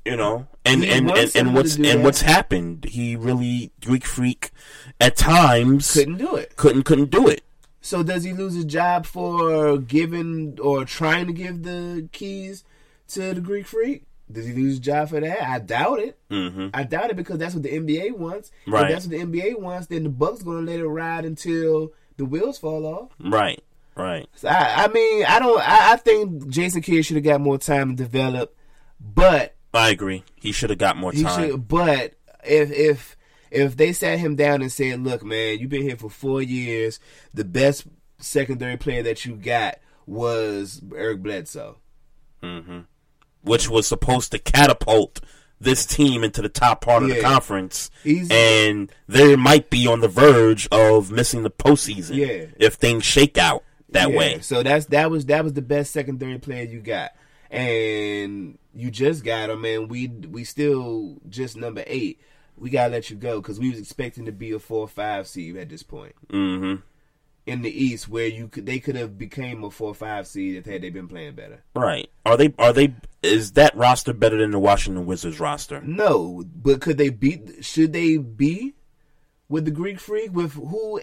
You 0.05 0.15
know, 0.17 0.47
and 0.65 0.83
He 0.83 0.89
and 0.91 1.11
and, 1.11 1.35
and 1.35 1.53
what's 1.53 1.75
and 1.75 1.85
that. 1.85 1.99
what's 1.99 2.21
happened? 2.21 2.85
He 2.85 3.15
really 3.15 3.71
Greek 3.85 4.03
Freak 4.05 4.49
at 4.99 5.15
times 5.15 5.93
Couldn't 5.93 6.17
do 6.17 6.35
it. 6.35 6.55
Couldn't 6.55 6.83
couldn't 6.83 7.11
do 7.11 7.27
it. 7.27 7.43
So 7.81 8.01
does 8.03 8.23
he 8.23 8.33
lose 8.33 8.55
his 8.55 8.65
job 8.65 9.05
for 9.05 9.77
giving 9.77 10.57
or 10.61 10.85
trying 10.85 11.27
to 11.27 11.33
give 11.33 11.61
the 11.63 12.09
keys 12.11 12.63
to 13.13 13.33
the 13.33 13.41
Greek 13.41 13.67
Freak? 13.67 14.05
Does 14.31 14.45
he 14.45 14.53
lose 14.53 14.71
his 14.73 14.79
job 14.79 15.09
for 15.09 15.19
that? 15.19 15.43
I 15.43 15.59
doubt 15.59 15.99
it. 15.99 16.17
Mm-hmm. 16.29 16.69
I 16.73 16.83
doubt 16.83 17.09
it 17.09 17.17
because 17.17 17.37
that's 17.37 17.53
what 17.53 17.63
the 17.63 17.69
NBA 17.77 18.13
wants. 18.17 18.51
Right. 18.65 18.85
If 18.85 18.91
that's 18.91 19.07
what 19.07 19.11
the 19.11 19.25
NBA 19.25 19.59
wants, 19.59 19.87
then 19.87 20.03
the 20.03 20.09
Bucks 20.09 20.41
going 20.41 20.65
to 20.65 20.71
let 20.71 20.79
it 20.79 20.87
ride 20.87 21.25
until 21.25 21.91
the 22.17 22.25
wheels 22.25 22.57
fall 22.57 22.85
off. 22.85 23.09
Right. 23.19 23.61
Right. 23.95 24.29
So 24.35 24.47
I, 24.47 24.85
I 24.85 24.87
mean, 24.87 25.25
I 25.25 25.39
don't. 25.39 25.59
I, 25.59 25.93
I 25.93 25.95
think 25.97 26.47
Jason 26.47 26.81
Kidd 26.81 27.05
should 27.05 27.17
have 27.17 27.25
got 27.25 27.41
more 27.41 27.57
time 27.57 27.89
to 27.89 28.03
develop, 28.03 28.55
but 28.99 29.55
I 29.73 29.89
agree. 29.89 30.23
He 30.35 30.53
should 30.53 30.69
have 30.69 30.79
got 30.79 30.95
more 30.95 31.11
time. 31.11 31.49
should. 31.49 31.67
But 31.67 32.13
if 32.43 32.71
if 32.71 33.17
if 33.51 33.75
they 33.75 33.91
sat 33.91 34.19
him 34.19 34.37
down 34.37 34.61
and 34.61 34.71
said, 34.71 35.03
"Look, 35.03 35.25
man, 35.25 35.59
you've 35.59 35.69
been 35.69 35.81
here 35.81 35.97
for 35.97 36.09
four 36.09 36.41
years. 36.41 36.99
The 37.33 37.43
best 37.43 37.85
secondary 38.17 38.77
player 38.77 39.03
that 39.03 39.25
you 39.25 39.35
got 39.35 39.79
was 40.05 40.81
Eric 40.95 41.21
Bledsoe." 41.21 41.77
hmm 42.41 42.79
Which 43.43 43.69
was 43.69 43.87
supposed 43.87 44.31
to 44.31 44.39
catapult 44.39 45.19
this 45.59 45.85
team 45.85 46.23
into 46.23 46.41
the 46.41 46.49
top 46.49 46.81
part 46.81 47.03
of 47.03 47.09
the 47.09 47.21
conference, 47.21 47.91
He's- 48.03 48.29
and 48.31 48.91
they 49.07 49.35
might 49.35 49.69
be 49.69 49.85
on 49.87 49.99
the 50.01 50.07
verge 50.07 50.67
of 50.71 51.11
missing 51.11 51.43
the 51.43 51.51
postseason. 51.51 52.15
Yeah. 52.15 52.45
if 52.57 52.75
things 52.75 53.03
shake 53.03 53.37
out 53.37 53.63
that 53.89 54.09
Yeah, 54.11 54.17
way. 54.17 54.39
So 54.41 54.63
that's 54.63 54.85
that 54.87 55.11
was 55.11 55.25
that 55.27 55.43
was 55.43 55.53
the 55.53 55.61
best 55.61 55.91
secondary 55.91 56.39
player 56.39 56.63
you 56.63 56.79
got, 56.79 57.11
and 57.49 58.57
you 58.73 58.89
just 58.91 59.23
got 59.23 59.49
him, 59.49 59.63
and 59.65 59.89
we 59.89 60.07
we 60.07 60.43
still 60.43 61.17
just 61.29 61.55
number 61.57 61.83
eight. 61.87 62.19
We 62.57 62.69
gotta 62.69 62.91
let 62.91 63.09
you 63.09 63.15
go 63.15 63.41
because 63.41 63.59
we 63.59 63.69
was 63.69 63.79
expecting 63.79 64.25
to 64.25 64.31
be 64.31 64.51
a 64.51 64.59
four 64.59 64.81
or 64.81 64.87
five 64.87 65.27
seed 65.27 65.57
at 65.57 65.69
this 65.69 65.83
point 65.83 66.13
hmm 66.29 66.75
in 67.47 67.63
the 67.63 67.71
East, 67.85 68.07
where 68.07 68.27
you 68.27 68.47
could 68.47 68.65
they 68.67 68.79
could 68.79 68.95
have 68.95 69.17
became 69.17 69.63
a 69.63 69.71
four 69.71 69.89
or 69.89 69.95
five 69.95 70.27
seed 70.27 70.55
if 70.55 70.65
had 70.65 70.81
they 70.81 70.89
been 70.89 71.07
playing 71.07 71.33
better. 71.33 71.63
Right? 71.75 72.09
Are 72.25 72.37
they? 72.37 72.53
Are 72.59 72.71
they? 72.73 72.93
Is 73.23 73.51
that 73.53 73.75
roster 73.75 74.13
better 74.13 74.37
than 74.37 74.51
the 74.51 74.59
Washington 74.59 75.05
Wizards 75.05 75.39
roster? 75.39 75.81
No, 75.81 76.43
but 76.55 76.81
could 76.81 76.97
they 76.97 77.09
beat? 77.09 77.63
Should 77.63 77.93
they 77.93 78.17
be 78.17 78.73
with 79.47 79.65
the 79.65 79.71
Greek 79.71 79.99
Freak? 79.99 80.33
With 80.33 80.53
who? 80.53 80.99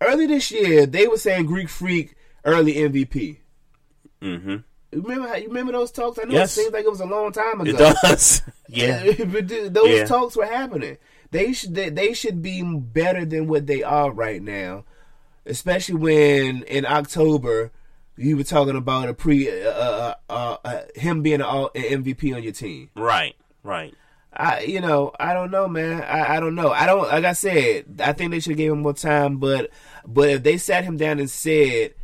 Early 0.00 0.26
this 0.26 0.50
year, 0.50 0.86
they 0.86 1.06
were 1.08 1.18
saying 1.18 1.46
Greek 1.46 1.68
Freak 1.68 2.14
early 2.44 2.74
MVP. 2.74 3.38
Mm-hmm. 4.22 4.56
Remember 4.92 5.28
how 5.28 5.36
you 5.36 5.48
remember 5.48 5.72
those 5.72 5.90
talks? 5.90 6.18
I 6.18 6.24
know 6.24 6.34
Yes. 6.34 6.56
it 6.56 6.62
seems 6.62 6.72
like 6.72 6.84
it 6.84 6.90
was 6.90 7.00
a 7.00 7.06
long 7.06 7.32
time 7.32 7.60
ago. 7.60 7.70
It 7.70 7.76
does. 8.02 8.42
yeah. 8.68 9.04
but 9.24 9.48
those 9.48 9.88
Yeah. 9.98 10.04
talks 10.04 10.36
were 10.36 10.46
happening. 10.46 10.96
They 11.32 11.52
should 11.52 11.74
they, 11.74 11.90
they 11.90 12.12
should 12.14 12.40
be 12.42 12.62
better 12.62 13.24
than 13.24 13.46
what 13.46 13.66
they 13.66 13.82
are 13.82 14.10
right 14.10 14.42
now, 14.42 14.84
especially 15.46 15.94
when 15.96 16.62
in 16.64 16.84
October 16.86 17.70
you 18.20 18.36
were 18.36 18.44
talking 18.44 18.76
about 18.76 19.08
a 19.08 19.14
pre 19.14 19.48
uh, 19.48 19.70
uh, 19.70 20.14
uh, 20.28 20.56
uh, 20.64 20.80
him 20.94 21.22
being 21.22 21.36
an, 21.36 21.42
all, 21.42 21.70
an 21.74 22.04
MVP 22.04 22.34
on 22.34 22.42
your 22.42 22.52
team. 22.52 22.90
Right. 22.94 23.34
Right. 23.62 23.94
I 24.32 24.60
you 24.60 24.80
know 24.80 25.10
I 25.18 25.34
don't 25.34 25.50
know 25.50 25.66
man 25.66 26.02
I, 26.02 26.36
I 26.36 26.40
don't 26.40 26.54
know 26.54 26.70
I 26.70 26.86
don't 26.86 27.08
like 27.08 27.24
I 27.24 27.32
said 27.32 28.00
I 28.00 28.12
think 28.12 28.30
they 28.30 28.38
should 28.38 28.56
give 28.56 28.72
him 28.72 28.82
more 28.82 28.94
time 28.94 29.38
but 29.38 29.70
but 30.06 30.28
if 30.28 30.44
they 30.44 30.56
sat 30.56 30.84
him 30.84 30.96
down 30.96 31.18
and 31.18 31.28
said 31.28 31.94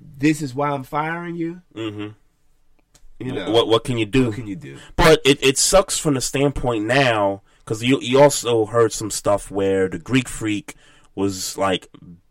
this 0.00 0.42
is 0.42 0.56
why 0.56 0.70
I'm 0.70 0.82
firing 0.82 1.36
you 1.36 1.62
mm-hmm. 1.76 2.08
you 3.24 3.32
know 3.32 3.52
what 3.52 3.68
what 3.68 3.84
can 3.84 3.96
you 3.96 4.06
do? 4.06 4.26
what 4.26 4.34
can 4.34 4.48
you 4.48 4.56
do 4.56 4.76
But 4.96 5.20
it, 5.24 5.40
it 5.40 5.56
sucks 5.56 6.00
from 6.00 6.14
the 6.14 6.20
standpoint 6.20 6.84
now 6.84 7.42
because 7.60 7.84
you 7.84 8.00
you 8.00 8.20
also 8.20 8.66
heard 8.66 8.92
some 8.92 9.12
stuff 9.12 9.48
where 9.48 9.88
the 9.88 10.00
Greek 10.00 10.28
Freak 10.28 10.74
was 11.14 11.56
like 11.56 11.88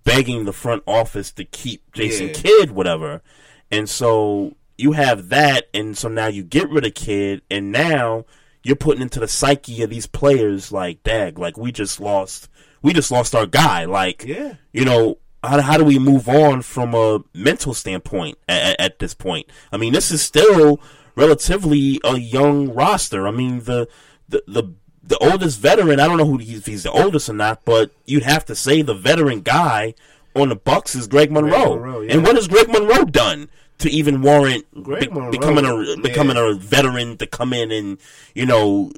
begging 0.07 0.45
the 0.45 0.53
front 0.53 0.81
office 0.87 1.31
to 1.33 1.43
keep 1.43 1.91
Jason 1.93 2.27
Yeah. 2.27 2.33
Kidd, 2.33 2.71
whatever. 2.71 3.21
And 3.69 3.89
so 3.89 4.55
you 4.77 4.93
have 4.93 5.29
that, 5.29 5.67
and 5.73 5.97
so 5.97 6.07
now 6.07 6.27
you 6.27 6.43
get 6.43 6.69
rid 6.69 6.85
of 6.85 6.93
Kidd, 6.93 7.41
and 7.51 7.71
now 7.71 8.25
you're 8.63 8.75
putting 8.75 9.01
into 9.01 9.19
the 9.19 9.27
psyche 9.27 9.81
of 9.83 9.89
these 9.89 10.07
players 10.07 10.71
like, 10.71 11.03
dag, 11.03 11.37
like 11.37 11.57
we 11.57 11.71
just 11.71 11.99
lost, 11.99 12.49
we 12.81 12.93
just 12.93 13.11
lost 13.11 13.35
our 13.35 13.45
guy. 13.45 13.85
Like, 13.85 14.23
Yeah. 14.25 14.55
you 14.71 14.85
know, 14.85 15.17
how, 15.43 15.61
how 15.61 15.77
do 15.77 15.83
we 15.83 15.99
move 15.99 16.27
on 16.29 16.61
from 16.61 16.93
a 16.95 17.19
mental 17.33 17.73
standpoint 17.73 18.37
at, 18.47 18.79
at 18.79 18.99
this 18.99 19.13
point? 19.13 19.47
I 19.71 19.77
mean, 19.77 19.93
this 19.93 20.11
is 20.11 20.21
still 20.21 20.79
relatively 21.15 21.99
a 22.03 22.17
young 22.17 22.69
roster. 22.73 23.27
I 23.27 23.31
mean, 23.31 23.61
the 23.61 23.87
the 24.29 24.43
the, 24.47 24.63
the 25.07 25.17
oldest 25.19 25.59
veteran. 25.59 25.99
I 25.99 26.07
don't 26.07 26.17
know 26.17 26.25
who 26.25 26.37
he's, 26.37 26.59
if 26.59 26.65
he's 26.65 26.83
the 26.83 26.91
oldest 26.91 27.29
or 27.29 27.33
not, 27.33 27.63
but 27.65 27.91
you'd 28.05 28.23
have 28.23 28.45
to 28.45 28.55
say 28.55 28.81
the 28.81 28.93
veteran 28.93 29.41
guy 29.41 29.93
on 30.35 30.49
the 30.49 30.55
Bucks 30.55 30.95
is 30.95 31.07
Greg 31.07 31.31
Monroe. 31.31 31.75
Monroe, 31.75 32.01
yeah. 32.01 32.13
And 32.13 32.23
what 32.23 32.35
has 32.35 32.47
Greg 32.47 32.67
Monroe 32.69 33.05
done 33.05 33.49
to 33.79 33.89
even 33.89 34.21
warrant 34.21 34.65
Greg 34.83 35.09
be- 35.09 35.13
Monroe, 35.13 35.31
becoming 35.31 35.65
a 35.65 35.81
yeah. 35.81 35.95
becoming 36.01 36.37
a 36.37 36.53
veteran 36.53 37.17
to 37.17 37.27
come 37.27 37.53
in 37.53 37.71
and 37.71 37.97
you 38.35 38.45
know 38.45 38.91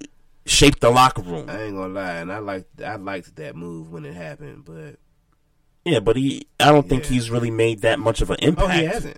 shape 0.46 0.80
the 0.80 0.90
locker 0.90 1.22
room? 1.22 1.50
I 1.50 1.64
ain't 1.64 1.76
gonna 1.76 1.94
lie, 1.94 2.16
and 2.16 2.32
I 2.32 2.40
like 2.40 2.66
I 2.84 2.96
liked 2.96 3.36
that 3.38 3.56
move 3.56 3.92
when 3.92 4.06
it 4.06 4.16
happened, 4.16 4.66
but 4.66 4.96
Yeah, 5.86 6.00
but 6.00 6.16
he, 6.16 6.48
I 6.60 6.72
don't 6.72 6.90
think 6.90 7.06
he's 7.06 7.30
really 7.30 7.52
made 7.52 7.82
that 7.82 8.00
much 8.00 8.22
of 8.22 8.30
an 8.32 8.38
impact. 8.42 8.68
oh, 8.70 8.72
he 8.72 8.86
hasn't. 8.86 9.18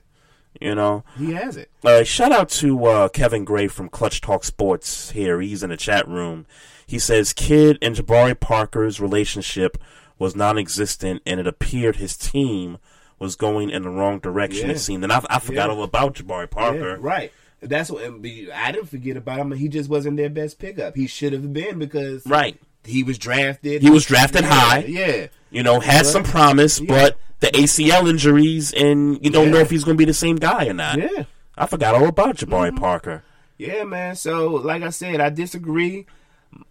You 0.60 0.76
know, 0.76 1.04
He 1.18 1.32
hasn't. 1.32 1.70
Uh, 1.84 2.04
shout 2.04 2.32
out 2.32 2.50
to 2.50 2.86
uh, 2.86 3.08
Kevin 3.10 3.46
Gray 3.46 3.68
from 3.68 3.88
Clutch 3.90 4.20
Talk 4.22 4.44
Sports 4.44 5.10
here. 5.12 5.40
He's 5.42 5.64
in 5.64 5.70
the 5.72 5.78
chat 5.78 6.08
room. 6.08 6.46
He 6.92 7.00
says 7.00 7.32
Kidd 7.34 7.78
and 7.82 7.96
Jabari 7.96 8.38
Parker's 8.40 9.00
relationship 9.00 9.78
was 10.20 10.36
non-existent, 10.36 11.22
and 11.26 11.40
it 11.40 11.48
appeared 11.48 11.96
his 11.96 12.18
team 12.18 12.78
was 13.18 13.36
going 13.36 13.70
in 13.70 13.84
the 13.84 13.90
wrong 13.90 14.20
direction. 14.20 14.68
Yeah. 14.68 14.76
It 14.76 14.80
seemed, 14.80 15.04
and 15.04 15.14
I, 15.14 15.22
I 15.30 15.40
forgot 15.40 15.70
Yeah. 15.70 15.76
all 15.78 15.84
about 15.84 16.16
Jabari 16.16 16.50
Parker. 16.50 16.90
Yeah, 16.92 16.98
right. 17.00 17.32
That's 17.62 17.90
what 17.90 18.04
I 18.04 18.72
didn't 18.72 18.90
forget 18.90 19.16
about 19.16 19.40
him. 19.40 19.52
He 19.52 19.70
just 19.70 19.90
wasn't 19.90 20.18
their 20.18 20.30
best 20.30 20.60
pickup. 20.60 20.96
He 20.96 21.08
should 21.08 21.32
have 21.32 21.54
been 21.54 21.80
because 21.80 22.26
Right. 22.26 22.60
He 22.84 23.04
was 23.04 23.18
drafted. 23.20 23.82
He 23.84 23.90
was 23.92 24.06
drafted 24.06 24.44
high. 24.44 24.80
Yeah. 24.88 25.28
You 25.50 25.64
know, 25.64 25.80
had 25.80 26.00
But- 26.04 26.08
some 26.08 26.24
promise, 26.24 26.80
but 26.80 27.18
the 27.40 27.48
ACL 27.56 28.08
injuries, 28.10 28.74
and 28.74 29.24
you 29.24 29.30
don't 29.32 29.50
know 29.52 29.60
if 29.60 29.70
he's 29.70 29.84
going 29.86 29.96
to 29.96 30.02
be 30.02 30.06
the 30.06 30.14
same 30.14 30.36
guy 30.36 30.66
or 30.68 30.74
not. 30.74 30.98
Yeah. 30.98 31.08
Mm-hmm. 31.08 31.22
I 31.58 31.66
forgot 31.68 31.96
all 31.96 32.08
about 32.08 32.38
Jabari 32.38 32.76
Parker. 32.78 33.24
Yeah, 33.58 33.84
man. 33.84 34.16
So, 34.16 34.48
like 34.56 34.82
I 34.84 34.90
said, 34.90 35.22
I 35.22 35.30
disagree. 35.30 36.06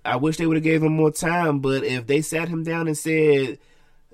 I 0.05 0.17
wish 0.17 0.37
they 0.37 0.47
would 0.47 0.57
have 0.57 0.65
gave 0.65 0.83
him 0.83 0.93
more 0.93 1.11
time, 1.11 1.61
but 1.61 1.85
if 1.85 2.07
they 2.07 2.21
sat 2.23 2.49
him 2.49 2.63
down 2.65 2.87
and 2.87 2.97
said 2.97 3.59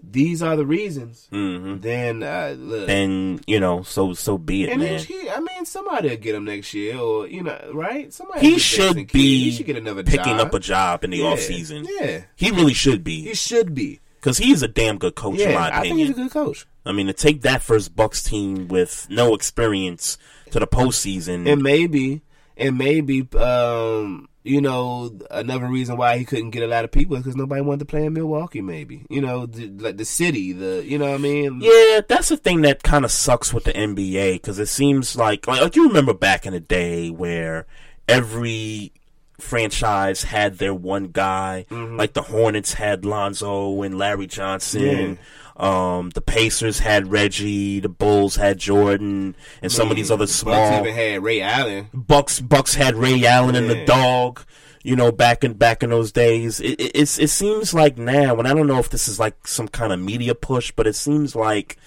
these 0.02 0.42
are 0.42 0.56
the 0.56 0.66
reasons, 0.66 1.26
hmm 1.30 1.78
then 1.78 2.22
uh, 2.22 2.54
look, 2.58 2.86
Then 2.86 3.40
you 3.46 3.58
know, 3.58 3.82
so 3.82 4.12
so 4.14 4.38
be 4.38 4.64
it, 4.64 4.70
and 4.70 4.80
man. 4.80 5.00
he, 5.00 5.28
I 5.30 5.40
mean, 5.40 5.64
somebody 5.64 6.10
will 6.10 6.16
get 6.16 6.34
him 6.34 6.44
next 6.44 6.72
year, 6.74 6.96
or 6.98 7.26
you 7.26 7.42
know, 7.42 7.70
right? 7.72 8.12
Somebody 8.12 8.40
he 8.40 8.58
should 8.58 9.10
be 9.12 9.44
He 9.44 9.50
should 9.52 9.66
get 9.66 9.76
another 9.76 10.02
picking 10.04 10.36
job. 10.36 10.48
up 10.48 10.54
a 10.54 10.60
job 10.60 11.02
in 11.04 11.10
the 11.10 11.18
Yeah. 11.18 11.24
off 11.28 11.40
season. 11.40 11.86
Yeah, 12.00 12.22
He 12.36 12.50
really 12.50 12.74
should 12.74 13.02
be. 13.02 13.22
he 13.22 13.34
should 13.34 13.74
be. 13.74 14.00
Because 14.20 14.38
he's 14.38 14.62
a 14.62 14.68
damn 14.68 14.98
good 14.98 15.14
coach, 15.14 15.38
in 15.38 15.50
Yeah, 15.50 15.70
I 15.72 15.82
think 15.82 15.96
he's 15.98 16.10
a 16.10 16.14
good 16.14 16.30
coach. 16.32 16.66
I 16.84 16.92
mean, 16.92 17.06
to 17.06 17.12
take 17.12 17.42
that 17.42 17.62
first 17.62 17.94
Bucks 17.96 18.22
team 18.24 18.66
with 18.68 19.06
no 19.08 19.34
experience 19.34 20.18
to 20.50 20.58
the 20.60 20.66
postseason, 20.66 21.48
And 21.50 21.62
maybe, 21.62 22.22
and 22.56 22.76
maybe, 22.76 23.26
um, 23.38 24.28
you 24.46 24.60
know, 24.60 25.10
another 25.30 25.66
reason 25.66 25.96
why 25.96 26.16
he 26.18 26.24
couldn't 26.24 26.50
get 26.50 26.62
a 26.62 26.66
lot 26.66 26.84
of 26.84 26.92
people 26.92 27.16
is 27.16 27.22
because 27.22 27.36
nobody 27.36 27.60
wanted 27.62 27.80
to 27.80 27.84
play 27.86 28.04
in 28.04 28.12
Milwaukee. 28.12 28.60
Maybe, 28.62 29.04
you 29.10 29.20
know, 29.20 29.46
the, 29.46 29.66
like 29.68 29.96
the 29.96 30.04
city, 30.04 30.52
the 30.52 30.84
you 30.86 30.98
know 30.98 31.06
what 31.06 31.14
I 31.14 31.18
mean? 31.18 31.60
Yeah, 31.60 32.00
that's 32.08 32.28
the 32.28 32.36
thing 32.36 32.62
that 32.62 32.82
kind 32.82 33.04
of 33.04 33.10
sucks 33.10 33.52
with 33.52 33.64
the 33.64 33.72
NBA 33.72 34.34
because 34.34 34.58
it 34.58 34.66
seems 34.66 35.16
like, 35.16 35.46
like 35.46 35.60
like 35.60 35.76
you 35.76 35.88
remember 35.88 36.14
back 36.14 36.46
in 36.46 36.52
the 36.52 36.60
day 36.60 37.10
where 37.10 37.66
every 38.08 38.92
franchise 39.38 40.22
had 40.22 40.58
their 40.58 40.74
one 40.74 41.08
guy, 41.08 41.66
Mm-hmm. 41.70 41.96
like 41.96 42.12
the 42.14 42.22
Hornets 42.22 42.72
had 42.74 43.04
Lonzo 43.04 43.82
and 43.82 43.98
Larry 43.98 44.26
Johnson. 44.26 45.18
Um, 45.56 46.10
the 46.10 46.20
Pacers 46.20 46.80
had 46.80 47.10
Reggie, 47.10 47.80
the 47.80 47.88
Bulls 47.88 48.36
had 48.36 48.58
Jordan, 48.58 49.34
and 49.62 49.72
some 49.72 49.90
of 49.90 49.96
these 49.96 50.10
other 50.10 50.26
small. 50.26 50.54
Bucks 50.54 50.86
even 50.86 50.94
had 50.94 51.22
Ray 51.22 51.40
Allen. 51.40 51.88
Bucks 51.94 52.40
Bucks 52.40 52.74
had 52.74 52.94
Ray 52.94 53.24
Allen 53.24 53.54
and 53.54 53.70
the 53.70 53.84
dog. 53.86 54.44
You 54.82 54.94
know, 54.94 55.10
back 55.10 55.42
in 55.42 55.54
back 55.54 55.82
in 55.82 55.90
those 55.90 56.12
days, 56.12 56.60
it, 56.60 56.80
it 56.80 57.18
it 57.18 57.28
seems 57.28 57.72
like 57.72 57.96
now, 57.96 58.36
and 58.36 58.46
I 58.46 58.54
don't 58.54 58.66
know 58.66 58.78
if 58.78 58.90
this 58.90 59.08
is 59.08 59.18
like 59.18 59.46
some 59.46 59.66
kind 59.66 59.92
of 59.92 59.98
media 59.98 60.34
push, 60.34 60.70
but 60.70 60.86
it 60.86 60.94
seems 60.94 61.34
like 61.34 61.78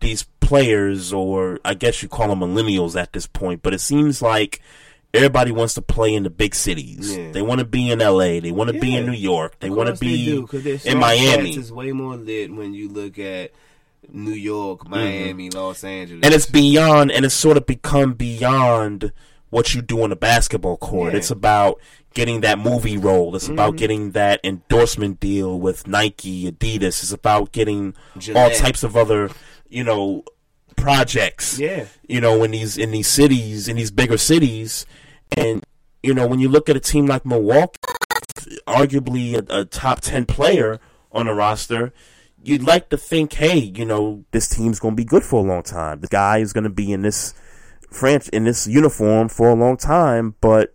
these 0.00 0.22
players, 0.40 1.12
or 1.12 1.58
I 1.64 1.74
guess 1.74 2.02
you 2.02 2.08
call 2.08 2.28
them 2.28 2.40
millennials 2.40 2.98
at 2.98 3.12
this 3.12 3.26
point, 3.26 3.62
but 3.62 3.74
it 3.74 3.80
seems 3.80 4.22
like 4.22 4.62
everybody 5.14 5.50
wants 5.52 5.74
to 5.74 5.82
play 5.82 6.14
in 6.14 6.22
the 6.22 6.30
big 6.30 6.54
cities. 6.54 7.16
Yeah. 7.16 7.32
They 7.32 7.42
want 7.42 7.60
to 7.60 7.64
be 7.64 7.90
in 7.90 8.00
L.A. 8.02 8.40
They 8.40 8.52
want 8.52 8.70
to 8.70 8.78
be 8.78 8.94
in 8.94 9.06
New 9.06 9.12
York. 9.12 9.58
They 9.60 9.70
want 9.70 9.88
to 9.88 9.98
be 9.98 10.24
do, 10.26 10.46
in 10.84 10.98
Miami. 10.98 11.56
is 11.56 11.72
way 11.72 11.92
more 11.92 12.16
lit 12.16 12.52
when 12.54 12.74
you 12.74 12.88
look 12.88 13.18
at 13.18 13.52
New 14.10 14.32
York, 14.32 14.88
Miami, 14.88 15.50
Los 15.50 15.84
Angeles, 15.84 16.18
Mm-hmm. 16.20 16.24
and 16.24 16.34
it's 16.34 16.46
beyond 16.46 17.10
and 17.12 17.24
it's 17.24 17.34
sort 17.34 17.56
of 17.56 17.66
become 17.66 18.14
beyond 18.14 19.12
what 19.50 19.74
you 19.74 19.82
do 19.82 20.02
on 20.02 20.10
the 20.10 20.16
basketball 20.16 20.76
court 20.76 21.12
Yeah. 21.12 21.18
it's 21.18 21.30
about 21.30 21.80
getting 22.14 22.40
that 22.42 22.58
movie 22.58 22.96
role 22.98 23.34
it's 23.36 23.48
about 23.48 23.74
Mhm. 23.74 23.78
getting 23.78 24.10
that 24.12 24.40
endorsement 24.44 25.20
deal 25.20 25.58
with 25.58 25.86
nike 25.86 26.50
adidas 26.50 27.02
it's 27.02 27.12
about 27.12 27.52
getting 27.52 27.94
all 28.34 28.50
types 28.50 28.82
of 28.82 28.96
other 28.96 29.30
you 29.68 29.84
know 29.84 30.24
projects 30.78 31.58
Yeah. 31.58 31.86
you 32.08 32.20
know 32.20 32.42
in 32.44 32.50
these 32.52 32.78
in 32.78 32.90
these 32.90 33.08
cities 33.08 33.68
in 33.68 33.76
these 33.76 33.90
bigger 33.90 34.16
cities 34.18 34.86
and 35.36 35.64
you 36.02 36.14
know 36.14 36.26
when 36.26 36.38
you 36.40 36.48
look 36.48 36.68
at 36.68 36.76
a 36.76 36.80
team 36.80 37.06
like 37.06 37.26
milwaukee 37.26 37.78
arguably 38.66 39.34
a, 39.34 39.60
a 39.60 39.64
top 39.64 40.00
10 40.00 40.26
player 40.26 40.80
on 41.12 41.26
the 41.26 41.34
roster 41.34 41.92
you'd 42.40 42.62
like 42.62 42.88
to 42.88 42.96
think, 42.96 43.32
hey, 43.32 43.58
you 43.58 43.84
know, 43.84 44.24
this 44.30 44.48
team's 44.48 44.78
going 44.78 44.92
to 44.94 44.96
be 44.96 45.04
good 45.04 45.24
for 45.24 45.40
a 45.44 45.46
long 45.46 45.62
time. 45.62 46.00
The 46.00 46.06
guy 46.06 46.38
is 46.38 46.52
going 46.52 46.64
to 46.64 46.70
be 46.70 46.92
in 46.92 47.02
this 47.02 47.34
French 47.90 48.28
in 48.28 48.44
this 48.44 48.64
uniform 48.66 49.28
for 49.28 49.50
a 49.50 49.54
long 49.54 49.76
time, 49.76 50.36
but 50.40 50.72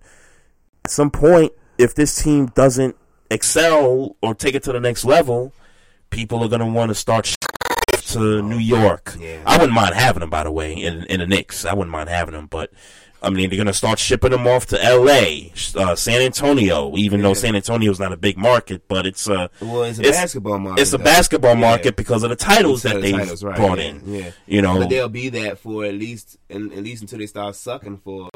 at 0.83 0.91
some 0.91 1.09
point, 1.09 1.53
if 1.77 1.95
this 1.95 2.21
team 2.21 2.47
doesn't 2.47 2.97
excel 3.31 4.17
or 4.21 4.35
take 4.35 4.55
it 4.55 4.63
to 4.63 4.73
the 4.73 4.79
next 4.81 5.05
level, 5.05 5.53
people 6.09 6.43
are 6.43 6.49
going 6.49 6.59
to 6.59 6.65
want 6.67 6.89
to 6.89 6.95
start 6.95 7.33
to 8.13 8.41
New 8.41 8.57
York. 8.59 9.15
I 9.45 9.53
wouldn't 9.57 9.73
mind 9.73 9.95
having 9.95 10.21
them, 10.21 10.29
by 10.29 10.43
the 10.43 10.51
way, 10.51 10.73
in 10.73 11.03
in 11.05 11.19
the 11.19 11.27
Knicks. 11.27 11.65
I 11.65 11.73
wouldn't 11.73 11.91
mind 11.91 12.09
having 12.09 12.33
them, 12.33 12.47
but. 12.47 12.71
I 13.25 13.29
mean, 13.29 13.49
they're 13.49 13.55
going 13.55 13.67
to 13.67 13.73
start 13.73 13.99
shipping 13.99 14.31
them 14.31 14.45
off 14.47 14.65
to 14.65 14.83
L.A., 14.83 15.53
uh, 15.77 15.95
San 15.95 16.21
Antonio. 16.21 16.97
Even 16.97 17.21
though 17.21 17.33
San 17.33 17.55
Antonio's 17.55 17.97
not 17.97 18.11
a 18.11 18.17
big 18.17 18.37
market, 18.37 18.85
but 18.89 19.05
it's 19.05 19.27
a 19.29 19.49
Well, 19.61 19.83
it's 19.83 19.97
a 19.99 20.01
basketball 20.01 20.59
market, 20.59 20.81
It's 20.81 20.91
a 20.91 20.97
though. 20.97 21.05
basketball 21.05 21.53
Yeah. 21.53 21.59
market 21.61 21.95
because 21.95 22.23
of 22.23 22.31
the 22.31 22.35
titles 22.35 22.83
Because 22.83 22.95
that 22.95 23.01
the 23.01 23.11
they've 23.13 23.21
titles, 23.21 23.41
right, 23.45 23.55
brought 23.55 23.77
yeah, 23.79 23.85
in. 23.85 24.01
Yeah, 24.13 24.31
You 24.45 24.61
know, 24.61 24.77
but 24.77 24.89
they'll 24.89 25.07
be 25.07 25.29
that 25.29 25.57
for 25.57 25.85
at 25.85 25.93
least, 25.93 26.37
and 26.49 26.73
at 26.73 26.83
least 26.83 27.01
until 27.03 27.19
they 27.19 27.27
start 27.27 27.55
sucking 27.55 27.99
for 27.99 28.27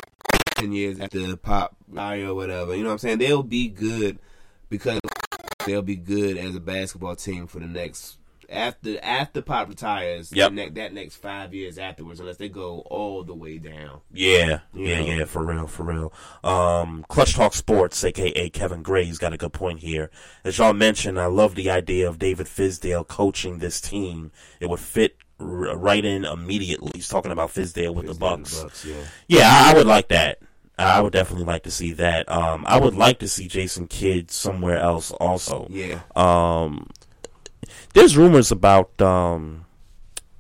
ten 0.56 0.72
years 0.72 1.02
after 1.02 1.36
pop 1.36 1.76
or 1.94 2.34
whatever. 2.34 2.74
You 2.74 2.84
know 2.84 2.88
what 2.88 2.94
I'm 2.94 2.98
saying? 3.00 3.18
They'll 3.18 3.44
be 3.44 3.68
good 3.68 4.20
because 4.70 5.02
they'll 5.66 5.82
be 5.82 5.98
good 5.98 6.38
as 6.38 6.56
a 6.56 6.62
basketball 6.62 7.18
team 7.18 7.48
for 7.48 7.60
the 7.60 7.68
next 7.68 8.20
after 8.50 9.00
after 9.04 9.42
pop 9.42 9.70
retires. 9.70 10.32
Yep. 10.32 10.52
ne- 10.52 10.70
that 10.70 10.94
next 10.94 11.16
five 11.16 11.54
years 11.54 11.78
afterwards, 11.78 12.20
unless 12.20 12.38
they 12.38 12.50
go 12.50 12.80
all 12.82 13.24
the 13.24 13.34
way 13.34 13.58
down. 13.58 14.02
Yeah, 14.12 14.60
yeah, 14.74 15.00
know? 15.02 15.06
yeah, 15.06 15.26
for 15.26 15.46
real, 15.46 15.68
for 15.68 15.84
real. 15.84 16.14
Um, 16.44 17.06
Clutch 17.10 17.34
Talk 17.34 17.54
Sports, 17.54 18.04
aka 18.04 18.50
Kevin 18.50 18.84
Gray's 18.84 19.18
got 19.18 19.34
a 19.34 19.38
good 19.38 19.54
point 19.54 19.80
here. 19.80 20.10
As 20.44 20.58
y'all 20.58 20.74
mentioned, 20.74 21.20
I 21.20 21.28
love 21.28 21.56
the 21.56 21.70
idea 21.70 22.08
of 22.08 22.20
David 22.20 22.48
Fizdale 22.48 23.08
coaching 23.08 23.60
this 23.60 23.82
team. 23.82 24.32
It 24.60 24.70
would 24.70 24.80
fit 24.80 25.18
r- 25.40 25.78
right 25.78 26.04
in 26.04 26.26
immediately. 26.26 26.92
He's 26.96 27.08
talking 27.08 27.32
about 27.32 27.50
Fizdale 27.50 27.94
with 27.94 28.08
the 28.08 28.14
Bucks. 28.14 28.86
yeah. 28.86 28.96
Yeah, 29.28 29.50
I, 29.50 29.72
I 29.72 29.74
would 29.76 29.88
like 29.88 30.10
that. 30.10 30.40
I 30.80 31.02
would 31.02 31.14
definitely 31.14 31.46
like 31.46 31.64
to 31.64 31.72
see 31.72 31.94
that. 31.94 32.32
Um, 32.32 32.64
I 32.68 32.80
would 32.80 32.94
like 32.94 33.18
to 33.20 33.28
see 33.28 33.48
Jason 33.48 33.88
Kidd 33.88 34.30
somewhere 34.30 34.78
else 34.78 35.10
also. 35.10 35.66
Yeah. 35.72 36.02
Um, 36.16 36.88
there's 37.94 38.18
rumors 38.18 38.52
about 38.52 39.02
um, 39.02 39.66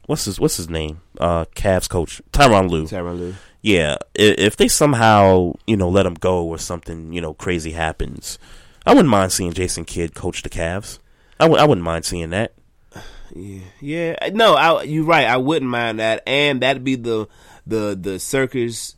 what's 0.05 0.25
his 0.25 0.39
what's 0.39 0.57
his 0.57 0.69
name? 0.69 1.01
Uh, 1.19 1.45
Cavs 1.55 1.89
coach 1.89 2.21
Tyronn 2.31 2.69
Lue. 2.69 2.85
Tyronn 2.85 3.17
Lue. 3.19 3.35
Yeah, 3.61 3.97
if 4.15 4.55
they 4.55 4.67
somehow 4.67 5.53
you 5.65 5.75
know 5.77 5.89
let 5.89 6.05
him 6.05 6.13
go 6.13 6.45
or 6.45 6.57
something 6.57 7.11
you 7.11 7.21
know 7.21 7.33
crazy 7.33 7.71
happens, 7.71 8.37
I 8.85 8.91
wouldn't 8.93 9.09
mind 9.09 9.31
seeing 9.31 9.51
Jason 9.53 9.83
Kidd 9.85 10.15
coach 10.15 10.43
the 10.43 10.49
Cavs. 10.49 10.99
I 11.39 11.45
w- 11.45 11.61
I 11.61 11.65
wouldn't 11.65 11.85
mind 11.85 12.05
seeing 12.05 12.29
that. 12.31 12.53
Yeah, 13.35 13.59
yeah. 13.81 14.29
No, 14.31 14.55
I, 14.55 14.83
you're 14.83 15.03
right. 15.03 15.27
I 15.27 15.35
wouldn't 15.37 15.69
mind 15.69 15.99
that, 15.99 16.23
and 16.25 16.61
that'd 16.61 16.83
be 16.85 16.95
the 16.95 17.27
the 17.67 17.95
the 17.99 18.19
circus, 18.19 18.95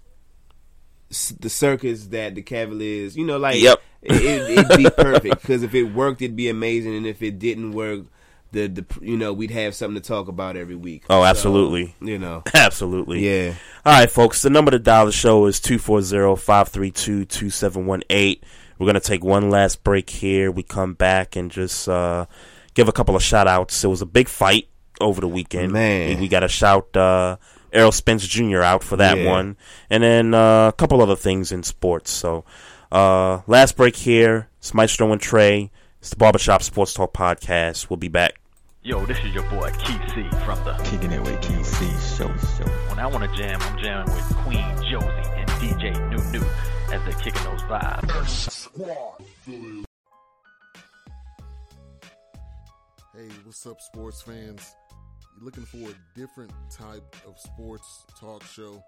the 1.40 1.50
circus 1.50 2.06
that 2.08 2.36
the 2.36 2.44
Cavaliers. 2.44 3.18
You 3.18 3.26
know, 3.26 3.38
like 3.40 3.60
Yep. 3.60 3.82
It, 4.02 4.58
it'd 4.60 4.78
be 4.78 4.90
perfect 4.90 5.42
because 5.42 5.64
if 5.64 5.74
it 5.76 5.84
worked, 5.84 6.22
it'd 6.22 6.36
be 6.36 6.50
amazing, 6.50 6.96
and 6.96 7.06
if 7.06 7.22
it 7.22 7.38
didn't 7.40 7.72
work, 7.74 8.06
the, 8.52 8.68
the 8.68 8.86
you 9.02 9.16
know 9.18 9.32
we'd 9.34 9.52
have 9.52 9.76
something 9.76 10.02
to 10.02 10.08
talk 10.08 10.28
about 10.28 10.56
every 10.58 10.76
week. 10.76 11.04
Oh, 11.10 11.22
So, 11.22 11.26
absolutely. 11.26 11.96
you 12.02 12.18
know, 12.18 12.44
absolutely. 12.54 13.26
Yeah. 13.28 13.54
All 13.86 13.94
right, 14.00 14.10
folks. 14.10 14.42
The 14.42 14.50
number 14.50 14.72
to 14.72 14.80
dial 14.80 15.06
the 15.06 15.12
show 15.12 15.46
is 15.46 15.60
240-532-2718. 15.60 18.40
We're 18.78 18.86
going 18.86 18.94
to 18.96 19.00
take 19.02 19.24
one 19.24 19.50
last 19.50 19.84
break 19.84 20.10
here. 20.10 20.52
We 20.52 20.64
come 20.64 20.94
back 20.94 21.36
and 21.36 21.52
just 21.52 21.90
uh, 21.90 22.26
give 22.74 22.88
a 22.88 22.92
couple 22.94 23.16
of 23.16 23.22
shout 23.24 23.48
outs. 23.48 23.84
It 23.84 23.88
was 23.88 24.02
a 24.02 24.06
big 24.06 24.30
fight 24.30 24.70
over 25.02 25.20
the 25.22 25.28
weekend. 25.28 25.74
Man. 25.74 26.16
We, 26.16 26.22
we 26.22 26.28
got 26.30 26.42
to 26.42 26.48
shout 26.48 26.96
uh, 26.96 27.36
Errol 27.74 27.92
Spence 27.92 28.26
Jr. 28.26 28.62
out 28.62 28.84
for 28.84 28.96
that 28.98 29.18
Yeah. 29.18 29.30
one. 29.30 29.58
And 29.90 30.02
then 30.04 30.34
uh, 30.34 30.70
a 30.70 30.74
couple 30.74 31.02
other 31.02 31.16
things 31.18 31.52
in 31.52 31.64
sports. 31.64 32.12
So, 32.12 32.46
uh, 32.92 33.42
last 33.48 33.78
break 33.78 33.96
here. 33.96 34.50
It's 34.60 34.74
Maestro 34.74 35.12
and 35.12 35.22
Trey. 35.22 35.72
It's 36.00 36.12
the 36.12 36.16
Barbershop 36.16 36.64
Sports 36.64 36.94
Talk 36.94 37.14
Podcast. 37.14 37.90
We'll 37.90 37.98
be 37.98 38.08
back. 38.08 38.40
Yo, 38.82 39.06
this 39.06 39.18
is 39.20 39.34
your 39.34 39.44
boy 39.50 39.70
Keith 39.84 40.02
C 40.16 40.24
from 40.46 40.64
the 40.64 40.74
Kicking 40.86 41.12
It 41.12 41.22
with 41.22 41.42
Keith 41.42 41.66
C 41.66 41.86
show. 42.16 42.30
When 42.90 43.00
I 43.00 43.08
want 43.08 43.30
to 43.30 43.38
jam, 43.38 43.62
I'm 43.62 43.78
jamming 43.78 44.16
with 44.16 44.36
Queen 44.38 44.64
Josie 44.90 45.30
and 45.36 45.50
DJ 45.60 45.92
New 46.10 46.40
New 46.40 46.46
as 46.94 47.04
they're 47.04 47.14
kicking 47.22 47.44
those 47.44 47.62
vibes. 47.64 48.70
Hey, 53.14 53.28
what's 53.44 53.68
up, 53.68 53.82
sports 53.82 54.22
fans? 54.22 54.76
You're 55.36 55.46
looking 55.46 55.66
for 55.66 55.90
a 55.90 56.18
different 56.18 56.52
type 56.72 57.16
of 57.28 57.38
sports 57.38 58.06
talk 58.18 58.44
show, 58.46 58.82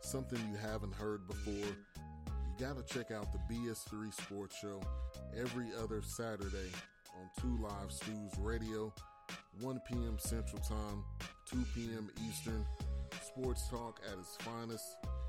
something 0.00 0.40
you 0.50 0.56
haven't 0.56 0.94
heard 0.94 1.26
before. 1.28 1.72
You 2.58 2.64
gotta 2.66 2.82
check 2.82 3.10
out 3.10 3.26
the 3.32 3.54
BS3 3.54 4.14
Sports 4.14 4.56
Show 4.56 4.80
every 5.36 5.66
other 5.82 6.00
Saturday 6.02 6.70
on 7.14 7.28
Two 7.38 7.62
Live 7.62 7.92
Stews 7.92 8.32
Radio, 8.38 8.94
1 9.60 9.80
p.m. 9.86 10.16
Central 10.18 10.62
Time, 10.62 11.04
2 11.50 11.64
p.m. 11.74 12.08
Eastern. 12.26 12.64
Sports 13.22 13.68
talk 13.68 14.00
at 14.10 14.18
its 14.18 14.36
finest. 14.36 14.84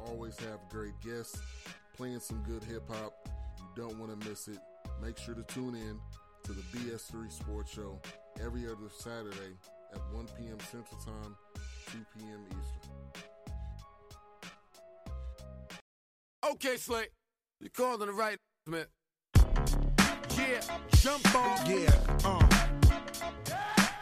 Always 0.06 0.40
have 0.40 0.60
great 0.70 0.94
guests, 1.04 1.41
playing 1.98 2.22
some 2.22 2.44
good 2.44 2.64
hip 2.64 2.88
hop. 2.90 3.28
You 3.58 3.84
don't 3.84 3.99
want 3.99 4.22
to 4.22 4.30
miss 4.30 4.48
it. 4.48 4.60
Make 5.02 5.18
sure 5.18 5.36
to 5.36 5.44
tune 5.44 5.76
in 5.76 5.99
to 6.44 6.54
the 6.54 6.64
BS3 6.78 7.30
Sports 7.30 7.74
Show 7.74 7.99
every 8.41 8.68
other 8.68 8.90
Saturday 8.99 9.58
at 9.94 9.99
1 10.14 10.28
p.m. 10.38 10.60
Central 10.72 10.99
Time, 11.02 11.36
2 11.91 11.98
p.m. 12.18 12.45
Eastern. 12.48 12.86
Okay, 16.52 16.78
Slay. 16.78 17.07
You 17.60 17.69
called 17.69 18.02
on 18.02 18.07
the 18.07 18.14
right 18.14 18.38
man. 18.65 18.86
Yeah, 20.38 20.61
jump 20.95 21.36
on. 21.36 21.69
Yeah, 21.69 21.90
uh. 22.24 22.48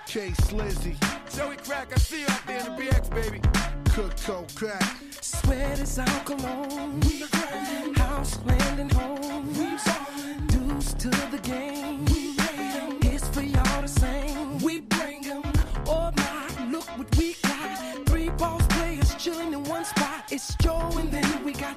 K 0.06 0.30
Slizzy. 0.30 0.96
Joey 1.36 1.58
Crack, 1.58 1.92
I 1.92 1.98
see 1.98 2.22
you 2.22 2.28
out 2.30 2.46
there 2.46 2.60
in 2.60 2.66
the 2.66 2.82
BX, 2.82 3.10
baby. 3.10 3.42
Cook, 3.94 4.16
cold 4.26 4.54
crack. 4.56 4.84
Sweat 5.22 5.80
is 5.80 5.98
our 5.98 6.20
cologne. 6.24 7.00
We 7.02 7.26
grind. 7.28 7.98
House, 7.98 8.40
land, 8.46 8.80
and 8.80 8.92
home. 8.92 9.48
We 9.54 9.78
ball. 9.78 10.16
To 11.00 11.10
the 11.10 11.40
game. 11.44 12.25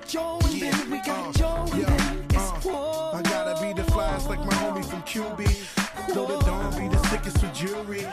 Joe 0.08 0.38
and 0.42 0.62
then 0.62 0.90
we 0.90 0.96
got 1.02 1.28
uh, 1.28 1.32
Joe 1.32 1.70
and 1.70 1.82
then 1.82 2.24
it's 2.30 2.36
uh, 2.36 2.70
whoa. 2.70 3.10
I 3.12 3.20
gotta 3.20 3.62
be 3.62 3.74
the 3.74 3.86
flyest 3.90 4.26
like 4.26 4.38
my 4.38 4.54
homie 4.54 4.82
from 4.82 5.02
QB. 5.02 6.14
Know 6.14 6.24
the 6.24 6.38
Dawn 6.46 6.70
be 6.78 6.88
the 6.88 7.02
sickest 7.08 7.38
for 7.38 7.52
jewelry. 7.52 8.06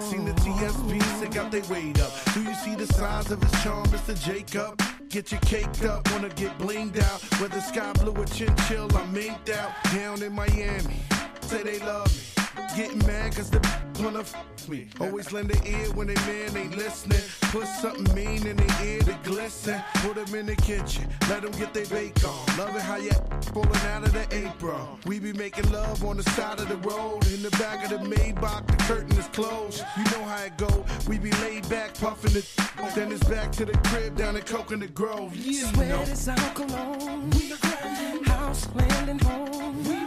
Seen 0.00 0.24
the 0.24 0.32
TSPs, 0.32 1.20
they 1.20 1.28
got 1.28 1.50
their 1.50 1.62
weight 1.64 2.00
up. 2.00 2.10
Do 2.32 2.42
you 2.42 2.54
see 2.54 2.74
the 2.74 2.86
size 2.86 3.30
of 3.30 3.42
his 3.42 3.62
charm, 3.62 3.84
Mr. 3.88 4.18
Jacob? 4.24 4.80
Get 5.10 5.30
you 5.30 5.36
caked 5.40 5.84
up, 5.84 6.10
wanna 6.12 6.30
get 6.30 6.56
blinged 6.56 6.98
out. 7.02 7.20
Whether 7.38 7.60
sky 7.60 7.92
blue 8.00 8.12
or 8.12 8.24
chinchill, 8.24 8.90
I'm 8.94 9.14
minked 9.14 9.54
out. 9.54 9.72
Down 9.94 10.22
in 10.22 10.32
Miami, 10.32 11.02
say 11.42 11.62
they 11.62 11.80
love 11.80 12.10
me. 12.16 12.31
Getting 12.76 12.98
mad 13.06 13.34
cause 13.34 13.50
the 13.50 13.60
wanna 14.00 14.20
f 14.20 14.34
me. 14.68 14.88
Always 15.00 15.32
lend 15.32 15.50
an 15.50 15.66
ear 15.66 15.90
when 15.92 16.06
they 16.06 16.14
man 16.14 16.56
ain't 16.56 16.76
listening. 16.76 17.20
Put 17.50 17.66
something 17.66 18.14
mean 18.14 18.46
in 18.46 18.56
their 18.56 18.86
ear 18.86 19.00
to 19.00 19.18
glisten. 19.22 19.82
Put 19.96 20.14
them 20.14 20.34
in 20.34 20.46
the 20.46 20.56
kitchen, 20.56 21.08
let 21.28 21.42
them 21.42 21.52
get 21.52 21.74
their 21.74 21.86
bake 21.86 22.24
on. 22.24 22.58
Love 22.58 22.74
it 22.76 22.82
how 22.82 22.96
you 22.96 23.12
pulling 23.52 23.74
out 23.92 24.04
of 24.04 24.12
the 24.12 24.26
apron. 24.32 24.98
We 25.06 25.18
be 25.18 25.32
making 25.32 25.70
love 25.70 26.04
on 26.04 26.16
the 26.16 26.22
side 26.22 26.60
of 26.60 26.68
the 26.68 26.76
road. 26.88 27.26
In 27.28 27.42
the 27.42 27.50
back 27.52 27.84
of 27.84 27.90
the 27.90 28.08
Maybach, 28.08 28.66
the 28.66 28.76
curtain 28.84 29.18
is 29.18 29.26
closed. 29.28 29.84
You 29.96 30.04
know 30.04 30.24
how 30.24 30.44
it 30.44 30.56
go. 30.56 30.84
We 31.08 31.18
be 31.18 31.30
laid 31.42 31.68
back, 31.68 31.94
puffing 31.94 32.36
it. 32.36 32.50
Then 32.94 33.12
it's 33.12 33.24
back 33.24 33.52
to 33.52 33.64
the 33.64 33.76
crib 33.88 34.16
down 34.16 34.36
in 34.36 34.42
Coconut 34.42 34.94
Grove. 34.94 35.34
You 35.36 35.64
know. 35.64 35.72
Sweat 35.72 36.08
is 36.08 36.28
our 36.28 36.54
cologne. 36.54 37.30
We 37.30 37.52
grind. 37.60 38.26
House, 38.26 38.68
land, 38.74 39.08
and 39.10 39.20
home. 39.22 39.84
We. 39.84 40.02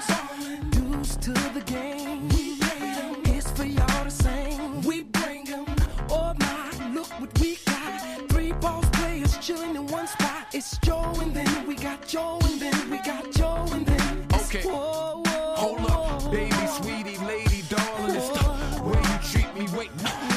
To 1.06 1.32
the 1.32 1.62
game. 1.66 2.28
We 2.30 2.58
made 2.60 2.98
'em. 2.98 3.16
It's 3.26 3.50
for 3.52 3.64
y'all 3.66 4.04
the 4.04 4.10
same. 4.12 4.82
We 4.82 5.04
bring 5.04 5.48
'em. 5.52 5.66
Oh 6.10 6.34
my, 6.40 6.94
look 6.94 7.08
what 7.20 7.32
we 7.40 7.58
got. 7.66 8.28
Three 8.30 8.54
players 8.92 9.38
chilling 9.38 9.76
in 9.76 9.86
one 9.88 10.08
spot. 10.08 10.48
It's 10.54 10.78
Joe 10.80 11.14
and 11.22 11.34
then 11.34 11.68
we 11.68 11.76
got 11.76 12.06
Joe 12.08 12.40
and 12.44 12.60
then 12.60 12.90
we 12.92 12.98
got 12.98 13.32
Joe 13.32 13.66
and 13.72 13.86
then 13.86 14.28
it's 14.34 14.50
Okay. 14.50 14.64
whoa, 14.68 15.24
whoa, 15.26 15.56
Hold 15.64 15.90
up, 15.92 16.32
baby, 16.32 16.68
sweetie, 16.80 17.18
lady, 17.26 17.62
darling. 17.70 18.16
It's 18.16 18.30
the 18.30 18.84
way 18.84 19.02
you 19.12 19.18
treat 19.32 19.52
me. 19.58 19.66
Wait, 19.78 19.92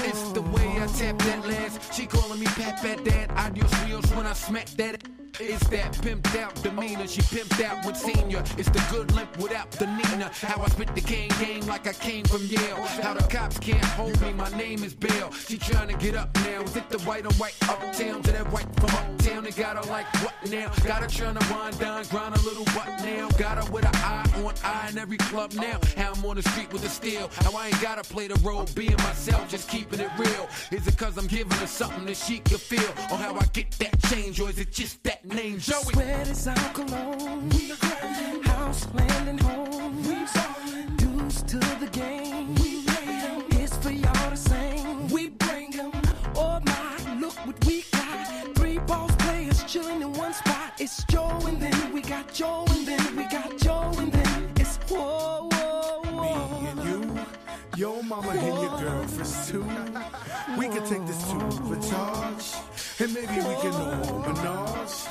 it's 0.05 0.33
the 0.33 0.43
way 0.43 0.69
I 0.83 0.87
tap 0.99 1.19
that 1.19 1.47
last. 1.47 1.95
She 1.95 2.07
calling 2.07 2.39
me 2.41 2.47
Pat 2.47 2.81
Pat 2.83 3.05
Dad. 3.05 3.31
Adios 3.37 3.73
reels 3.85 4.07
when 4.15 4.27
I 4.27 4.33
smack 4.35 4.67
that. 4.77 5.03
It's 5.41 5.69
that 5.69 5.93
pimped 5.93 6.37
out 6.37 6.53
demeanor. 6.65 7.07
She 7.07 7.21
pimped 7.23 7.63
out 7.65 7.87
with 7.87 7.97
senior. 7.97 8.43
It's 8.57 8.69
the 8.71 8.85
good 8.91 9.13
limp 9.13 9.37
without 9.39 9.71
the 9.71 9.87
Nina. 9.87 10.31
How 10.43 10.61
I 10.61 10.69
spit 10.69 10.93
the 10.97 11.01
cane 11.01 11.31
game 11.39 11.65
like 11.67 11.87
I 11.87 11.93
came 11.93 12.25
from 12.25 12.45
Yale. 12.47 12.83
How 13.03 13.15
the 13.15 13.23
cops 13.29 13.57
can't 13.59 13.85
hold 13.85 14.21
me. 14.21 14.33
My 14.33 14.51
name 14.57 14.83
is 14.83 14.95
Bill. 14.95 15.31
She 15.31 15.57
trying 15.57 15.89
to 15.89 15.97
get 15.97 16.17
up 16.17 16.35
now. 16.37 16.63
Is 16.63 16.75
it 16.75 16.89
the 16.91 16.99
white 17.01 17.25
on 17.25 17.33
white 17.35 17.55
uptown 17.69 18.23
to 18.23 18.33
that 18.33 18.51
white 18.53 18.67
from 18.81 18.91
uptown? 18.91 19.45
They 19.45 19.53
got 19.53 19.77
her 19.77 19.89
like 19.89 20.07
what 20.25 20.35
now? 20.51 20.73
Got 20.85 21.03
her 21.03 21.09
trying 21.09 21.37
to 21.37 21.55
wind 21.55 21.79
down, 21.79 22.03
grind 22.07 22.35
a 22.35 22.41
little 22.41 22.65
what 22.75 22.89
now? 23.05 23.29
Got 23.39 23.63
her 23.63 23.71
with 23.71 23.85
an 23.85 23.95
eye 23.95 24.29
on 24.45 24.55
eye 24.65 24.89
in 24.91 24.99
every 24.99 25.19
club 25.19 25.53
now. 25.53 25.79
How 25.97 26.15
I'm 26.15 26.25
on 26.25 26.37
the 26.37 26.43
street 26.43 26.73
with 26.73 26.83
the 26.83 26.89
steel. 26.89 27.31
How 27.37 27.57
I 27.57 27.69
ain't 27.69 27.81
gotta 27.81 28.03
play 28.03 28.27
the 28.27 28.41
role, 28.41 28.67
being 28.75 28.97
myself, 28.99 29.49
just 29.49 29.69
keeping 29.69 30.01
it 30.01 30.11
real. 30.19 30.49
Is 30.73 30.87
it 30.89 30.97
cause 30.99 31.17
I'm 31.17 31.29
giving 31.29 31.57
her 31.59 31.67
something 31.67 32.07
that 32.07 32.17
she 32.17 32.41
can 32.41 32.59
feel? 32.59 32.91
Or 33.13 33.19
how 33.19 33.37
I 33.37 33.45
get 33.53 33.71
that 33.79 34.03
change? 34.11 34.41
Or 34.41 34.49
is 34.51 34.59
it 34.59 34.73
just 34.73 35.03
that 35.05 35.28
name, 35.35 35.59
Joey? 35.59 35.83
Sweat 35.93 36.29
is 36.29 36.47
our 36.49 36.55
cologne. 36.73 37.49
We 37.51 37.73
grind. 37.77 38.45
House, 38.47 38.87
land, 38.95 39.29
and 39.29 39.41
home. 39.41 40.03
We 40.03 40.15
ball. 40.15 40.97
Dues 40.97 41.43
to 41.43 41.59
the 41.59 41.89
game. 41.93 42.55
We 42.57 42.83
made 42.87 43.25
'em. 43.31 43.43
It's 43.61 43.77
for 43.77 43.91
y'all 43.91 44.31
the 44.31 44.37
same. 44.37 45.09
We 45.09 45.31
bring 45.31 45.79
'em. 45.79 45.93
Oh 46.37 46.61
my, 46.65 47.21
look 47.21 47.35
what 47.47 47.65
we 47.67 47.85
got. 47.93 48.55
Three 48.57 48.79
boss 48.79 49.15
players 49.17 49.63
chilling 49.65 50.03
in 50.03 50.13
one 50.13 50.33
spot. 50.33 50.73
It's 50.79 51.05
Joe 51.05 51.39
and 51.47 51.61
then 51.61 51.93
we 51.93 52.01
got 52.03 52.33
Joe 52.33 52.65
and 52.71 52.87
then 52.87 53.17
we 53.17 53.25
got 53.25 53.57
Joe 53.59 53.93
and 53.99 54.13
then 54.13 54.53
it's 54.57 54.77
whoa, 54.89 55.49
whoa, 55.53 56.03
whoa. 56.05 56.61
Me 56.61 56.69
and 56.71 56.81
you, 56.89 57.19
your 57.77 58.03
mama 58.03 58.31
and 58.31 58.57
your 58.63 58.79
girlfriends 58.79 59.51
too. 59.51 59.65
We 60.57 60.69
can 60.69 60.85
take 60.87 61.05
this 61.07 61.23
to 61.31 61.37
Vitage, 61.69 62.47
and 63.01 63.15
maybe 63.15 63.37
we 63.37 63.55
can 63.63 63.73
menage. 64.23 65.07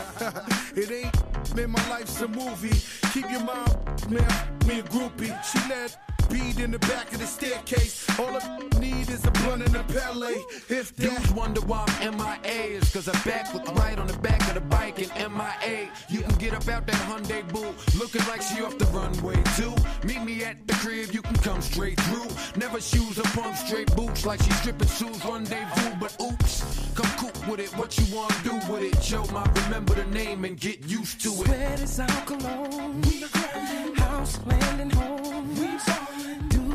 it 0.76 0.92
ain't, 0.92 1.56
man, 1.56 1.72
my 1.72 1.90
life's 1.90 2.22
a 2.22 2.28
movie. 2.28 2.78
Keep 3.14 3.32
your 3.32 3.44
mom, 3.44 3.66
man, 4.10 4.28
me 4.68 4.80
a 4.80 4.84
groupie. 4.84 5.34
She 5.44 5.60
let 5.70 5.98
beat 6.30 6.60
in 6.60 6.72
the 6.72 6.80
back 6.80 7.12
of 7.14 7.20
the 7.20 7.28
staircase. 7.28 8.08
All 8.20 8.36
I 8.36 8.60
need 8.80 9.10
is 9.10 9.26
a 9.26 9.32
blunt 9.32 9.66
and 9.66 9.76
a 9.76 9.84
palette. 9.84 10.38
If 10.70 10.96
that. 10.96 11.10
Dudes 11.10 11.32
wonder 11.34 11.62
why 11.62 11.86
I'm 12.02 12.18
MIA 12.18 12.80
is 12.80 12.92
cause 12.92 13.06
her 13.06 13.30
back 13.30 13.54
look 13.54 13.68
right 13.76 13.98
on 13.98 14.08
the 14.08 14.18
back 14.20 14.42
of 14.48 14.56
the 14.56 14.62
bike 14.62 15.00
and 15.00 15.34
MIA. 15.34 15.90
You 16.10 16.22
can 16.22 16.36
get 16.36 16.54
up 16.54 16.68
out 16.68 16.88
that 16.88 16.96
Hyundai 17.08 17.48
boo, 17.52 17.74
looking 17.98 18.26
like 18.28 18.42
she 18.42 18.62
off 18.64 18.78
the 18.78 18.86
runway 18.88 19.42
too. 19.56 19.74
Meet 20.08 20.24
me 20.24 20.44
at 20.44 20.68
the 20.68 20.74
crib, 20.76 21.12
you 21.14 21.22
can 21.22 21.36
come 21.38 21.62
straight 21.62 22.00
through. 22.02 22.30
Never 22.56 22.80
shoes 22.82 23.20
or 23.20 23.30
pump 23.38 23.56
straight 23.56 23.94
boots 23.96 24.26
like 24.26 24.42
she 24.42 24.52
stripping 24.52 24.88
shoes 24.88 25.24
rendezvous. 25.26 25.96
But 26.00 26.16
oops, 26.22 26.92
come 26.96 27.12
cook 27.18 27.48
with 27.48 27.60
it. 27.60 27.70
What 27.78 27.98
you 27.98 28.16
wanna 28.16 28.36
do 28.44 28.56
with 28.72 28.84
it? 28.84 29.02
Joe, 29.02 29.26
my 29.32 29.46
remember 29.64 29.94
the 29.94 30.06
name 30.06 30.46
and 30.46 30.60
get 30.60 30.86
used 30.86 31.22
to 31.22 31.30
it. 31.30 31.48
Sweat 31.48 31.80
is 31.82 32.00
our 32.00 32.22
cologne. 32.26 33.02
We 33.02 33.26
grind. 33.28 33.98
House, 33.98 34.40
land, 34.46 34.82
and 34.82 34.94
home 34.94 35.18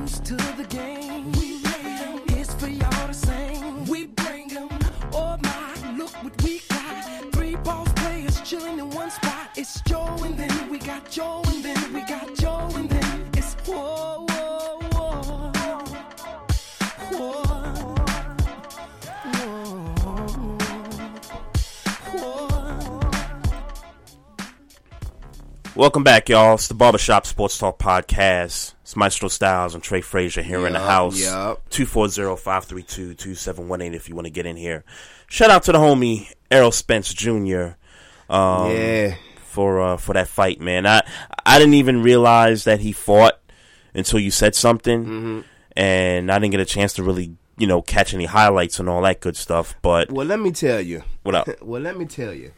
used 0.03 0.25
to 0.25 0.35
the 0.35 0.67
game. 0.69 1.31
We 1.33 1.61
play 1.61 1.83
them. 1.83 2.21
It's 2.39 2.53
for 2.55 2.67
y'all 2.69 3.07
to 3.07 3.15
sing. 3.15 3.85
We 3.85 4.07
bring 4.07 4.49
them. 4.49 4.69
Oh 5.13 5.37
my, 5.41 5.97
look 5.97 6.13
what 6.25 6.43
we 6.43 6.61
got. 6.69 7.33
Three 7.33 7.55
ball 7.57 7.85
players 8.01 8.41
chilling 8.41 8.79
in 8.81 8.91
one 8.91 9.11
spot. 9.11 9.51
It's 9.57 9.81
Joe 9.83 10.17
and 10.25 10.37
then 10.37 10.71
we 10.71 10.79
got 10.79 11.09
Joe 11.09 11.43
and 11.47 11.65
then 11.65 11.93
we 11.93 12.01
got 12.01 12.35
Joe 12.35 12.69
and 12.75 12.91
then 12.91 13.31
it's 13.35 13.55
whoa, 13.65 14.27
whoa, 14.31 14.81
whoa. 14.93 15.53
Whoa. 17.13 17.43
Whoa. 19.35 19.69
Whoa. 22.19 23.11
Welcome 25.77 26.03
back, 26.03 26.29
y'all. 26.29 26.55
It's 26.55 26.67
the 26.67 26.75
Barbershop 26.75 27.25
Sports 27.25 27.57
Talk 27.57 27.79
Podcast. 27.79 28.75
It's 28.93 28.97
Maestro 28.99 29.29
Styles 29.29 29.75
and 29.75 29.83
Trey 29.83 30.03
Frazier 30.03 30.43
here 30.43 30.67
in 30.67 30.75
the 30.75 30.79
house. 30.79 31.19
yup. 31.19 31.67
240-532-2718 31.71 33.95
if 33.95 34.07
you 34.07 34.15
want 34.15 34.27
to 34.27 34.31
get 34.31 34.45
in 34.45 34.59
here. 34.59 34.85
Shout 35.29 35.49
out 35.51 35.63
to 35.63 35.73
the 35.73 35.79
homie 35.79 36.31
Errol 36.51 36.73
Spence 36.73 37.15
Jr. 37.15 37.69
Um, 38.29 38.71
Yeah. 38.71 39.15
For 39.47 39.81
uh, 39.81 39.97
for 39.97 40.13
that 40.13 40.29
fight, 40.29 40.61
man. 40.61 40.87
I 40.87 41.01
I 41.47 41.59
didn't 41.59 41.73
even 41.75 42.03
realize 42.03 42.65
that 42.65 42.81
he 42.81 42.93
fought 42.93 43.41
until 43.95 44.19
you 44.21 44.31
said 44.31 44.55
something, 44.55 45.05
Mm-hmm. 45.07 45.41
and 45.75 46.31
I 46.31 46.39
didn't 46.39 46.51
get 46.53 46.61
a 46.61 46.67
chance 46.67 46.93
to 46.95 47.03
really 47.03 47.35
you 47.57 47.67
know 47.67 47.81
catch 47.81 48.13
any 48.13 48.27
highlights 48.27 48.79
and 48.79 48.91
all 48.91 49.01
that 49.03 49.21
good 49.21 49.37
stuff. 49.39 49.75
But 49.81 50.13
Well, 50.13 50.27
let 50.27 50.39
me 50.41 50.51
tell 50.53 50.83
you. 50.83 51.03
What 51.23 51.35
up? 51.35 51.49
well, 51.63 51.81
let 51.81 51.97
me 51.97 52.05
tell 52.05 52.35
you. 52.35 52.53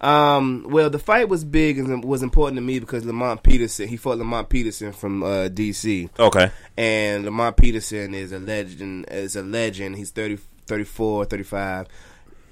Um, 0.00 0.66
well, 0.68 0.90
the 0.90 0.98
fight 0.98 1.28
was 1.28 1.44
big 1.44 1.78
and 1.78 2.04
was 2.04 2.22
important 2.22 2.56
to 2.56 2.60
me 2.62 2.78
because 2.78 3.04
Lamont 3.04 3.42
Peterson, 3.42 3.88
he 3.88 3.96
fought 3.96 4.18
Lamont 4.18 4.48
Peterson 4.48 4.92
from 4.92 5.22
uh, 5.22 5.48
DC. 5.48 6.10
Okay. 6.18 6.50
And 6.76 7.24
Lamont 7.24 7.56
Peterson 7.56 8.14
is 8.14 8.32
a 8.32 8.38
legend, 8.38 9.06
is 9.10 9.36
a 9.36 9.42
legend. 9.42 9.96
He's 9.96 10.10
30, 10.10 10.38
34, 10.66 11.24
35. 11.26 11.86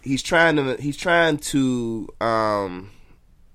He's 0.03 0.23
trying 0.23 0.57
to, 0.57 0.77
he's 0.81 0.97
trying 0.97 1.39
to, 1.39 2.09
um, 2.21 2.91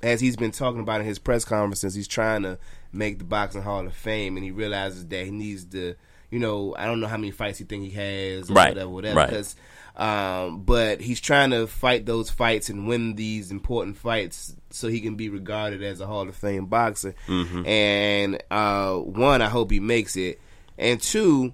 as 0.04 0.22
he's 0.22 0.36
been 0.36 0.52
talking 0.52 0.82
about 0.82 1.02
in 1.02 1.08
his 1.08 1.20
press 1.20 1.44
conferences, 1.44 1.94
he's 1.96 2.08
trying 2.08 2.44
to 2.44 2.60
make 2.94 3.18
the 3.20 3.26
boxing 3.26 3.64
Hall 3.64 3.86
of 3.86 3.94
Fame, 3.94 4.38
and 4.38 4.44
he 4.46 4.52
realizes 4.52 5.06
that 5.08 5.26
he 5.26 5.32
needs 5.32 5.66
to, 5.66 5.96
you 6.30 6.40
know, 6.40 6.76
I 6.78 6.86
don't 6.86 7.00
know 7.00 7.08
how 7.08 7.18
many 7.18 7.32
fights 7.32 7.58
he 7.58 7.66
think 7.66 7.84
he 7.84 7.90
has, 7.92 8.50
or 8.50 8.54
Right, 8.54 8.70
whatever, 8.70 8.90
whatever. 8.90 9.16
right. 9.18 9.30
Because, 9.30 9.56
um, 9.98 10.61
but 10.64 11.02
he's 11.02 11.19
trying 11.19 11.49
to 11.49 11.68
fight 11.68 12.06
those 12.06 12.30
fights 12.30 12.69
and 12.69 12.88
win 12.88 13.15
these 13.15 13.52
important 13.52 13.98
fights 13.98 14.56
so 14.69 14.88
he 14.88 15.02
can 15.02 15.15
be 15.15 15.28
regarded 15.30 15.82
as 15.84 15.99
a 15.99 16.06
Hall 16.07 16.30
of 16.30 16.36
Fame 16.36 16.68
boxer. 16.68 17.15
Mhm. 17.28 17.68
And 17.68 18.44
uh, 18.52 18.94
one, 18.95 19.41
I 19.41 19.49
hope 19.49 19.72
he 19.72 19.80
makes 19.80 20.15
it, 20.15 20.40
and 20.78 21.02
two, 21.02 21.53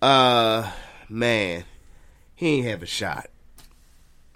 uh, 0.00 0.70
man, 1.08 1.64
he 2.34 2.48
ain't 2.56 2.66
have 2.66 2.82
a 2.82 2.86
shot. 2.86 3.28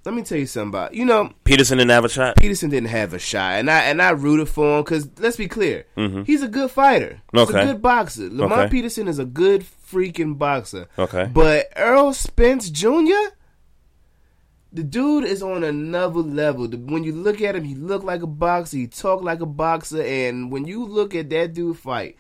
Let 0.05 0.15
me 0.15 0.23
tell 0.23 0.39
you 0.39 0.47
something 0.47 0.69
about 0.69 0.95
you 0.95 1.05
know 1.05 1.33
Peterson 1.43 1.79
didn't 1.79 1.91
have 1.91 2.05
a 2.05 2.09
shot. 2.09 2.37
Peterson 2.37 2.71
didn't 2.71 2.91
have 2.91 3.13
a 3.13 3.19
shot, 3.19 3.55
and 3.55 3.69
I 3.69 3.81
and 3.85 4.01
I 4.01 4.11
rooted 4.11 4.49
for 4.49 4.79
him 4.79 4.85
because 4.85 5.09
let's 5.19 5.37
be 5.37 5.49
clear, 5.49 5.85
Mhm. 5.97 6.25
he's 6.25 6.43
a 6.43 6.49
good 6.49 6.71
fighter. 6.71 7.23
He's 7.33 7.49
a 7.51 7.53
good 7.65 7.83
boxer. 7.83 8.29
Lamont 8.31 8.53
Okay. 8.53 8.71
Peterson 8.71 9.09
is 9.09 9.19
a 9.19 9.25
good 9.25 9.65
freaking 9.91 10.39
boxer. 10.39 10.87
Okay. 10.97 11.29
but 11.33 11.67
Errol 11.75 12.13
Spence 12.13 12.71
Jr. 12.71 13.33
The 14.77 14.83
dude 14.85 15.25
is 15.25 15.43
on 15.43 15.65
another 15.65 16.21
level. 16.21 16.67
When 16.69 17.03
you 17.03 17.13
look 17.13 17.41
at 17.41 17.57
him, 17.57 17.65
he 17.65 17.75
look 17.75 18.03
like 18.03 18.21
a 18.21 18.27
boxer. 18.27 18.77
He 18.77 18.87
talk 18.87 19.23
like 19.23 19.41
a 19.41 19.47
boxer, 19.47 20.03
and 20.03 20.53
when 20.53 20.67
you 20.67 20.85
look 20.85 21.15
at 21.15 21.31
that 21.31 21.55
dude 21.55 21.79
fight, 21.79 22.17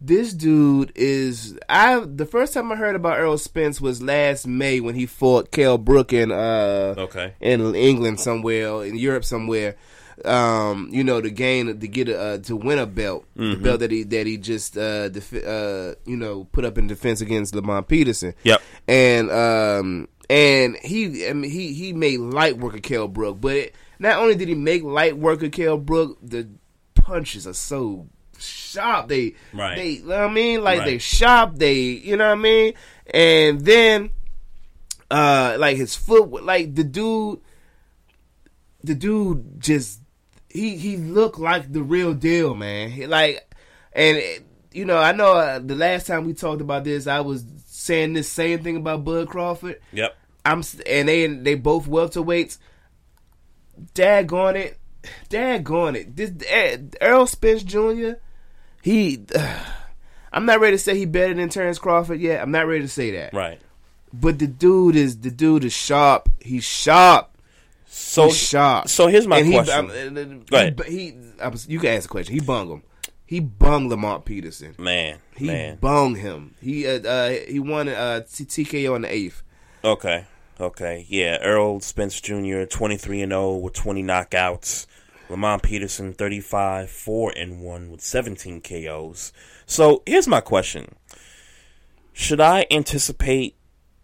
this 0.00 0.32
dude 0.34 0.90
is. 0.96 1.56
I 1.68 2.00
the 2.00 2.26
first 2.26 2.54
time 2.54 2.72
I 2.72 2.76
heard 2.76 2.96
about 2.96 3.18
Errol 3.18 3.38
Spence 3.38 3.80
was 3.80 4.02
last 4.02 4.48
May 4.48 4.80
when 4.80 4.96
he 4.96 5.06
fought 5.06 5.52
Kell 5.52 5.78
Brook 5.78 6.12
in 6.12 6.32
uh 6.32 6.94
Okay. 6.98 7.34
in 7.40 7.74
England 7.76 8.18
somewhere 8.18 8.84
in 8.84 8.96
Europe 8.96 9.24
somewhere. 9.24 9.76
Um, 10.24 10.88
you 10.90 11.04
know, 11.04 11.20
to 11.20 11.30
gain 11.30 11.78
to 11.78 11.88
get 11.88 12.08
a 12.08 12.18
uh, 12.18 12.38
to 12.38 12.56
win 12.56 12.78
a 12.78 12.86
belt, 12.86 13.26
the 13.36 13.42
Mhm. 13.42 13.62
belt 13.62 13.80
that 13.80 13.90
he 13.90 14.02
that 14.02 14.26
he 14.26 14.38
just 14.38 14.76
uh, 14.78 15.10
def- 15.10 15.44
uh 15.46 15.94
you 16.06 16.16
know 16.16 16.44
put 16.52 16.64
up 16.64 16.78
in 16.78 16.86
defense 16.86 17.20
against 17.20 17.54
Lamont 17.54 17.86
Peterson. 17.86 18.32
Yep. 18.42 18.60
and 18.88 19.30
um 19.30 20.08
and 20.28 20.76
he 20.76 21.26
I 21.28 21.32
mean 21.32 21.50
he 21.50 21.72
he 21.74 21.92
made 21.92 22.18
light 22.20 22.58
work 22.58 22.74
of 22.74 22.82
Kell 22.82 23.08
Brook, 23.08 23.40
but 23.40 23.56
it, 23.56 23.74
not 23.98 24.18
only 24.18 24.34
did 24.34 24.48
he 24.48 24.54
make 24.54 24.82
light 24.82 25.16
work 25.16 25.42
of 25.42 25.52
Kell 25.52 25.78
Brook, 25.78 26.18
the 26.22 26.48
punches 26.94 27.46
are 27.46 27.52
so 27.54 28.06
sharp. 28.38 29.08
They 29.08 29.34
Right. 29.52 29.76
they 29.76 29.90
you 29.90 30.02
know 30.04 30.18
what 30.20 30.30
I 30.30 30.32
mean 30.32 30.62
like 30.64 30.84
they 30.84 30.92
Right. 30.92 31.02
sharp. 31.02 31.56
They 31.56 31.74
you 31.74 32.16
know 32.16 32.26
what 32.28 32.38
I 32.38 32.42
mean, 32.42 32.74
and 33.12 33.60
then 33.60 34.10
uh 35.10 35.56
like 35.58 35.76
his 35.76 35.94
foot 35.94 36.44
like 36.44 36.74
the 36.74 36.82
dude 36.84 37.40
the 38.82 38.94
dude 38.94 39.60
just 39.60 40.00
he 40.48 40.76
he 40.76 40.96
looked 40.96 41.38
like 41.38 41.72
the 41.72 41.82
real 41.82 42.12
deal 42.14 42.54
man 42.54 42.90
He, 42.90 43.06
like 43.06 43.54
and 43.92 44.20
you 44.72 44.84
know 44.84 44.98
i 44.98 45.12
know 45.12 45.32
uh, 45.34 45.58
the 45.60 45.76
last 45.76 46.06
time 46.08 46.24
we 46.24 46.34
talked 46.34 46.60
about 46.60 46.82
this 46.84 47.06
i 47.06 47.20
was 47.20 47.44
saying 47.86 48.12
this 48.12 48.28
same 48.28 48.62
thing 48.62 48.76
about 48.76 49.04
bud 49.04 49.28
crawford 49.28 49.80
Yep. 49.92 50.16
i'm 50.44 50.62
and 50.86 51.08
they 51.08 51.26
they 51.26 51.54
both 51.54 51.86
welterweights 51.86 52.58
daggone 53.94 54.56
it 54.56 54.78
daggone 55.30 55.94
it 55.96 56.16
this 56.16 56.32
eh, 56.48 56.78
errol 57.00 57.26
spence 57.26 57.62
jr 57.62 58.12
he 58.82 59.24
i'm 60.32 60.46
not 60.46 60.60
ready 60.60 60.76
to 60.76 60.82
say 60.82 60.96
he 60.96 61.04
better 61.06 61.34
than 61.34 61.48
terrence 61.48 61.78
crawford 61.78 62.20
yet 62.20 62.42
i'm 62.42 62.50
not 62.50 62.66
ready 62.66 62.82
to 62.82 62.88
say 62.88 63.12
that 63.12 63.32
Right. 63.32 63.60
but 64.12 64.38
the 64.38 64.46
dude 64.46 64.96
is 64.96 65.20
the 65.20 65.30
dude 65.30 65.64
is 65.64 65.72
sharp. 65.72 66.28
He's 66.40 66.64
sharp. 66.64 67.30
So 67.88 68.26
He's 68.26 68.36
sharp. 68.36 68.88
so 68.88 69.06
here's 69.06 69.26
my 69.26 69.38
And 69.38 69.46
he- 69.46 69.52
question. 69.54 70.18
um, 70.18 70.40
Go 70.50 70.56
ahead. 70.56 70.80
He, 70.86 70.98
he, 70.98 71.14
I 71.40 71.48
was- 71.48 71.68
you 71.68 71.78
can 71.78 71.90
ask 71.96 72.04
a 72.06 72.08
question. 72.08 72.34
He 72.34 72.40
bung 72.40 72.68
him. 72.68 72.82
He 73.26 73.40
bung 73.40 73.88
Lamont 73.88 74.24
Peterson. 74.24 74.74
Man, 74.78 75.18
He 75.36 75.46
man. 75.48 75.76
bung 75.76 76.14
him. 76.14 76.54
He 76.62 76.86
uh, 76.86 77.00
uh 77.00 77.30
he 77.48 77.58
won 77.58 77.88
uh 77.88 78.20
T- 78.20 78.44
TKO 78.44 78.94
on 78.94 79.02
the 79.02 79.12
eighth. 79.12 79.42
Okay. 79.84 80.26
Okay. 80.60 81.04
Yeah. 81.08 81.38
Errol 81.40 81.80
Spence 81.80 82.20
Jr. 82.20 82.62
23 82.64 83.22
and 83.22 83.32
0 83.32 83.56
with 83.56 83.74
20 83.74 84.02
knockouts. 84.02 84.86
Lamont 85.28 85.62
Peterson 85.62 86.12
35 86.12 86.88
4 86.88 87.32
and 87.36 87.60
1 87.60 87.90
with 87.90 88.00
17 88.00 88.60
KOs. 88.60 89.32
So 89.66 90.04
here's 90.06 90.28
my 90.28 90.40
question: 90.40 90.94
Should 92.12 92.40
I 92.40 92.64
anticipate 92.70 93.56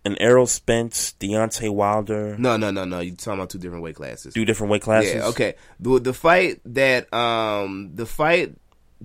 an 0.05 0.17
Errol 0.19 0.47
Spence, 0.47 1.15
Deontay 1.21 1.71
Wilder? 1.73 2.37
No, 2.37 2.57
no, 2.57 2.73
no, 2.73 2.85
no. 2.85 2.99
You're 2.99 3.15
talking 3.15 3.35
about 3.35 3.51
two 3.51 3.59
different 3.59 3.85
weight 3.85 3.95
classes. 3.95 4.35
Two 4.35 4.45
different 4.45 4.73
weight 4.73 4.83
classes? 4.83 5.15
Yeah. 5.15 5.27
Okay. 5.29 5.55
The 5.79 6.01
the 6.01 6.13
fight 6.13 6.61
that 6.65 7.13
um 7.15 7.93
the 7.95 8.05
fight 8.07 8.57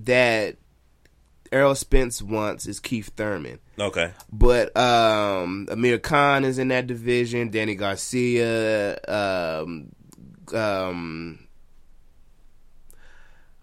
that 0.04 0.56
Errol 1.52 1.74
Spence 1.74 2.22
wants 2.22 2.66
is 2.66 2.80
Keith 2.80 3.12
Thurman. 3.16 3.58
Okay. 3.78 4.12
But 4.32 4.76
um, 4.76 5.68
Amir 5.70 5.98
Khan 5.98 6.44
is 6.44 6.58
in 6.58 6.68
that 6.68 6.86
division. 6.86 7.50
Danny 7.50 7.74
Garcia, 7.74 8.98
um, 9.08 9.90
um, 10.54 11.38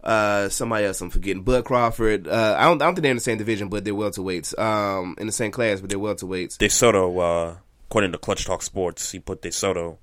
uh, 0.03 0.49
somebody 0.49 0.85
else 0.85 1.01
I'm 1.01 1.09
forgetting. 1.09 1.43
Bud 1.43 1.65
Crawford. 1.65 2.27
Uh, 2.27 2.55
I 2.57 2.65
don't. 2.65 2.81
I 2.81 2.85
don't 2.85 2.95
think 2.95 3.03
they're 3.03 3.11
in 3.11 3.17
the 3.17 3.21
same 3.21 3.37
division, 3.37 3.69
but 3.69 3.83
they're 3.83 3.93
welterweights. 3.93 4.57
Um, 4.57 5.15
in 5.17 5.27
the 5.27 5.33
same 5.33 5.51
class, 5.51 5.81
but 5.81 5.89
they're 5.89 5.99
welterweights. 5.99 6.57
De 6.57 6.69
Soto, 6.69 7.19
uh, 7.19 7.55
according 7.89 8.11
to 8.11 8.17
Clutch 8.17 8.45
Talk 8.45 8.61
Sports, 8.61 9.11
he 9.11 9.19
put 9.19 9.41
De 9.41 9.51
Soto 9.51 9.99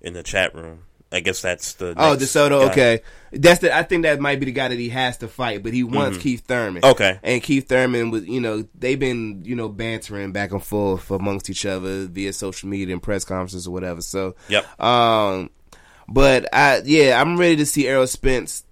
in 0.00 0.12
the 0.14 0.22
chat 0.22 0.54
room. 0.54 0.84
I 1.12 1.20
guess 1.20 1.42
that's 1.42 1.72
the 1.74 1.94
Oh, 1.96 2.16
DeSoto. 2.16 2.60
guy. 2.66 2.70
Okay, 2.70 3.00
that's 3.32 3.60
the. 3.60 3.76
I 3.76 3.82
think 3.82 4.04
that 4.04 4.20
might 4.20 4.38
be 4.38 4.46
the 4.46 4.52
guy 4.52 4.68
that 4.68 4.78
he 4.78 4.90
has 4.90 5.16
to 5.18 5.28
fight, 5.28 5.62
but 5.62 5.72
he 5.72 5.82
wants 5.82 6.18
Mhm. 6.18 6.20
Keith 6.20 6.44
Thurman. 6.46 6.84
Okay. 6.84 7.18
and 7.22 7.42
Keith 7.42 7.68
Thurman 7.68 8.10
was, 8.10 8.26
you 8.28 8.40
know, 8.40 8.64
they've 8.78 8.98
been, 8.98 9.42
you 9.44 9.56
know, 9.56 9.68
bantering 9.68 10.30
back 10.32 10.52
and 10.52 10.62
forth 10.62 11.10
amongst 11.10 11.50
each 11.50 11.66
other 11.66 12.06
via 12.06 12.32
social 12.32 12.68
media 12.68 12.92
and 12.94 13.02
press 13.02 13.24
conferences 13.24 13.66
or 13.66 13.72
whatever. 13.72 14.00
So, 14.02 14.36
Yep. 14.48 14.80
Um, 14.80 15.50
but 16.08 16.48
I, 16.52 16.82
yeah, 16.84 17.20
I'm 17.20 17.36
ready 17.36 17.56
to 17.56 17.66
see 17.66 17.88
Errol 17.88 18.06
Spence 18.06 18.64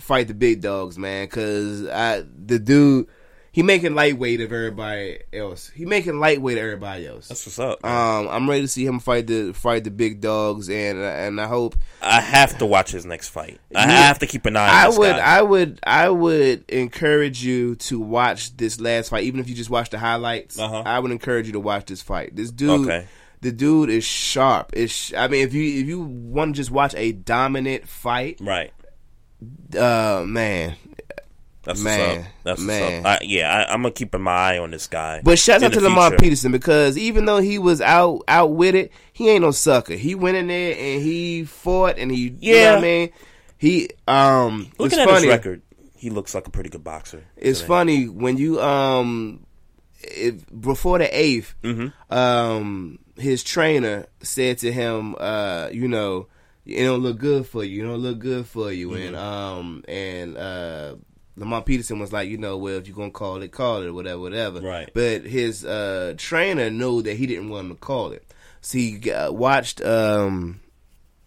fight 0.00 0.26
the 0.28 0.34
big 0.34 0.60
dogs, 0.60 0.98
man, 0.98 1.26
because 1.26 1.86
I, 1.86 2.24
the 2.46 2.58
dude, 2.58 3.06
he 3.54 3.62
making 3.62 3.94
lightweight 3.94 4.40
of 4.40 4.52
everybody 4.52 5.20
else. 5.32 5.70
He 5.72 5.84
making 5.86 6.18
lightweight 6.18 6.58
of 6.58 6.64
everybody 6.64 7.06
else. 7.06 7.28
That's 7.28 7.46
what's 7.46 7.58
up. 7.60 7.84
Um, 7.84 8.26
I'm 8.28 8.50
ready 8.50 8.62
to 8.62 8.68
see 8.68 8.84
him 8.84 8.98
fight 8.98 9.28
the 9.28 9.52
fight 9.52 9.84
the 9.84 9.92
big 9.92 10.20
dogs, 10.20 10.68
and 10.68 10.98
and 10.98 11.40
I 11.40 11.46
hope 11.46 11.76
I 12.02 12.20
have 12.20 12.58
to 12.58 12.66
watch 12.66 12.90
his 12.90 13.06
next 13.06 13.28
fight. 13.28 13.60
I 13.72 13.82
Yeah. 13.86 14.06
have 14.08 14.18
to 14.18 14.26
keep 14.26 14.44
an 14.46 14.56
eye 14.56 14.68
on 14.68 14.74
I 14.94 14.98
would, 14.98 15.16
guy. 15.16 15.18
I 15.38 15.42
would, 15.42 15.80
I 15.86 16.08
would 16.08 16.64
encourage 16.68 17.44
you 17.44 17.76
to 17.76 18.00
watch 18.00 18.56
this 18.56 18.80
last 18.80 19.10
fight, 19.10 19.22
even 19.22 19.38
if 19.38 19.48
you 19.48 19.54
just 19.54 19.70
watch 19.70 19.90
the 19.90 19.98
highlights. 20.00 20.58
Uh-huh. 20.58 20.82
I 20.84 20.98
would 20.98 21.12
encourage 21.12 21.46
you 21.46 21.52
to 21.52 21.60
watch 21.60 21.86
this 21.86 22.02
fight. 22.02 22.34
This 22.34 22.50
dude, 22.50 22.80
Okay. 22.88 23.06
the 23.40 23.52
dude 23.52 23.88
is 23.88 24.02
sharp. 24.02 24.70
Is 24.74 24.90
sh- 24.90 25.14
I 25.16 25.28
mean, 25.28 25.46
if 25.46 25.54
you 25.54 25.80
if 25.80 25.86
you 25.86 26.00
want 26.02 26.56
to 26.56 26.60
just 26.60 26.72
watch 26.72 26.94
a 26.96 27.12
dominant 27.12 27.88
fight, 27.88 28.38
right? 28.40 28.72
Uh, 29.78 30.24
man, 30.26 30.74
That's 31.64 31.80
man, 31.80 31.98
what's 32.18 32.18
up. 32.26 32.32
That's 32.44 32.60
man. 32.60 32.82
what's 33.02 33.06
up. 33.06 33.22
I, 33.22 33.24
yeah, 33.24 33.50
I, 33.68 33.72
I'm 33.72 33.82
gonna 33.82 33.92
keep 33.92 34.14
my 34.14 34.30
eye 34.32 34.58
on 34.58 34.70
this 34.70 34.86
guy. 34.86 35.20
But 35.24 35.38
shout 35.38 35.62
out 35.62 35.72
to 35.72 35.80
Lamont 35.80 36.12
future. 36.12 36.22
Peterson 36.22 36.52
because 36.52 36.96
even 36.98 37.24
though 37.24 37.38
he 37.38 37.58
was 37.58 37.80
out 37.80 38.22
out 38.28 38.52
with 38.52 38.74
it, 38.74 38.92
he 39.12 39.28
ain't 39.30 39.42
no 39.42 39.50
sucker. 39.50 39.94
He 39.94 40.14
went 40.14 40.36
in 40.36 40.48
there 40.48 40.72
and 40.78 41.02
he 41.02 41.44
fought 41.44 41.98
and 41.98 42.10
he, 42.10 42.34
you 42.38 42.52
know 42.54 42.58
Yeah. 42.60 42.70
what 42.72 42.78
I 42.78 42.82
mean. 42.82 43.10
He 43.56 43.88
um, 44.06 44.70
Looking 44.78 44.98
at 44.98 45.08
funny. 45.08 45.20
his 45.26 45.28
record, 45.28 45.62
he 45.96 46.10
looks 46.10 46.34
like 46.34 46.46
a 46.46 46.50
pretty 46.50 46.68
good 46.68 46.84
boxer. 46.84 47.24
It's 47.36 47.60
today. 47.60 47.68
funny 47.68 48.08
when 48.08 48.36
you 48.36 48.60
um 48.60 49.46
if, 50.02 50.44
before 50.60 50.98
the 50.98 51.06
8th 51.06 51.54
Mhm. 51.62 51.92
um 52.14 52.98
his 53.16 53.42
trainer 53.42 54.06
said 54.22 54.58
to 54.58 54.70
him, 54.72 55.14
uh, 55.18 55.68
you 55.72 55.88
know, 55.88 56.26
it 56.66 56.82
don't 56.84 57.00
look 57.00 57.18
good 57.18 57.46
for 57.46 57.62
you. 57.64 57.84
It 57.84 57.86
don't 57.86 58.00
look 58.02 58.18
good 58.18 58.46
for 58.46 58.70
you. 58.72 58.92
And 58.94 59.16
um 59.16 59.82
and 59.88 60.36
uh 60.36 60.96
Lamont 61.36 61.66
Peterson 61.66 61.98
was 61.98 62.12
like, 62.12 62.28
you 62.28 62.38
know, 62.38 62.56
well, 62.56 62.76
if 62.78 62.86
you're 62.86 62.96
gonna 62.96 63.10
call 63.10 63.42
it, 63.42 63.50
call 63.52 63.82
it, 63.82 63.90
whatever, 63.90 64.20
whatever. 64.20 64.60
Right. 64.60 64.88
But 64.94 65.22
his 65.24 65.64
uh 65.64 66.14
trainer 66.16 66.70
knew 66.70 67.02
that 67.02 67.14
he 67.16 67.26
didn't 67.26 67.48
want 67.50 67.66
him 67.70 67.74
to 67.74 67.80
call 67.80 68.12
it. 68.12 68.24
So 68.60 68.78
he 68.78 69.10
uh, 69.10 69.32
watched 69.32 69.80
um 69.84 70.60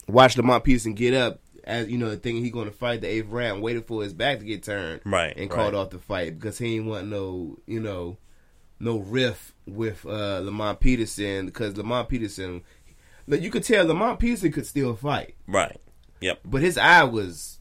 watched 0.08 0.38
Lamont 0.38 0.64
Peterson 0.64 0.94
get 0.94 1.14
up 1.14 1.40
as 1.64 1.90
you 1.90 1.98
know, 1.98 2.10
thinking 2.16 2.44
he 2.46 2.50
going 2.50 2.70
to 2.70 2.74
fight 2.76 3.02
the 3.02 3.08
eighth 3.08 3.28
round, 3.28 3.62
waited 3.62 3.86
for 3.86 4.02
his 4.02 4.14
back 4.14 4.40
to 4.40 4.46
get 4.46 4.64
turned, 4.64 5.02
Right, 5.04 5.34
and 5.36 5.50
called 5.50 5.74
right. 5.74 5.80
off 5.80 5.90
the 5.90 6.00
fight 6.00 6.40
because 6.40 6.58
he 6.58 6.76
didn't 6.78 6.88
want 6.88 7.08
no, 7.10 7.58
you 7.68 7.82
know, 7.82 8.18
no 8.80 9.00
riff 9.00 9.54
with 9.66 10.06
uh 10.06 10.40
Lamont 10.40 10.80
Peterson 10.80 11.46
because 11.48 11.76
Lamont 11.76 12.08
Peterson, 12.08 12.62
you 13.28 13.50
could 13.52 13.66
tell 13.66 13.86
Lamont 13.86 14.18
Peterson 14.20 14.52
could 14.54 14.66
still 14.66 14.96
fight, 14.96 15.36
Right. 15.46 15.76
Yep. 16.22 16.40
but 16.46 16.62
his 16.62 16.78
eye 16.78 17.04
was 17.04 17.57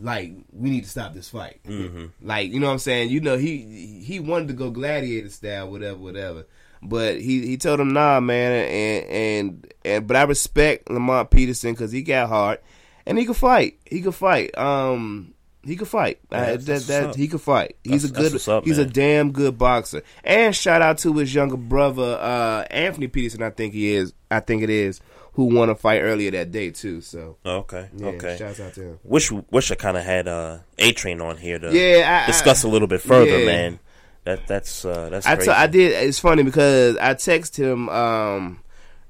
like, 0.00 0.32
we 0.52 0.70
need 0.70 0.84
to 0.84 0.90
stop 0.90 1.14
this 1.14 1.28
fight. 1.28 1.60
Mhm. 1.66 2.10
Like, 2.22 2.50
you 2.52 2.60
know 2.60 2.66
what 2.66 2.72
I'm 2.74 2.78
saying? 2.78 3.10
You 3.10 3.20
know, 3.20 3.36
he 3.38 4.02
he 4.04 4.20
wanted 4.20 4.48
to 4.48 4.54
go 4.54 4.70
gladiator 4.70 5.30
style, 5.30 5.70
whatever, 5.70 5.98
whatever. 5.98 6.46
But 6.82 7.20
he 7.20 7.46
he 7.46 7.56
told 7.56 7.80
him 7.80 7.92
nah, 7.92 8.20
man, 8.20 8.52
and 8.52 9.10
and 9.10 9.74
and 9.84 10.06
but 10.06 10.16
I 10.16 10.22
respect 10.24 10.90
Lamont 10.90 11.30
Peterson 11.30 11.72
because 11.72 11.90
he 11.92 12.02
got 12.02 12.28
hard 12.28 12.58
and 13.06 13.18
he 13.18 13.24
could 13.24 13.36
fight. 13.36 13.78
He 13.86 14.02
could 14.02 14.14
fight. 14.14 14.56
Um, 14.58 15.32
he 15.64 15.74
could 15.74 15.88
fight. 15.88 16.20
Yeah, 16.30 16.38
Uh, 16.42 16.56
that, 16.58 16.82
that 16.82 17.16
he 17.16 17.26
could 17.26 17.40
fight. 17.40 17.76
He's 17.82 18.08
That's- 18.08 18.26
a 18.26 18.30
good. 18.30 18.48
up, 18.48 18.64
he's 18.64 18.78
a 18.78 18.84
damn 18.84 19.32
good 19.32 19.58
boxer. 19.58 20.02
And 20.22 20.54
shout 20.54 20.80
out 20.82 20.98
to 20.98 21.12
his 21.14 21.34
younger 21.34 21.56
brother, 21.56 22.18
uh, 22.20 22.64
Anthony 22.70 23.08
Peterson. 23.08 23.42
I 23.42 23.50
think 23.50 23.72
he 23.74 23.94
is. 23.94 24.12
I 24.30 24.40
think 24.40 24.62
it 24.62 24.70
is. 24.70 25.00
Who 25.36 25.54
won 25.54 25.68
a 25.70 25.74
fight 25.74 26.00
earlier 26.00 26.30
that 26.32 26.50
day 26.50 26.70
too? 26.70 27.00
So 27.00 27.36
Okay. 27.44 27.88
Yeah, 27.96 28.06
okay. 28.08 28.36
shouts 28.38 28.58
out 28.60 28.74
to 28.74 28.82
him. 28.82 28.98
Wish 29.04 29.30
wish 29.30 29.70
I 29.70 29.74
kind 29.76 29.96
of 29.96 30.02
had 30.04 30.26
uh, 30.28 30.58
A 30.78 30.92
Train 30.92 31.20
on 31.20 31.36
here 31.36 31.58
to 31.58 31.70
Yeah, 31.72 32.20
I- 32.20 32.24
I- 32.24 32.26
discuss 32.26 32.62
a 32.64 32.68
little 32.68 32.88
bit 32.88 33.00
further, 33.02 33.38
yeah. 33.40 33.46
man. 33.46 33.78
That 34.24 34.46
that's 34.48 34.84
uh, 34.84 35.08
that's 35.10 35.26
I 35.26 35.36
t- 35.36 35.48
I 35.50 35.66
did. 35.68 35.92
It's 35.92 36.18
funny 36.18 36.42
because 36.42 36.96
I 36.96 37.14
texted 37.14 37.56
him 37.58 37.88
um, 37.90 38.60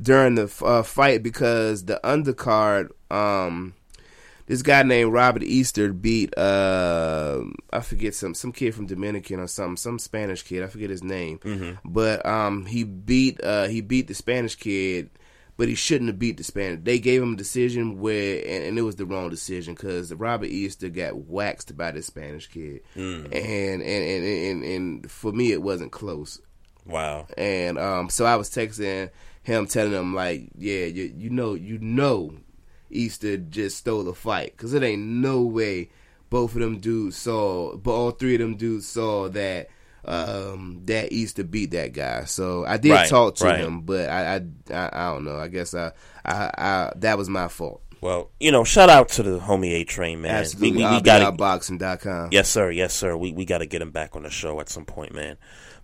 during 0.02 0.34
the 0.34 0.52
uh, 0.62 0.82
fight 0.82 1.22
because 1.22 1.84
the 1.86 1.98
undercard, 2.04 2.90
um, 3.10 3.72
this 4.46 4.60
guy 4.60 4.82
named 4.82 5.12
Robert 5.12 5.42
Easter 5.42 5.90
beat 5.92 6.36
uh, 6.36 7.40
I 7.72 7.80
forget 7.80 8.14
some 8.14 8.34
some 8.34 8.52
kid 8.52 8.74
from 8.74 8.86
Dominican 8.86 9.40
or 9.40 9.46
something, 9.46 9.76
some 9.78 9.98
Spanish 9.98 10.42
kid. 10.42 10.62
I 10.62 10.66
forget 10.66 10.90
his 10.90 11.02
name, 11.02 11.38
Mhm. 11.38 11.78
but 11.84 12.26
um, 12.26 12.66
he 12.66 12.84
beat 12.84 13.40
uh, 13.42 13.68
he 13.68 13.80
beat 13.80 14.08
the 14.08 14.14
Spanish 14.14 14.54
kid. 14.56 15.08
But 15.58 15.68
he 15.68 15.74
shouldn't 15.74 16.08
have 16.08 16.18
beat 16.18 16.36
the 16.36 16.44
Spaniard. 16.44 16.84
They 16.84 16.98
gave 16.98 17.22
him 17.22 17.32
a 17.32 17.36
decision 17.36 17.98
where, 17.98 18.38
and, 18.46 18.64
and 18.64 18.78
it 18.78 18.82
was 18.82 18.96
the 18.96 19.06
wrong 19.06 19.30
decision 19.30 19.74
because 19.74 20.12
Robert 20.12 20.50
Easter 20.50 20.90
got 20.90 21.16
waxed 21.16 21.74
by 21.76 21.92
this 21.92 22.06
Spanish 22.06 22.46
kid, 22.46 22.80
Mm. 22.94 23.24
and, 23.26 23.82
and 23.82 23.82
and 23.82 24.24
and 24.24 24.64
and 24.64 25.10
for 25.10 25.32
me 25.32 25.52
it 25.52 25.62
wasn't 25.62 25.92
close. 25.92 26.40
Wow. 26.84 27.26
And 27.38 27.78
um, 27.78 28.10
so 28.10 28.26
I 28.26 28.36
was 28.36 28.50
texting 28.50 29.10
him, 29.42 29.66
telling 29.66 29.92
him 29.92 30.14
like, 30.14 30.50
yeah, 30.58 30.84
you, 30.84 31.12
you 31.16 31.30
know, 31.30 31.54
you 31.54 31.78
know, 31.78 32.34
Easter 32.90 33.36
just 33.38 33.78
stole 33.78 34.04
the 34.04 34.14
fight 34.14 34.52
because 34.56 34.74
it 34.74 34.82
ain't 34.82 35.02
no 35.02 35.40
way 35.42 35.88
both 36.28 36.54
of 36.54 36.60
them 36.60 36.78
dudes 36.78 37.16
saw, 37.16 37.76
but 37.76 37.90
all 37.92 38.10
three 38.10 38.34
of 38.34 38.40
them 38.40 38.56
dudes 38.56 38.86
saw 38.86 39.28
that 39.30 39.68
um 40.06 40.82
that 40.86 41.10
to 41.34 41.44
beat 41.44 41.72
that 41.72 41.92
guy. 41.92 42.24
So 42.24 42.64
I 42.64 42.76
did 42.76 42.92
Right, 42.92 43.08
talk 43.08 43.36
to 43.36 43.44
right. 43.44 43.58
him, 43.60 43.80
but 43.82 44.08
I, 44.08 44.36
I 44.36 44.40
I 44.72 44.90
I 44.92 45.12
don't 45.12 45.24
know. 45.24 45.36
I 45.36 45.48
guess 45.48 45.74
I 45.74 45.92
I, 46.24 46.50
I 46.56 46.92
that 46.96 47.18
was 47.18 47.28
my 47.28 47.48
fault. 47.48 47.82
Well, 48.00 48.30
you 48.38 48.52
know, 48.52 48.62
shout 48.62 48.90
out 48.90 49.08
to 49.10 49.22
the 49.22 49.38
homie 49.40 49.72
A 49.80 49.84
Train, 49.84 50.20
man. 50.20 50.34
Absolutely, 50.36 50.78
we, 50.78 50.84
we, 50.84 50.96
we 50.96 51.00
got 51.00 51.36
RBIboxing.com. 51.36 52.28
Yes, 52.30 52.48
sir. 52.48 52.70
Yes, 52.70 52.94
sir. 52.94 53.16
We 53.16 53.32
we 53.32 53.44
got 53.44 53.58
to 53.58 53.66
get 53.66 53.82
him 53.82 53.90
back 53.90 54.14
on 54.14 54.22
the 54.22 54.30
show 54.30 54.60
at 54.60 54.68
some 54.68 54.84
point, 54.84 55.14
man. 55.14 55.38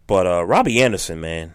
But 0.07 0.27
uh, 0.27 0.45
Robbie 0.45 0.83
Anderson, 0.83 1.21
man, 1.21 1.55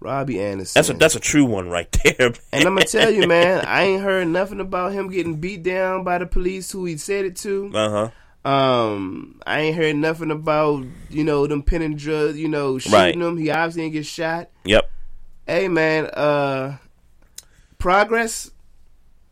Robbie 0.00 0.40
Anderson. 0.40 0.78
that's 0.78 0.88
a 0.88 0.94
that's 0.94 1.14
a 1.14 1.20
true 1.20 1.44
one 1.44 1.68
right 1.68 1.90
there. 2.04 2.32
And 2.52 2.64
I'm 2.64 2.74
gonna 2.74 2.84
tell 2.86 3.10
you, 3.10 3.26
man, 3.28 3.64
I 3.66 3.82
ain't 3.82 4.02
heard 4.02 4.28
nothing 4.28 4.60
about 4.60 4.92
him 4.92 5.10
getting 5.10 5.36
beat 5.40 5.62
down 5.62 6.04
by 6.04 6.18
the 6.18 6.26
police 6.26 6.72
who 6.72 6.84
he 6.86 6.96
said 6.96 7.24
it 7.26 7.36
to. 7.36 7.70
Uh 7.74 7.90
huh. 7.90 8.10
Um, 8.44 9.40
I 9.46 9.60
ain't 9.60 9.76
heard 9.76 9.96
nothing 9.96 10.30
about 10.30 10.84
you 11.10 11.24
know 11.24 11.46
them 11.46 11.62
pinning 11.62 11.96
drugs, 11.96 12.38
you 12.38 12.48
know, 12.48 12.78
shooting 12.78 12.98
Right. 12.98 13.14
him. 13.14 13.36
He 13.36 13.50
obviously 13.50 13.82
didn't 13.82 13.94
get 13.94 14.06
shot. 14.06 14.48
Yep. 14.64 14.90
Hey, 15.46 15.68
man, 15.68 16.06
uh, 16.06 16.76
progress, 17.78 18.50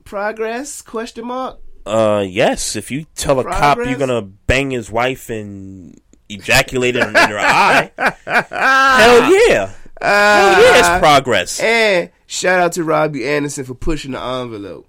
progress? 0.05 0.83
Question 0.83 1.27
mark. 1.27 1.59
Uh, 1.85 2.25
yes. 2.29 2.75
If 2.77 2.91
you 2.91 3.07
tell 3.15 3.39
a 3.41 3.45
cop 3.45 3.79
you're 3.79 3.97
gonna 3.99 4.23
bang 4.23 4.71
his 4.71 4.91
wife 4.91 5.31
and 5.31 6.01
ejaculate 6.29 6.97
in, 6.97 7.07
in 7.09 7.15
her 7.15 7.39
eye, 7.39 7.91
hell 7.99 9.33
yeah, 9.33 9.73
hell 10.03 10.63
yeah, 10.63 10.79
it's 10.79 10.99
progress. 10.99 11.61
And 11.61 12.11
shout 12.27 12.59
out 12.59 12.73
to 12.73 12.85
Robbie 12.85 13.27
Anderson 13.27 13.65
for 13.65 13.75
pushing 13.75 14.13
the 14.13 14.21
envelope. 14.21 14.89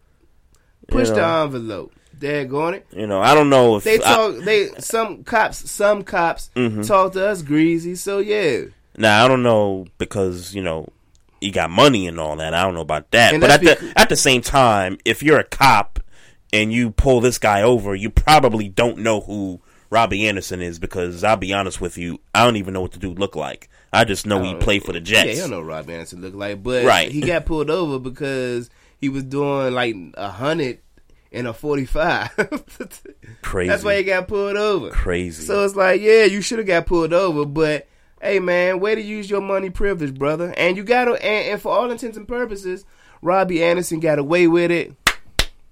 Push 0.88 1.10
You 1.10 1.16
the 1.16 1.24
envelope. 1.26 1.94
Daggone 2.20 2.74
it. 2.76 2.88
You 2.92 3.08
know, 3.08 3.22
I 3.22 3.34
don't 3.34 3.50
know 3.50 3.76
if 3.78 3.84
They 3.84 3.96
I- 3.96 3.98
talk. 3.98 4.36
they 4.44 4.70
some 4.80 5.24
cops. 5.24 5.70
Some 5.70 6.04
cops 6.04 6.50
Mhm. 6.56 6.86
talk 6.88 7.14
to 7.14 7.26
us 7.28 7.42
greasy. 7.42 7.96
So 7.96 8.20
yeah. 8.20 8.62
Now 8.98 9.24
I 9.24 9.28
don't 9.28 9.44
know 9.44 9.86
because 9.98 10.54
you 10.56 10.62
know 10.64 10.88
you 11.42 11.52
got 11.52 11.70
money 11.70 12.08
and 12.08 12.20
all 12.20 12.36
that. 12.38 12.54
I 12.54 12.64
don't 12.64 12.74
know 12.74 12.82
about 12.82 13.12
that. 13.12 13.34
And 13.34 13.42
but 13.42 13.52
at 13.52 13.62
that's 13.62 13.82
the 13.82 14.00
at 14.00 14.10
the 14.10 14.16
same 14.16 14.42
time, 14.42 14.98
if 15.06 15.22
you're 15.22 15.40
a 15.40 15.44
cop 15.44 16.00
and 16.54 16.72
you 16.74 16.92
pull 16.92 17.22
this 17.22 17.38
guy 17.38 17.62
over, 17.62 17.94
you 17.94 18.10
probably 18.10 18.70
don't 18.70 18.98
know 19.00 19.22
who 19.22 19.60
Robbie 19.90 20.28
Anderson 20.28 20.62
is 20.62 20.80
because 20.80 21.24
I'll 21.24 21.38
be 21.38 21.54
honest 21.54 21.80
with 21.80 21.98
you, 21.98 22.20
I 22.34 22.44
don't 22.44 22.56
even 22.58 22.74
know 22.74 22.82
what 22.82 22.92
the 22.94 23.00
dude 23.00 23.20
look 23.20 23.36
like. 23.36 23.70
I 23.94 24.04
just 24.04 24.26
know 24.26 24.42
he 24.44 24.54
Oh, 24.54 24.58
played 24.58 24.84
for 24.84 24.92
the 24.92 25.00
Jets. 25.00 25.28
Yeah, 25.28 25.34
you 25.34 25.40
don't 25.42 25.52
know 25.52 25.58
what 25.60 25.68
Robbie 25.68 25.94
Anderson 25.94 26.22
look 26.22 26.34
like, 26.36 26.62
but 26.62 26.84
Right. 26.84 27.10
he 27.12 27.22
got 27.22 27.46
pulled 27.46 27.70
over 27.70 28.00
because 28.00 28.70
he 29.00 29.08
was 29.08 29.24
doing 29.24 29.74
like 29.74 29.96
a 30.16 30.30
hundred 30.30 30.80
in 31.38 31.46
a 31.46 31.54
forty-five. 31.54 32.32
Crazy. 33.42 33.70
That's 33.70 33.84
why 33.84 33.98
he 33.98 34.04
got 34.04 34.28
pulled 34.28 34.58
over. 34.58 34.90
Crazy. 34.90 35.44
So 35.46 35.64
it's 35.64 35.76
like, 35.76 36.02
yeah, 36.02 36.24
you 36.26 36.42
should 36.42 36.58
have 36.60 36.68
got 36.68 36.86
pulled 36.86 37.14
over, 37.14 37.46
but 37.46 37.88
hey, 38.22 38.40
man, 38.40 38.80
way 38.80 38.96
to 38.96 39.02
use 39.02 39.30
your 39.30 39.42
money 39.42 39.70
privilege, 39.70 40.14
brother. 40.18 40.54
And 40.58 40.76
you 40.76 40.84
got 40.84 41.06
to, 41.06 41.14
and, 41.14 41.54
and 41.54 41.62
for 41.62 41.72
all 41.72 41.90
intents 41.92 42.18
and 42.18 42.28
purposes, 42.28 42.86
Robbie 43.22 43.64
Anderson 43.64 44.00
got 44.00 44.20
away 44.20 44.48
with 44.48 44.72
it. 44.72 44.94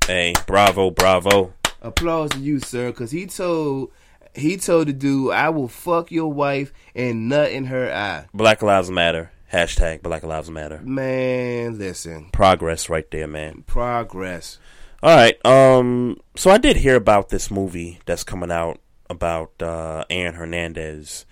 Hey, 0.08 0.34
bravo, 0.48 0.92
bravo. 0.92 1.54
Applause 1.82 2.32
to 2.32 2.40
you, 2.40 2.60
sir, 2.60 2.92
because 2.92 3.12
he 3.12 3.26
told 3.26 3.92
he 4.34 4.58
told 4.58 4.88
the 4.88 4.94
dude, 4.94 5.32
"I 5.34 5.50
will 5.50 5.68
fuck 5.68 6.12
your 6.12 6.32
wife 6.32 6.72
and 6.96 7.30
nut 7.30 7.52
in 7.52 7.66
her 7.66 7.92
eye." 7.94 8.26
Black 8.34 8.62
Lives 8.62 8.90
Matter. 8.92 9.32
Hashtag 9.54 10.02
Black 10.02 10.24
Lives 10.24 10.50
Matter. 10.50 10.80
Man, 10.84 11.78
listen, 11.78 12.30
Progress 12.34 12.90
right 12.90 13.10
there, 13.12 13.28
man. 13.28 13.64
progress. 13.68 14.58
All 15.06 15.16
right. 15.16 15.38
Um. 15.46 16.18
So 16.36 16.50
I 16.50 16.58
did 16.58 16.78
hear 16.78 16.96
about 16.96 17.30
this 17.30 17.52
movie 17.52 18.00
that's 18.06 18.24
coming 18.24 18.52
out 18.52 18.80
about 19.10 19.52
uh, 19.62 20.04
Aaron 20.10 20.34
Hernandez, 20.34 21.26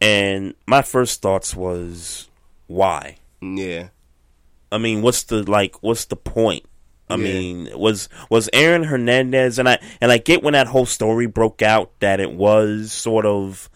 and 0.00 0.54
my 0.66 0.80
first 0.80 1.20
thoughts 1.20 1.54
was 1.54 2.28
why. 2.68 3.16
Yeah. 3.42 3.88
I 4.70 4.78
mean, 4.78 5.02
what's 5.02 5.24
the 5.24 5.42
like? 5.48 5.82
What's 5.82 6.06
the 6.06 6.16
point? 6.16 6.64
I 7.10 7.16
Yeah. 7.16 7.24
mean, 7.24 7.78
was 7.78 8.08
was 8.30 8.48
Aaron 8.54 8.84
Hernandez 8.84 9.58
and 9.58 9.68
I 9.68 9.78
and 10.00 10.10
I 10.10 10.16
get 10.16 10.42
when 10.42 10.54
that 10.54 10.68
whole 10.68 10.86
story 10.86 11.26
broke 11.26 11.60
out 11.60 11.90
that 12.00 12.18
it 12.18 12.32
was 12.32 12.92
sort 12.92 13.26
of 13.26 13.68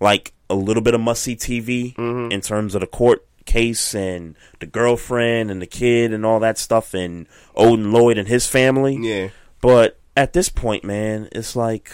like 0.00 0.32
a 0.48 0.54
little 0.56 0.82
bit 0.82 0.94
of 0.94 1.00
must 1.00 1.22
see 1.22 1.36
TV 1.36 1.94
Mm-hmm. 1.94 2.32
in 2.32 2.40
terms 2.40 2.74
of 2.74 2.80
the 2.80 2.88
court 2.88 3.24
case 3.44 3.94
and 3.94 4.36
the 4.58 4.66
girlfriend 4.66 5.50
and 5.50 5.60
the 5.60 5.66
kid 5.66 6.12
and 6.12 6.24
all 6.24 6.40
that 6.40 6.58
stuff 6.58 6.94
and 6.94 7.26
Odin 7.54 7.92
Lloyd 7.92 8.18
and 8.18 8.28
his 8.28 8.46
family. 8.46 8.96
Yeah. 9.00 9.28
But 9.60 9.98
at 10.16 10.32
this 10.32 10.48
point, 10.48 10.84
man, 10.84 11.28
it's 11.32 11.54
like, 11.54 11.90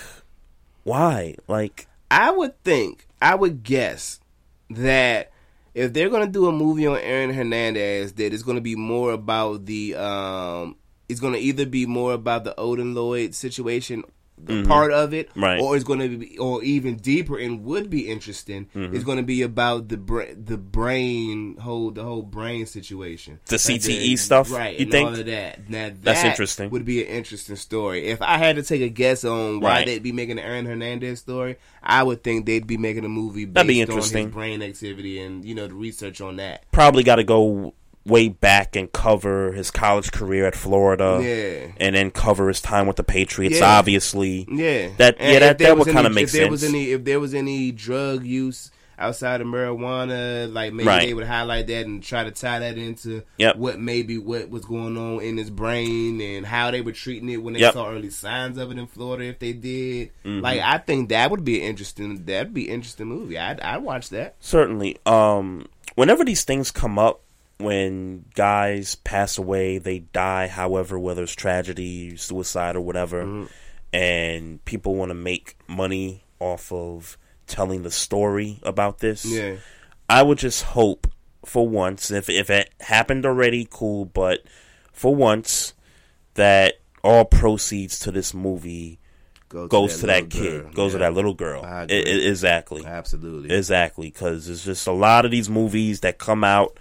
why? 0.85 1.37
Like, 1.49 1.89
I 2.11 2.31
would 2.31 2.63
think, 2.63 3.07
I 3.21 3.35
would 3.35 3.63
guess 3.63 4.21
that 4.71 5.33
if 5.75 5.93
they're 5.93 6.11
gonna 6.11 6.27
do 6.27 6.47
a 6.47 6.53
movie 6.53 6.87
on 6.87 6.99
Aaron 6.99 7.35
Hernandez, 7.35 8.15
that 8.15 8.33
it's 8.33 8.43
gonna 8.43 8.61
be 8.61 8.77
more 8.77 9.13
about 9.13 9.67
the 9.67 9.95
um, 9.95 10.77
it's 11.09 11.21
gonna 11.21 11.39
either 11.39 11.67
be 11.67 11.87
more 11.87 12.13
about 12.13 12.45
the 12.45 12.59
Odin 12.59 12.95
Lloyd 12.95 13.35
situation, 13.35 14.05
Mhm. 14.45 14.67
part 14.69 14.93
of 14.93 15.15
it, 15.15 15.31
Right. 15.35 15.59
or 15.61 15.75
it's 15.77 15.85
gonna 15.85 16.09
be, 16.09 16.37
or 16.39 16.63
even 16.63 16.97
deeper 16.97 17.39
and 17.39 17.65
would 17.65 17.89
be 17.89 18.09
interesting. 18.09 18.67
Mhm. 18.77 18.95
It's 18.95 19.03
gonna 19.05 19.23
be 19.23 19.43
about 19.43 19.89
the 19.89 19.97
bra- 19.97 20.27
the 20.37 20.59
brain 20.59 21.57
whole 21.59 21.91
the 21.91 22.03
whole 22.05 22.23
brain 22.23 22.67
situation, 22.67 23.41
The 23.47 23.59
CTE 23.59 24.17
stuff, 24.17 24.51
right? 24.53 24.79
you 24.79 24.87
think? 24.87 25.09
all 25.09 25.19
of 25.19 25.27
that. 25.27 25.69
Now, 25.71 25.91
That's 26.03 26.23
interesting. 26.25 26.71
Would 26.71 26.85
be 26.85 27.03
an 27.03 27.09
interesting 27.09 27.57
story. 27.57 28.05
If 28.07 28.21
I 28.23 28.39
had 28.39 28.57
to 28.57 28.63
take 28.63 28.83
a 28.83 28.89
guess 28.89 29.25
on 29.25 29.61
why 29.61 29.71
Right. 29.71 29.87
they'd 29.87 30.03
be 30.03 30.13
making 30.13 30.37
the 30.37 30.45
Aaron 30.45 30.67
Hernandez 30.67 31.19
story, 31.21 31.57
I 31.83 32.03
would 32.03 32.23
think 32.23 32.47
they'd 32.47 32.67
be 32.67 32.77
making 32.77 33.05
a 33.05 33.09
movie 33.09 33.45
based 33.47 33.55
That'd 33.55 33.69
be 33.69 33.83
on 33.83 33.97
his 33.97 34.27
brain 34.33 34.63
activity 34.63 35.19
and 35.19 35.45
you 35.45 35.55
know 35.55 35.67
the 35.67 35.75
research 35.75 36.21
on 36.21 36.37
that. 36.37 36.65
probably 36.73 37.03
got 37.03 37.17
to 37.17 37.25
go 37.25 37.75
way 38.07 38.29
back 38.29 38.77
and 38.77 38.91
cover 38.93 39.53
his 39.53 39.71
college 39.71 40.13
career 40.13 40.47
at 40.47 40.55
Florida, 40.55 41.21
Yeah. 41.23 41.73
and 41.79 41.97
then 41.97 42.11
cover 42.11 42.49
his 42.49 42.61
time 42.61 42.87
with 42.87 42.97
the 42.97 43.05
Patriots. 43.05 43.59
Yeah. 43.59 43.79
Obviously, 43.79 44.47
Yeah, 44.51 44.89
that 44.99 45.17
And 45.19 45.33
yeah 45.33 45.39
that 45.41 45.59
that 45.59 45.77
would 45.77 45.89
kind 45.89 46.07
of 46.07 46.15
make 46.15 46.25
if 46.25 46.33
there. 46.33 46.51
Was 46.51 46.63
any, 46.65 46.93
if 46.93 47.05
there 47.05 47.19
was 47.21 47.35
any 47.35 47.73
drug 47.73 48.25
use 48.25 48.71
outside 48.99 49.43
of 49.43 49.47
marijuana, 49.47 50.51
like 50.51 50.73
maybe 50.73 50.87
Right. 50.87 51.07
they 51.07 51.13
would 51.15 51.27
highlight 51.27 51.67
that 51.67 51.85
and 51.85 52.03
try 52.03 52.25
to 52.25 52.31
tie 52.31 52.61
that 52.61 52.79
into 52.79 53.23
Yep. 53.39 53.57
what 53.57 53.79
maybe 53.79 54.17
what 54.19 54.49
was 54.49 54.65
going 54.65 54.97
on 54.97 55.21
in 55.23 55.37
his 55.37 55.51
brain 55.51 56.21
and 56.21 56.47
how 56.47 56.71
they 56.71 56.81
were 56.81 56.93
treating 56.93 57.29
it 57.29 57.43
when 57.43 57.55
they 57.55 57.61
Yep. 57.61 57.75
saw 57.75 57.91
early 57.91 58.09
signs 58.11 58.57
of 58.57 58.71
it 58.71 58.79
in 58.79 58.87
Florida. 58.87 59.25
If 59.25 59.39
they 59.39 59.53
did, 59.53 60.11
Mhm. 60.25 60.41
like 60.43 60.61
I 60.63 60.79
think 60.79 61.11
that 61.11 61.31
would 61.31 61.45
be 61.45 61.61
an 61.61 61.67
interesting. 61.67 62.25
That'd 62.25 62.55
be 62.55 62.71
interesting 62.71 63.07
movie. 63.09 63.39
I'd 63.39 63.61
I'd 63.61 63.83
watch 63.83 64.09
that. 64.11 64.37
Certainly. 64.41 64.97
Um, 65.05 65.67
whenever 65.95 66.25
these 66.25 66.45
things 66.45 66.71
come 66.71 66.99
up, 66.99 67.21
when 67.59 68.25
guys 68.35 68.95
pass 68.97 69.39
away, 69.39 69.79
they 69.79 70.01
die, 70.01 70.47
however, 70.49 70.99
whether 70.99 71.23
it's 71.23 71.33
tragedy, 71.35 72.17
suicide, 72.17 72.77
or 72.77 72.81
whatever, 72.83 73.25
Mm-hmm. 73.25 73.47
and 73.93 74.65
people 74.65 74.95
want 74.95 75.11
to 75.11 75.15
make 75.15 75.57
money 75.67 76.25
off 76.39 76.71
of 76.73 77.17
telling 77.47 77.83
the 77.83 77.91
story 77.91 78.59
about 78.63 78.99
this. 78.99 79.25
Yeah. 79.25 79.57
I 80.09 80.23
would 80.23 80.39
just 80.39 80.63
hope 80.65 81.07
for 81.45 81.67
once, 81.69 82.11
if 82.11 82.29
if 82.29 82.51
it 82.51 82.71
happened 82.81 83.25
already, 83.25 83.67
cool, 83.71 84.05
but 84.05 84.41
for 84.93 85.15
once 85.15 85.73
that 86.35 86.75
all 87.03 87.25
proceeds 87.25 87.99
to 88.01 88.11
this 88.11 88.35
movie 88.35 88.99
Go 89.49 89.63
to 89.63 89.69
goes 89.69 89.95
that 89.95 90.01
to 90.01 90.07
that 90.09 90.31
kid, 90.31 90.63
girl. 90.65 90.73
goes 90.73 90.93
to 90.93 90.99
that 90.99 91.15
little 91.15 91.35
girl. 91.35 91.63
I- 91.65 91.83
I- 91.83 91.85
exactly, 91.93 92.85
absolutely, 92.85 93.55
exactly. 93.57 94.09
Because 94.11 94.47
there's 94.47 94.65
just 94.65 94.87
a 94.89 94.93
lot 94.93 95.25
of 95.25 95.31
these 95.31 95.49
movies 95.49 96.01
that 96.01 96.19
come 96.19 96.43
out 96.45 96.79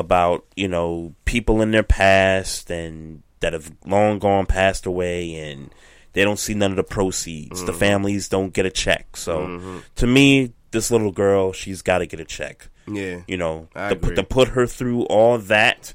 about 0.00 0.44
you 0.56 0.66
know 0.68 1.14
people 1.24 1.62
in 1.62 1.70
their 1.70 1.82
past 1.84 2.70
and 2.70 3.22
that 3.40 3.52
have 3.52 3.70
long 3.86 4.18
gone 4.18 4.46
passed 4.46 4.84
away 4.86 5.34
and 5.36 5.70
they 6.12 6.24
don't 6.24 6.38
see 6.40 6.54
none 6.54 6.72
of 6.72 6.76
the 6.76 6.82
proceeds. 6.82 7.64
The 7.64 7.72
Mhm. 7.72 7.78
families 7.78 8.28
don't 8.28 8.52
get 8.52 8.66
a 8.66 8.70
check. 8.70 9.16
So 9.16 9.38
Mhm. 9.46 9.82
to 9.96 10.06
me, 10.08 10.52
this 10.72 10.90
little 10.90 11.12
girl, 11.12 11.52
she's 11.52 11.82
got 11.82 11.98
to 11.98 12.06
get 12.06 12.18
a 12.20 12.24
check. 12.24 12.68
Yeah. 12.90 13.20
you 13.28 13.36
know, 13.36 13.68
to, 13.76 13.94
to 13.94 14.24
put 14.24 14.48
her 14.48 14.66
through 14.66 15.04
all 15.04 15.38
that 15.38 15.94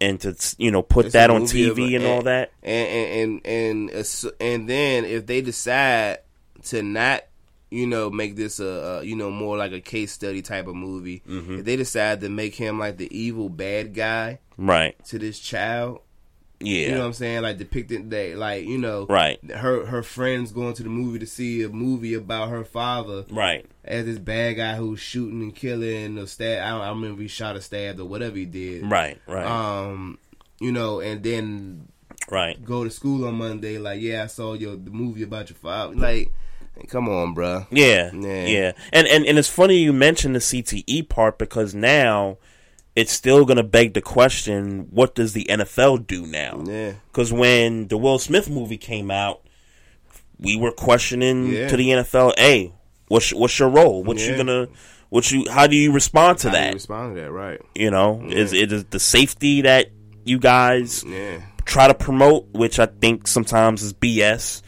and 0.00 0.18
to 0.22 0.34
you 0.58 0.72
know 0.72 0.82
put 0.82 1.06
It's 1.06 1.12
that 1.12 1.30
on 1.30 1.42
TV 1.46 1.92
a- 1.92 1.96
and 1.96 2.06
all 2.06 2.22
that. 2.22 2.50
and 2.62 2.88
and 2.88 3.40
and 3.46 3.90
and, 3.90 4.34
and 4.40 4.68
then 4.68 5.04
if 5.04 5.26
they 5.26 5.40
decide 5.42 6.18
to 6.64 6.82
not 6.82 7.22
you 7.70 7.86
know 7.86 8.10
make 8.10 8.36
this 8.36 8.60
a, 8.60 8.64
a 9.00 9.02
you 9.04 9.16
know 9.16 9.30
more 9.30 9.56
like 9.56 9.72
a 9.72 9.80
case 9.80 10.12
study 10.12 10.42
type 10.42 10.66
of 10.66 10.74
movie 10.76 11.22
Mhm. 11.28 11.58
if 11.60 11.64
they 11.64 11.76
decide 11.76 12.20
to 12.20 12.28
make 12.28 12.54
him 12.54 12.78
like 12.78 12.96
the 12.98 13.08
evil 13.16 13.48
bad 13.48 13.94
guy 13.94 14.38
Right. 14.56 14.94
to 15.06 15.18
this 15.18 15.40
child 15.40 16.00
Yeah. 16.60 16.88
you 16.88 16.90
know 16.92 17.00
what 17.00 17.06
i'm 17.06 17.12
saying 17.14 17.42
like 17.42 17.58
depicting 17.58 18.08
that 18.10 18.36
like 18.36 18.64
you 18.66 18.78
know 18.78 19.06
Right. 19.08 19.38
her 19.50 19.86
her 19.86 20.02
friends 20.02 20.52
going 20.52 20.74
to 20.74 20.82
the 20.84 20.88
movie 20.88 21.18
to 21.18 21.26
see 21.26 21.62
a 21.62 21.68
movie 21.68 22.14
about 22.14 22.50
her 22.50 22.64
father 22.64 23.24
Right. 23.30 23.66
as 23.84 24.04
this 24.04 24.18
bad 24.18 24.52
guy 24.56 24.76
who's 24.76 25.00
shooting 25.00 25.42
and 25.42 25.54
killing 25.54 26.16
or 26.18 26.26
stab 26.26 26.62
I, 26.64 26.70
don't, 26.70 26.80
I 26.82 26.88
remember 26.90 27.22
he 27.22 27.28
shot 27.28 27.56
or 27.56 27.60
stabbed 27.60 27.98
or 27.98 28.04
whatever 28.06 28.36
he 28.36 28.44
did 28.44 28.88
Right, 28.88 29.18
right. 29.26 29.46
um 29.46 30.18
you 30.60 30.70
know 30.70 31.00
and 31.00 31.22
then 31.22 31.88
Right. 32.30 32.62
go 32.64 32.84
to 32.84 32.90
school 32.90 33.26
on 33.26 33.34
Monday. 33.34 33.76
Like, 33.76 34.00
yeah, 34.00 34.22
I 34.22 34.26
saw 34.28 34.54
your 34.54 34.76
the 34.76 34.90
movie 34.90 35.24
about 35.24 35.50
your 35.50 35.56
father. 35.58 35.94
Like, 35.94 36.32
come 36.88 37.08
on, 37.08 37.34
bro. 37.34 37.66
Yeah, 37.70 38.10
Yeah. 38.12 38.44
yeah, 38.46 38.72
And, 38.92 39.06
and 39.06 39.24
and 39.26 39.38
it's 39.38 39.48
funny 39.48 39.78
you 39.78 39.92
mentioned 39.92 40.34
the 40.34 40.40
CTE 40.40 41.08
part 41.08 41.38
because 41.38 41.74
now 41.74 42.38
it's 42.96 43.12
still 43.12 43.44
going 43.44 43.56
to 43.56 43.62
beg 43.62 43.94
the 43.94 44.00
question: 44.02 44.88
What 44.90 45.14
does 45.14 45.32
the 45.32 45.46
NFL 45.50 46.06
do 46.06 46.26
now? 46.26 46.62
Yeah, 46.66 46.92
because 47.10 47.32
when 47.32 47.88
the 47.88 47.96
Will 47.96 48.18
Smith 48.18 48.48
movie 48.50 48.76
came 48.78 49.10
out, 49.10 49.40
we 50.38 50.56
were 50.56 50.72
questioning 50.72 51.52
Yeah. 51.52 51.68
to 51.68 51.76
the 51.76 51.90
NFL, 51.90 52.34
"Hey, 52.38 52.72
what's 53.08 53.32
what's 53.32 53.58
your 53.58 53.68
role? 53.68 54.02
What 54.04 54.18
you 54.18 54.36
gonna? 54.36 54.68
What 55.10 55.30
you? 55.30 55.48
How 55.50 55.66
do 55.66 55.76
you 55.76 55.92
respond 55.92 56.38
to 56.38 56.48
How 56.50 56.54
that? 56.54 56.74
respond 56.74 57.14
to 57.16 57.20
that, 57.22 57.30
right? 57.32 57.60
You 57.74 57.90
know, 57.90 58.22
Yeah. 58.28 58.36
is 58.36 58.52
it 58.52 58.72
is 58.72 58.84
the 58.90 59.00
safety 59.00 59.62
that 59.62 59.86
you 60.24 60.38
guys 60.38 61.04
Yeah. 61.06 61.38
try 61.64 61.86
to 61.88 61.94
promote, 61.94 62.48
which 62.52 62.78
I 62.78 62.86
think 62.86 63.26
sometimes 63.28 63.82
is 63.82 63.92
BS, 63.92 64.62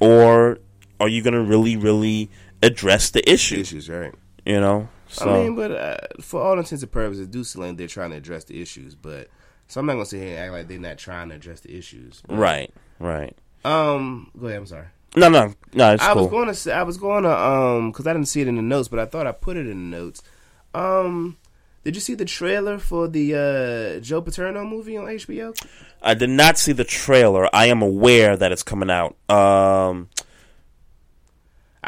or 0.00 0.58
are 1.00 1.08
you 1.08 1.22
gonna 1.22 1.42
really, 1.42 1.76
really 1.76 2.30
address 2.62 3.10
the 3.10 3.28
issue? 3.30 3.56
Issues, 3.56 3.88
right? 3.88 4.14
You 4.44 4.60
know, 4.60 4.88
so 5.08 5.28
I 5.28 5.44
mean, 5.44 5.56
but 5.56 5.72
uh, 5.72 5.96
for 6.20 6.40
all 6.40 6.58
intents 6.58 6.82
and 6.82 6.92
purposes, 6.92 7.56
like 7.56 7.76
they're 7.76 7.86
trying 7.86 8.10
to 8.10 8.16
address 8.16 8.44
the 8.44 8.60
issues. 8.60 8.94
But 8.94 9.28
so 9.66 9.80
I'm 9.80 9.86
not 9.86 9.94
gonna 9.94 10.06
sit 10.06 10.20
here 10.20 10.30
and 10.30 10.38
act 10.38 10.52
like 10.52 10.68
they're 10.68 10.78
not 10.78 10.98
trying 10.98 11.30
to 11.30 11.34
address 11.34 11.60
the 11.60 11.76
issues. 11.76 12.22
But, 12.26 12.36
right, 12.36 12.74
right. 12.98 13.36
Um, 13.64 14.30
go 14.38 14.46
ahead. 14.46 14.58
I'm 14.58 14.66
sorry. 14.66 14.86
No, 15.16 15.28
no, 15.28 15.54
no. 15.72 15.94
It's 15.94 16.02
I 16.02 16.12
cool. 16.12 16.22
was 16.22 16.30
going 16.30 16.48
to 16.48 16.54
say 16.54 16.72
I 16.72 16.82
was 16.82 16.96
going 16.96 17.24
to 17.24 17.36
um 17.36 17.90
because 17.90 18.06
I 18.06 18.12
didn't 18.12 18.28
see 18.28 18.40
it 18.40 18.48
in 18.48 18.56
the 18.56 18.62
notes, 18.62 18.88
but 18.88 18.98
I 18.98 19.06
thought 19.06 19.26
I 19.26 19.32
put 19.32 19.56
it 19.56 19.66
in 19.66 19.90
the 19.90 19.96
notes. 19.96 20.22
Um, 20.74 21.38
did 21.84 21.94
you 21.94 22.00
see 22.00 22.14
the 22.14 22.24
trailer 22.24 22.78
for 22.78 23.08
the 23.08 23.34
uh 23.96 24.00
Joe 24.00 24.20
Paterno 24.20 24.64
movie 24.64 24.96
on 24.96 25.06
HBO? 25.06 25.58
I 26.02 26.14
did 26.14 26.30
not 26.30 26.58
see 26.58 26.72
the 26.72 26.84
trailer. 26.84 27.48
I 27.54 27.66
am 27.66 27.82
aware 27.82 28.36
that 28.36 28.52
it's 28.52 28.62
coming 28.62 28.90
out. 28.90 29.16
Um, 29.30 30.08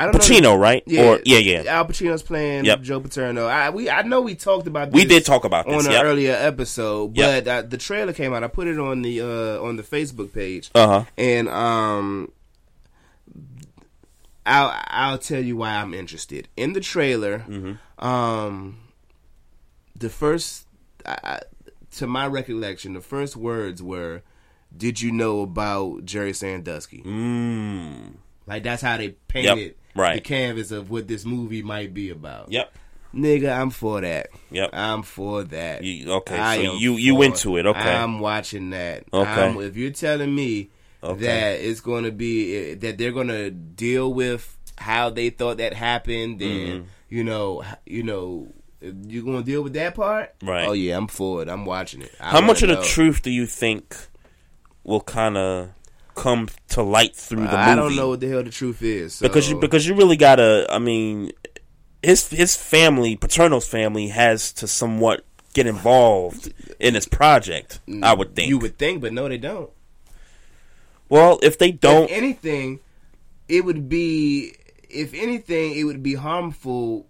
I 0.01 0.05
don't 0.07 0.15
Pacino, 0.15 0.43
know. 0.43 0.57
right? 0.57 0.83
Yeah, 0.87 1.05
Or 1.05 1.21
yeah, 1.25 1.39
yeah. 1.39 1.63
Al 1.67 1.85
Pacino's 1.87 2.23
playing 2.23 2.65
Yep. 2.65 2.81
Joe 2.83 3.01
Paterno. 3.01 3.47
I 3.47 3.71
we 3.71 3.91
I 3.91 4.03
know 4.03 4.21
we 4.23 4.35
talked 4.35 4.67
about. 4.67 4.93
We 4.93 5.05
did 5.05 5.25
talk 5.25 5.45
about 5.45 5.67
on 5.67 5.79
this, 5.79 5.87
an 5.87 5.93
yep. 5.93 6.05
earlier 6.05 6.33
episode, 6.39 7.17
Yep. 7.17 7.45
but 7.45 7.51
uh, 7.51 7.63
the 7.69 7.77
trailer 7.79 8.13
came 8.13 8.33
out. 8.33 8.43
I 8.45 8.49
put 8.49 8.67
it 8.67 8.79
on 8.79 9.03
the 9.03 9.21
uh 9.21 9.63
on 9.63 9.77
the 9.77 9.83
Facebook 9.83 10.33
page. 10.33 10.71
Uh-huh. 10.75 11.05
And 11.19 11.49
um, 11.49 12.33
I'll 14.47 14.73
I'll 14.87 15.19
tell 15.19 15.43
you 15.43 15.57
why 15.57 15.75
I'm 15.77 15.95
interested 15.95 16.49
in 16.57 16.73
the 16.73 16.81
trailer. 16.81 17.41
Mm-hmm. 17.41 18.05
Um, 18.07 18.79
the 19.97 20.09
first, 20.09 20.67
I, 21.05 21.19
I- 21.23 21.41
to 21.97 22.07
my 22.07 22.27
recollection, 22.27 22.95
the 22.95 23.01
first 23.01 23.37
words 23.37 23.83
were, 23.83 24.23
"Did 24.77 25.01
you 25.01 25.11
know 25.13 25.43
about 25.43 26.05
Jerry 26.05 26.33
Sandusky?" 26.33 27.03
Mm. 27.03 28.15
Like 28.47 28.63
that's 28.63 28.81
how 28.83 28.97
they 28.97 29.11
painted 29.29 29.75
right. 29.95 30.15
the 30.17 30.21
canvas 30.21 30.71
of 30.71 30.91
what 30.91 31.09
this 31.09 31.25
movie 31.25 31.63
might 31.63 31.93
be 31.95 32.11
about. 32.11 32.51
Yep. 32.53 32.73
Nigga, 33.15 33.51
I'm 33.59 33.71
for 33.71 34.01
that. 34.03 34.29
Yep. 34.51 34.71
I'm 34.73 35.03
for 35.03 35.43
that. 35.45 35.83
You- 35.83 36.13
okay, 36.13 36.39
I 36.39 36.57
so 36.65 36.75
you- 36.77 36.97
you 36.97 37.21
into 37.23 37.57
it, 37.57 37.67
okay. 37.67 37.79
I'm 37.97 38.21
watching 38.21 38.71
that. 38.71 39.05
Okay. 39.13 39.29
I'm- 39.31 39.61
if 39.61 39.77
you're 39.77 39.91
telling 39.91 40.33
me 40.35 40.71
Okay. 41.03 41.23
that 41.27 41.61
it's 41.61 41.81
going 41.81 42.05
to 42.05 42.13
be 42.13 42.75
that 42.75 42.99
they're 42.99 43.11
going 43.13 43.29
to 43.29 43.51
deal 43.51 44.13
with 44.13 44.57
how 44.77 45.11
they 45.11 45.31
thought 45.31 45.57
that 45.59 45.75
happened, 45.75 46.41
and 46.41 46.83
Mhm. 46.83 46.85
you 47.09 47.25
know, 47.25 47.65
you 47.87 48.03
know 48.05 48.49
you're 48.81 49.25
going 49.25 49.39
to 49.39 49.45
deal 49.45 49.63
with 49.63 49.73
that 49.75 49.95
part. 49.95 50.35
Right. 50.43 50.69
Oh 50.69 50.73
yeah, 50.73 50.97
I'm 50.97 51.09
for 51.09 51.43
it. 51.43 51.49
I'm 51.49 51.65
watching 51.67 52.03
it. 52.03 52.13
I 52.21 52.31
How 52.31 52.41
much 52.41 52.63
of 52.63 52.69
wanna 52.69 52.81
the 52.83 52.87
truth 52.87 53.23
do 53.23 53.31
you 53.31 53.45
think 53.47 53.97
will 54.85 55.01
kind 55.01 55.37
of 55.37 55.71
come 56.21 56.49
to 56.69 56.83
light 56.83 57.17
through 57.17 57.39
the 57.39 57.45
movie? 57.45 57.57
I 57.57 57.75
don't 57.75 57.97
know 57.97 58.11
what 58.11 58.21
the 58.21 58.29
hell 58.29 58.43
the 58.43 58.51
truth 58.51 58.83
is. 58.83 59.15
So. 59.15 59.27
because 59.27 59.49
you 59.49 59.59
because 59.59 59.87
you 59.87 59.95
really 59.95 60.17
gotta. 60.17 60.67
I 60.69 60.79
mean, 60.79 61.33
his 62.03 62.29
his 62.29 62.57
family, 62.57 63.17
Paterno's 63.17 63.67
family, 63.67 64.09
has 64.09 64.53
to 64.55 64.69
somewhat 64.69 65.25
get 65.55 65.67
involved 65.67 66.53
in 66.79 66.95
this 66.95 67.07
project. 67.09 67.81
Mm, 67.89 68.05
I 68.05 68.15
would 68.15 68.37
think. 68.37 68.49
you 68.49 68.59
would 68.59 68.79
think, 68.79 69.01
but 69.01 69.13
no, 69.13 69.29
they 69.29 69.39
don't. 69.39 69.71
well, 71.09 71.41
if 71.43 71.59
they 71.59 71.73
don't, 71.73 72.11
If 72.11 72.17
anything, 72.17 72.81
it 73.49 73.65
would 73.65 73.89
be. 73.89 74.55
If 74.89 75.15
anything, 75.15 75.77
it 75.77 75.85
would 75.85 76.03
be 76.03 76.15
harmful. 76.15 77.07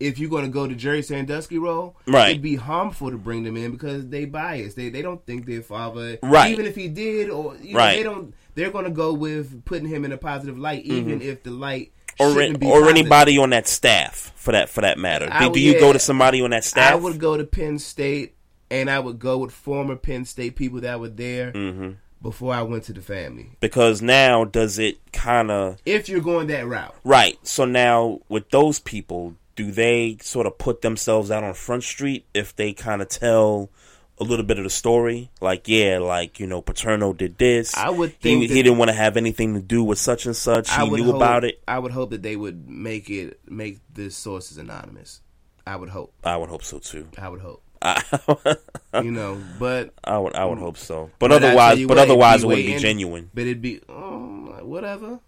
If 0.00 0.18
you're 0.18 0.30
going 0.30 0.44
to 0.44 0.50
go 0.50 0.66
to 0.66 0.74
Jerry 0.74 1.02
Sandusky 1.02 1.58
role, 1.58 1.94
Right. 2.06 2.30
It'd 2.30 2.42
be 2.42 2.56
harmful 2.56 3.10
to 3.10 3.18
bring 3.18 3.44
them 3.44 3.56
in 3.56 3.70
because 3.70 4.08
they 4.08 4.24
biased. 4.24 4.76
They 4.76 4.88
they 4.88 5.02
don't 5.02 5.24
think 5.26 5.46
their 5.46 5.62
father, 5.62 6.18
Right. 6.22 6.50
Even 6.50 6.64
if 6.66 6.74
he 6.74 6.88
did, 6.88 7.28
or 7.30 7.54
you 7.62 7.74
know, 7.74 7.78
Right. 7.78 7.96
they 7.96 8.02
don't. 8.02 8.34
They're 8.54 8.70
going 8.70 8.86
to 8.86 8.90
go 8.90 9.12
with 9.12 9.64
putting 9.64 9.88
him 9.88 10.04
in 10.04 10.12
a 10.12 10.16
positive 10.16 10.58
light, 10.58 10.84
even 10.84 11.20
Mhm. 11.20 11.24
if 11.24 11.42
the 11.44 11.50
light 11.50 11.92
or 12.18 12.34
be 12.34 12.44
or 12.44 12.48
positive. 12.80 12.88
anybody 12.88 13.38
on 13.38 13.50
that 13.50 13.68
staff 13.68 14.32
for 14.36 14.52
that 14.52 14.68
for 14.68 14.80
that 14.80 14.98
matter. 14.98 15.28
I 15.30 15.46
Do, 15.46 15.54
do 15.54 15.60
you 15.60 15.74
yeah. 15.74 15.80
go 15.80 15.92
to 15.92 15.98
somebody 15.98 16.42
on 16.42 16.50
that 16.50 16.64
staff? 16.64 16.92
I 16.92 16.96
would 16.96 17.18
go 17.18 17.36
to 17.36 17.44
Penn 17.44 17.78
State, 17.78 18.34
and 18.70 18.90
I 18.90 18.98
would 18.98 19.18
go 19.18 19.38
with 19.38 19.52
former 19.52 19.96
Penn 19.96 20.24
State 20.24 20.56
people 20.56 20.80
that 20.80 20.98
were 20.98 21.08
there 21.08 21.52
hmm 21.52 21.90
before 22.22 22.52
I 22.52 22.60
went 22.60 22.84
to 22.84 22.92
the 22.92 23.00
family. 23.00 23.52
Because 23.60 24.02
now, 24.02 24.44
does 24.44 24.78
it 24.78 24.98
kind 25.12 25.50
of 25.50 25.78
If 25.86 26.06
you're 26.08 26.20
going 26.20 26.48
that 26.48 26.66
route, 26.66 26.94
right? 27.04 27.38
So 27.42 27.64
now, 27.64 28.20
with 28.28 28.50
those 28.50 28.78
people, 28.78 29.36
do 29.56 29.70
they 29.70 30.16
sort 30.22 30.46
of 30.46 30.58
put 30.58 30.82
themselves 30.82 31.30
out 31.30 31.44
on 31.44 31.54
Front 31.54 31.82
Street 31.84 32.26
if 32.34 32.54
they 32.56 32.72
kind 32.72 33.02
of 33.02 33.08
tell 33.08 33.70
a 34.18 34.24
little 34.24 34.44
bit 34.44 34.58
of 34.58 34.64
the 34.64 34.70
story? 34.70 35.30
Like, 35.40 35.68
yeah, 35.68 35.98
like 35.98 36.40
you 36.40 36.46
know, 36.46 36.62
Paterno 36.62 37.12
did 37.12 37.38
this. 37.38 37.74
I 37.76 37.90
would 37.90 38.18
think 38.20 38.42
he 38.42 38.46
that- 38.48 38.54
didn't 38.54 38.78
want 38.78 38.90
to 38.90 38.94
have 38.96 39.16
anything 39.16 39.54
to 39.54 39.60
do 39.60 39.82
with 39.84 39.98
such 39.98 40.26
and 40.26 40.36
such. 40.36 40.70
I 40.70 40.84
He 40.84 40.90
knew 40.90 41.04
hope, 41.04 41.16
about 41.16 41.44
it. 41.44 41.62
I 41.68 41.78
would 41.78 41.92
hope 41.92 42.10
that 42.10 42.22
they 42.22 42.36
would 42.36 42.68
make 42.68 43.10
it 43.10 43.40
make 43.48 43.80
the 43.92 44.10
sources 44.10 44.58
anonymous. 44.58 45.20
I 45.66 45.76
would 45.76 45.90
hope. 45.90 46.12
I 46.24 46.36
would 46.36 46.48
hope 46.48 46.64
so 46.64 46.78
too. 46.78 47.08
I 47.18 47.28
would 47.28 47.40
hope. 47.40 47.62
you 49.02 49.10
know, 49.10 49.40
but 49.58 49.94
I 50.04 50.18
would 50.18 50.34
I 50.34 50.44
would 50.44 50.58
hope 50.58 50.76
so. 50.76 51.10
But, 51.18 51.32
I 51.32 51.36
otherwise, 51.36 51.78
but 51.86 51.96
what, 51.96 52.08
it 52.40 52.44
wouldn't 52.46 52.66
be 52.66 52.76
genuine. 52.78 53.30
But 53.32 53.42
it'd 53.42 53.62
be 53.62 53.80
um, 53.88 54.48
whatever. 54.68 55.20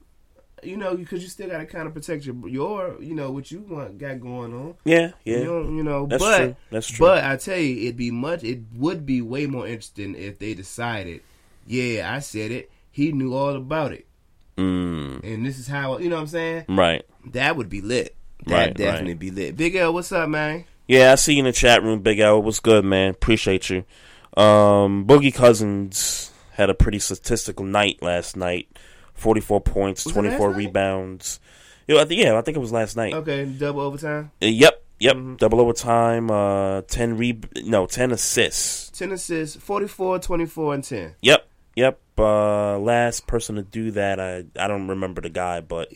You 0.62 0.76
know, 0.76 0.97
because 0.97 1.22
you 1.22 1.28
still 1.28 1.48
got 1.48 1.59
to 1.59 1.66
kind 1.66 1.86
of 1.89 1.94
protect 1.94 2.24
your 2.24 2.36
your 2.48 2.97
you 3.02 3.14
know 3.14 3.30
what 3.32 3.51
you 3.51 3.60
want 3.60 3.98
got 3.98 4.20
going 4.20 4.52
on. 4.55 4.74
Yeah, 4.84 5.12
yeah. 5.24 5.39
You 5.39 5.44
know, 5.44 5.62
you 5.62 5.82
know 5.82 6.06
That's 6.06 6.22
but 6.22 6.39
true. 6.39 6.56
That's 6.70 6.86
true. 6.89 7.06
but 7.06 7.24
I 7.24 7.36
tell 7.36 7.59
you, 7.59 7.82
it'd 7.84 7.97
be 7.97 8.10
much. 8.10 8.44
It 8.44 8.60
would 8.76 9.05
be 9.05 9.20
way 9.22 9.47
more 9.47 9.66
interesting 9.66 10.14
if 10.14 10.39
they 10.39 10.55
decided, 10.55 11.20
yeah, 11.66 12.12
I 12.14 12.20
said 12.20 12.51
it. 12.52 12.70
He 12.90 13.10
knew 13.12 13.34
all 13.34 13.56
about 13.56 13.93
it, 13.93 14.06
Mm, 14.59 15.22
and 15.24 15.47
this 15.47 15.59
is 15.59 15.66
how 15.66 15.98
you 15.98 16.09
know 16.09 16.16
what 16.16 16.22
I'm 16.22 16.28
saying. 16.28 16.64
right. 16.68 17.05
That 17.32 17.56
would 17.56 17.68
be 17.68 17.80
lit. 17.80 18.14
That 18.47 18.55
Right, 18.66 18.74
definitely 18.74 19.12
right. 19.12 19.18
be 19.18 19.30
lit. 19.30 19.56
Big 19.56 19.74
L, 19.76 19.94
what's 19.94 20.12
up, 20.12 20.28
man? 20.28 20.64
Yeah, 20.89 21.12
I 21.12 21.14
see 21.14 21.34
you 21.34 21.39
in 21.39 21.44
the 21.47 21.52
chat 21.52 21.82
room, 21.82 22.01
Big 22.01 22.18
L. 22.18 22.43
What's 22.43 22.60
good, 22.60 22.84
man? 22.84 23.10
Appreciate 23.10 23.70
you. 23.70 23.84
Um, 24.36 25.06
Boogie 25.06 25.32
Cousins 25.34 26.32
had 26.52 26.68
a 26.70 26.74
pretty 26.74 26.98
statistical 26.98 27.64
night 27.64 28.02
last 28.02 28.36
night. 28.36 28.68
Forty-four 29.23 29.61
points, 29.61 30.05
Was 30.05 30.12
it 30.15 30.19
last 30.19 30.23
twenty-four 30.24 30.49
night? 30.51 30.57
rebounds. 30.59 31.40
Yeah, 31.86 32.01
I 32.01 32.05
think, 32.05 32.20
yeah, 32.23 32.36
I 32.39 32.43
think 32.43 32.57
it 32.57 32.61
was 32.61 32.73
last 32.73 32.97
night. 32.97 33.15
Okay, 33.15 33.44
double 33.44 33.81
overtime. 33.81 34.31
Uh, 34.43 34.47
Yep, 34.47 34.82
yep. 35.01 35.16
Mm-hmm. 35.16 35.35
Double 35.36 35.61
overtime. 35.61 36.31
Uh, 36.31 36.82
ten 36.82 37.16
re 37.16 37.39
no 37.65 37.86
ten 37.86 38.11
assists. 38.12 38.90
10 38.99 39.12
assists, 39.12 39.57
44, 39.57 40.19
24, 40.20 40.74
and 40.74 40.85
10. 40.85 41.15
Yep, 41.23 41.49
yep. 41.77 41.99
Uh, 42.19 42.78
last 42.78 43.27
person 43.27 43.57
to 43.57 43.62
do 43.62 43.90
that, 43.93 44.20
I 44.20 44.44
I 44.59 44.69
don't 44.69 44.89
remember 44.89 45.20
the 45.23 45.31
guy, 45.31 45.61
but 45.61 45.90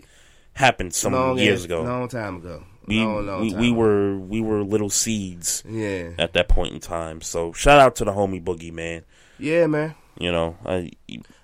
happened 0.55 0.94
some 0.94 1.12
Long 1.12 1.39
years 1.39 1.65
ago. 1.65 1.82
Long 1.82 2.09
time 2.09 2.36
ago. 2.36 2.65
We, 2.86 3.01
long, 3.01 3.27
long 3.27 3.40
we, 3.43 3.51
time 3.51 3.61
we 3.61 3.69
ago. 3.69 3.77
were 3.77 4.19
we 4.19 4.40
were 4.40 4.62
little 4.65 4.89
seeds 4.90 5.62
Yeah. 5.69 6.11
at 6.19 6.32
that 6.35 6.48
point 6.48 6.73
in 6.73 6.81
time. 6.81 7.20
So 7.20 7.53
shout 7.53 7.78
out 7.81 7.97
to 7.97 8.05
the 8.05 8.12
homie 8.12 8.43
Boogie 8.43 8.73
man. 8.73 9.03
Yeah, 9.39 9.66
man. 9.66 9.94
You 10.19 10.32
know, 10.32 10.57
I 10.65 10.90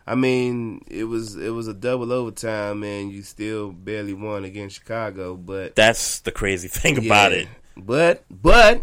I 0.06 0.14
mean, 0.16 0.84
it 0.88 1.04
was 1.04 1.36
it 1.36 1.50
was 1.50 1.68
a 1.68 1.74
double 1.74 2.12
overtime, 2.12 2.82
and 2.82 3.12
you 3.12 3.22
still 3.22 3.70
barely 3.72 4.14
won 4.14 4.44
against 4.44 4.76
Chicago, 4.76 5.36
but 5.36 5.74
that's 5.76 6.20
the 6.20 6.32
crazy 6.32 6.68
thing 6.80 7.04
about 7.04 7.32
it. 7.32 7.48
But 7.76 8.24
but 8.30 8.82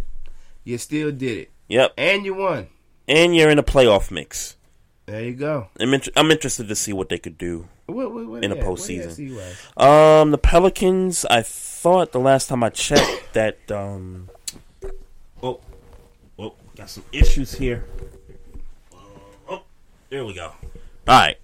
you 0.64 0.78
still 0.78 1.12
did 1.12 1.38
it, 1.38 1.52
Yep. 1.68 1.94
and 1.98 2.26
you 2.26 2.34
won. 2.36 2.68
And 3.08 3.36
you're 3.36 3.50
in 3.50 3.58
a 3.60 3.64
playoff 3.64 4.12
mix. 4.12 4.56
There 5.08 5.24
you 5.24 5.34
go. 5.34 5.68
I'm 5.80 5.94
inter- 5.94 6.12
I'm 6.16 6.30
interested 6.32 6.68
to 6.68 6.76
see 6.76 6.94
what 6.94 7.10
they 7.10 7.18
could 7.18 7.38
do 7.40 7.68
What, 7.88 8.14
what, 8.14 8.28
what 8.28 8.44
in 8.44 8.52
a 8.52 8.56
they 8.56 8.62
at? 8.62 8.68
What 8.68 8.80
they 8.88 9.00
at 9.00 9.08
postseason. 9.08 9.82
Um, 10.22 10.30
the 10.32 10.38
Pelicans. 10.38 11.26
I 11.26 11.42
thought 11.42 12.12
the 12.12 12.20
last 12.20 12.48
time 12.48 12.64
I 12.64 12.70
checked 12.70 13.30
that 13.34 13.72
um. 13.72 14.30
Oh, 15.42 15.60
oh, 16.38 16.54
got 16.76 16.90
some 16.90 17.04
issues 17.12 17.54
here. 17.56 17.86
Oh, 19.50 19.64
there 20.10 20.24
we 20.26 20.34
go. 20.36 20.52
All 21.10 21.20
right. 21.20 21.38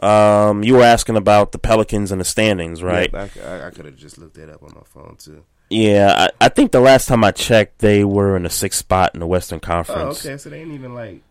Um, 0.00 0.62
you 0.62 0.74
were 0.74 0.82
asking 0.82 1.16
about 1.16 1.50
the 1.52 1.58
Pelicans 1.58 2.12
and 2.12 2.20
the 2.20 2.24
standings, 2.24 2.82
right? 2.82 3.10
Yep, 3.12 3.36
I, 3.44 3.66
I, 3.66 3.70
could 3.70 3.84
have 3.86 3.96
just 3.96 4.16
looked 4.18 4.34
that 4.34 4.48
up 4.48 4.62
on 4.62 4.70
my 4.74 4.82
phone 4.84 5.16
too. 5.18 5.42
Yeah, 5.70 6.28
I, 6.40 6.44
I 6.46 6.48
think 6.50 6.70
the 6.70 6.80
last 6.80 7.08
time 7.08 7.24
I 7.24 7.32
checked, 7.32 7.80
they 7.80 8.04
were 8.04 8.36
in 8.36 8.44
the 8.44 8.50
sixth 8.50 8.78
spot 8.78 9.10
in 9.14 9.20
the 9.20 9.26
Western 9.26 9.56
Oh, 9.56 9.66
Conference. 9.66 10.24
okay. 10.24 10.36
So 10.36 10.50
they 10.50 10.60
ain't 10.60 10.70
even 10.72 10.94
like 10.94 11.22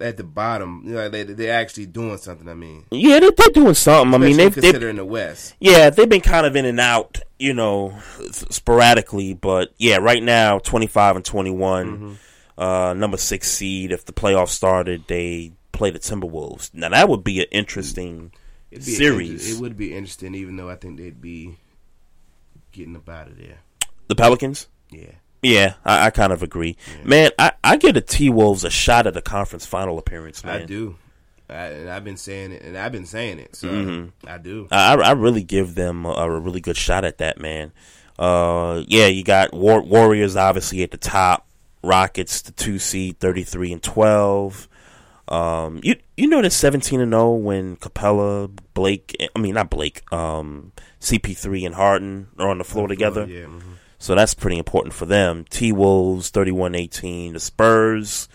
at 0.00 0.16
the 0.16 0.24
bottom. 0.24 0.82
You 0.84 0.94
know, 0.94 1.08
they 1.08 1.22
they're 1.22 1.54
actually 1.54 1.86
doing 1.86 2.18
something. 2.18 2.48
I 2.48 2.54
mean, 2.54 2.84
Yeah, 2.90 3.20
they, 3.20 3.30
they're 3.30 3.48
doing 3.54 3.74
something. 3.74 4.12
I 4.12 4.18
mean, 4.18 4.36
they've, 4.36 4.52
they've 4.54 4.96
the 4.96 5.04
West. 5.04 5.54
Yeah, 5.60 5.90
they've 5.90 6.08
been 6.08 6.20
kind 6.20 6.46
of 6.46 6.56
in 6.56 6.64
and 6.64 6.80
out, 6.80 7.20
you 7.38 7.54
know, 7.54 7.96
sporadically. 8.32 9.34
But 9.34 9.72
yeah, 9.78 9.98
right 9.98 10.22
now, 10.22 10.58
twenty 10.58 10.86
five 10.88 11.16
and 11.16 11.24
twenty 11.24 11.50
Mm-hmm. 11.52 12.60
uh, 12.60 12.94
number 12.94 13.18
six 13.18 13.50
seed. 13.50 13.92
If 13.92 14.04
the 14.04 14.12
playoffs 14.12 14.48
started, 14.48 15.04
they 15.06 15.52
play 15.74 15.90
the 15.90 15.98
Timberwolves. 15.98 16.72
Now 16.72 16.88
that 16.88 17.08
would 17.08 17.22
be 17.24 17.40
an 17.40 17.46
interesting 17.50 18.32
be 18.70 18.80
series. 18.80 19.56
It 19.56 19.60
would 19.60 19.76
be 19.76 19.94
interesting, 19.94 20.34
even 20.34 20.56
though 20.56 20.70
I 20.70 20.76
think 20.76 20.98
they'd 20.98 21.20
be 21.20 21.56
getting 22.72 22.96
up 22.96 23.08
out 23.08 23.28
of 23.28 23.36
there. 23.38 23.58
the 24.08 24.14
Pelicans. 24.14 24.68
Yeah. 24.90 25.12
Yeah, 25.42 25.74
I, 25.84 26.06
I 26.06 26.10
kind 26.10 26.32
of 26.32 26.42
agree. 26.42 26.76
Man, 27.04 27.30
I, 27.38 27.52
I 27.62 27.76
give 27.76 27.92
the 27.94 28.00
T 28.00 28.30
Wolves 28.30 28.64
a 28.64 28.70
shot 28.70 29.06
at 29.06 29.12
the 29.12 29.20
conference 29.20 29.66
final 29.66 29.98
appearance. 29.98 30.42
Man, 30.42 30.62
I 30.62 30.64
do. 30.64 30.96
I, 31.50 31.54
and 31.66 31.90
I've 31.90 32.04
been 32.04 32.16
saying 32.16 32.52
it, 32.52 32.62
and 32.62 32.78
I've 32.78 32.92
been 32.92 33.04
saying 33.04 33.38
it. 33.40 33.54
So 33.54 33.68
Mhm. 33.68 34.12
I 34.26 34.38
do. 34.38 34.66
I, 34.70 34.94
I 34.94 35.10
really 35.12 35.42
give 35.42 35.74
them 35.74 36.06
a, 36.06 36.12
a 36.12 36.40
really 36.40 36.62
good 36.62 36.78
shot 36.78 37.04
at 37.04 37.18
that, 37.18 37.38
man. 37.38 37.72
Uh, 38.18 38.84
yeah, 38.88 39.06
you 39.06 39.22
got 39.22 39.52
War- 39.52 39.82
Warriors 39.82 40.34
obviously 40.36 40.82
at 40.82 40.90
the 40.92 40.96
top, 40.96 41.46
Rockets 41.82 42.40
the 42.40 42.52
two 42.52 42.78
seed, 42.78 43.18
thirty 43.20 43.42
three 43.42 43.70
and 43.70 43.82
twelve. 43.82 44.66
Um, 45.26 45.80
you 45.82 45.96
you 46.16 46.26
know 46.28 46.40
they're 46.42 46.50
seventeen 46.50 47.00
and 47.00 47.12
zero 47.12 47.32
when 47.32 47.76
Capela, 47.76 48.50
Blake, 48.74 49.16
I 49.34 49.38
mean 49.38 49.54
not 49.54 49.70
Blake, 49.70 50.02
um, 50.12 50.72
CP 51.00 51.36
three 51.36 51.64
and 51.64 51.74
Harden 51.74 52.28
are 52.38 52.48
on 52.48 52.58
the 52.58 52.64
floor 52.64 52.88
together. 52.88 53.26
yeah, 53.26 53.44
mhm. 53.46 53.62
So 53.98 54.14
that's 54.14 54.34
pretty 54.34 54.58
important 54.58 54.92
for 54.92 55.06
them. 55.06 55.46
T 55.48 55.72
Wolves 55.72 56.30
31-18. 56.30 57.32
The 57.32 57.40
Spurs 57.40 58.28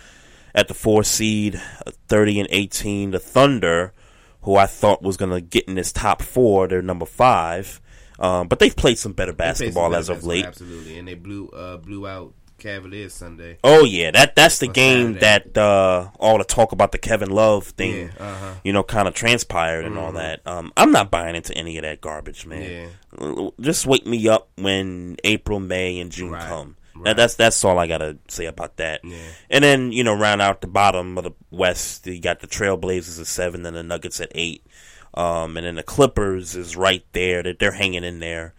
at 0.56 0.68
the 0.68 0.74
four 0.74 1.04
seed, 1.04 1.62
uh, 1.86 1.92
30 2.08 2.40
and 2.40 2.50
18. 2.52 3.12
The 3.12 3.20
Thunder, 3.20 3.94
who 4.42 4.56
I 4.56 4.66
thought 4.66 5.04
was 5.04 5.16
going 5.16 5.30
to 5.32 5.42
get 5.42 5.68
in 5.68 5.76
this 5.76 5.92
top 5.92 6.24
four, 6.24 6.68
they're 6.68 6.82
number 6.82 7.06
five. 7.06 7.82
Um, 8.18 8.48
but 8.48 8.58
they've 8.58 8.76
played 8.76 8.98
some 8.98 9.14
better 9.14 9.32
played 9.32 9.56
some 9.58 9.66
basketball 9.68 9.90
better 9.92 10.00
as 10.00 10.10
of 10.10 10.16
basketball, 10.16 10.30
late. 10.36 10.46
absolutely, 10.46 10.98
and 10.98 11.08
they 11.08 11.14
blew 11.14 11.50
uh, 11.50 11.78
blew 11.78 12.08
out 12.08 12.34
Cavaliers 12.60 13.14
Sunday. 13.14 13.58
Oh 13.64 13.84
yeah, 13.86 14.12
that 14.12 14.36
that's 14.36 14.60
the 14.60 14.68
game 14.68 15.20
Saturday. 15.20 15.50
that 15.54 15.58
uh, 15.62 16.10
all 16.20 16.38
the 16.38 16.44
talk 16.44 16.72
about 16.72 16.92
the 16.92 16.98
Kevin 16.98 17.30
Love 17.32 17.68
thing, 17.68 18.12
Yeah, 18.18 18.24
uh-huh. 18.24 18.54
you 18.64 18.74
know, 18.74 18.84
kind 18.84 19.08
of 19.08 19.14
transpired 19.14 19.86
and 19.86 19.98
all 19.98 20.12
Mhm. 20.12 20.16
that. 20.16 20.42
Um, 20.46 20.72
I'm 20.78 20.92
not 20.92 21.10
buying 21.10 21.36
into 21.36 21.54
any 21.58 21.78
of 21.78 21.84
that 21.84 22.02
garbage, 22.02 22.46
man. 22.46 22.90
L- 23.20 23.54
Just 23.60 23.86
wake 23.88 24.06
me 24.06 24.28
up 24.28 24.50
when 24.58 25.18
April, 25.24 25.60
May, 25.60 26.00
and 26.00 26.12
June 26.12 26.34
come. 26.34 26.76
That, 27.06 27.16
that's 27.16 27.36
that's 27.36 27.64
all 27.64 27.80
I 27.80 27.88
gotta 27.88 28.18
say 28.28 28.46
about 28.46 28.76
that. 28.78 29.02
And 29.50 29.64
then 29.64 29.92
you 29.94 30.04
know, 30.04 30.14
round 30.14 30.42
out 30.42 30.60
the 30.60 30.68
bottom 30.68 31.18
of 31.18 31.24
the 31.24 31.32
West, 31.50 32.06
you 32.06 32.20
got 32.20 32.42
the 32.42 32.48
Trailblazers 32.48 33.20
at 33.22 33.28
seven, 33.28 33.66
and 33.66 33.74
the 33.76 33.84
Nuggets 33.84 34.20
at 34.20 34.32
eight, 34.36 34.66
um, 35.14 35.56
and 35.56 35.66
then 35.66 35.76
the 35.76 35.84
Clippers 35.84 36.58
is 36.58 36.76
right 36.76 37.06
there. 37.14 37.42
That 37.42 37.58
they're 37.60 37.72
hanging 37.72 38.04
in 38.04 38.20
there 38.20 38.54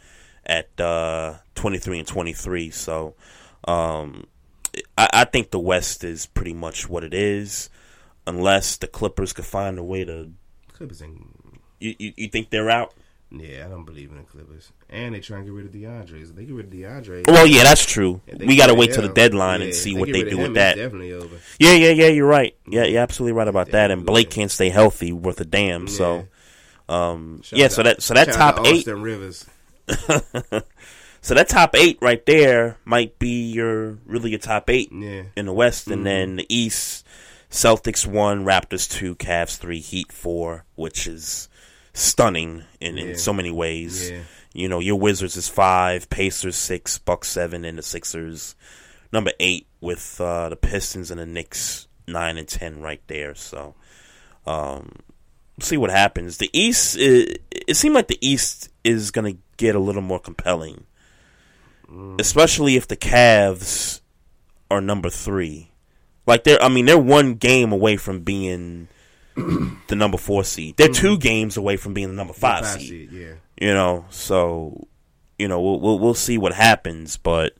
at 0.47 0.81
uh, 0.81 1.35
twenty 1.55 1.77
three 1.77 1.99
and 1.99 2.09
twenty 2.09 2.33
three. 2.33 2.71
So. 2.71 3.15
Um, 3.65 4.25
I, 4.97 5.09
I 5.13 5.25
think 5.25 5.51
the 5.51 5.59
West 5.59 6.05
is 6.05 6.27
pretty 6.27 6.53
much 6.55 6.89
what 6.89 7.05
it 7.05 7.15
is, 7.15 7.71
unless 8.27 8.77
the 8.77 8.87
Clippers 8.87 9.33
could 9.33 9.45
find 9.45 9.79
a 9.79 9.85
way 9.85 10.05
to. 10.05 10.31
Clippers 10.73 11.03
ain't. 11.03 11.27
You, 11.79 11.95
you, 11.99 12.13
you 12.17 12.29
think 12.29 12.51
they're 12.51 12.71
out? 12.71 12.95
Yeah, 13.33 13.65
I 13.65 13.69
don't 13.69 13.85
believe 13.85 14.11
in 14.11 14.17
the 14.17 14.25
Clippers, 14.25 14.73
and 14.89 15.15
they 15.15 15.21
trying 15.21 15.43
to 15.43 15.45
get 15.47 15.53
rid 15.55 15.67
of 15.67 15.73
DeAndre. 15.73 16.21
If 16.23 16.35
they 16.35 16.45
get 16.45 16.55
rid 16.55 16.67
of 16.67 16.73
DeAndre. 16.73 17.29
Well, 17.29 17.47
yeah, 17.47 17.63
that's 17.63 17.87
true. 17.87 18.21
We 18.39 18.57
gotta 18.57 18.75
wait 18.75 18.93
till 18.93 19.03
the 19.03 19.09
deadline 19.09 19.61
yeah, 19.61 19.67
and 19.67 19.75
see 19.75 19.93
if 19.93 19.99
what 20.01 20.11
they 20.13 20.25
do 20.25 20.39
of 20.39 20.43
with 20.49 20.55
that. 20.55 20.77
Definitely 20.77 21.13
over. 21.13 21.37
Yeah, 21.61 21.75
yeah, 21.75 21.91
yeah. 21.91 22.09
You're 22.09 22.27
right. 22.27 22.57
Yeah, 22.67 22.85
you're 22.85 23.01
absolutely 23.01 23.35
right 23.35 23.47
about 23.47 23.71
that. 23.71 23.93
And 23.93 24.05
Blake 24.05 24.31
can't 24.31 24.51
stay 24.51 24.69
healthy 24.69 25.13
worth 25.13 25.41
a 25.41 25.45
damn. 25.45 25.87
So, 25.87 26.27
um, 26.89 27.41
Shout 27.43 27.59
yeah. 27.59 27.65
out- 27.67 27.73
So 27.73 27.83
that 27.85 28.03
so 28.03 28.15
that 28.15 28.33
top 28.33 28.65
to 28.65 28.67
eight. 28.69 28.87
Rivers. 28.89 29.47
so 31.21 31.35
that 31.35 31.49
top 31.49 31.75
eight 31.77 31.99
right 32.01 32.25
there 32.27 32.79
might 32.85 33.19
be 33.19 33.51
your 33.51 33.99
really 34.07 34.31
your 34.31 34.39
top 34.39 34.71
eight 34.71 34.91
Yeah. 34.93 35.23
in 35.37 35.47
the 35.47 35.53
West, 35.53 35.87
and 35.89 36.03
Mhm. 36.03 36.05
then 36.05 36.37
the 36.37 36.47
East, 36.55 37.07
Celtics 37.51 38.07
one, 38.07 38.45
Raptors 38.45 38.89
two, 38.91 39.15
Cavs 39.17 39.57
three, 39.59 39.81
Heat 39.81 40.13
four, 40.13 40.65
which 40.77 41.07
is 41.07 41.49
stunning 41.93 42.65
in, 42.81 42.97
Yeah. 42.97 43.05
in 43.05 43.17
so 43.19 43.33
many 43.33 43.51
ways. 43.51 44.11
Yeah. 44.11 44.23
You 44.53 44.69
know, 44.69 44.81
your 44.81 44.99
Wizards 44.99 45.37
is 45.37 45.49
five, 45.49 46.09
Pacers 46.11 46.57
six, 46.57 46.99
Bucks 46.99 47.29
seven, 47.29 47.65
and 47.65 47.79
the 47.79 47.83
Sixers 47.83 48.55
number 49.13 49.33
eight 49.41 49.67
with 49.81 50.21
uh, 50.21 50.49
the 50.49 50.57
Pistons 50.57 51.11
and 51.11 51.21
the 51.21 51.27
Knicks 51.27 51.87
nine 52.07 52.37
and 52.39 52.49
ten 52.49 52.81
right 52.81 53.03
there. 53.09 53.35
So, 53.35 53.75
um, 54.47 54.93
see 55.61 55.77
what 55.77 55.91
happens. 55.91 56.39
The 56.39 56.51
East, 56.53 56.97
it, 56.97 57.43
it 57.51 57.77
seemed 57.77 57.95
like 57.95 58.09
the 58.09 58.19
East 58.27 58.69
is 58.85 59.11
going 59.11 59.35
to 59.35 59.39
get 59.57 59.75
a 59.75 59.81
little 59.81 60.03
more 60.03 60.19
compelling, 60.21 60.85
especially 62.19 62.77
if 62.77 62.87
the 62.89 62.97
Cavs 62.97 64.01
are 64.71 64.81
number 64.81 65.11
three. 65.11 65.71
Like 66.27 66.45
they're, 66.45 66.63
I 66.63 66.69
mean, 66.69 66.87
they're 66.87 66.99
one 66.99 67.35
game 67.35 67.73
away 67.73 67.97
from 67.97 68.21
being 68.21 68.89
the 69.37 69.97
number 69.97 70.17
four 70.19 70.45
seed. 70.45 70.77
They're 70.77 70.89
two 70.89 71.19
games 71.19 71.57
away 71.57 71.77
from 71.77 71.95
being 71.95 72.09
the 72.09 72.15
number 72.15 72.33
five, 72.35 72.65
Five 72.65 72.81
seed. 72.81 72.89
seed, 72.89 73.13
yeah. 73.13 73.33
You 73.61 73.75
know, 73.75 74.05
so 74.11 74.87
you 75.39 75.49
know 75.49 75.61
we'll, 75.61 75.81
we'll 75.81 75.99
we'll 75.99 76.15
see 76.15 76.39
what 76.39 76.53
happens, 76.53 77.17
but 77.17 77.55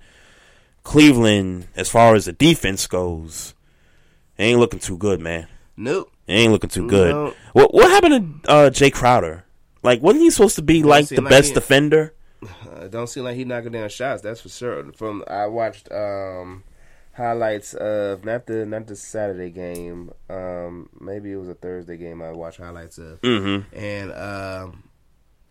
Cleveland, 0.83 1.67
as 1.77 1.89
far 1.91 2.15
as 2.15 2.25
the 2.27 2.33
defense 2.33 2.87
goes, 2.87 3.55
ain't 4.39 4.59
looking 4.59 4.81
too 4.81 4.97
good, 4.97 5.21
man. 5.21 5.47
Nope. 5.77 6.11
It 6.27 6.35
ain't 6.35 6.53
looking 6.53 6.71
too 6.71 6.87
good. 6.87 7.11
No. 7.13 7.35
What 7.53 7.75
what 7.75 7.91
happened 7.91 8.43
to 8.45 8.51
uh, 8.51 8.71
Jae 8.71 8.93
Crowder? 8.93 9.45
Like, 9.83 10.03
wasn't 10.03 10.23
he 10.23 10.31
supposed 10.31 10.57
to 10.57 10.63
be 10.63 10.83
like 10.83 11.09
the 11.09 11.21
like 11.23 11.31
best 11.31 11.49
he- 11.49 11.55
defender? 11.55 12.15
Uh, 12.43 12.89
don't 12.89 13.07
seem 13.09 13.25
like 13.25 13.37
he 13.37 13.45
knocking 13.45 13.73
down 13.73 13.89
shots. 13.89 14.23
That's 14.23 14.41
for 14.41 14.49
sure. 14.49 14.93
From 14.93 15.23
I 15.29 15.47
watched 15.47 15.91
um 15.93 16.65
highlights 17.13 17.75
of 17.75 18.25
not 18.25 18.47
the 18.47 18.65
not 18.65 18.87
the 18.87 18.97
Saturday 18.97 19.51
game. 19.51 20.11
Um, 20.29 20.89
maybe 20.99 21.33
it 21.33 21.37
was 21.37 21.49
a 21.49 21.55
Thursday 21.55 21.97
game. 21.97 22.23
I 22.23 22.33
watched 22.33 22.59
highlights 22.59 22.99
of, 22.99 23.21
mm-hmm. 23.21 23.77
and 23.77 24.13
um, 24.13 24.85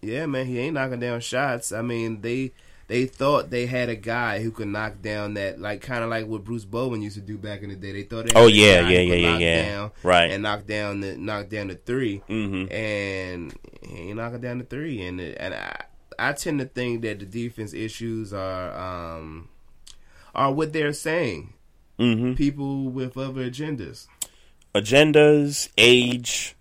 yeah, 0.02 0.26
man, 0.26 0.46
he 0.48 0.60
ain't 0.60 0.74
knocking 0.74 1.00
down 1.00 1.20
shots. 1.22 1.72
I 1.72 1.82
mean, 1.84 2.22
they 2.22 2.54
they 2.88 3.06
thought 3.06 3.52
they 3.52 3.68
had 3.68 3.90
a 3.90 3.96
guy 3.96 4.42
who 4.42 4.50
could 4.50 4.68
knock 4.70 5.00
down 5.04 5.36
that, 5.36 5.60
like 5.62 5.82
kind 5.82 6.04
of 6.04 6.10
like 6.10 6.26
what 6.26 6.44
Bruce 6.44 6.66
Bowen 6.66 7.04
used 7.04 7.18
to 7.18 7.22
do 7.22 7.38
back 7.38 7.62
in 7.62 7.70
the 7.70 7.76
day. 7.76 7.92
They 7.92 8.04
thought 8.04 8.26
they 8.26 8.34
had 8.34 8.44
Oh, 8.44 8.48
yeah, 8.48 8.90
yeah, 8.90 9.00
yeah, 9.02 9.14
yeah, 9.14 9.38
yeah. 9.38 9.62
down 9.64 9.92
Right. 10.02 10.32
and 10.32 10.42
knock 10.42 10.66
down 10.66 11.02
the 11.02 11.16
knock 11.16 11.50
down 11.50 11.68
the 11.68 11.76
3 11.76 12.24
Mhm. 12.28 12.72
and 12.74 13.54
he 13.84 13.96
ain't 14.10 14.18
knocking 14.18 14.42
down 14.42 14.58
the 14.58 14.64
three, 14.64 15.04
and 15.04 15.22
and 15.22 15.54
I 15.54 15.86
I 16.20 16.34
tend 16.34 16.60
to 16.60 16.66
think 16.66 17.02
that 17.04 17.20
the 17.20 17.26
defense 17.26 17.74
issues 17.74 18.34
are 18.34 18.78
um 18.78 19.50
are 20.36 20.52
what 20.52 20.74
they're 20.74 20.94
saying. 20.94 21.54
Mhm. 22.00 22.36
People 22.38 22.86
with 22.90 23.18
other 23.18 23.50
agendas. 23.50 24.08
agendas, 24.76 25.70
age. 25.78 26.56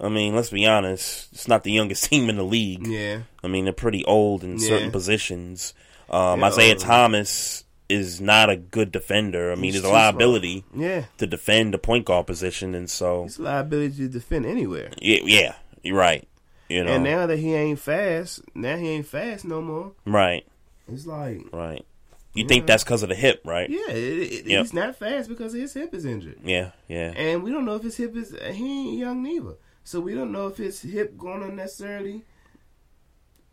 I 0.00 0.08
mean, 0.08 0.34
let's 0.34 0.50
be 0.50 0.66
honest. 0.66 1.28
It's 1.32 1.46
not 1.48 1.62
the 1.62 1.72
youngest 1.72 2.04
team 2.10 2.28
in 2.30 2.36
the 2.36 2.42
league. 2.42 2.86
Yeah. 2.86 3.20
I 3.44 3.48
mean, 3.48 3.64
they're 3.64 3.72
pretty 3.72 4.04
old 4.04 4.42
in 4.42 4.58
certain 4.58 4.90
positions. 4.90 5.74
Um, 6.08 6.40
Yeah, 6.40 6.46
Isaiah 6.46 6.74
Thomas 6.76 7.64
is 7.88 8.20
not 8.20 8.48
a 8.50 8.56
good 8.56 8.90
defender. 8.92 9.52
I 9.52 9.56
mean, 9.56 9.72
He's 9.72 9.82
a 9.84 9.88
liability. 9.88 10.64
Yeah. 10.74 11.04
To 11.18 11.26
defend 11.26 11.74
the 11.74 11.78
point 11.78 12.06
guard 12.06 12.26
position, 12.26 12.74
and 12.74 12.88
so 12.88 13.24
It's 13.24 13.38
a 13.38 13.42
liability 13.42 13.96
to 13.98 14.08
defend 14.08 14.46
anywhere. 14.46 14.90
yeah, 15.00 15.18
yeah, 15.24 15.54
you're 15.82 15.96
right. 15.96 16.26
You 16.70 16.84
know, 16.84 16.92
And 16.92 17.04
now 17.04 17.26
that 17.26 17.38
he 17.38 17.52
ain't 17.54 17.78
fast, 17.80 18.40
now 18.54 18.76
he 18.76 18.88
ain't 18.88 19.06
fast 19.06 19.44
no 19.44 19.60
more. 19.60 19.92
right, 20.06 20.46
It's 20.90 21.04
like 21.06 21.44
right. 21.52 21.84
You 22.32 22.44
Yeah. 22.44 22.48
think 22.48 22.66
that's 22.66 22.84
because 22.84 23.02
of 23.02 23.08
the 23.08 23.16
hip, 23.16 23.42
right? 23.44 23.68
yeah, 23.68 23.90
it, 23.90 24.32
it, 24.32 24.46
Yep. 24.46 24.60
he's 24.62 24.72
not 24.72 24.94
fast 24.96 25.28
because 25.28 25.52
his 25.52 25.74
hip 25.74 25.92
is 25.94 26.04
injured. 26.04 26.38
Yeah, 26.44 26.70
yeah. 26.88 27.12
And 27.16 27.42
we 27.42 27.50
don't 27.50 27.64
know 27.64 27.74
if 27.74 27.82
his 27.82 27.96
hip 27.96 28.14
is 28.16 28.30
he 28.54 28.88
ain't 28.90 28.98
young 28.98 29.22
neither. 29.22 29.54
So 29.82 29.98
we 29.98 30.14
don't 30.14 30.30
know 30.30 30.46
if 30.46 30.56
his 30.58 30.80
hip 30.82 31.18
gonna 31.18 31.48
necessarily 31.52 32.22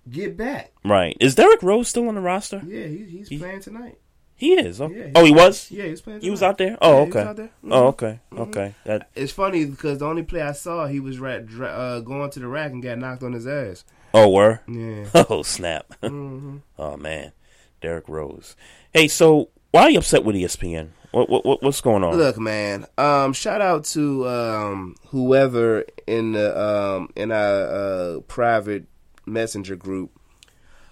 get 0.10 0.38
back. 0.38 0.74
Right. 0.86 1.18
Is 1.20 1.34
Derrick 1.36 1.64
Rose 1.64 1.88
still 1.88 2.08
on 2.08 2.16
the 2.16 2.22
roster? 2.22 2.62
Yeah, 2.68 2.86
he, 2.86 3.04
he's 3.06 3.30
playing 3.40 3.62
tonight. 3.62 3.98
He 4.38 4.54
is. 4.54 4.80
Oh, 4.80 4.88
Yeah, 4.90 5.08
oh 5.16 5.26
he 5.26 5.32
was. 5.34 5.70
Yeah, 5.72 5.86
he 5.86 5.92
was 5.92 6.02
playing 6.02 6.22
He 6.22 6.30
was 6.30 6.44
out 6.44 6.58
there. 6.60 6.78
Oh, 6.80 7.04
he 7.06 7.10
okay. 7.10 7.22
out 7.24 7.36
there. 7.36 7.50
Oh, 7.70 7.88
okay. 7.88 8.20
Mhm. 8.32 8.40
Okay. 8.48 8.76
That. 8.86 9.10
It's 9.16 9.32
funny 9.34 9.66
because 9.66 9.98
the 9.98 10.06
only 10.06 10.22
play 10.24 10.42
I 10.42 10.52
saw, 10.52 10.86
he 10.86 11.00
was 11.00 11.18
dra- 11.18 11.42
uh, 11.68 12.00
going 12.02 12.30
to 12.30 12.40
the 12.40 12.48
rack 12.48 12.72
and 12.72 12.82
got 12.84 13.00
knocked 13.00 13.24
on 13.24 13.34
his 13.34 13.48
ass. 13.48 13.84
Oh, 14.14 14.30
were. 14.30 14.62
Yeah. 14.68 15.06
Oh, 15.30 15.42
snap. 15.42 15.88
Mhm. 16.04 16.62
Oh 16.78 16.96
man, 16.98 17.34
Derrick 17.82 18.08
Rose. 18.08 18.56
Hey, 18.94 19.08
so 19.08 19.50
why 19.72 19.82
are 19.84 19.90
you 19.90 19.98
upset 20.00 20.24
with 20.24 20.36
ESPN? 20.36 20.90
What 21.12 21.30
what, 21.30 21.46
what 21.46 21.64
what's 21.64 21.82
going 21.82 22.04
on? 22.04 22.16
Look, 22.16 22.38
man. 22.38 22.86
Um, 22.98 23.34
shout 23.34 23.62
out 23.62 23.86
to 23.86 24.28
um, 24.28 24.96
whoever 25.08 25.84
in 26.06 26.34
the 26.34 26.60
um, 26.60 27.10
in 27.16 27.32
our 27.32 27.64
uh, 27.64 28.20
private 28.28 28.86
messenger 29.26 29.76
group, 29.76 30.12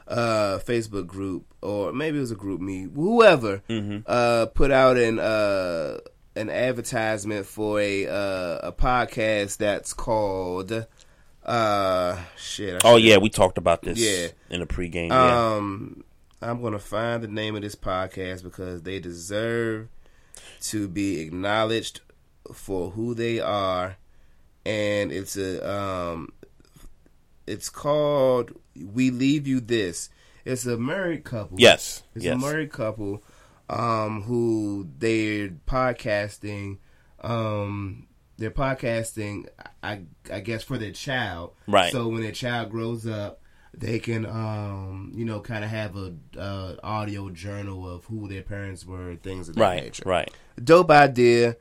uh, 0.07 0.60
Facebook 0.65 1.07
group, 1.07 1.45
or 1.61 1.91
maybe 1.94 2.18
it 2.18 2.22
was 2.22 2.32
a 2.32 2.36
group 2.36 2.61
me. 2.61 2.88
Whoever 2.94 3.61
Mm-hmm. 3.69 3.99
uh, 4.06 4.48
put 4.48 4.72
out 4.72 4.98
an 4.98 5.19
uh, 5.19 5.98
an 6.36 6.49
advertisement 6.49 7.45
for 7.45 7.80
a 7.80 8.06
uh, 8.07 8.60
a 8.68 8.72
podcast 8.72 9.57
that's 9.57 9.94
called 9.94 10.86
uh, 11.45 12.18
shit. 12.38 12.84
I 12.86 12.88
Oh 12.90 12.95
yeah, 12.98 13.18
we 13.18 13.30
talked 13.30 13.57
about 13.57 13.82
this. 13.84 13.98
Yeah. 13.99 14.27
in 14.49 14.60
the 14.60 14.65
pregame. 14.68 15.10
Yeah. 15.10 15.56
Um, 15.56 16.03
I'm 16.41 16.61
gonna 16.61 16.80
find 16.80 17.23
the 17.23 17.27
name 17.27 17.56
of 17.56 17.61
this 17.61 17.76
podcast 17.76 18.44
because 18.44 18.82
they 18.84 18.99
deserve 18.99 19.88
to 20.61 20.88
be 20.88 21.22
acknowledged 21.22 22.02
for 22.53 22.91
who 22.91 23.15
they 23.15 23.40
are, 23.40 23.98
and 24.65 25.11
it's 25.11 25.38
a 25.38 25.68
um, 25.68 26.32
it's 27.47 27.69
called 27.69 28.51
"We 28.76 29.11
Leave 29.11 29.47
You 29.47 29.59
This." 29.59 30.09
It's 30.43 30.65
a 30.65 30.77
married 30.77 31.23
couple. 31.23 31.59
Yes, 31.59 32.03
it's 32.13 32.26
yes. 32.26 32.35
a 32.35 32.38
married 32.38 32.72
couple, 32.72 33.23
um, 33.69 34.23
who 34.23 34.88
they're 34.97 35.49
podcasting, 35.67 36.77
um. 37.22 38.07
They're 38.38 38.51
podcasting, 38.51 39.47
I 39.81 40.01
I 40.30 40.41
guess, 40.41 40.61
for 40.61 40.77
their 40.77 40.91
child. 40.91 41.53
Right. 41.67 41.89
So 41.89 42.09
when 42.09 42.22
their 42.22 42.34
child 42.34 42.69
grows 42.69 43.07
up, 43.07 43.39
they 43.73 43.97
can 43.97 44.26
um 44.26 45.13
you 45.15 45.23
know 45.23 45.39
kind 45.39 45.63
of 45.63 45.69
have 45.69 45.95
a 45.95 46.13
uh, 46.38 46.76
audio 46.84 47.30
journal 47.30 47.89
of 47.89 48.03
who 48.05 48.27
their 48.27 48.41
parents 48.41 48.85
were 48.85 49.15
things 49.15 49.47
of 49.47 49.55
that 49.55 49.61
Right, 49.61 49.84
nature 49.84 50.03
right. 50.05 50.30
dope 50.61 50.91
idea 50.91 51.55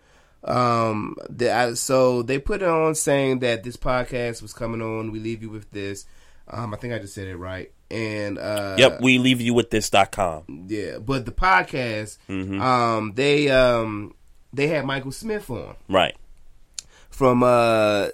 um 0.44 1.16
the, 1.30 1.50
I, 1.54 1.74
so 1.74 2.22
they 2.22 2.38
put 2.38 2.62
it 2.62 2.68
on 2.68 2.94
saying 2.94 3.38
that 3.40 3.62
this 3.64 3.76
podcast 3.76 4.42
was 4.42 4.52
coming 4.52 4.82
on 4.82 5.10
we 5.10 5.18
leave 5.18 5.42
you 5.42 5.48
with 5.50 5.70
this 5.70 6.04
um 6.48 6.74
i 6.74 6.76
think 6.76 6.92
i 6.92 6.98
just 6.98 7.14
said 7.14 7.26
it 7.28 7.36
right 7.36 7.72
and 7.90 8.38
uh 8.38 8.74
yep, 8.78 9.00
we 9.00 9.18
leave 9.18 9.40
you 9.40 9.54
with 9.54 9.70
this.com. 9.70 10.66
yeah 10.68 10.98
but 10.98 11.24
the 11.26 11.32
podcast 11.32 12.18
Mhm. 12.28 12.60
um 12.60 13.12
they 13.14 13.50
um 13.50 14.14
they 14.52 14.66
had 14.66 14.84
michael 14.84 15.12
smith 15.12 15.48
on 15.50 15.76
Right. 15.88 16.16
from 17.10 17.42
uh 17.42 18.08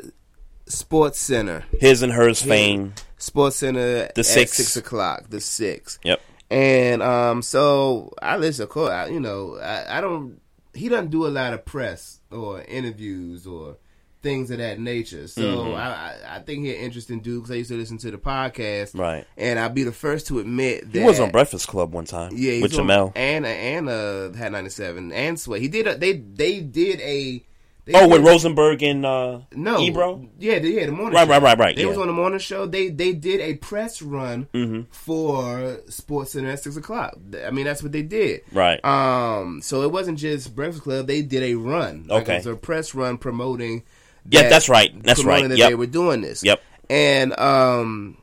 sports 0.66 1.18
center 1.18 1.64
His 1.80 2.02
and 2.02 2.12
hers 2.12 2.44
Yeah. 2.44 2.48
fame. 2.52 2.94
Sports 3.18 3.56
Center 3.56 3.80
The 4.14 4.20
at 4.20 4.24
six. 4.24 4.52
six 4.52 4.76
o'clock. 4.78 5.28
The 5.28 5.42
six. 5.42 5.98
Yep. 6.04 6.20
And 6.50 7.02
um, 7.02 7.42
so 7.42 8.14
I 8.22 8.38
listen. 8.38 8.62
Of 8.62 8.70
course, 8.70 8.90
I, 8.90 9.08
you 9.08 9.20
know, 9.20 9.58
I, 9.58 9.98
I 9.98 10.00
don't. 10.00 10.40
He 10.72 10.88
doesn't 10.88 11.10
do 11.10 11.26
a 11.26 11.28
lot 11.28 11.52
of 11.52 11.66
press 11.66 12.19
or 12.30 12.62
interviews 12.62 13.46
or 13.46 13.76
things 14.22 14.50
of 14.50 14.58
that 14.58 14.78
nature. 14.78 15.26
So 15.26 15.40
Mhm. 15.42 15.74
I, 15.76 16.14
I, 16.36 16.38
think 16.40 16.64
he's 16.66 16.74
an 16.74 16.80
interesting 16.82 17.20
dude 17.20 17.36
because 17.42 17.50
I 17.52 17.54
used 17.54 17.70
to 17.70 17.76
listen 17.78 17.96
to 17.98 18.10
the 18.10 18.18
podcast. 18.18 18.94
Right. 18.98 19.24
And 19.38 19.58
I'd 19.58 19.74
be 19.74 19.82
the 19.82 19.92
first 19.92 20.26
to 20.26 20.40
admit 20.40 20.92
that 20.92 20.98
He 21.00 21.04
was 21.04 21.18
on 21.20 21.30
Breakfast 21.30 21.66
Club 21.68 21.94
one 21.94 22.04
time. 22.04 22.32
yeah, 22.34 22.60
with 22.60 22.78
on- 22.78 22.86
Jemele. 22.86 23.12
and 23.16 23.46
and 23.46 23.88
uh 23.88 24.32
had 24.32 24.52
ninety 24.52 24.68
seven 24.70 25.10
and 25.12 25.40
Sway. 25.40 25.60
He 25.60 25.68
did. 25.68 25.86
A, 25.86 25.96
they 25.96 26.12
they 26.12 26.60
did 26.60 27.00
a. 27.00 27.44
They 27.86 27.92
Oh, 27.94 28.06
with 28.08 28.22
Rosenberg 28.24 28.82
and 28.82 29.04
uh, 29.06 29.40
no, 29.54 29.80
Ebro. 29.80 30.28
Yeah, 30.38 30.58
they 30.58 30.74
had 30.74 30.88
the 30.88 30.92
morning. 30.92 31.14
Right, 31.14 31.24
show. 31.26 31.30
right, 31.30 31.42
right, 31.42 31.58
right, 31.58 31.76
They 31.76 31.82
yeah. 31.82 31.88
was 31.88 31.98
on 31.98 32.06
the 32.06 32.12
morning 32.12 32.38
show. 32.38 32.66
They 32.66 32.88
they 32.90 33.12
did 33.14 33.40
a 33.40 33.54
press 33.54 34.02
run 34.02 34.48
Mhm. 34.54 34.86
for 34.90 35.80
Sports 35.88 36.32
Center 36.32 36.50
at 36.50 36.62
six 36.62 36.76
o'clock. 36.76 37.16
I 37.44 37.50
mean, 37.50 37.64
that's 37.64 37.82
what 37.82 37.92
they 37.92 38.02
did. 38.02 38.42
Right. 38.52 38.84
Um. 38.84 39.60
So 39.62 39.82
it 39.82 39.90
wasn't 39.90 40.18
just 40.18 40.54
Breakfast 40.54 40.82
Club. 40.84 41.06
They 41.06 41.22
did 41.22 41.42
a 41.42 41.54
run. 41.54 42.04
Like, 42.06 42.22
Okay. 42.22 42.34
It 42.34 42.38
was 42.38 42.46
a 42.46 42.56
press 42.56 42.94
run 42.94 43.18
promoting. 43.18 43.82
That- 44.26 44.50
that's 44.50 44.68
right. 44.68 44.92
That's 45.02 45.24
right. 45.24 45.48
That 45.48 45.56
Yep. 45.56 45.68
they 45.70 45.74
were 45.74 45.86
doing 45.86 46.20
this. 46.20 46.44
Yep. 46.44 46.60
And 46.90 47.38
um, 47.40 48.18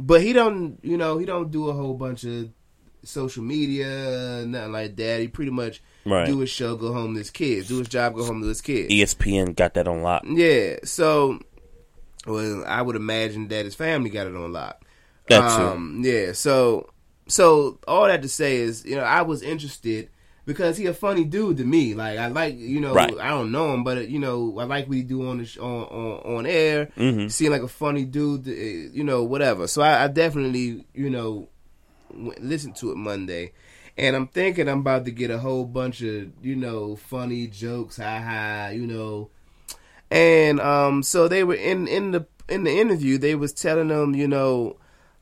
but 0.00 0.22
he 0.22 0.32
don't. 0.32 0.78
You 0.82 0.96
know, 0.96 1.18
he 1.18 1.26
don't 1.26 1.50
do 1.50 1.68
a 1.68 1.72
whole 1.74 1.94
bunch 1.94 2.24
of 2.24 2.48
social 3.04 3.42
media, 3.44 4.44
nothing 4.46 4.72
like 4.72 4.96
that. 4.96 5.20
He 5.20 5.28
pretty 5.28 5.50
much 5.50 5.82
Right. 6.06 6.26
do 6.26 6.38
his 6.40 6.50
show, 6.50 6.76
go 6.76 6.92
home 6.92 7.14
to 7.14 7.18
his 7.18 7.30
kids, 7.30 7.68
do 7.68 7.78
his 7.78 7.88
job, 7.88 8.14
go 8.14 8.24
home 8.24 8.42
to 8.42 8.48
his 8.48 8.60
kids. 8.60 8.92
ESPN 8.92 9.54
got 9.56 9.74
that 9.74 9.88
on 9.88 10.02
lock. 10.02 10.22
Yeah, 10.26 10.76
so 10.84 11.38
well, 12.26 12.64
I 12.66 12.82
would 12.82 12.96
imagine 12.96 13.48
that 13.48 13.64
his 13.64 13.74
family 13.74 14.10
got 14.10 14.26
it 14.26 14.34
on 14.36 14.52
lock. 14.52 14.82
That 15.28 15.56
too. 15.56 15.62
Um, 15.64 16.02
yeah, 16.04 16.32
so 16.32 16.90
so 17.26 17.78
all 17.88 18.06
that 18.06 18.22
to 18.22 18.28
say 18.28 18.56
is, 18.56 18.84
you 18.84 18.96
know, 18.96 19.02
I 19.02 19.22
was 19.22 19.42
interested 19.42 20.10
because 20.46 20.76
he 20.76 20.84
a 20.86 20.92
funny 20.92 21.24
dude 21.24 21.56
to 21.56 21.64
me. 21.64 21.94
Like 21.94 22.18
I 22.18 22.26
like, 22.28 22.58
you 22.58 22.80
know, 22.80 22.92
Right. 22.92 23.14
I 23.18 23.28
don't 23.30 23.50
know 23.50 23.72
him, 23.72 23.82
but 23.84 24.08
you 24.08 24.18
know, 24.18 24.58
I 24.58 24.64
like 24.64 24.86
what 24.86 24.96
he 24.98 25.02
do 25.02 25.26
on 25.26 25.38
the 25.38 25.46
sh- 25.46 25.56
on 25.58 25.84
on, 25.84 26.36
on 26.36 26.46
air. 26.46 26.90
Mhm. 26.98 27.30
Seem 27.30 27.50
like 27.50 27.62
a 27.62 27.68
funny 27.68 28.04
dude, 28.04 28.46
eh, 28.48 28.88
you 28.92 29.04
know, 29.04 29.22
whatever. 29.22 29.66
So 29.66 29.80
I, 29.80 30.04
I 30.04 30.08
definitely, 30.08 30.84
you 30.94 31.08
know, 31.08 31.48
w- 32.12 32.34
listened 32.40 32.76
to 32.76 32.90
it 32.90 32.96
Monday. 32.96 33.52
And 33.96 34.16
I'm 34.16 34.26
thinking 34.26 34.68
I'm 34.68 34.80
about 34.80 35.04
to 35.04 35.12
get 35.12 35.30
a 35.30 35.38
whole 35.38 35.64
bunch 35.64 36.02
of, 36.02 36.32
you 36.42 36.56
know, 36.56 36.96
funny 36.96 37.46
jokes, 37.46 37.96
ha 37.96 38.20
ha, 38.20 38.70
you 38.72 38.86
know, 38.86 39.30
and 40.10 40.60
um, 40.60 41.02
so 41.02 41.28
they 41.28 41.44
were 41.44 41.54
in 41.54 41.88
in 41.88 42.12
the 42.12 42.26
in 42.48 42.64
the 42.64 42.78
interview. 42.78 43.18
They 43.18 43.34
was 43.34 43.52
telling 43.52 43.88
them, 43.88 44.14
you 44.14 44.28
know, 44.28 44.76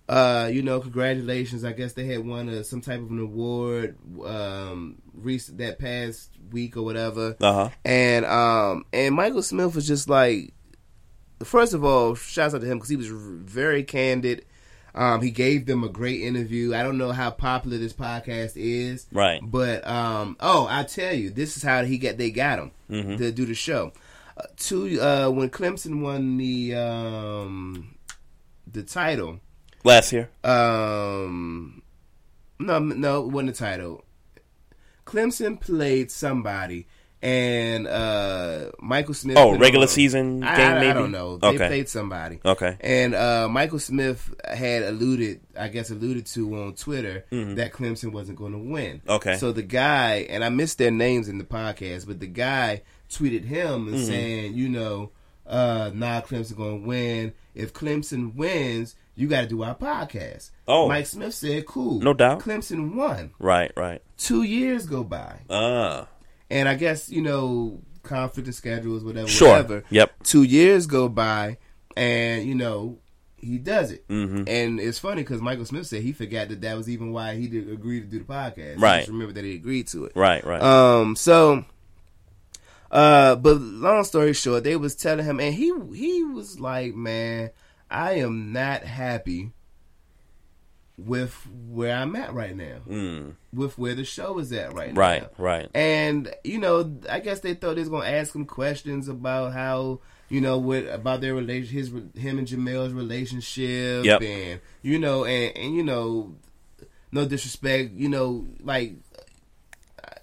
uh, 0.09 0.51
you 0.53 0.63
know, 0.63 0.81
congratulations. 0.81 1.65
I 1.65 1.73
guess 1.73 1.95
they 1.95 2.07
had 2.07 2.27
won 2.27 2.49
a, 2.49 2.65
some 2.65 2.81
type 2.81 3.01
of 3.01 3.11
an 3.11 3.19
award 3.19 3.97
um, 4.25 5.01
recent 5.15 5.59
that 5.59 5.79
past 5.79 6.31
week 6.51 6.77
or 6.77 6.83
whatever. 6.83 7.37
Uh-huh. 7.41 7.71
And 7.85 8.27
um, 8.27 8.85
and 8.93 9.15
Michael 9.15 9.43
Smith 9.43 9.75
was 9.75 9.87
just 9.87 10.09
like, 10.09 10.53
first 11.43 11.73
of 11.73 11.85
all, 11.85 12.15
shouts 12.15 12.55
out 12.55 12.61
to 12.61 12.67
him 12.67 12.79
because 12.79 12.91
he 12.91 12.97
was 12.97 13.09
very 13.09 13.85
candid. 13.85 14.45
Um, 14.95 15.23
he 15.23 15.31
gave 15.31 15.65
them 15.67 15.83
a 15.85 15.89
great 15.89 16.21
interview. 16.21 16.75
I 16.75 16.83
don't 16.83 16.99
know 16.99 17.13
how 17.13 17.31
popular 17.31 17.79
this 17.79 17.95
podcast 17.95 18.53
is, 18.57 19.07
Right. 19.11 19.41
But 19.43 19.87
um, 19.87 20.37
oh, 20.41 20.67
I 20.69 20.83
tell 20.85 21.15
you, 21.15 21.31
this 21.31 21.57
is 21.57 21.63
how 21.63 21.85
he 21.85 21.97
got 21.99 22.19
they 22.19 22.31
got 22.31 22.59
him 22.59 22.71
Mhm. 22.91 23.17
to 23.19 23.33
do 23.33 23.47
the 23.47 23.55
show. 23.55 23.93
Uh, 24.37 24.43
two 24.57 25.01
uh, 25.01 25.31
when 25.31 25.49
Clemson 25.51 26.01
won 26.03 26.37
the 26.37 26.75
um, 26.75 27.95
the 28.71 28.83
title 28.83 29.41
Last 29.85 30.13
year. 30.13 30.29
Um, 30.45 31.83
no, 32.59 32.79
no, 32.79 33.25
it 33.25 33.29
wasn't 33.31 33.57
the 33.57 33.59
title. 33.65 34.05
Clemson 35.07 35.61
played 35.61 36.11
somebody, 36.11 36.87
and 37.23 37.87
uh, 37.87 38.71
Michael 38.81 39.15
Smith. 39.15 39.37
Oh, 39.37 39.57
regular 39.57 39.85
on- 39.85 39.89
season 39.89 40.43
I, 40.43 40.57
game, 40.57 40.71
I, 40.73 40.77
I 40.77 40.81
maybe? 40.81 40.93
don't 40.95 41.13
know. 41.13 41.37
They 41.37 41.47
Okay. 41.49 41.67
played 41.69 41.89
somebody. 41.89 42.41
Okay. 42.45 42.77
And 42.81 43.15
uh, 43.15 43.49
Michael 43.49 43.79
Smith 43.79 44.35
had 44.45 44.83
alluded, 44.83 45.41
I 45.59 45.69
guess, 45.69 45.91
alluded 45.91 46.27
to 46.27 46.55
on 46.57 46.75
Twitter 46.75 47.25
Mhm. 47.31 47.57
that 47.57 47.73
Clemson 47.73 48.13
wasn't 48.13 48.39
going 48.39 48.53
to 48.53 48.59
win. 48.59 49.03
Okay. 49.09 49.37
So 49.37 49.53
the 49.53 49.63
guy, 49.63 50.27
and 50.29 50.43
I 50.45 50.49
missed 50.49 50.79
their 50.79 50.91
names 50.91 51.29
in 51.29 51.39
the 51.39 51.45
podcast, 51.45 52.07
but 52.07 52.19
the 52.19 52.27
guy 52.27 52.83
tweeted 53.11 53.45
him 53.45 53.89
and 53.89 53.97
Mhm. 53.99 54.07
saying, 54.07 54.55
you 54.55 54.69
know, 54.69 55.11
uh, 55.47 55.91
nah, 55.95 56.21
Clemson 56.23 56.57
going 56.57 56.83
to 56.83 56.87
win. 56.89 57.33
If 57.55 57.73
Clemson 57.73 58.35
wins, 58.35 58.95
you 59.15 59.29
got 59.29 59.43
to 59.43 59.47
do 59.47 59.63
our 59.63 59.75
podcast. 59.75 60.51
Oh. 60.67 60.89
Mike 60.89 61.07
Smith 61.07 61.35
said, 61.35 61.67
cool. 61.67 62.01
No 62.01 62.15
doubt. 62.15 62.41
Clemson 62.41 62.95
won. 62.95 63.31
Right, 63.39 63.71
right. 63.77 64.01
Two 64.17 64.43
years 64.43 64.87
go 64.87 65.05
by. 65.05 65.41
Ah. 65.51 66.07
And 66.53 66.69
I 66.69 66.75
guess, 66.75 67.09
you 67.09 67.23
know, 67.23 67.81
conflict 68.03 68.49
of 68.49 68.55
schedules, 68.55 69.03
whatever, 69.05 69.27
Sure. 69.29 69.49
whatever. 69.51 69.85
Yep. 69.91 70.23
Two 70.25 70.43
years 70.43 70.87
go 70.87 71.09
by, 71.09 71.57
and, 71.97 72.47
you 72.47 72.55
know, 72.55 72.99
he 73.37 73.59
does 73.59 73.91
it. 73.91 74.07
Mhm. 74.09 74.49
And 74.49 74.79
it's 74.79 74.99
funny 74.99 75.23
because 75.23 75.41
Michael 75.41 75.65
Smith 75.65 75.87
said 75.87 76.03
he 76.03 76.13
forgot 76.13 76.49
that 76.51 76.61
that 76.61 76.77
was 76.77 76.89
even 76.89 77.11
why 77.13 77.35
he 77.37 77.49
did 77.49 77.69
agree 77.71 78.01
to 78.01 78.07
do 78.07 78.19
the 78.19 78.25
podcast. 78.25 78.75
He 78.77 78.81
Right. 78.83 78.99
just 79.01 79.11
remember 79.11 79.33
that 79.33 79.45
he 79.45 79.55
agreed 79.55 79.87
to 79.89 80.05
it. 80.05 80.13
Right, 80.15 80.45
right. 80.45 80.61
Um, 80.63 81.17
so, 81.17 81.65
uh, 82.91 83.37
but 83.37 83.61
long 83.61 84.05
story 84.05 84.33
short, 84.35 84.65
they 84.65 84.77
was 84.77 84.95
telling 84.95 85.25
him, 85.25 85.41
and 85.41 85.55
he 85.55 85.73
he 85.95 86.23
was 86.23 86.61
like, 86.61 86.95
"Man, 86.95 87.51
I 87.91 88.15
am 88.19 88.53
not 88.53 88.83
happy 88.85 89.53
with 91.07 91.35
where 91.69 91.95
I'm 91.97 92.15
at 92.17 92.33
right 92.33 92.57
now, 92.57 92.79
Mm. 92.89 93.35
with 93.53 93.77
where 93.79 93.95
the 93.95 94.05
show 94.05 94.39
is 94.39 94.53
at 94.53 94.73
right, 94.75 94.95
Right, 94.97 95.23
now." 95.23 95.29
right. 95.39 95.63
Right. 95.63 95.71
And 95.75 96.33
you 96.45 96.59
know, 96.59 96.99
I 97.11 97.21
guess 97.21 97.41
they 97.41 97.55
thought 97.55 97.75
they 97.77 97.81
was 97.83 97.89
gonna 97.89 98.07
ask 98.09 98.35
him 98.35 98.45
questions 98.45 99.09
about 99.09 99.53
how 99.53 100.01
you 100.29 100.41
know 100.41 100.59
what 100.59 100.87
about 100.89 101.21
their 101.21 101.35
relation, 101.35 101.73
his 101.75 101.89
him 101.89 102.39
and 102.39 102.47
Jemele's 102.47 102.93
relationship, 102.93 104.05
Yep. 104.05 104.23
and 104.23 104.61
you 104.83 104.99
know, 104.99 105.25
and 105.25 105.57
and 105.57 105.75
you 105.75 105.83
know, 105.83 106.35
no 107.11 107.27
disrespect, 107.27 107.93
you 107.95 108.09
know, 108.09 108.47
like 108.63 108.95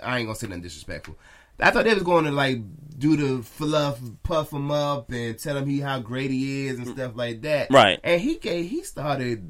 I 0.02 0.18
ain't 0.20 0.28
gonna 0.28 0.36
say 0.36 0.48
nothing 0.48 0.62
disrespectful. 0.64 1.18
I 1.60 1.72
thought 1.72 1.84
they 1.84 1.94
was 1.94 2.04
going 2.04 2.24
to 2.26 2.32
like 2.32 2.60
do 2.98 3.18
the 3.18 3.44
fluff, 3.44 4.00
puff 4.24 4.54
him 4.54 4.72
up, 4.72 5.12
and 5.12 5.38
tell 5.38 5.58
him 5.58 5.68
he 5.68 5.80
how 5.82 6.00
great 6.00 6.32
he 6.32 6.68
is 6.68 6.78
and 6.78 6.88
stuff 6.88 7.14
like 7.16 7.42
that. 7.42 7.70
Right. 7.70 8.00
And 8.04 8.22
he 8.22 8.36
gave, 8.36 8.70
he 8.70 8.82
started 8.84 9.44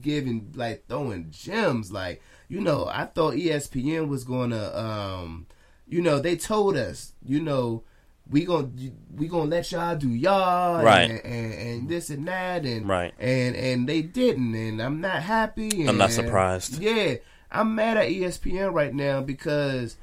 giving 0.00 0.52
like 0.54 0.86
throwing 0.88 1.30
gems. 1.30 1.90
Like 1.92 2.22
you 2.48 2.60
know, 2.60 2.86
I 2.92 3.06
thought 3.06 3.34
ESPN 3.34 4.08
was 4.08 4.24
to, 4.50 4.78
um, 4.80 5.46
you 5.88 6.00
know, 6.00 6.20
they 6.20 6.36
told 6.36 6.76
us, 6.76 7.12
you 7.24 7.40
know. 7.40 7.82
We 8.28 8.44
gonna 8.44 8.70
we 9.14 9.28
gonna 9.28 9.44
let 9.44 9.70
y'all 9.70 9.94
do 9.94 10.08
y'all 10.08 10.82
Right. 10.82 11.08
and, 11.08 11.24
and, 11.24 11.54
and 11.54 11.88
this 11.88 12.10
and 12.10 12.26
that 12.26 12.64
and 12.66 12.88
Right. 12.88 13.14
and 13.20 13.54
and 13.54 13.88
they 13.88 14.02
didn't 14.02 14.52
and 14.52 14.82
I'm 14.82 15.00
not 15.00 15.22
happy. 15.22 15.68
And, 15.82 15.90
I'm 15.90 15.96
not 15.96 16.10
surprised. 16.10 16.82
Yeah, 16.82 17.18
I'm 17.52 17.76
mad 17.76 17.96
at 17.98 18.08
ESPN 18.08 18.72
right 18.74 18.92
now 18.92 19.20
because 19.20 19.96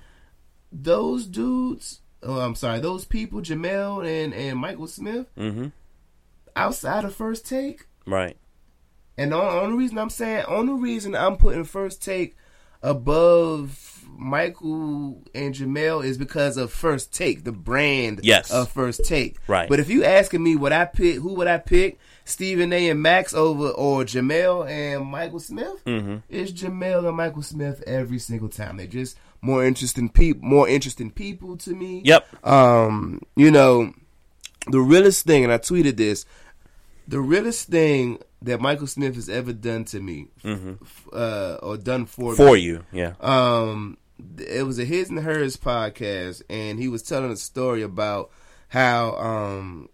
those 0.72 1.26
dudes. 1.26 2.00
Oh, 2.22 2.40
I'm 2.40 2.56
sorry, 2.56 2.80
those 2.80 3.04
people, 3.04 3.42
Jemele 3.42 4.08
and 4.24 4.34
and 4.34 4.58
Michael 4.58 4.88
Smith, 4.88 5.28
Mm-hmm. 5.38 5.68
outside 6.56 7.04
of 7.04 7.14
first 7.14 7.46
take. 7.46 7.88
Right. 8.06 8.38
And 9.18 9.32
the 9.32 9.36
only, 9.38 9.78
reason 9.78 9.98
I'm 9.98 10.10
saying, 10.10 10.46
only 10.48 10.74
reason 10.74 11.16
I'm 11.16 11.38
putting 11.38 11.64
first 11.66 12.02
take 12.02 12.36
above 12.82 14.06
Michael 14.16 15.22
and 15.34 15.54
Jemele 15.54 16.04
is 16.04 16.18
because 16.18 16.58
of 16.58 16.72
first 16.72 17.14
take, 17.14 17.44
the 17.44 17.52
brand 17.52 18.22
Yes. 18.24 18.52
of 18.52 18.70
first 18.72 19.06
take. 19.06 19.38
Right. 19.48 19.70
But 19.70 19.80
if 19.80 19.90
you 19.90 20.04
asking 20.04 20.44
me 20.44 20.56
what 20.56 20.74
I 20.74 20.86
pick, 20.86 21.16
who 21.16 21.34
would 21.36 21.48
I 21.48 21.58
pick? 21.58 22.00
Stephen 22.26 22.72
A. 22.72 22.90
and 22.90 23.02
Max 23.02 23.34
over 23.34 23.70
or 23.70 24.04
Jemele 24.04 24.70
and 24.70 25.06
Michael 25.06 25.40
Smith? 25.40 25.84
Mm-hmm. 25.86 26.18
It's 26.30 26.52
Jemele 26.52 27.08
and 27.08 27.18
Michael 27.18 27.42
Smith 27.42 27.84
every 27.86 28.20
single 28.20 28.50
time. 28.50 28.78
They're 28.78 28.88
just 28.88 29.18
more 29.42 29.66
interesting 29.66 30.10
people, 30.10 30.48
more 30.48 30.68
interesting 30.70 31.12
people 31.12 31.58
to 31.58 31.72
me. 31.76 32.02
Yep. 32.06 32.46
Um, 32.48 33.22
you 33.36 33.52
know, 33.52 33.94
the 34.68 34.80
realest 34.80 35.26
thing, 35.26 35.44
and 35.44 35.52
I 35.52 35.58
tweeted 35.58 35.98
this, 35.98 36.26
the 37.08 37.20
realest 37.20 37.68
thing 37.70 38.20
that 38.42 38.60
Michael 38.62 38.88
Smith 38.88 39.16
has 39.16 39.30
ever 39.30 39.54
done 39.54 39.86
to 39.86 40.00
me, 40.00 40.28
Mhm. 40.44 40.82
f- 40.82 41.08
uh, 41.14 41.58
or 41.62 41.78
done 41.78 42.06
for 42.06 42.36
For 42.36 42.54
me, 42.56 42.60
you, 42.62 42.84
yeah. 42.92 43.14
Um, 43.22 43.98
it 44.38 44.66
was 44.66 44.80
a 44.80 44.86
His 44.86 45.10
and 45.10 45.20
Hers 45.20 45.58
podcast, 45.58 46.42
and 46.50 46.80
he 46.80 46.88
was 46.88 47.02
telling 47.04 47.32
a 47.32 47.38
story 47.38 47.82
about 47.82 48.32
how, 48.70 49.16
um, 49.18 49.90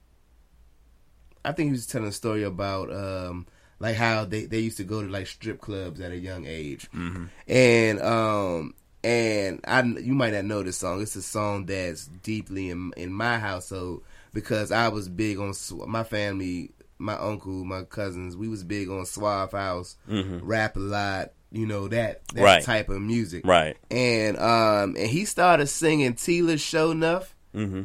I 1.46 1.52
think 1.52 1.68
he 1.68 1.72
was 1.72 1.88
telling 1.88 2.08
a 2.10 2.12
story 2.14 2.44
about, 2.44 2.92
um, 2.94 3.48
like 3.80 3.96
how 3.96 4.26
they, 4.26 4.46
they 4.46 4.60
used 4.60 4.78
to 4.78 4.84
go 4.84 5.02
to 5.02 5.08
like 5.08 5.28
strip 5.28 5.62
clubs 5.62 6.02
at 6.02 6.12
a 6.12 6.18
young 6.18 6.46
age, 6.46 6.90
Mhm. 6.94 7.30
and 7.48 8.02
um, 8.02 8.74
and 9.04 9.62
I 9.66 9.82
you 9.84 10.14
might 10.14 10.34
not 10.34 10.44
know 10.46 10.64
this 10.64 10.78
song. 10.78 11.02
It's 11.02 11.16
a 11.16 11.22
song 11.22 11.66
that's 11.66 12.08
deeply 12.24 12.70
in 12.70 12.92
in 12.98 13.14
my 13.14 13.40
household 13.40 14.04
because 14.34 14.72
I 14.74 14.90
was 14.90 15.08
big 15.08 15.40
on 15.40 15.54
my 15.88 16.04
family, 16.04 16.72
my 17.00 17.16
uncle, 17.18 17.64
my 17.66 17.84
cousins. 17.84 18.36
We 18.38 18.48
was 18.48 18.64
big 18.64 18.90
on 18.90 19.06
Suave 19.06 19.52
House, 19.54 19.96
Mhm. 20.10 20.42
rap 20.44 20.76
a 20.76 20.80
lot. 20.80 21.32
You 21.52 21.66
know 21.66 21.88
that 21.88 22.22
that 22.36 22.44
Right. 22.44 22.64
type 22.64 22.90
of 22.90 23.02
music, 23.02 23.42
Right. 23.46 23.76
And 23.90 24.38
um, 24.38 24.96
and 24.98 25.08
he 25.10 25.26
started 25.26 25.66
singing 25.68 26.14
Tela's 26.14 26.62
"Sho 26.62 26.94
Nuff" 26.94 27.34
Mm-hmm. 27.56 27.84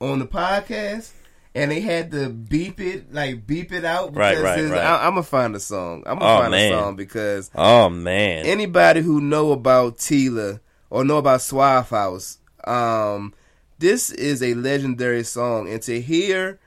on 0.00 0.18
the 0.20 0.26
podcast. 0.26 1.10
And 1.54 1.72
they 1.72 1.80
had 1.80 2.12
to 2.12 2.28
beep 2.28 2.78
it, 2.78 3.12
like 3.12 3.44
beep 3.46 3.72
it 3.72 3.84
out. 3.84 4.14
Right, 4.14 4.32
because 4.32 4.44
right, 4.44 4.58
his- 4.58 4.70
right. 4.70 4.80
I, 4.84 5.06
I'm 5.06 5.12
gonna 5.14 5.22
find 5.24 5.56
a 5.56 5.60
song. 5.60 6.04
I'm 6.06 6.18
gonna 6.20 6.30
Oh, 6.32 6.38
find 6.40 6.50
man. 6.52 6.72
a 6.72 6.76
song 6.78 6.94
because 6.96 7.50
Oh 7.54 7.88
man. 7.88 8.46
anybody 8.46 9.00
who 9.00 9.20
know 9.20 9.50
about 9.50 9.98
Tela 9.98 10.60
or 10.90 11.04
know 11.04 11.16
about 11.16 11.42
Suave 11.42 11.88
House, 11.90 12.38
um, 12.64 13.34
this 13.80 14.10
is 14.12 14.40
a 14.42 14.54
legendary 14.54 15.24
song, 15.24 15.68
and 15.68 15.82
to 15.82 16.00
hear, 16.00 16.60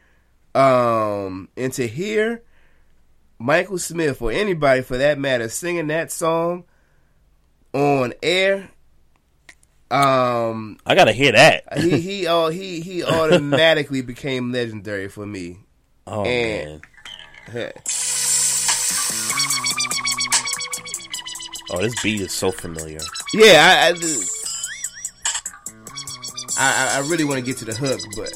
um, 0.55 1.47
and 1.57 1.71
to 1.73 1.87
hear 1.87 2.43
Michael 3.39 3.77
Smith 3.79 4.21
or 4.21 4.31
anybody 4.31 4.81
for 4.81 4.97
that 4.97 5.17
matter 5.19 5.47
singing 5.49 5.87
that 5.87 6.11
song 6.11 6.65
on 7.73 8.13
air, 8.21 8.69
um, 9.89 10.77
I 10.85 10.95
gotta 10.95 11.11
hear 11.13 11.31
that. 11.33 11.77
he 11.79 11.99
he 12.01 12.27
uh, 12.27 12.47
he 12.49 12.81
he 12.81 13.03
automatically 13.03 14.01
became 14.01 14.51
legendary 14.51 15.07
for 15.09 15.25
me. 15.25 15.57
Oh 16.07 16.23
And- 16.25 16.81
man. 17.53 17.71
Oh, 21.73 21.81
this 21.81 21.93
beat 22.03 22.19
is 22.21 22.33
so 22.33 22.51
familiar. 22.51 22.99
Yeah, 23.33 23.89
I 23.93 23.93
I, 26.57 26.97
I, 26.97 26.97
I 26.97 27.09
really 27.09 27.23
want 27.23 27.39
to 27.39 27.45
get 27.45 27.57
to 27.59 27.65
the 27.65 27.73
hook, 27.73 27.99
but 28.15 28.31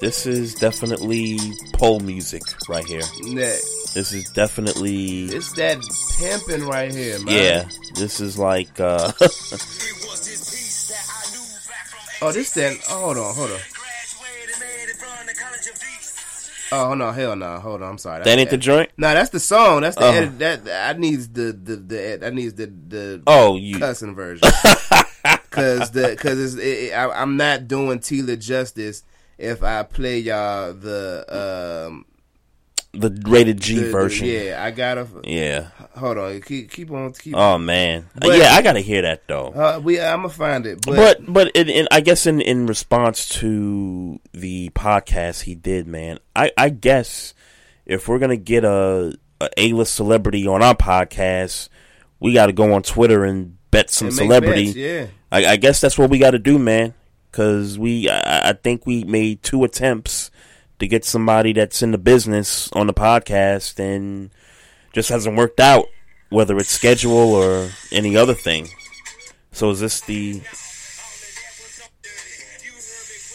This 0.00 0.26
is 0.26 0.54
definitely 0.54 1.38
pole 1.74 1.98
music 2.00 2.42
right 2.68 2.86
here. 2.86 3.00
that, 3.00 3.60
This 3.94 4.12
is 4.12 4.30
definitely 4.30 5.24
it's 5.24 5.52
that 5.54 5.78
pimping 6.18 6.66
right 6.68 6.92
here, 6.92 7.18
man. 7.20 7.34
yeah. 7.34 7.68
This 7.94 8.20
is 8.20 8.38
like 8.38 8.78
uh 8.78 9.10
Oh, 12.20 12.32
this 12.32 12.50
that. 12.52 12.76
Oh, 12.90 13.00
hold 13.00 13.16
on, 13.18 13.34
hold 13.34 13.50
on. 13.52 13.58
Oh 16.70 16.94
no, 16.94 17.12
hell 17.12 17.34
no, 17.36 17.58
hold 17.60 17.80
on. 17.82 17.90
I'm 17.90 17.98
sorry. 17.98 18.24
That 18.24 18.38
ain't 18.38 18.50
the 18.50 18.56
joint? 18.58 18.90
No, 18.98 19.14
that's 19.14 19.30
the 19.30 19.40
song. 19.40 19.80
That's 19.82 19.96
the 19.96 20.04
Uh-huh. 20.04 20.18
edit. 20.18 20.38
That 20.64 20.94
I 20.96 20.98
needs 20.98 21.28
the 21.28 21.52
the 21.52 21.76
the 21.76 22.26
I 22.26 22.30
needs 22.30 22.54
the 22.54 22.66
the 22.66 23.22
Oh, 23.26 23.56
you- 23.56 23.78
cussing 23.78 24.14
version. 24.14 24.48
Cause 25.50 25.90
the 25.90 26.14
cause 26.16 26.38
it's, 26.38 26.54
it, 26.54 26.90
it, 26.90 26.92
I, 26.92 27.10
I'm 27.20 27.36
not 27.36 27.66
doing 27.66 27.98
Tela 28.00 28.36
justice 28.36 29.02
if 29.38 29.62
I 29.62 29.82
play 29.84 30.18
y'all 30.18 30.72
the 30.74 31.86
um 31.88 32.04
the 32.92 33.10
rated 33.28 33.60
G 33.60 33.76
the- 33.76 33.80
the- 33.82 33.90
version. 33.90 34.26
yeah, 34.28 34.62
I 34.64 34.70
gotta. 34.70 35.06
Yeah. 35.24 35.68
Hold 35.96 36.18
on. 36.18 36.40
Keep 36.40 36.70
keep 36.70 36.90
on. 36.90 37.12
Keep. 37.12 37.34
Oh 37.36 37.58
man. 37.58 38.06
But- 38.14 38.38
yeah, 38.38 38.54
I 38.54 38.62
gotta 38.62 38.80
hear 38.80 39.02
that 39.02 39.28
though. 39.28 39.48
Uh, 39.48 39.80
we 39.82 40.00
I'm 40.00 40.18
gonna 40.22 40.28
find 40.30 40.66
it, 40.66 40.84
but, 40.84 40.96
but 40.96 41.32
but 41.32 41.48
in, 41.56 41.68
in, 41.68 41.88
I 41.90 42.00
guess 42.00 42.26
in, 42.26 42.40
in 42.40 42.66
response 42.66 43.28
to 43.40 44.18
the 44.32 44.70
podcast 44.70 45.42
he 45.42 45.54
did, 45.54 45.86
man, 45.86 46.18
I, 46.34 46.50
I 46.56 46.70
guess 46.70 47.34
if 47.86 48.08
we're 48.08 48.18
gonna 48.18 48.36
get 48.36 48.64
a 48.64 49.16
a 49.56 49.72
list 49.72 49.94
celebrity 49.94 50.46
on 50.48 50.62
our 50.62 50.74
podcast, 50.74 51.68
we 52.20 52.32
got 52.32 52.46
to 52.46 52.52
go 52.52 52.72
on 52.72 52.82
Twitter 52.82 53.24
and 53.24 53.56
bet 53.70 53.90
some 53.90 54.10
celebrity. 54.10 54.66
bets, 54.66 54.76
yeah. 54.76 55.06
I, 55.30 55.46
I 55.52 55.56
guess 55.56 55.80
that's 55.80 55.96
what 55.98 56.10
we 56.10 56.18
got 56.18 56.32
to 56.32 56.38
do, 56.40 56.58
man. 56.58 56.94
Because 57.30 57.78
we, 57.78 58.08
I, 58.08 58.50
I 58.50 58.52
think 58.52 58.86
we 58.86 59.04
made 59.04 59.42
two 59.42 59.64
attempts 59.64 60.30
to 60.78 60.86
get 60.86 61.04
somebody 61.04 61.52
that's 61.52 61.82
in 61.82 61.90
the 61.90 61.98
business 61.98 62.70
on 62.72 62.86
the 62.86 62.94
podcast, 62.94 63.78
and 63.78 64.30
just 64.92 65.08
hasn't 65.08 65.36
worked 65.36 65.60
out, 65.60 65.86
whether 66.30 66.56
it's 66.56 66.70
schedule 66.70 67.34
or 67.34 67.70
any 67.92 68.16
other 68.16 68.34
thing. 68.34 68.68
So 69.52 69.70
is 69.70 69.80
this 69.80 70.00
the? 70.02 70.42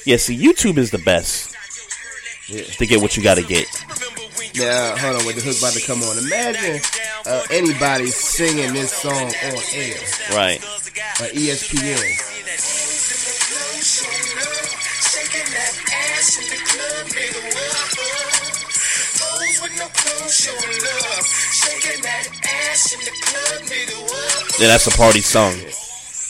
Yeah, 0.05 0.17
see, 0.17 0.37
YouTube 0.37 0.77
is 0.77 0.91
the 0.91 0.97
best 0.99 1.55
to 2.47 2.85
get 2.85 3.01
what 3.01 3.15
you 3.15 3.23
got 3.23 3.35
to 3.35 3.43
get. 3.43 3.67
Now, 4.55 4.95
hold 4.97 5.15
on, 5.15 5.25
with 5.25 5.35
the 5.35 5.41
hook 5.41 5.57
about 5.57 5.73
to 5.73 5.81
come 5.81 6.03
on. 6.03 6.17
Imagine 6.17 6.81
uh, 7.25 7.43
anybody 7.49 8.07
singing 8.07 8.73
this 8.73 8.91
song 8.91 9.13
on 9.13 9.57
air. 9.73 9.97
Right. 10.35 10.61
Or 14.01 14.05
E 14.05 14.25
ESPN. 14.25 15.33
Yeah, 24.59 24.67
that's 24.67 24.87
a 24.87 24.91
party 24.91 25.21
song. 25.21 25.53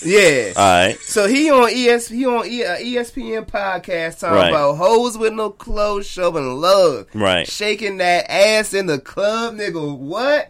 Yeah. 0.06 0.54
All 0.56 0.64
right. 0.88 0.98
So 1.00 1.28
he 1.28 1.50
on 1.52 1.70
ES 1.72 2.08
he 2.10 2.26
on 2.26 2.46
e, 2.46 2.64
uh, 2.64 2.78
ESPN 2.78 3.46
podcast 3.46 4.20
talking 4.20 4.36
Right. 4.38 4.50
about 4.50 4.76
hoes 4.76 5.18
with 5.18 5.34
no 5.34 5.50
clothes 5.50 6.08
showing 6.08 6.60
love. 6.60 7.08
Right. 7.14 7.48
Shaking 7.48 7.98
that 7.98 8.30
ass 8.30 8.74
in 8.74 8.88
the 8.88 9.00
club, 9.00 9.56
nigga. 9.56 9.98
What? 9.98 10.50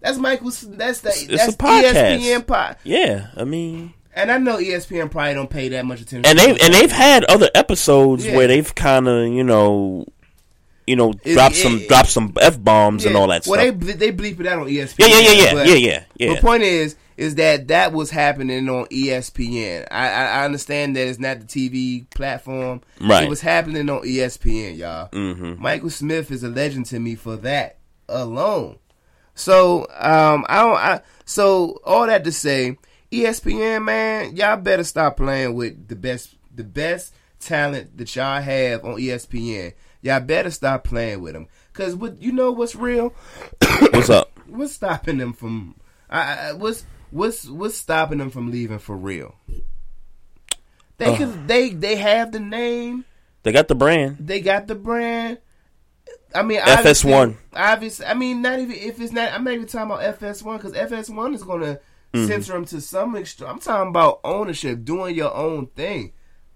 That's 0.00 0.16
Michael. 0.18 0.50
That's 0.68 1.00
the 1.00 1.10
It's 1.10 1.26
that's 1.26 1.54
a 1.54 1.56
podcast. 1.58 2.20
ESPN 2.20 2.46
pod. 2.46 2.76
Yeah, 2.84 3.28
I 3.36 3.44
mean, 3.44 3.92
And 4.18 4.30
I 4.32 4.38
know 4.38 4.56
ESPN 4.58 5.10
probably 5.10 5.34
don't 5.34 5.48
pay 5.50 5.68
that 5.70 5.86
much 5.86 6.00
attention. 6.00 6.26
and 6.26 6.38
they 6.38 6.50
and 6.58 6.74
they've 6.74 6.90
had 6.92 7.24
other 7.24 7.48
episodes 7.54 8.26
Yeah. 8.26 8.36
where 8.36 8.46
they've 8.48 8.74
kind 8.74 9.08
of 9.08 9.28
you 9.28 9.44
know, 9.44 10.06
you 10.86 10.96
know, 10.96 11.12
dropped 11.12 11.56
some 11.56 11.78
dropped 11.86 12.08
some 12.08 12.34
f 12.40 12.62
bombs 12.62 13.04
and 13.04 13.16
all 13.16 13.28
that 13.28 13.46
well, 13.46 13.60
stuff. 13.60 13.78
they 13.80 13.92
they 13.92 14.12
bleep 14.12 14.40
it 14.40 14.46
out 14.46 14.58
on 14.58 14.66
ESPN. 14.66 14.94
Yeah, 14.98 15.06
yeah, 15.06 15.20
yeah, 15.20 15.32
yeah, 15.44 15.52
but 15.54 15.66
yeah, 15.68 15.74
yeah, 15.74 16.04
yeah. 16.16 16.34
The 16.34 16.40
point 16.40 16.62
is, 16.64 16.96
is 17.16 17.34
that 17.36 17.68
that 17.68 17.92
was 17.92 18.10
happening 18.10 18.68
on 18.68 18.86
ESPN. 18.86 19.86
I, 19.90 20.08
I 20.08 20.24
I 20.40 20.44
understand 20.44 20.96
that 20.96 21.06
it's 21.08 21.18
not 21.18 21.40
the 21.40 21.46
TV 21.46 22.08
platform. 22.10 22.80
Right. 23.00 23.24
It 23.24 23.28
was 23.28 23.40
happening 23.40 23.88
on 23.90 24.02
ESPN, 24.02 24.76
y'all. 24.78 25.08
Mhm. 25.10 25.58
Michael 25.58 25.90
Smith 25.90 26.30
is 26.30 26.42
a 26.42 26.48
legend 26.48 26.86
to 26.86 26.98
me 26.98 27.14
for 27.14 27.36
that 27.36 27.76
alone. 28.08 28.78
So 29.34 29.82
um 29.98 30.44
I 30.48 30.62
don't 30.64 30.76
I 30.76 31.00
so 31.24 31.80
all 31.84 32.06
that 32.06 32.24
to 32.24 32.32
say, 32.32 32.78
ESPN 33.10 33.84
man, 33.84 34.36
y'all 34.36 34.56
better 34.56 34.84
stop 34.84 35.16
playing 35.16 35.54
with 35.54 35.88
the 35.88 35.96
best 35.96 36.34
the 36.54 36.64
best 36.64 37.14
talent 37.40 37.96
that 37.96 38.14
y'all 38.14 38.40
have 38.42 38.84
on 38.84 38.96
ESPN. 38.96 39.72
Y'all 40.02 40.20
better 40.20 40.50
stop 40.50 40.84
playing 40.84 41.20
with 41.20 41.32
them. 41.32 41.46
Cause 41.72 41.94
what 41.94 42.20
you 42.20 42.32
know 42.32 42.52
what's 42.52 42.74
real? 42.74 43.14
What's 43.92 44.10
up? 44.10 44.38
What's 44.46 44.72
stopping 44.72 45.18
them 45.18 45.32
from? 45.32 45.76
I, 46.10 46.20
I 46.48 46.52
what's 46.52 46.84
what's 47.10 47.48
what's 47.48 47.76
stopping 47.76 48.18
them 48.18 48.30
from 48.30 48.50
leaving 48.50 48.78
for 48.80 48.96
real? 48.96 49.34
They 50.98 51.06
Ugh. 51.06 51.46
they 51.46 51.70
they 51.70 51.96
have 51.96 52.32
the 52.32 52.40
name. 52.40 53.04
They 53.44 53.52
got 53.52 53.68
the 53.68 53.74
brand. 53.76 54.16
They 54.20 54.40
got 54.40 54.66
the 54.66 54.74
brand. 54.74 55.38
I 56.34 56.42
mean, 56.42 56.60
FS1. 56.60 56.76
obviously- 56.78 57.36
Obviously, 57.54 58.06
I 58.06 58.14
mean, 58.14 58.42
not 58.42 58.58
even 58.58 58.74
if 58.76 59.00
it's 59.00 59.12
not. 59.12 59.32
I'm 59.32 59.44
not 59.44 59.54
even 59.54 59.66
talking 59.66 59.90
about 59.92 60.18
FS1 60.20 60.56
because 60.58 60.72
FS1 60.72 61.34
is 61.34 61.42
going 61.44 61.78
Mhm. 62.18 62.26
censor 62.28 62.52
them 62.54 62.64
to 62.66 62.80
some 62.80 63.16
extent. 63.16 63.50
I'm 63.50 63.58
talking 63.60 63.88
about 63.90 64.20
ownership, 64.24 64.84
doing 64.84 65.14
your 65.14 65.34
own 65.34 65.66
thing. 65.68 66.12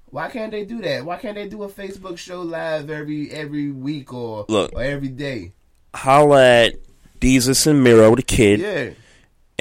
Why 0.06 0.28
can't 0.28 0.50
they 0.52 0.64
do 0.64 0.80
that? 0.82 1.04
Why 1.04 1.16
can't 1.16 1.34
they 1.36 1.48
do 1.48 1.62
a 1.62 1.68
Facebook 1.68 2.18
show 2.18 2.42
live 2.42 2.90
every 2.90 3.30
every 3.30 3.70
week 3.70 4.12
or 4.12 4.44
Look. 4.48 4.72
or 4.74 4.82
every 4.82 5.08
day? 5.08 5.52
Holla 5.94 6.44
at 6.64 6.74
Jesus 7.20 7.66
and 7.66 7.82
Miro, 7.82 8.14
the 8.14 8.22
kid, 8.22 8.60
Yeah. 8.60 8.90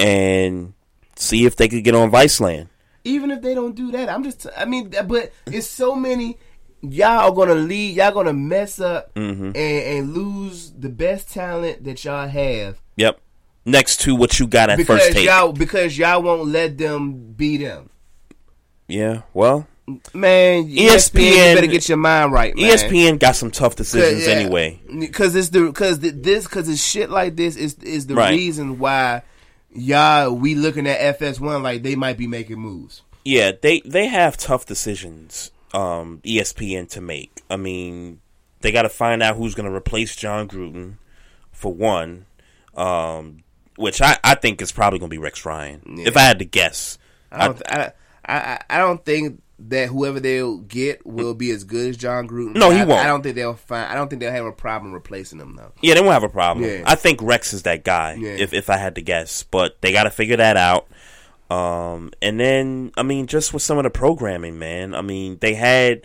and 0.04 0.72
see 1.16 1.44
if 1.46 1.56
they 1.56 1.68
could 1.68 1.84
get 1.84 1.94
on 1.94 2.10
Viceland. 2.10 2.68
even 3.04 3.32
if 3.32 3.42
they 3.42 3.52
don't 3.54 3.74
do 3.74 3.90
that, 3.90 4.08
I'm 4.08 4.22
just, 4.22 4.46
I 4.56 4.64
mean, 4.64 4.92
but 5.08 5.32
it's 5.46 5.66
so 5.66 5.96
many. 5.96 6.38
Y'all 6.82 7.28
are 7.30 7.32
gonna 7.32 7.54
lead. 7.56 7.96
Y'all 7.96 8.12
gonna 8.12 8.32
mess 8.32 8.78
up 8.80 9.12
Mhm. 9.14 9.46
and, 9.46 9.56
and 9.56 10.14
lose 10.14 10.72
the 10.78 10.88
best 10.88 11.32
talent 11.32 11.82
that 11.84 12.04
y'all 12.04 12.28
have 12.28 12.80
Yep. 12.96 13.18
Next 13.64 14.00
to 14.02 14.14
what 14.16 14.38
you 14.40 14.46
got 14.46 14.70
at 14.70 14.78
because 14.78 15.00
first 15.00 15.12
take. 15.12 15.26
y'all 15.26 15.52
because 15.52 15.96
y'all 15.96 16.22
won't 16.22 16.48
let 16.48 16.78
them 16.78 17.32
be 17.32 17.58
them. 17.58 17.90
Yeah. 18.88 19.22
Well, 19.32 19.68
Man, 20.14 20.68
E 20.68 20.76
ESPN, 20.76 20.76
you 20.76 20.90
ESPN 20.90 21.54
better 21.54 21.66
get 21.66 21.88
your 21.88 21.98
mind 21.98 22.32
right. 22.32 22.54
Man. 22.56 22.64
ESPN 22.70 23.18
got 23.18 23.36
some 23.36 23.50
tough 23.50 23.76
decisions 23.76 24.26
yeah. 24.26 24.34
anyway. 24.34 24.80
Because 24.98 25.34
it's 25.34 25.48
the 25.50 25.66
because 25.66 25.98
this 26.00 26.44
because 26.44 26.68
it's 26.68 26.82
shit 26.84 27.10
like 27.10 27.36
this 27.36 27.56
is 27.56 27.74
is 27.82 28.06
the 28.06 28.14
Right. 28.14 28.30
reason 28.30 28.78
why 28.78 29.22
y'all 29.74 30.32
we 30.32 30.54
looking 30.54 30.86
at 30.86 31.18
FS1 31.18 31.62
like 31.62 31.82
they 31.82 31.96
might 31.96 32.16
be 32.16 32.26
making 32.26 32.58
moves. 32.58 33.02
Yeah, 33.24 33.52
they 33.60 33.80
they 33.80 34.06
have 34.06 34.36
tough 34.36 34.66
decisions. 34.66 35.50
Um, 35.74 36.20
ESPN 36.24 36.88
to 36.90 37.00
make. 37.00 37.40
I 37.48 37.56
mean, 37.56 38.20
they 38.60 38.72
got 38.72 38.82
to 38.82 38.90
find 38.90 39.22
out 39.22 39.36
who's 39.36 39.54
going 39.54 39.68
to 39.68 39.74
replace 39.74 40.14
Jon 40.14 40.46
Gruden 40.46 40.96
for 41.50 41.72
one. 41.72 42.26
Um, 42.76 43.42
which 43.76 44.02
I, 44.02 44.18
I 44.22 44.34
think 44.34 44.62
is 44.62 44.72
probably 44.72 44.98
going 44.98 45.10
to 45.10 45.14
be 45.14 45.18
Rex 45.18 45.44
Ryan. 45.44 45.82
If 45.98 46.16
I 46.16 46.22
had 46.22 46.38
to 46.40 46.44
guess, 46.44 46.98
I 47.30 47.46
don't, 47.46 47.62
I, 47.70 47.92
I, 48.24 48.34
I 48.34 48.60
I 48.70 48.78
don't 48.78 49.04
think 49.04 49.42
that 49.68 49.88
whoever 49.88 50.20
they'll 50.20 50.58
get 50.58 51.06
will 51.06 51.34
be 51.34 51.50
as 51.50 51.64
good 51.64 51.90
as 51.90 51.96
Jon 51.96 52.28
Gruden. 52.28 52.56
No, 52.56 52.70
he 52.70 52.80
I, 52.80 52.84
won't. 52.84 53.00
I 53.00 53.06
don't 53.06 53.22
think 53.22 53.36
they'll 53.36 53.54
find. 53.54 53.90
I 53.90 53.94
don't 53.94 54.08
think 54.08 54.20
they'll 54.20 54.32
have 54.32 54.46
a 54.46 54.52
problem 54.52 54.92
replacing 54.92 55.38
him 55.38 55.56
though. 55.56 55.72
Yeah, 55.80 55.94
they 55.94 56.00
won't 56.00 56.12
have 56.14 56.24
a 56.24 56.28
problem. 56.28 56.66
Yeah. 56.66 56.82
I 56.86 56.94
think 56.94 57.20
Rex 57.22 57.52
is 57.52 57.62
that 57.62 57.84
guy. 57.84 58.14
Yeah. 58.14 58.30
If 58.38 58.52
if 58.52 58.70
I 58.70 58.76
had 58.76 58.96
to 58.96 59.02
guess, 59.02 59.44
but 59.44 59.80
they 59.80 59.92
got 59.92 60.04
to 60.04 60.10
figure 60.10 60.36
that 60.36 60.56
out. 60.56 60.88
Um, 61.50 62.12
and 62.22 62.40
then 62.40 62.92
I 62.96 63.02
mean, 63.02 63.26
just 63.26 63.52
with 63.52 63.62
some 63.62 63.78
of 63.78 63.84
the 63.84 63.90
programming, 63.90 64.58
man. 64.58 64.94
I 64.94 65.02
mean, 65.02 65.38
they 65.40 65.54
had 65.54 66.02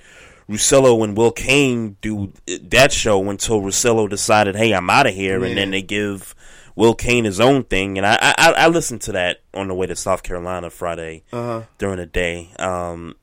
Russillo 0.49 1.03
and 1.03 1.18
Will 1.18 1.31
Cain 1.31 1.98
do 2.02 2.34
that 2.45 2.91
show 2.91 3.30
until 3.30 3.61
Russillo 3.61 4.10
decided, 4.10 4.56
"Hey, 4.56 4.73
I'm 4.73 4.89
out 4.89 5.07
of 5.07 5.14
here," 5.14 5.44
and 5.44 5.57
then 5.57 5.72
they 5.72 5.81
give 5.81 6.35
Will 6.77 6.93
Cain 6.95 7.25
his 7.25 7.39
own 7.41 7.63
thing. 7.65 7.97
And 7.97 8.05
I 8.07 8.17
I, 8.21 8.53
I 8.55 8.67
listened 8.69 9.01
to 9.01 9.11
that 9.13 9.41
on 9.53 9.67
the 9.67 9.73
way 9.73 9.87
to 9.87 9.95
South 9.95 10.23
Carolina 10.23 10.69
Friday 10.69 11.23
Uh-huh. 11.33 11.63
during 11.77 11.97
the 11.97 12.05
day. 12.05 12.51
Um, 12.59 13.15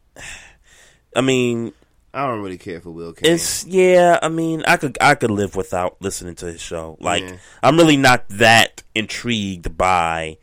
I 1.17 1.21
mean, 1.23 1.73
I 2.13 2.27
don't 2.27 2.43
really 2.43 2.59
care 2.59 2.81
for 2.81 2.91
Will 2.91 3.13
Cain. 3.13 3.33
it's 3.33 3.65
yeah. 3.65 4.19
I 4.21 4.29
mean, 4.29 4.63
I 4.67 4.77
could 4.77 4.99
I 5.01 5.15
could 5.15 5.31
live 5.31 5.57
without 5.57 5.97
listening 6.01 6.35
to 6.37 6.47
his 6.47 6.61
show. 6.61 6.97
Like, 7.01 7.23
Yeah. 7.23 7.37
I'm 7.63 7.77
really 7.77 7.97
not 7.97 8.29
that 8.31 8.83
intrigued 8.95 9.77
by 9.79 10.39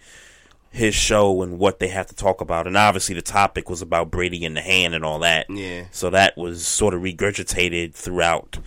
his 0.70 0.96
show 0.96 1.42
and 1.42 1.60
what 1.60 1.80
they 1.80 1.90
have 1.90 2.08
to 2.08 2.16
talk 2.16 2.40
about. 2.40 2.66
And 2.66 2.78
obviously, 2.78 3.14
the 3.16 3.22
topic 3.22 3.70
was 3.70 3.82
about 3.82 4.10
Brady 4.10 4.46
in 4.46 4.54
the 4.54 4.62
hand 4.62 4.96
and 4.96 5.04
all 5.04 5.20
that. 5.20 5.48
Yeah. 5.50 5.84
So 5.92 6.10
that 6.12 6.38
was 6.38 6.66
sort 6.66 6.94
of 6.94 7.02
regurgitated 7.02 7.94
throughout 7.94 8.58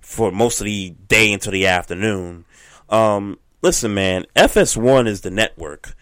for 0.00 0.30
most 0.30 0.60
of 0.60 0.66
the 0.66 0.94
day 1.08 1.32
into 1.32 1.50
the 1.50 1.66
afternoon. 1.66 2.44
Um, 2.88 3.38
listen, 3.62 3.94
man, 3.94 4.26
FS1 4.36 5.06
is 5.06 5.20
the 5.22 5.30
network 5.30 5.94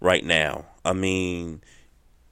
right 0.00 0.24
now. 0.24 0.66
I 0.84 0.92
mean, 0.92 1.62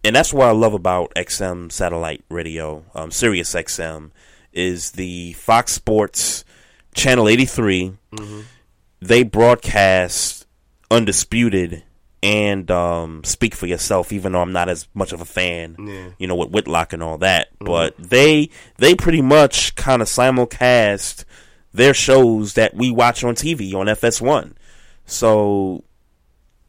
and 0.04 0.14
that's 0.16 0.32
what 0.32 0.48
I 0.48 0.52
love 0.52 0.74
about 0.74 1.12
XM 1.14 1.70
satellite 1.70 2.22
radio, 2.28 2.84
um, 2.94 3.10
Sirius 3.10 3.54
XM, 3.54 4.10
is 4.52 4.92
the 4.92 5.32
Fox 5.34 5.72
Sports 5.72 6.44
Channel 6.94 7.28
83. 7.28 7.92
Mhm. 8.12 8.44
They 9.00 9.22
broadcast 9.22 10.46
Undisputed 10.90 11.82
and 12.22 12.70
um, 12.70 13.24
Speak 13.24 13.54
for 13.54 13.66
Yourself, 13.66 14.12
even 14.12 14.32
though 14.32 14.42
I'm 14.42 14.52
not 14.52 14.68
as 14.68 14.86
much 14.94 15.12
of 15.12 15.20
a 15.20 15.24
fan, 15.24 15.74
Yeah. 15.78 16.10
you 16.18 16.26
know, 16.26 16.36
with 16.36 16.50
Whitlock 16.50 16.92
and 16.92 17.02
all 17.02 17.18
that. 17.18 17.48
But 17.58 17.94
they 17.98 18.50
they 18.78 18.94
pretty 18.94 19.22
much 19.22 19.74
kind 19.74 20.02
of 20.02 20.08
simulcast 20.08 21.24
their 21.72 21.94
shows 21.94 22.52
that 22.54 22.74
we 22.74 22.90
watch 22.90 23.24
on 23.24 23.34
TV 23.34 23.74
on 23.74 23.86
FS1. 23.88 24.52
So 25.06 25.84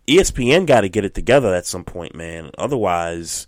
ESPN 0.08 0.66
got 0.66 0.82
to 0.82 0.90
get 0.90 1.06
it 1.06 1.14
together 1.14 1.54
at 1.54 1.66
some 1.66 1.84
point, 1.84 2.16
man. 2.16 2.52
Otherwise, 2.58 3.48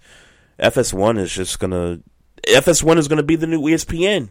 FS1 0.60 1.20
is 1.20 1.34
just 1.34 1.60
gonna 1.60 2.00
FS1 2.48 2.98
is 2.98 3.08
gonna 3.08 3.24
be 3.24 3.36
the 3.36 3.48
new 3.48 3.60
ESPN 3.62 4.30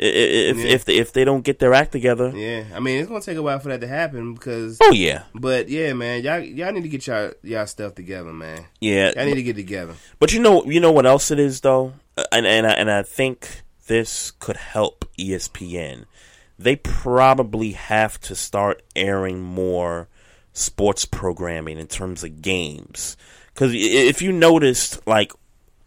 I- 0.00 0.04
i- 0.04 0.06
if 0.06 0.56
Yeah. 0.58 0.64
if 0.66 0.84
they, 0.84 0.96
if 0.98 1.12
they 1.12 1.24
don't 1.24 1.42
get 1.42 1.58
their 1.58 1.74
act 1.74 1.90
together. 1.90 2.32
Yeah, 2.36 2.64
I 2.72 2.78
mean 2.78 2.98
it's 3.00 3.08
gonna 3.08 3.20
take 3.20 3.36
a 3.36 3.42
while 3.42 3.58
for 3.58 3.68
that 3.70 3.80
to 3.80 3.88
happen 3.88 4.34
because. 4.34 4.78
Oh, 4.80 4.92
yeah. 4.92 5.22
but 5.34 5.68
yeah, 5.68 5.92
man, 5.94 6.22
y'all 6.22 6.38
y'all 6.38 6.70
need 6.72 6.82
to 6.84 6.88
get 6.88 7.06
y'all 7.08 7.32
y'all 7.42 7.66
stuff 7.66 7.96
together, 7.96 8.32
man. 8.32 8.64
Yeah, 8.80 9.10
y'all 9.16 9.24
need 9.24 9.34
to 9.34 9.42
get 9.42 9.56
together. 9.56 9.94
But 10.20 10.32
you 10.32 10.38
know, 10.40 10.64
you 10.64 10.78
know 10.78 10.92
what 10.92 11.06
else 11.06 11.32
it 11.32 11.40
is 11.40 11.60
though, 11.62 11.94
Uh, 12.16 12.24
and 12.30 12.46
and 12.46 12.64
I, 12.68 12.70
and 12.74 12.88
I 12.90 13.02
think 13.02 13.62
this 13.88 14.30
could 14.30 14.56
help 14.58 15.04
ESPN. 15.18 16.04
They 16.58 16.76
probably 16.76 17.72
have 17.72 18.20
to 18.22 18.34
start 18.34 18.82
airing 18.96 19.40
more 19.40 20.08
sports 20.52 21.04
programming 21.04 21.78
in 21.78 21.86
terms 21.86 22.24
of 22.24 22.42
games. 22.42 23.16
Because 23.54 23.72
if 23.74 24.20
you 24.22 24.32
noticed, 24.32 25.06
like 25.06 25.32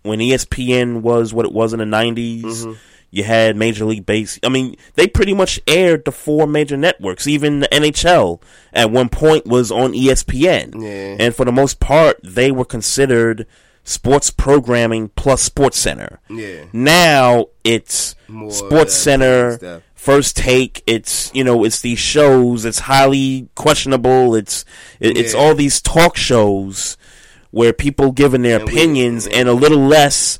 when 0.03 0.19
ESPN 0.19 1.01
was 1.01 1.33
what 1.33 1.45
it 1.45 1.51
was 1.51 1.73
in 1.73 1.79
the 1.79 1.85
90s 1.85 2.65
Mhm. 2.65 2.77
You 3.13 3.25
had 3.25 3.57
Major 3.57 3.83
League 3.83 4.05
Base. 4.05 4.39
I 4.41 4.47
mean, 4.47 4.77
they 4.95 5.05
pretty 5.05 5.33
much 5.33 5.59
aired 5.67 6.05
the 6.05 6.13
four 6.13 6.47
major 6.47 6.77
networks. 6.77 7.27
Even 7.27 7.59
the 7.59 7.67
NHL 7.67 8.41
at 8.71 8.89
one 8.89 9.09
point 9.09 9.45
was 9.45 9.69
on 9.69 9.93
ESPN. 9.93 10.81
Yeah. 10.81 11.17
And 11.19 11.35
for 11.35 11.43
the 11.43 11.51
most 11.51 11.81
part, 11.81 12.21
they 12.23 12.51
were 12.51 12.63
considered 12.63 13.45
sports 13.83 14.29
programming 14.31 15.09
plus 15.09 15.41
Sports 15.41 15.77
Center. 15.77 16.19
Yeah. 16.29 16.65
Now 16.73 17.47
it's 17.63 18.15
More 18.27 18.51
Sports 18.51 18.93
Center. 18.93 19.81
First 19.95 20.35
Take. 20.37 20.83
It's 20.87 21.31
you 21.35 21.43
know 21.43 21.63
it's 21.63 21.81
these 21.81 21.99
shows. 21.99 22.65
It's 22.65 22.79
highly 22.79 23.49
questionable. 23.55 24.33
It's 24.35 24.65
it, 24.99 25.15
it's 25.17 25.35
all 25.35 25.53
these 25.53 25.79
talk 25.81 26.17
shows 26.17 26.97
where 27.51 27.71
people 27.73 28.11
giving 28.11 28.41
their 28.41 28.59
And 28.59 28.65
we- 28.67 28.73
opinions 28.73 29.27
and 29.27 29.47
a 29.47 29.53
little 29.53 29.79
less. 29.85 30.39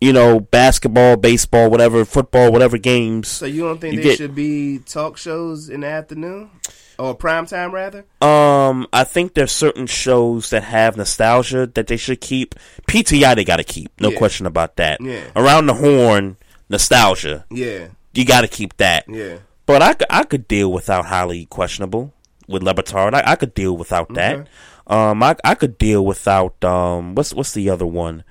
You 0.00 0.12
know, 0.12 0.38
basketball, 0.38 1.16
baseball, 1.16 1.68
whatever, 1.70 2.04
football, 2.04 2.52
whatever 2.52 2.78
games. 2.78 3.26
So 3.26 3.46
you 3.46 3.62
don't 3.62 3.80
think 3.80 3.94
you 3.94 4.00
there 4.00 4.10
get- 4.12 4.18
should 4.18 4.34
be 4.36 4.78
talk 4.78 5.16
shows 5.16 5.68
in 5.68 5.80
the 5.80 5.88
afternoon 5.88 6.50
or 6.98 7.14
prime 7.14 7.46
time 7.46 7.72
rather? 7.72 8.04
Um, 8.20 8.86
I 8.92 9.04
think 9.04 9.34
there's 9.34 9.52
certain 9.52 9.86
shows 9.86 10.50
that 10.50 10.64
have 10.64 10.96
nostalgia 10.96 11.66
that 11.74 11.86
they 11.86 11.96
should 11.96 12.20
keep. 12.20 12.54
PTI 12.88 13.34
they 13.36 13.44
got 13.44 13.56
to 13.56 13.64
keep, 13.64 13.90
no 14.00 14.10
Yeah. 14.10 14.18
question 14.18 14.46
about 14.46 14.76
that. 14.76 15.00
Yeah. 15.00 15.24
Around 15.36 15.66
the 15.66 15.74
horn, 15.74 16.36
nostalgia. 16.68 17.44
Yeah. 17.50 17.88
You 18.14 18.24
got 18.24 18.42
to 18.42 18.48
keep 18.48 18.76
that. 18.78 19.04
Yeah. 19.08 19.38
But 19.66 19.82
I, 19.82 19.94
could- 19.94 20.06
I 20.10 20.24
could 20.24 20.48
deal 20.48 20.72
without 20.72 21.06
highly 21.06 21.46
questionable 21.46 22.12
with 22.46 22.62
Le 22.62 22.74
Batard. 22.74 23.14
I, 23.14 23.22
I 23.32 23.36
could 23.36 23.54
deal 23.54 23.76
without 23.76 24.12
that. 24.14 24.36
Okay. 24.36 24.50
Um, 24.86 25.22
I 25.22 25.36
I 25.44 25.54
could 25.54 25.76
deal 25.76 26.02
without 26.04 26.64
um, 26.64 27.14
what's 27.14 27.34
what's 27.34 27.52
the 27.52 27.68
other 27.68 27.84
one 27.84 28.24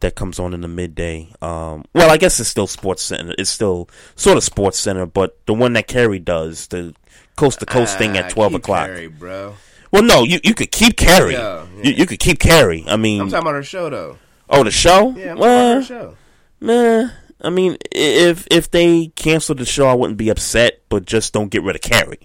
that 0.00 0.14
comes 0.14 0.38
on 0.38 0.54
in 0.54 0.62
the 0.62 0.68
midday? 0.68 1.28
Um, 1.42 1.84
well, 1.92 2.10
I 2.10 2.16
guess 2.16 2.40
it's 2.40 2.48
still 2.48 2.66
Sports 2.66 3.02
Center. 3.02 3.34
It's 3.36 3.50
still 3.50 3.86
sort 4.16 4.38
of 4.38 4.42
Sports 4.42 4.78
Center, 4.80 5.04
but 5.04 5.36
the 5.44 5.52
one 5.52 5.74
that 5.74 5.88
Cari 5.88 6.18
does, 6.18 6.68
the 6.68 6.94
coast 7.40 7.60
to 7.60 7.66
coast 7.66 7.98
thing 7.98 8.16
Ah, 8.16 8.20
at 8.20 8.30
twelve 8.30 8.52
keep 8.52 8.60
o'clock. 8.62 8.86
Cari, 8.88 9.06
bro. 9.08 9.54
Well, 9.92 10.02
no, 10.02 10.22
you 10.24 10.38
you 10.44 10.54
could 10.54 10.70
keep 10.70 10.96
Cari. 10.96 11.32
Yeah, 11.34 11.64
You, 11.82 11.92
you 11.92 12.06
could 12.06 12.20
keep 12.20 12.38
Cari. 12.38 12.84
I 12.86 12.96
mean, 12.96 13.20
I'm 13.22 13.28
talking 13.30 13.42
about 13.42 13.54
her 13.54 13.62
show 13.62 13.90
though. 13.90 14.18
oh, 14.48 14.62
the 14.64 14.70
show. 14.70 15.10
Yeah, 15.16 15.32
I'm 15.32 15.38
well, 15.38 15.80
talking 15.82 15.96
about 15.96 16.10
her 16.10 16.14
show. 16.14 16.16
Nah, 16.60 17.10
I 17.40 17.50
mean, 17.50 17.76
if 17.90 18.46
if 18.50 18.70
they 18.70 19.08
canceled 19.16 19.58
the 19.58 19.64
show, 19.64 19.86
I 19.88 19.94
wouldn't 19.94 20.18
be 20.18 20.28
upset. 20.28 20.82
But 20.88 21.06
just 21.06 21.32
don't 21.32 21.48
get 21.50 21.62
rid 21.62 21.74
of 21.76 21.82
Cari. 21.82 22.18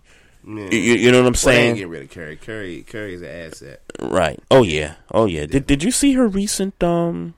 Yeah. 0.48 0.70
You, 0.70 0.78
you 0.78 1.12
know 1.12 1.20
what 1.24 1.28
I'm 1.28 1.34
Well, 1.34 1.40
saying? 1.50 1.68
ain't 1.70 1.78
getting 1.78 1.90
rid 1.92 2.04
of 2.04 2.10
Cari. 2.12 2.36
Cari, 2.38 2.84
Cari's 2.84 3.22
an 3.24 3.30
asset. 3.30 3.82
Right. 4.00 4.40
Oh 4.52 4.62
yeah. 4.62 4.96
Oh 5.12 5.26
yeah. 5.26 5.46
Did 5.48 5.66
Did 5.66 5.82
you 5.84 5.90
see 5.92 6.14
her 6.14 6.28
recent 6.28 6.84
um 6.84 7.34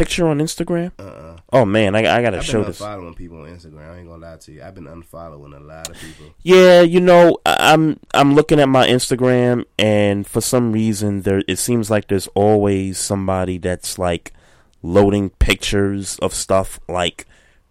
picture 0.00 0.26
on 0.26 0.38
Instagram? 0.38 0.92
Uh-uh. 0.98 1.36
Oh 1.52 1.64
man, 1.64 1.94
I 1.94 2.00
I 2.00 2.22
gotta 2.22 2.38
I've 2.38 2.44
show 2.44 2.60
been 2.60 2.68
this. 2.68 2.80
unfollowing 2.80 3.16
people 3.16 3.40
on 3.42 3.48
Instagram. 3.48 3.92
I 3.92 3.98
ain't 3.98 4.08
gonna 4.08 4.26
lie 4.26 4.36
to 4.36 4.52
you. 4.52 4.62
I've 4.62 4.74
been 4.74 4.86
unfollowing 4.86 5.54
a 5.56 5.60
lot 5.60 5.88
of 5.90 5.96
people. 6.00 6.26
Yeah, 6.42 6.80
you 6.80 7.00
know, 7.00 7.38
I'm 7.44 7.98
I'm 8.14 8.34
looking 8.34 8.60
at 8.60 8.68
my 8.68 8.86
Instagram, 8.86 9.64
and 9.78 10.26
for 10.26 10.40
some 10.40 10.72
reason, 10.72 11.22
there 11.22 11.42
it 11.46 11.56
seems 11.58 11.90
like 11.90 12.08
there's 12.08 12.28
always 12.28 12.98
somebody 12.98 13.58
that's 13.58 13.98
like 13.98 14.32
loading 14.82 15.30
pictures 15.30 16.18
of 16.20 16.32
stuff 16.32 16.80
like 16.88 17.26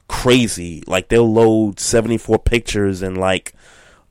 crazy. 0.08 0.84
Like 0.86 1.10
they'll 1.10 1.32
load 1.32 1.80
74 1.80 2.40
pictures 2.40 3.02
in 3.02 3.16
like 3.16 3.54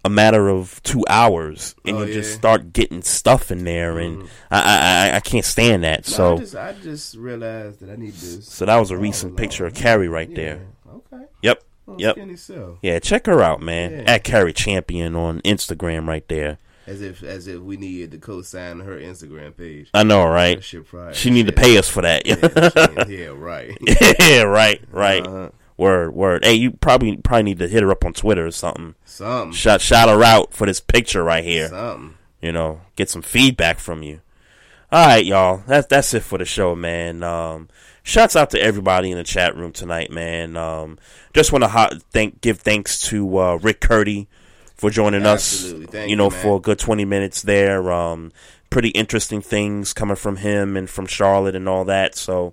a 0.09 0.11
matter 0.11 0.49
of 0.49 0.83
two 0.83 1.05
hours, 1.09 1.75
and 1.85 1.97
Oh, 1.99 2.03
you 2.03 2.15
just 2.15 2.33
start 2.35 2.73
getting 2.73 3.03
stuff 3.03 3.51
in 3.51 3.65
there, 3.65 3.99
and 3.99 4.25
I, 4.51 4.61
I 4.61 5.11
I 5.13 5.17
I 5.17 5.21
can't 5.21 5.45
stand 5.45 5.85
that. 5.85 6.09
No, 6.09 6.15
so 6.17 6.35
I 6.35 6.39
just, 6.39 6.55
I 6.57 6.73
just 6.83 7.15
realized 7.17 7.81
that 7.81 7.91
I 7.91 7.97
need 7.97 8.15
to. 8.15 8.43
so 8.43 8.65
that 8.67 8.77
was 8.77 8.91
a 8.91 8.97
recent 8.97 9.37
picture 9.37 9.67
of 9.67 9.75
Cari 9.75 10.09
right 10.09 10.35
there. 10.35 10.61
Okay. 10.93 11.25
Yep. 11.43 11.63
Oh, 11.87 11.97
Yep. 11.99 12.17
Yeah, 12.83 12.99
check 12.99 13.27
her 13.27 13.43
out, 13.43 13.63
man. 13.63 13.93
Yeah. 13.93 14.13
At 14.15 14.25
Cari 14.25 14.53
Champion 14.53 15.15
on 15.17 15.41
Instagram 15.43 16.07
right 16.07 16.27
there. 16.29 16.59
As 16.87 17.03
if, 17.03 17.23
as 17.23 17.47
if 17.49 17.61
we 17.61 17.77
needed 17.77 18.13
to 18.13 18.19
co-sign 18.19 18.81
her 18.81 18.99
Instagram 18.99 19.55
page. 19.57 19.91
I 19.93 20.05
know, 20.05 20.25
right? 20.27 20.63
Probably- 20.87 21.15
She 21.15 21.29
need 21.31 21.47
to 21.47 21.53
pay 21.53 21.77
us 21.77 21.87
for 21.89 22.01
that. 22.03 22.25
Yeah, 22.27 23.05
yeah, 23.09 23.27
right. 23.37 23.77
yeah, 24.21 24.43
right, 24.43 24.81
right. 24.91 25.27
Uh-huh. 25.27 25.51
Word, 25.79 26.13
word. 26.13 26.45
Hey, 26.45 26.55
you 26.55 26.73
probably 26.73 27.17
probably 27.17 27.45
need 27.45 27.61
to 27.61 27.69
hit 27.69 27.83
her 27.83 27.91
up 27.91 28.05
on 28.05 28.13
Twitter 28.13 28.45
or 28.45 28.51
something. 28.51 28.97
Something. 29.05 29.53
Shout 29.53 29.81
shout 29.81 30.09
her 30.09 30.25
out 30.25 30.53
for 30.53 30.67
this 30.67 30.81
picture 30.81 31.23
right 31.23 31.45
here. 31.45 31.69
Something. 31.69 32.15
You 32.43 32.53
know, 32.53 32.83
get 32.97 33.09
some 33.09 33.23
feedback 33.23 33.79
from 33.79 34.03
you. 34.03 34.21
All 34.91 35.07
right, 35.07 35.25
y'all. 35.25 35.63
That's 35.67 35.87
that's 35.87 36.13
it 36.15 36.25
for 36.25 36.37
the 36.37 36.45
show, 36.45 36.75
man. 36.75 37.23
Um, 37.23 37.69
shouts 38.03 38.35
out 38.35 38.51
to 38.51 38.61
everybody 38.61 39.13
in 39.13 39.19
the 39.19 39.25
chat 39.25 39.55
room 39.55 39.71
tonight, 39.71 40.11
man. 40.11 40.57
Um, 40.57 40.99
just 41.33 41.53
want 41.53 41.63
to 41.63 41.69
hot 41.69 42.03
thank 42.11 42.41
give 42.41 42.59
thanks 42.59 43.01
to 43.09 43.39
uh, 43.39 43.55
Rick 43.63 43.81
Curdy 43.81 44.27
for 44.75 44.91
joining 44.91 45.25
Absolutely. 45.25 45.87
us. 45.87 45.93
Thank 45.93 46.11
you 46.11 46.17
know, 46.17 46.25
you, 46.25 46.31
for 46.31 46.57
a 46.57 46.61
good 46.61 46.81
twenty 46.81 47.05
minutes 47.05 47.43
there. 47.43 47.93
Um, 47.93 48.33
pretty 48.71 48.89
interesting 48.91 49.43
things 49.43 49.93
coming 49.93 50.17
from 50.17 50.37
him 50.37 50.77
and 50.77 50.91
from 50.91 51.07
Charlotte 51.07 51.55
and 51.55 51.69
all 51.69 51.85
that. 51.85 52.17
So, 52.17 52.53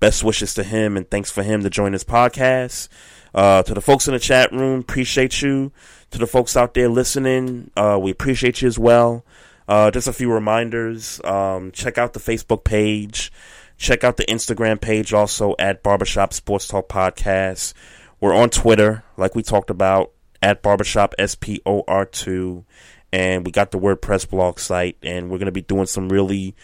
best 0.00 0.24
wishes 0.24 0.54
to 0.54 0.64
him 0.64 0.96
and 0.96 1.08
thanks 1.10 1.30
for 1.30 1.42
him 1.42 1.62
to 1.62 1.70
join 1.70 1.92
this 1.92 2.04
podcast. 2.04 2.88
Uh, 3.32 3.62
to 3.62 3.74
the 3.74 3.80
folks 3.80 4.08
in 4.08 4.14
the 4.14 4.18
chat 4.18 4.50
room, 4.52 4.80
appreciate 4.80 5.40
you. 5.40 5.70
To 6.10 6.18
the 6.18 6.26
folks 6.26 6.56
out 6.56 6.74
there 6.74 6.88
listening, 6.88 7.70
uh, 7.76 7.98
we 8.00 8.10
appreciate 8.10 8.60
you 8.62 8.66
as 8.66 8.78
well. 8.78 9.24
Uh, 9.68 9.92
just 9.92 10.08
a 10.08 10.12
few 10.12 10.32
reminders. 10.32 11.20
Um, 11.22 11.70
check 11.70 11.96
out 11.96 12.12
the 12.12 12.18
Facebook 12.18 12.64
page. 12.64 13.30
Check 13.78 14.02
out 14.02 14.16
the 14.16 14.24
Instagram 14.24 14.80
page 14.80 15.14
also 15.14 15.54
at 15.58 15.84
Barbershop 15.84 16.32
Sports 16.32 16.66
Talk 16.66 16.88
Podcast. 16.88 17.74
We're 18.20 18.34
on 18.34 18.50
Twitter, 18.50 19.04
like 19.16 19.36
we 19.36 19.44
talked 19.44 19.70
about, 19.70 20.10
at 20.42 20.60
Barbershop 20.60 21.14
SPOR2. 21.18 22.64
And 23.12 23.46
we 23.46 23.52
got 23.52 23.70
the 23.70 23.78
WordPress 23.78 24.28
blog 24.28 24.58
site, 24.58 24.96
and 25.02 25.30
we're 25.30 25.38
going 25.38 25.46
to 25.46 25.52
be 25.52 25.62
doing 25.62 25.86
some 25.86 26.08
really 26.08 26.54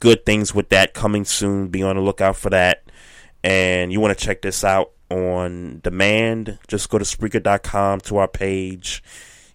good 0.00 0.26
things 0.26 0.54
with 0.54 0.70
that 0.70 0.94
coming 0.94 1.24
soon. 1.24 1.68
Be 1.68 1.82
on 1.82 1.96
the 1.96 2.02
lookout 2.02 2.36
for 2.36 2.50
that. 2.50 2.82
And 3.44 3.92
you 3.92 4.00
want 4.00 4.18
to 4.18 4.24
check 4.24 4.42
this 4.42 4.64
out 4.64 4.92
on 5.10 5.80
demand, 5.82 6.58
just 6.68 6.88
go 6.88 6.98
to 6.98 7.04
Spreaker.com 7.04 8.00
to 8.02 8.18
our 8.18 8.28
page. 8.28 9.02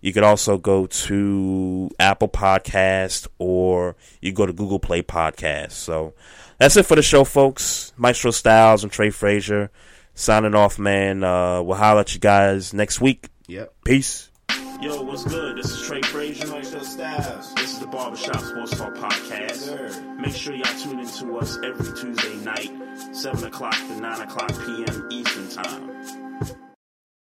You 0.02 0.14
could 0.14 0.24
also 0.24 0.58
go 0.58 0.86
to 0.86 1.90
Apple 2.00 2.28
Podcast 2.28 3.28
or 3.40 3.96
you 4.22 4.34
go 4.34 4.46
to 4.46 4.54
Google 4.54 4.80
Play 4.80 5.02
Podcast. 5.02 5.72
So 5.72 6.14
that's 6.60 6.78
it 6.78 6.86
for 6.86 6.96
the 6.96 7.02
show, 7.02 7.24
folks. 7.24 7.92
Maestro 7.98 8.32
Styles 8.32 8.84
and 8.84 8.92
Trey 8.92 9.10
Frazier 9.10 9.72
signing 10.14 10.54
off, 10.54 10.78
man. 10.78 11.24
Uh, 11.24 11.62
we'll 11.62 11.78
holler 11.78 12.02
at 12.02 12.14
you 12.14 12.20
guys 12.20 12.74
next 12.74 13.02
week. 13.02 13.30
Yep. 13.48 13.74
Peace. 13.84 14.30
Yo, 14.50 15.02
what's 15.02 15.24
good? 15.24 15.58
This 15.58 15.72
is 15.72 15.88
Trey 15.88 16.02
Frazier. 16.02 16.48
Maestro 16.48 16.82
Styles. 16.82 17.54
This 17.56 17.74
is 17.74 17.80
the 17.80 17.88
Barbershop 17.88 18.40
Sports 18.40 18.78
Talk 18.78 18.94
Podcast. 18.96 20.18
Make 20.20 20.36
sure 20.36 20.54
y'all 20.56 20.80
tune 20.80 21.00
in 21.00 21.08
to 21.08 21.38
us 21.38 21.58
every 21.64 21.98
Tuesday 21.98 22.36
night, 22.44 22.72
7 23.16 23.44
o'clock 23.46 23.76
to 23.76 24.00
9 24.00 24.22
o'clock 24.22 24.50
p.m. 24.66 25.08
Eastern 25.12 25.50
Time. 25.50 25.90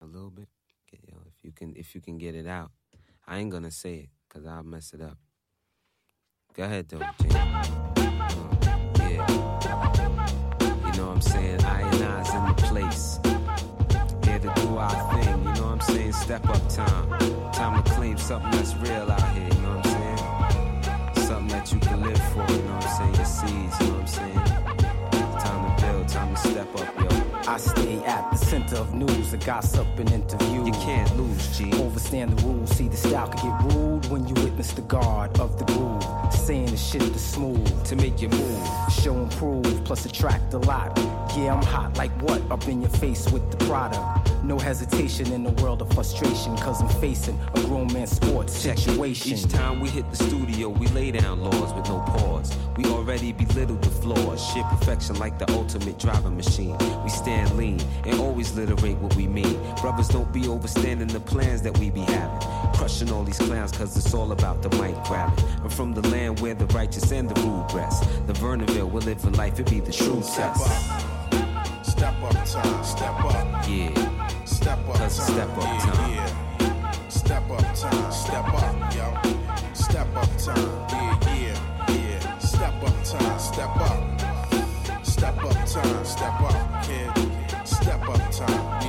a 0.02 0.06
little 0.06 0.30
bit. 0.30 0.48
Okay, 0.88 1.02
yo, 1.08 1.18
if 1.28 1.44
you 1.44 1.52
can, 1.52 1.76
if 1.76 1.96
you 1.96 2.02
can 2.02 2.18
get 2.18 2.36
it 2.36 2.48
out, 2.48 2.72
I 3.28 3.40
ain't 3.40 3.52
gonna 3.52 3.72
say 3.72 3.96
it 3.96 4.10
because 4.28 4.46
I'll 4.46 4.64
mess 4.64 4.94
it 4.94 5.02
up. 5.02 5.18
Go 6.54 6.64
ahead, 6.64 6.88
though, 6.90 7.00
Jim. 7.22 7.32
Uh, 7.36 7.64
yeah, 9.00 9.28
you 10.86 10.98
know 10.98 11.08
what 11.08 11.16
I'm 11.16 11.22
saying. 11.22 11.64
I 11.66 11.82
and 11.82 12.04
I's 12.04 12.34
in 12.34 12.46
the 12.46 12.54
place, 12.70 13.20
here 14.26 14.40
to 14.40 14.62
do 14.62 14.78
our 14.78 15.15
thing. 16.24 16.40
You 16.40 16.46
know 16.46 16.52
what 16.52 16.62
I'm 16.62 16.70
saying. 16.70 16.86
Step 16.86 17.10
up 17.10 17.10
time, 17.10 17.52
time 17.52 17.84
to 17.84 17.92
claim 17.92 18.18
something 18.18 18.52
that's 18.52 18.76
real 18.78 19.12
out 19.12 19.30
here. 19.34 19.44
You 19.44 19.62
know 19.62 19.76
what 19.76 19.86
I'm 19.86 19.92
saying. 19.92 21.28
Something 21.28 21.48
that 21.48 21.74
you 21.74 21.80
can 21.80 22.02
live 22.02 22.18
for. 22.34 22.54
You 22.54 22.62
know 22.64 22.76
what 22.76 22.86
I'm 22.86 22.98
saying. 22.98 23.16
Your 23.16 23.26
seeds. 23.26 23.80
You 23.80 23.88
know 23.88 23.94
what 23.94 24.02
I'm 24.02 24.08
saying. 24.08 24.40
Time 25.40 25.76
to 25.76 25.82
build. 25.82 26.08
Time 26.08 26.36
to 26.36 26.40
step 26.40 26.76
up, 26.76 27.00
yo. 27.00 27.26
I 27.48 27.58
stay 27.58 28.04
at 28.06 28.32
the 28.32 28.38
center 28.38 28.78
of 28.78 28.94
news, 28.94 29.34
a 29.34 29.38
gossip 29.38 29.88
and 29.98 30.12
interview. 30.12 30.66
You 30.66 30.72
can't 30.74 31.16
lose, 31.18 31.58
G. 31.58 31.72
Overstand 31.74 32.38
the 32.38 32.44
rules. 32.44 32.72
See, 32.72 32.88
the 32.88 32.98
style 32.98 33.28
can 33.28 33.52
get 33.52 33.76
rude 33.76 34.06
when 34.08 34.28
you 34.28 34.34
witness 34.36 34.72
the 34.74 34.82
guard 34.82 35.40
of 35.40 35.58
the 35.60 35.66
groove. 35.66 36.04
Saying 36.34 36.68
the 36.68 36.78
shit 36.78 37.02
to 37.02 37.20
smooth. 37.20 37.86
To 37.86 37.96
make 37.96 38.22
you 38.22 38.30
move. 38.30 38.68
Show 38.92 39.16
and 39.16 39.32
prove, 39.32 39.84
plus 39.84 40.06
attract 40.06 40.54
a 40.54 40.58
lot. 40.60 40.98
Yeah, 41.36 41.54
I'm 41.54 41.64
hot 41.64 41.98
like 41.98 42.12
what? 42.22 42.42
Up 42.50 42.68
in 42.68 42.82
your 42.82 42.90
face 42.92 43.30
with 43.32 43.50
the 43.52 43.58
product. 43.66 44.32
No 44.44 44.60
hesitation 44.60 45.34
in 45.34 45.44
the 45.44 45.52
world 45.64 45.82
of 45.82 45.92
frustration, 45.92 46.56
cause 46.58 46.82
I'm 46.82 47.02
facing 47.02 47.38
a 47.56 47.62
grown 47.62 47.92
man 47.92 48.08
sports 48.08 48.54
situation. 48.56 49.34
Each 49.34 49.48
time 49.48 49.80
we 49.80 49.90
hit 49.90 50.10
the 50.12 50.18
studio, 50.18 50.70
we 50.70 50.88
lay 50.88 51.12
down 51.12 51.42
laws 51.42 51.74
with 51.74 51.90
no 51.90 52.00
pause. 52.02 52.56
We 52.78 52.86
already 52.86 53.34
belittle 53.34 53.78
the 53.78 53.90
flaws. 53.90 54.46
Shit 54.54 54.64
perfection 54.66 55.18
like 55.18 55.40
the 55.40 55.52
ultimate 55.52 55.98
driving 55.98 56.38
machine. 56.38 56.78
We 57.04 57.10
stand 57.10 57.58
lean 57.58 57.82
and 58.06 58.20
always 58.20 58.54
literate 58.54 58.98
what 59.00 59.16
we 59.16 59.28
mean. 59.28 59.60
Brothers 59.82 60.10
don't 60.10 60.32
be 60.32 60.42
overstanding 60.42 61.12
the 61.12 61.20
plans 61.20 61.62
that 61.64 61.78
we 61.80 61.90
be 61.90 62.02
having. 62.02 62.48
Crushing 62.76 63.12
all 63.12 63.24
these 63.24 63.40
clowns 63.40 63.72
cause 63.72 63.98
it's 63.98 64.14
all 64.14 64.32
about 64.32 64.62
the 64.62 64.70
mic 64.78 64.96
grabbing. 65.06 65.44
I'm 65.64 65.70
from 65.70 65.94
the 65.94 66.08
land 66.10 66.40
where 66.40 66.54
the 66.54 66.68
righteous 66.68 67.12
and 67.12 67.28
the 67.28 67.42
rude 67.42 67.74
rest. 67.74 68.04
The 68.28 68.34
Vernonville, 68.34 68.92
we're 68.92 69.00
living 69.02 69.34
life, 69.34 69.60
it 69.60 69.70
be 69.70 69.80
the 69.80 69.92
true 69.92 70.22
test. 70.22 71.15
Step 72.06 72.22
Step 72.22 72.24
up 72.24 72.46
time, 72.46 72.84
step 72.84 73.26
up. 73.26 73.68
Yeah. 73.68 74.46
Step 74.46 74.90
up 74.90 75.02
it's 75.02 75.24
step 75.24 75.50
up 75.58 75.64
yeah, 75.64 75.80
time. 75.80 76.14
Yeah. 76.14 76.92
Step 77.10 77.50
up 77.50 77.76
time, 77.76 78.12
step 78.12 78.54
up, 78.54 78.96
yo. 78.96 79.74
Step 79.74 80.16
up 80.16 80.38
time, 80.38 80.86
yeah, 80.92 81.20
yeah, 81.36 81.96
yeah. 81.96 82.38
Step 82.38 82.84
up 82.84 83.04
time, 83.04 83.40
step 83.40 83.76
up. 83.78 85.04
Step 85.04 85.44
up 85.46 85.66
time, 85.66 86.06
step 86.06 86.42
up, 86.42 86.84
kid. 86.84 87.68
Step 87.68 88.08
up 88.08 88.32
time, 88.32 88.85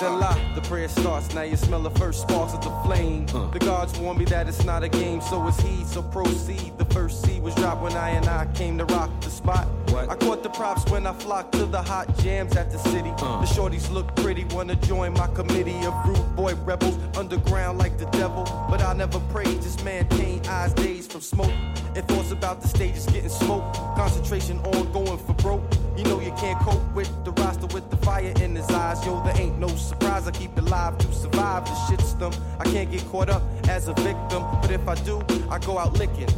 the 0.00 0.60
prayer 0.68 0.88
starts. 0.88 1.34
Now 1.34 1.42
you 1.42 1.56
smell 1.56 1.82
the 1.82 1.90
first 1.90 2.22
sparks 2.22 2.54
of 2.54 2.62
the 2.62 2.70
flame. 2.84 3.26
The 3.26 3.58
gods 3.58 3.98
warn 3.98 4.18
me 4.18 4.24
that 4.26 4.48
it's 4.48 4.64
not 4.64 4.84
a 4.84 4.88
game, 4.88 5.20
so 5.20 5.46
it's 5.48 5.60
he. 5.60 5.84
So 5.84 6.02
proceed. 6.02 6.78
The 6.78 6.84
first 6.84 7.24
seed 7.24 7.42
was 7.42 7.54
dropped 7.56 7.82
when 7.82 7.94
I 7.94 8.10
and 8.10 8.26
I 8.26 8.46
came 8.54 8.78
to 8.78 8.84
rock 8.84 9.10
the 9.20 9.30
spot. 9.30 9.66
I 10.08 10.14
caught 10.14 10.42
the 10.44 10.50
props 10.50 10.88
when 10.90 11.06
I 11.06 11.12
flocked 11.12 11.52
to 11.52 11.66
the 11.66 11.82
hot 11.82 12.16
jams 12.18 12.56
at 12.56 12.70
the 12.70 12.78
city. 12.78 13.10
The 13.10 13.48
shorties 13.54 13.90
look 13.90 14.14
pretty, 14.16 14.44
wanna 14.44 14.76
join 14.76 15.14
my 15.14 15.26
committee 15.28 15.84
of 15.84 15.94
rude 16.06 16.36
boy 16.36 16.54
rebels. 16.64 16.96
Underground 17.16 17.78
like 17.78 17.98
the 17.98 18.06
devil, 18.06 18.44
but 18.70 18.80
I 18.82 18.92
never 18.92 19.18
prayed. 19.32 19.62
Just 19.62 19.84
maintain 19.84 20.46
eyes 20.46 20.72
dazed 20.74 21.10
from 21.10 21.22
smoke. 21.22 21.52
And 21.96 22.06
thoughts 22.06 22.30
about 22.30 22.60
the 22.60 22.68
stage 22.68 22.96
is 22.96 23.06
getting 23.06 23.30
smoked. 23.30 23.76
Concentration 23.96 24.58
on 24.58 24.92
going 24.92 25.18
for 25.18 25.34
broke. 25.34 25.87
You 25.98 26.04
know 26.04 26.20
you 26.20 26.30
can't 26.38 26.60
cope 26.60 26.94
with 26.94 27.10
the 27.24 27.32
roster 27.32 27.66
with 27.74 27.90
the 27.90 27.96
fire 27.96 28.32
in 28.40 28.54
his 28.54 28.70
eyes. 28.70 29.04
Yo, 29.04 29.20
there 29.24 29.36
ain't 29.36 29.58
no 29.58 29.66
surprise. 29.66 30.28
I 30.28 30.30
keep 30.30 30.56
it 30.56 30.62
live 30.62 30.96
to 30.98 31.12
survive 31.12 31.64
the 31.64 31.72
shitstorm. 31.72 32.40
I 32.60 32.64
can't 32.66 32.88
get 32.88 33.04
caught 33.06 33.28
up 33.28 33.42
as 33.68 33.88
a 33.88 33.94
victim, 33.94 34.44
but 34.62 34.70
if 34.70 34.86
I 34.86 34.94
do, 34.94 35.20
I 35.50 35.58
go 35.58 35.76
out 35.76 35.98
licking. 35.98 36.30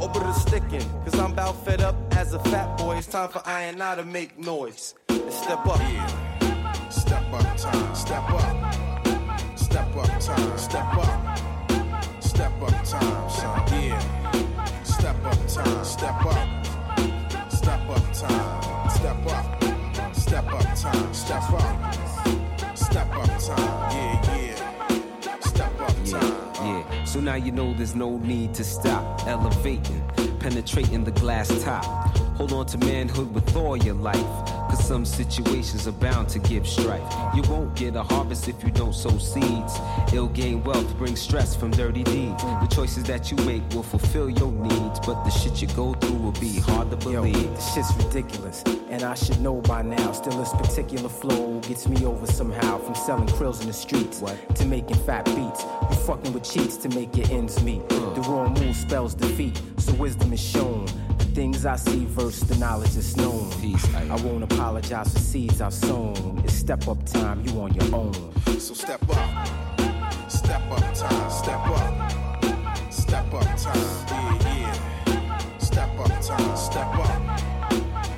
Over 0.00 0.20
the 0.20 0.32
sticking, 0.34 0.88
cause 1.02 1.18
I'm 1.18 1.32
about 1.32 1.64
fed 1.64 1.80
up 1.80 1.96
as 2.12 2.32
a 2.32 2.38
fat 2.38 2.78
boy. 2.78 2.98
It's 2.98 3.08
time 3.08 3.28
for 3.28 3.42
I 3.44 3.62
and 3.62 3.82
I 3.82 3.96
to 3.96 4.04
make 4.04 4.38
noise. 4.38 4.94
And 5.08 5.32
step 5.32 5.66
up. 5.66 5.80
Yeah. 5.80 6.88
Step 6.88 7.32
up 7.32 7.56
time, 7.56 7.94
step 7.96 8.30
up. 8.30 8.74
Step 9.58 9.96
up 9.96 10.20
time, 10.20 10.58
step 10.58 10.96
up. 10.96 12.22
Step 12.22 12.62
up 12.62 12.84
time, 12.84 13.30
son, 13.30 13.82
yeah. 13.82 14.82
Step 14.84 15.16
up 15.24 15.48
time, 15.48 15.84
step 15.84 16.24
up. 16.24 16.66
Step 17.50 17.88
up 17.90 18.12
time, 18.12 18.77
step 18.90 19.26
up. 19.26 20.14
Step 20.14 20.46
up 20.52 20.62
time, 20.76 21.14
step 21.14 21.50
up. 21.52 21.94
Step 22.76 23.14
up 23.14 23.26
time, 23.40 23.92
yeah, 23.92 24.36
yeah. 24.36 25.40
Step 25.40 25.80
up 25.80 25.94
time. 26.04 26.66
Yeah, 26.66 27.04
so 27.04 27.20
now 27.20 27.34
you 27.34 27.52
know 27.52 27.74
there's 27.74 27.94
no 27.94 28.18
need 28.18 28.54
to 28.54 28.64
stop 28.64 29.26
elevating, 29.26 30.02
penetrating 30.38 31.04
the 31.04 31.12
glass 31.12 31.48
top. 31.62 31.84
Hold 32.38 32.52
on 32.52 32.66
to 32.66 32.78
manhood 32.78 33.34
with 33.34 33.56
all 33.56 33.76
your 33.76 33.96
life, 33.96 34.14
cause 34.70 34.86
some 34.86 35.04
situations 35.04 35.88
are 35.88 35.92
bound 35.92 36.28
to 36.28 36.38
give 36.38 36.68
strife. 36.68 37.12
You 37.34 37.42
won't 37.50 37.74
get 37.74 37.96
a 37.96 38.02
harvest 38.04 38.46
if 38.46 38.62
you 38.62 38.70
don't 38.70 38.94
sow 38.94 39.18
seeds. 39.18 39.76
Ill 40.12 40.28
gain 40.28 40.62
wealth 40.62 40.96
brings 40.98 41.20
stress 41.20 41.56
from 41.56 41.72
dirty 41.72 42.04
deeds. 42.04 42.40
The 42.44 42.68
choices 42.70 43.02
that 43.04 43.32
you 43.32 43.36
make 43.38 43.68
will 43.70 43.82
fulfill 43.82 44.30
your 44.30 44.52
needs, 44.52 45.00
but 45.00 45.24
the 45.24 45.30
shit 45.30 45.60
you 45.60 45.66
go 45.74 45.94
through 45.94 46.18
will 46.18 46.38
be 46.40 46.60
hard 46.60 46.92
to 46.92 46.96
believe. 46.98 47.34
Yo, 47.34 47.54
this 47.54 47.74
shit's 47.74 47.92
ridiculous, 47.96 48.62
and 48.88 49.02
I 49.02 49.14
should 49.14 49.40
know 49.40 49.60
by 49.62 49.82
now. 49.82 50.12
Still, 50.12 50.38
this 50.38 50.52
particular 50.52 51.08
flow 51.08 51.58
gets 51.62 51.88
me 51.88 52.06
over 52.06 52.26
somehow. 52.26 52.78
From 52.78 52.94
selling 52.94 53.26
krills 53.26 53.62
in 53.62 53.66
the 53.66 53.72
streets 53.72 54.22
to 54.54 54.64
making 54.64 54.96
fat 54.98 55.24
beats. 55.24 55.64
You 55.90 55.96
fucking 56.06 56.32
with 56.32 56.48
cheats 56.48 56.76
to 56.76 56.88
make 56.90 57.16
your 57.16 57.28
ends 57.32 57.60
meet. 57.64 57.88
The 57.88 58.24
wrong 58.28 58.54
move 58.54 58.76
spells 58.76 59.14
defeat, 59.14 59.60
so 59.78 59.92
wisdom 59.94 60.32
is 60.32 60.40
shown. 60.40 60.86
The 61.38 61.44
things 61.44 61.66
I 61.66 61.76
see 61.76 62.04
versus 62.06 62.48
the 62.48 62.56
knowledge 62.56 62.96
is 62.96 63.16
known. 63.16 63.48
Peace, 63.60 63.94
I 63.94 64.16
won't 64.24 64.42
apologize 64.42 65.12
for 65.12 65.20
seeds 65.20 65.60
I've 65.60 65.72
sown. 65.72 66.42
It's 66.44 66.52
step 66.52 66.88
up 66.88 66.98
time, 67.06 67.46
you 67.46 67.60
on 67.60 67.72
your 67.74 67.94
own. 67.94 68.12
So 68.58 68.74
step 68.74 69.00
up. 69.08 69.46
Step 70.28 70.68
up 70.68 70.94
time, 70.96 71.30
step 71.30 71.64
up. 71.68 72.92
Step 72.92 73.32
up 73.32 73.56
time, 73.56 74.40
yeah, 74.42 74.72
yeah. 75.06 75.58
Step 75.58 75.96
up 76.00 76.08
time, 76.20 76.56
step 76.56 76.94
up. 77.06 77.40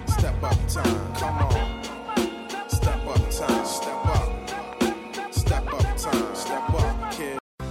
Step 0.09 0.43
up 0.43 0.67
time, 0.67 1.15
come 1.15 1.39
on. 1.43 2.71
Step 2.71 3.07
up 3.07 3.31
time, 3.31 3.67
step 3.67 4.07
up. 4.07 4.29
Step 5.31 5.75
up 5.75 5.97
time, 5.99 6.35
step 6.35 6.53
up, 6.53 6.69
kid. 6.69 6.70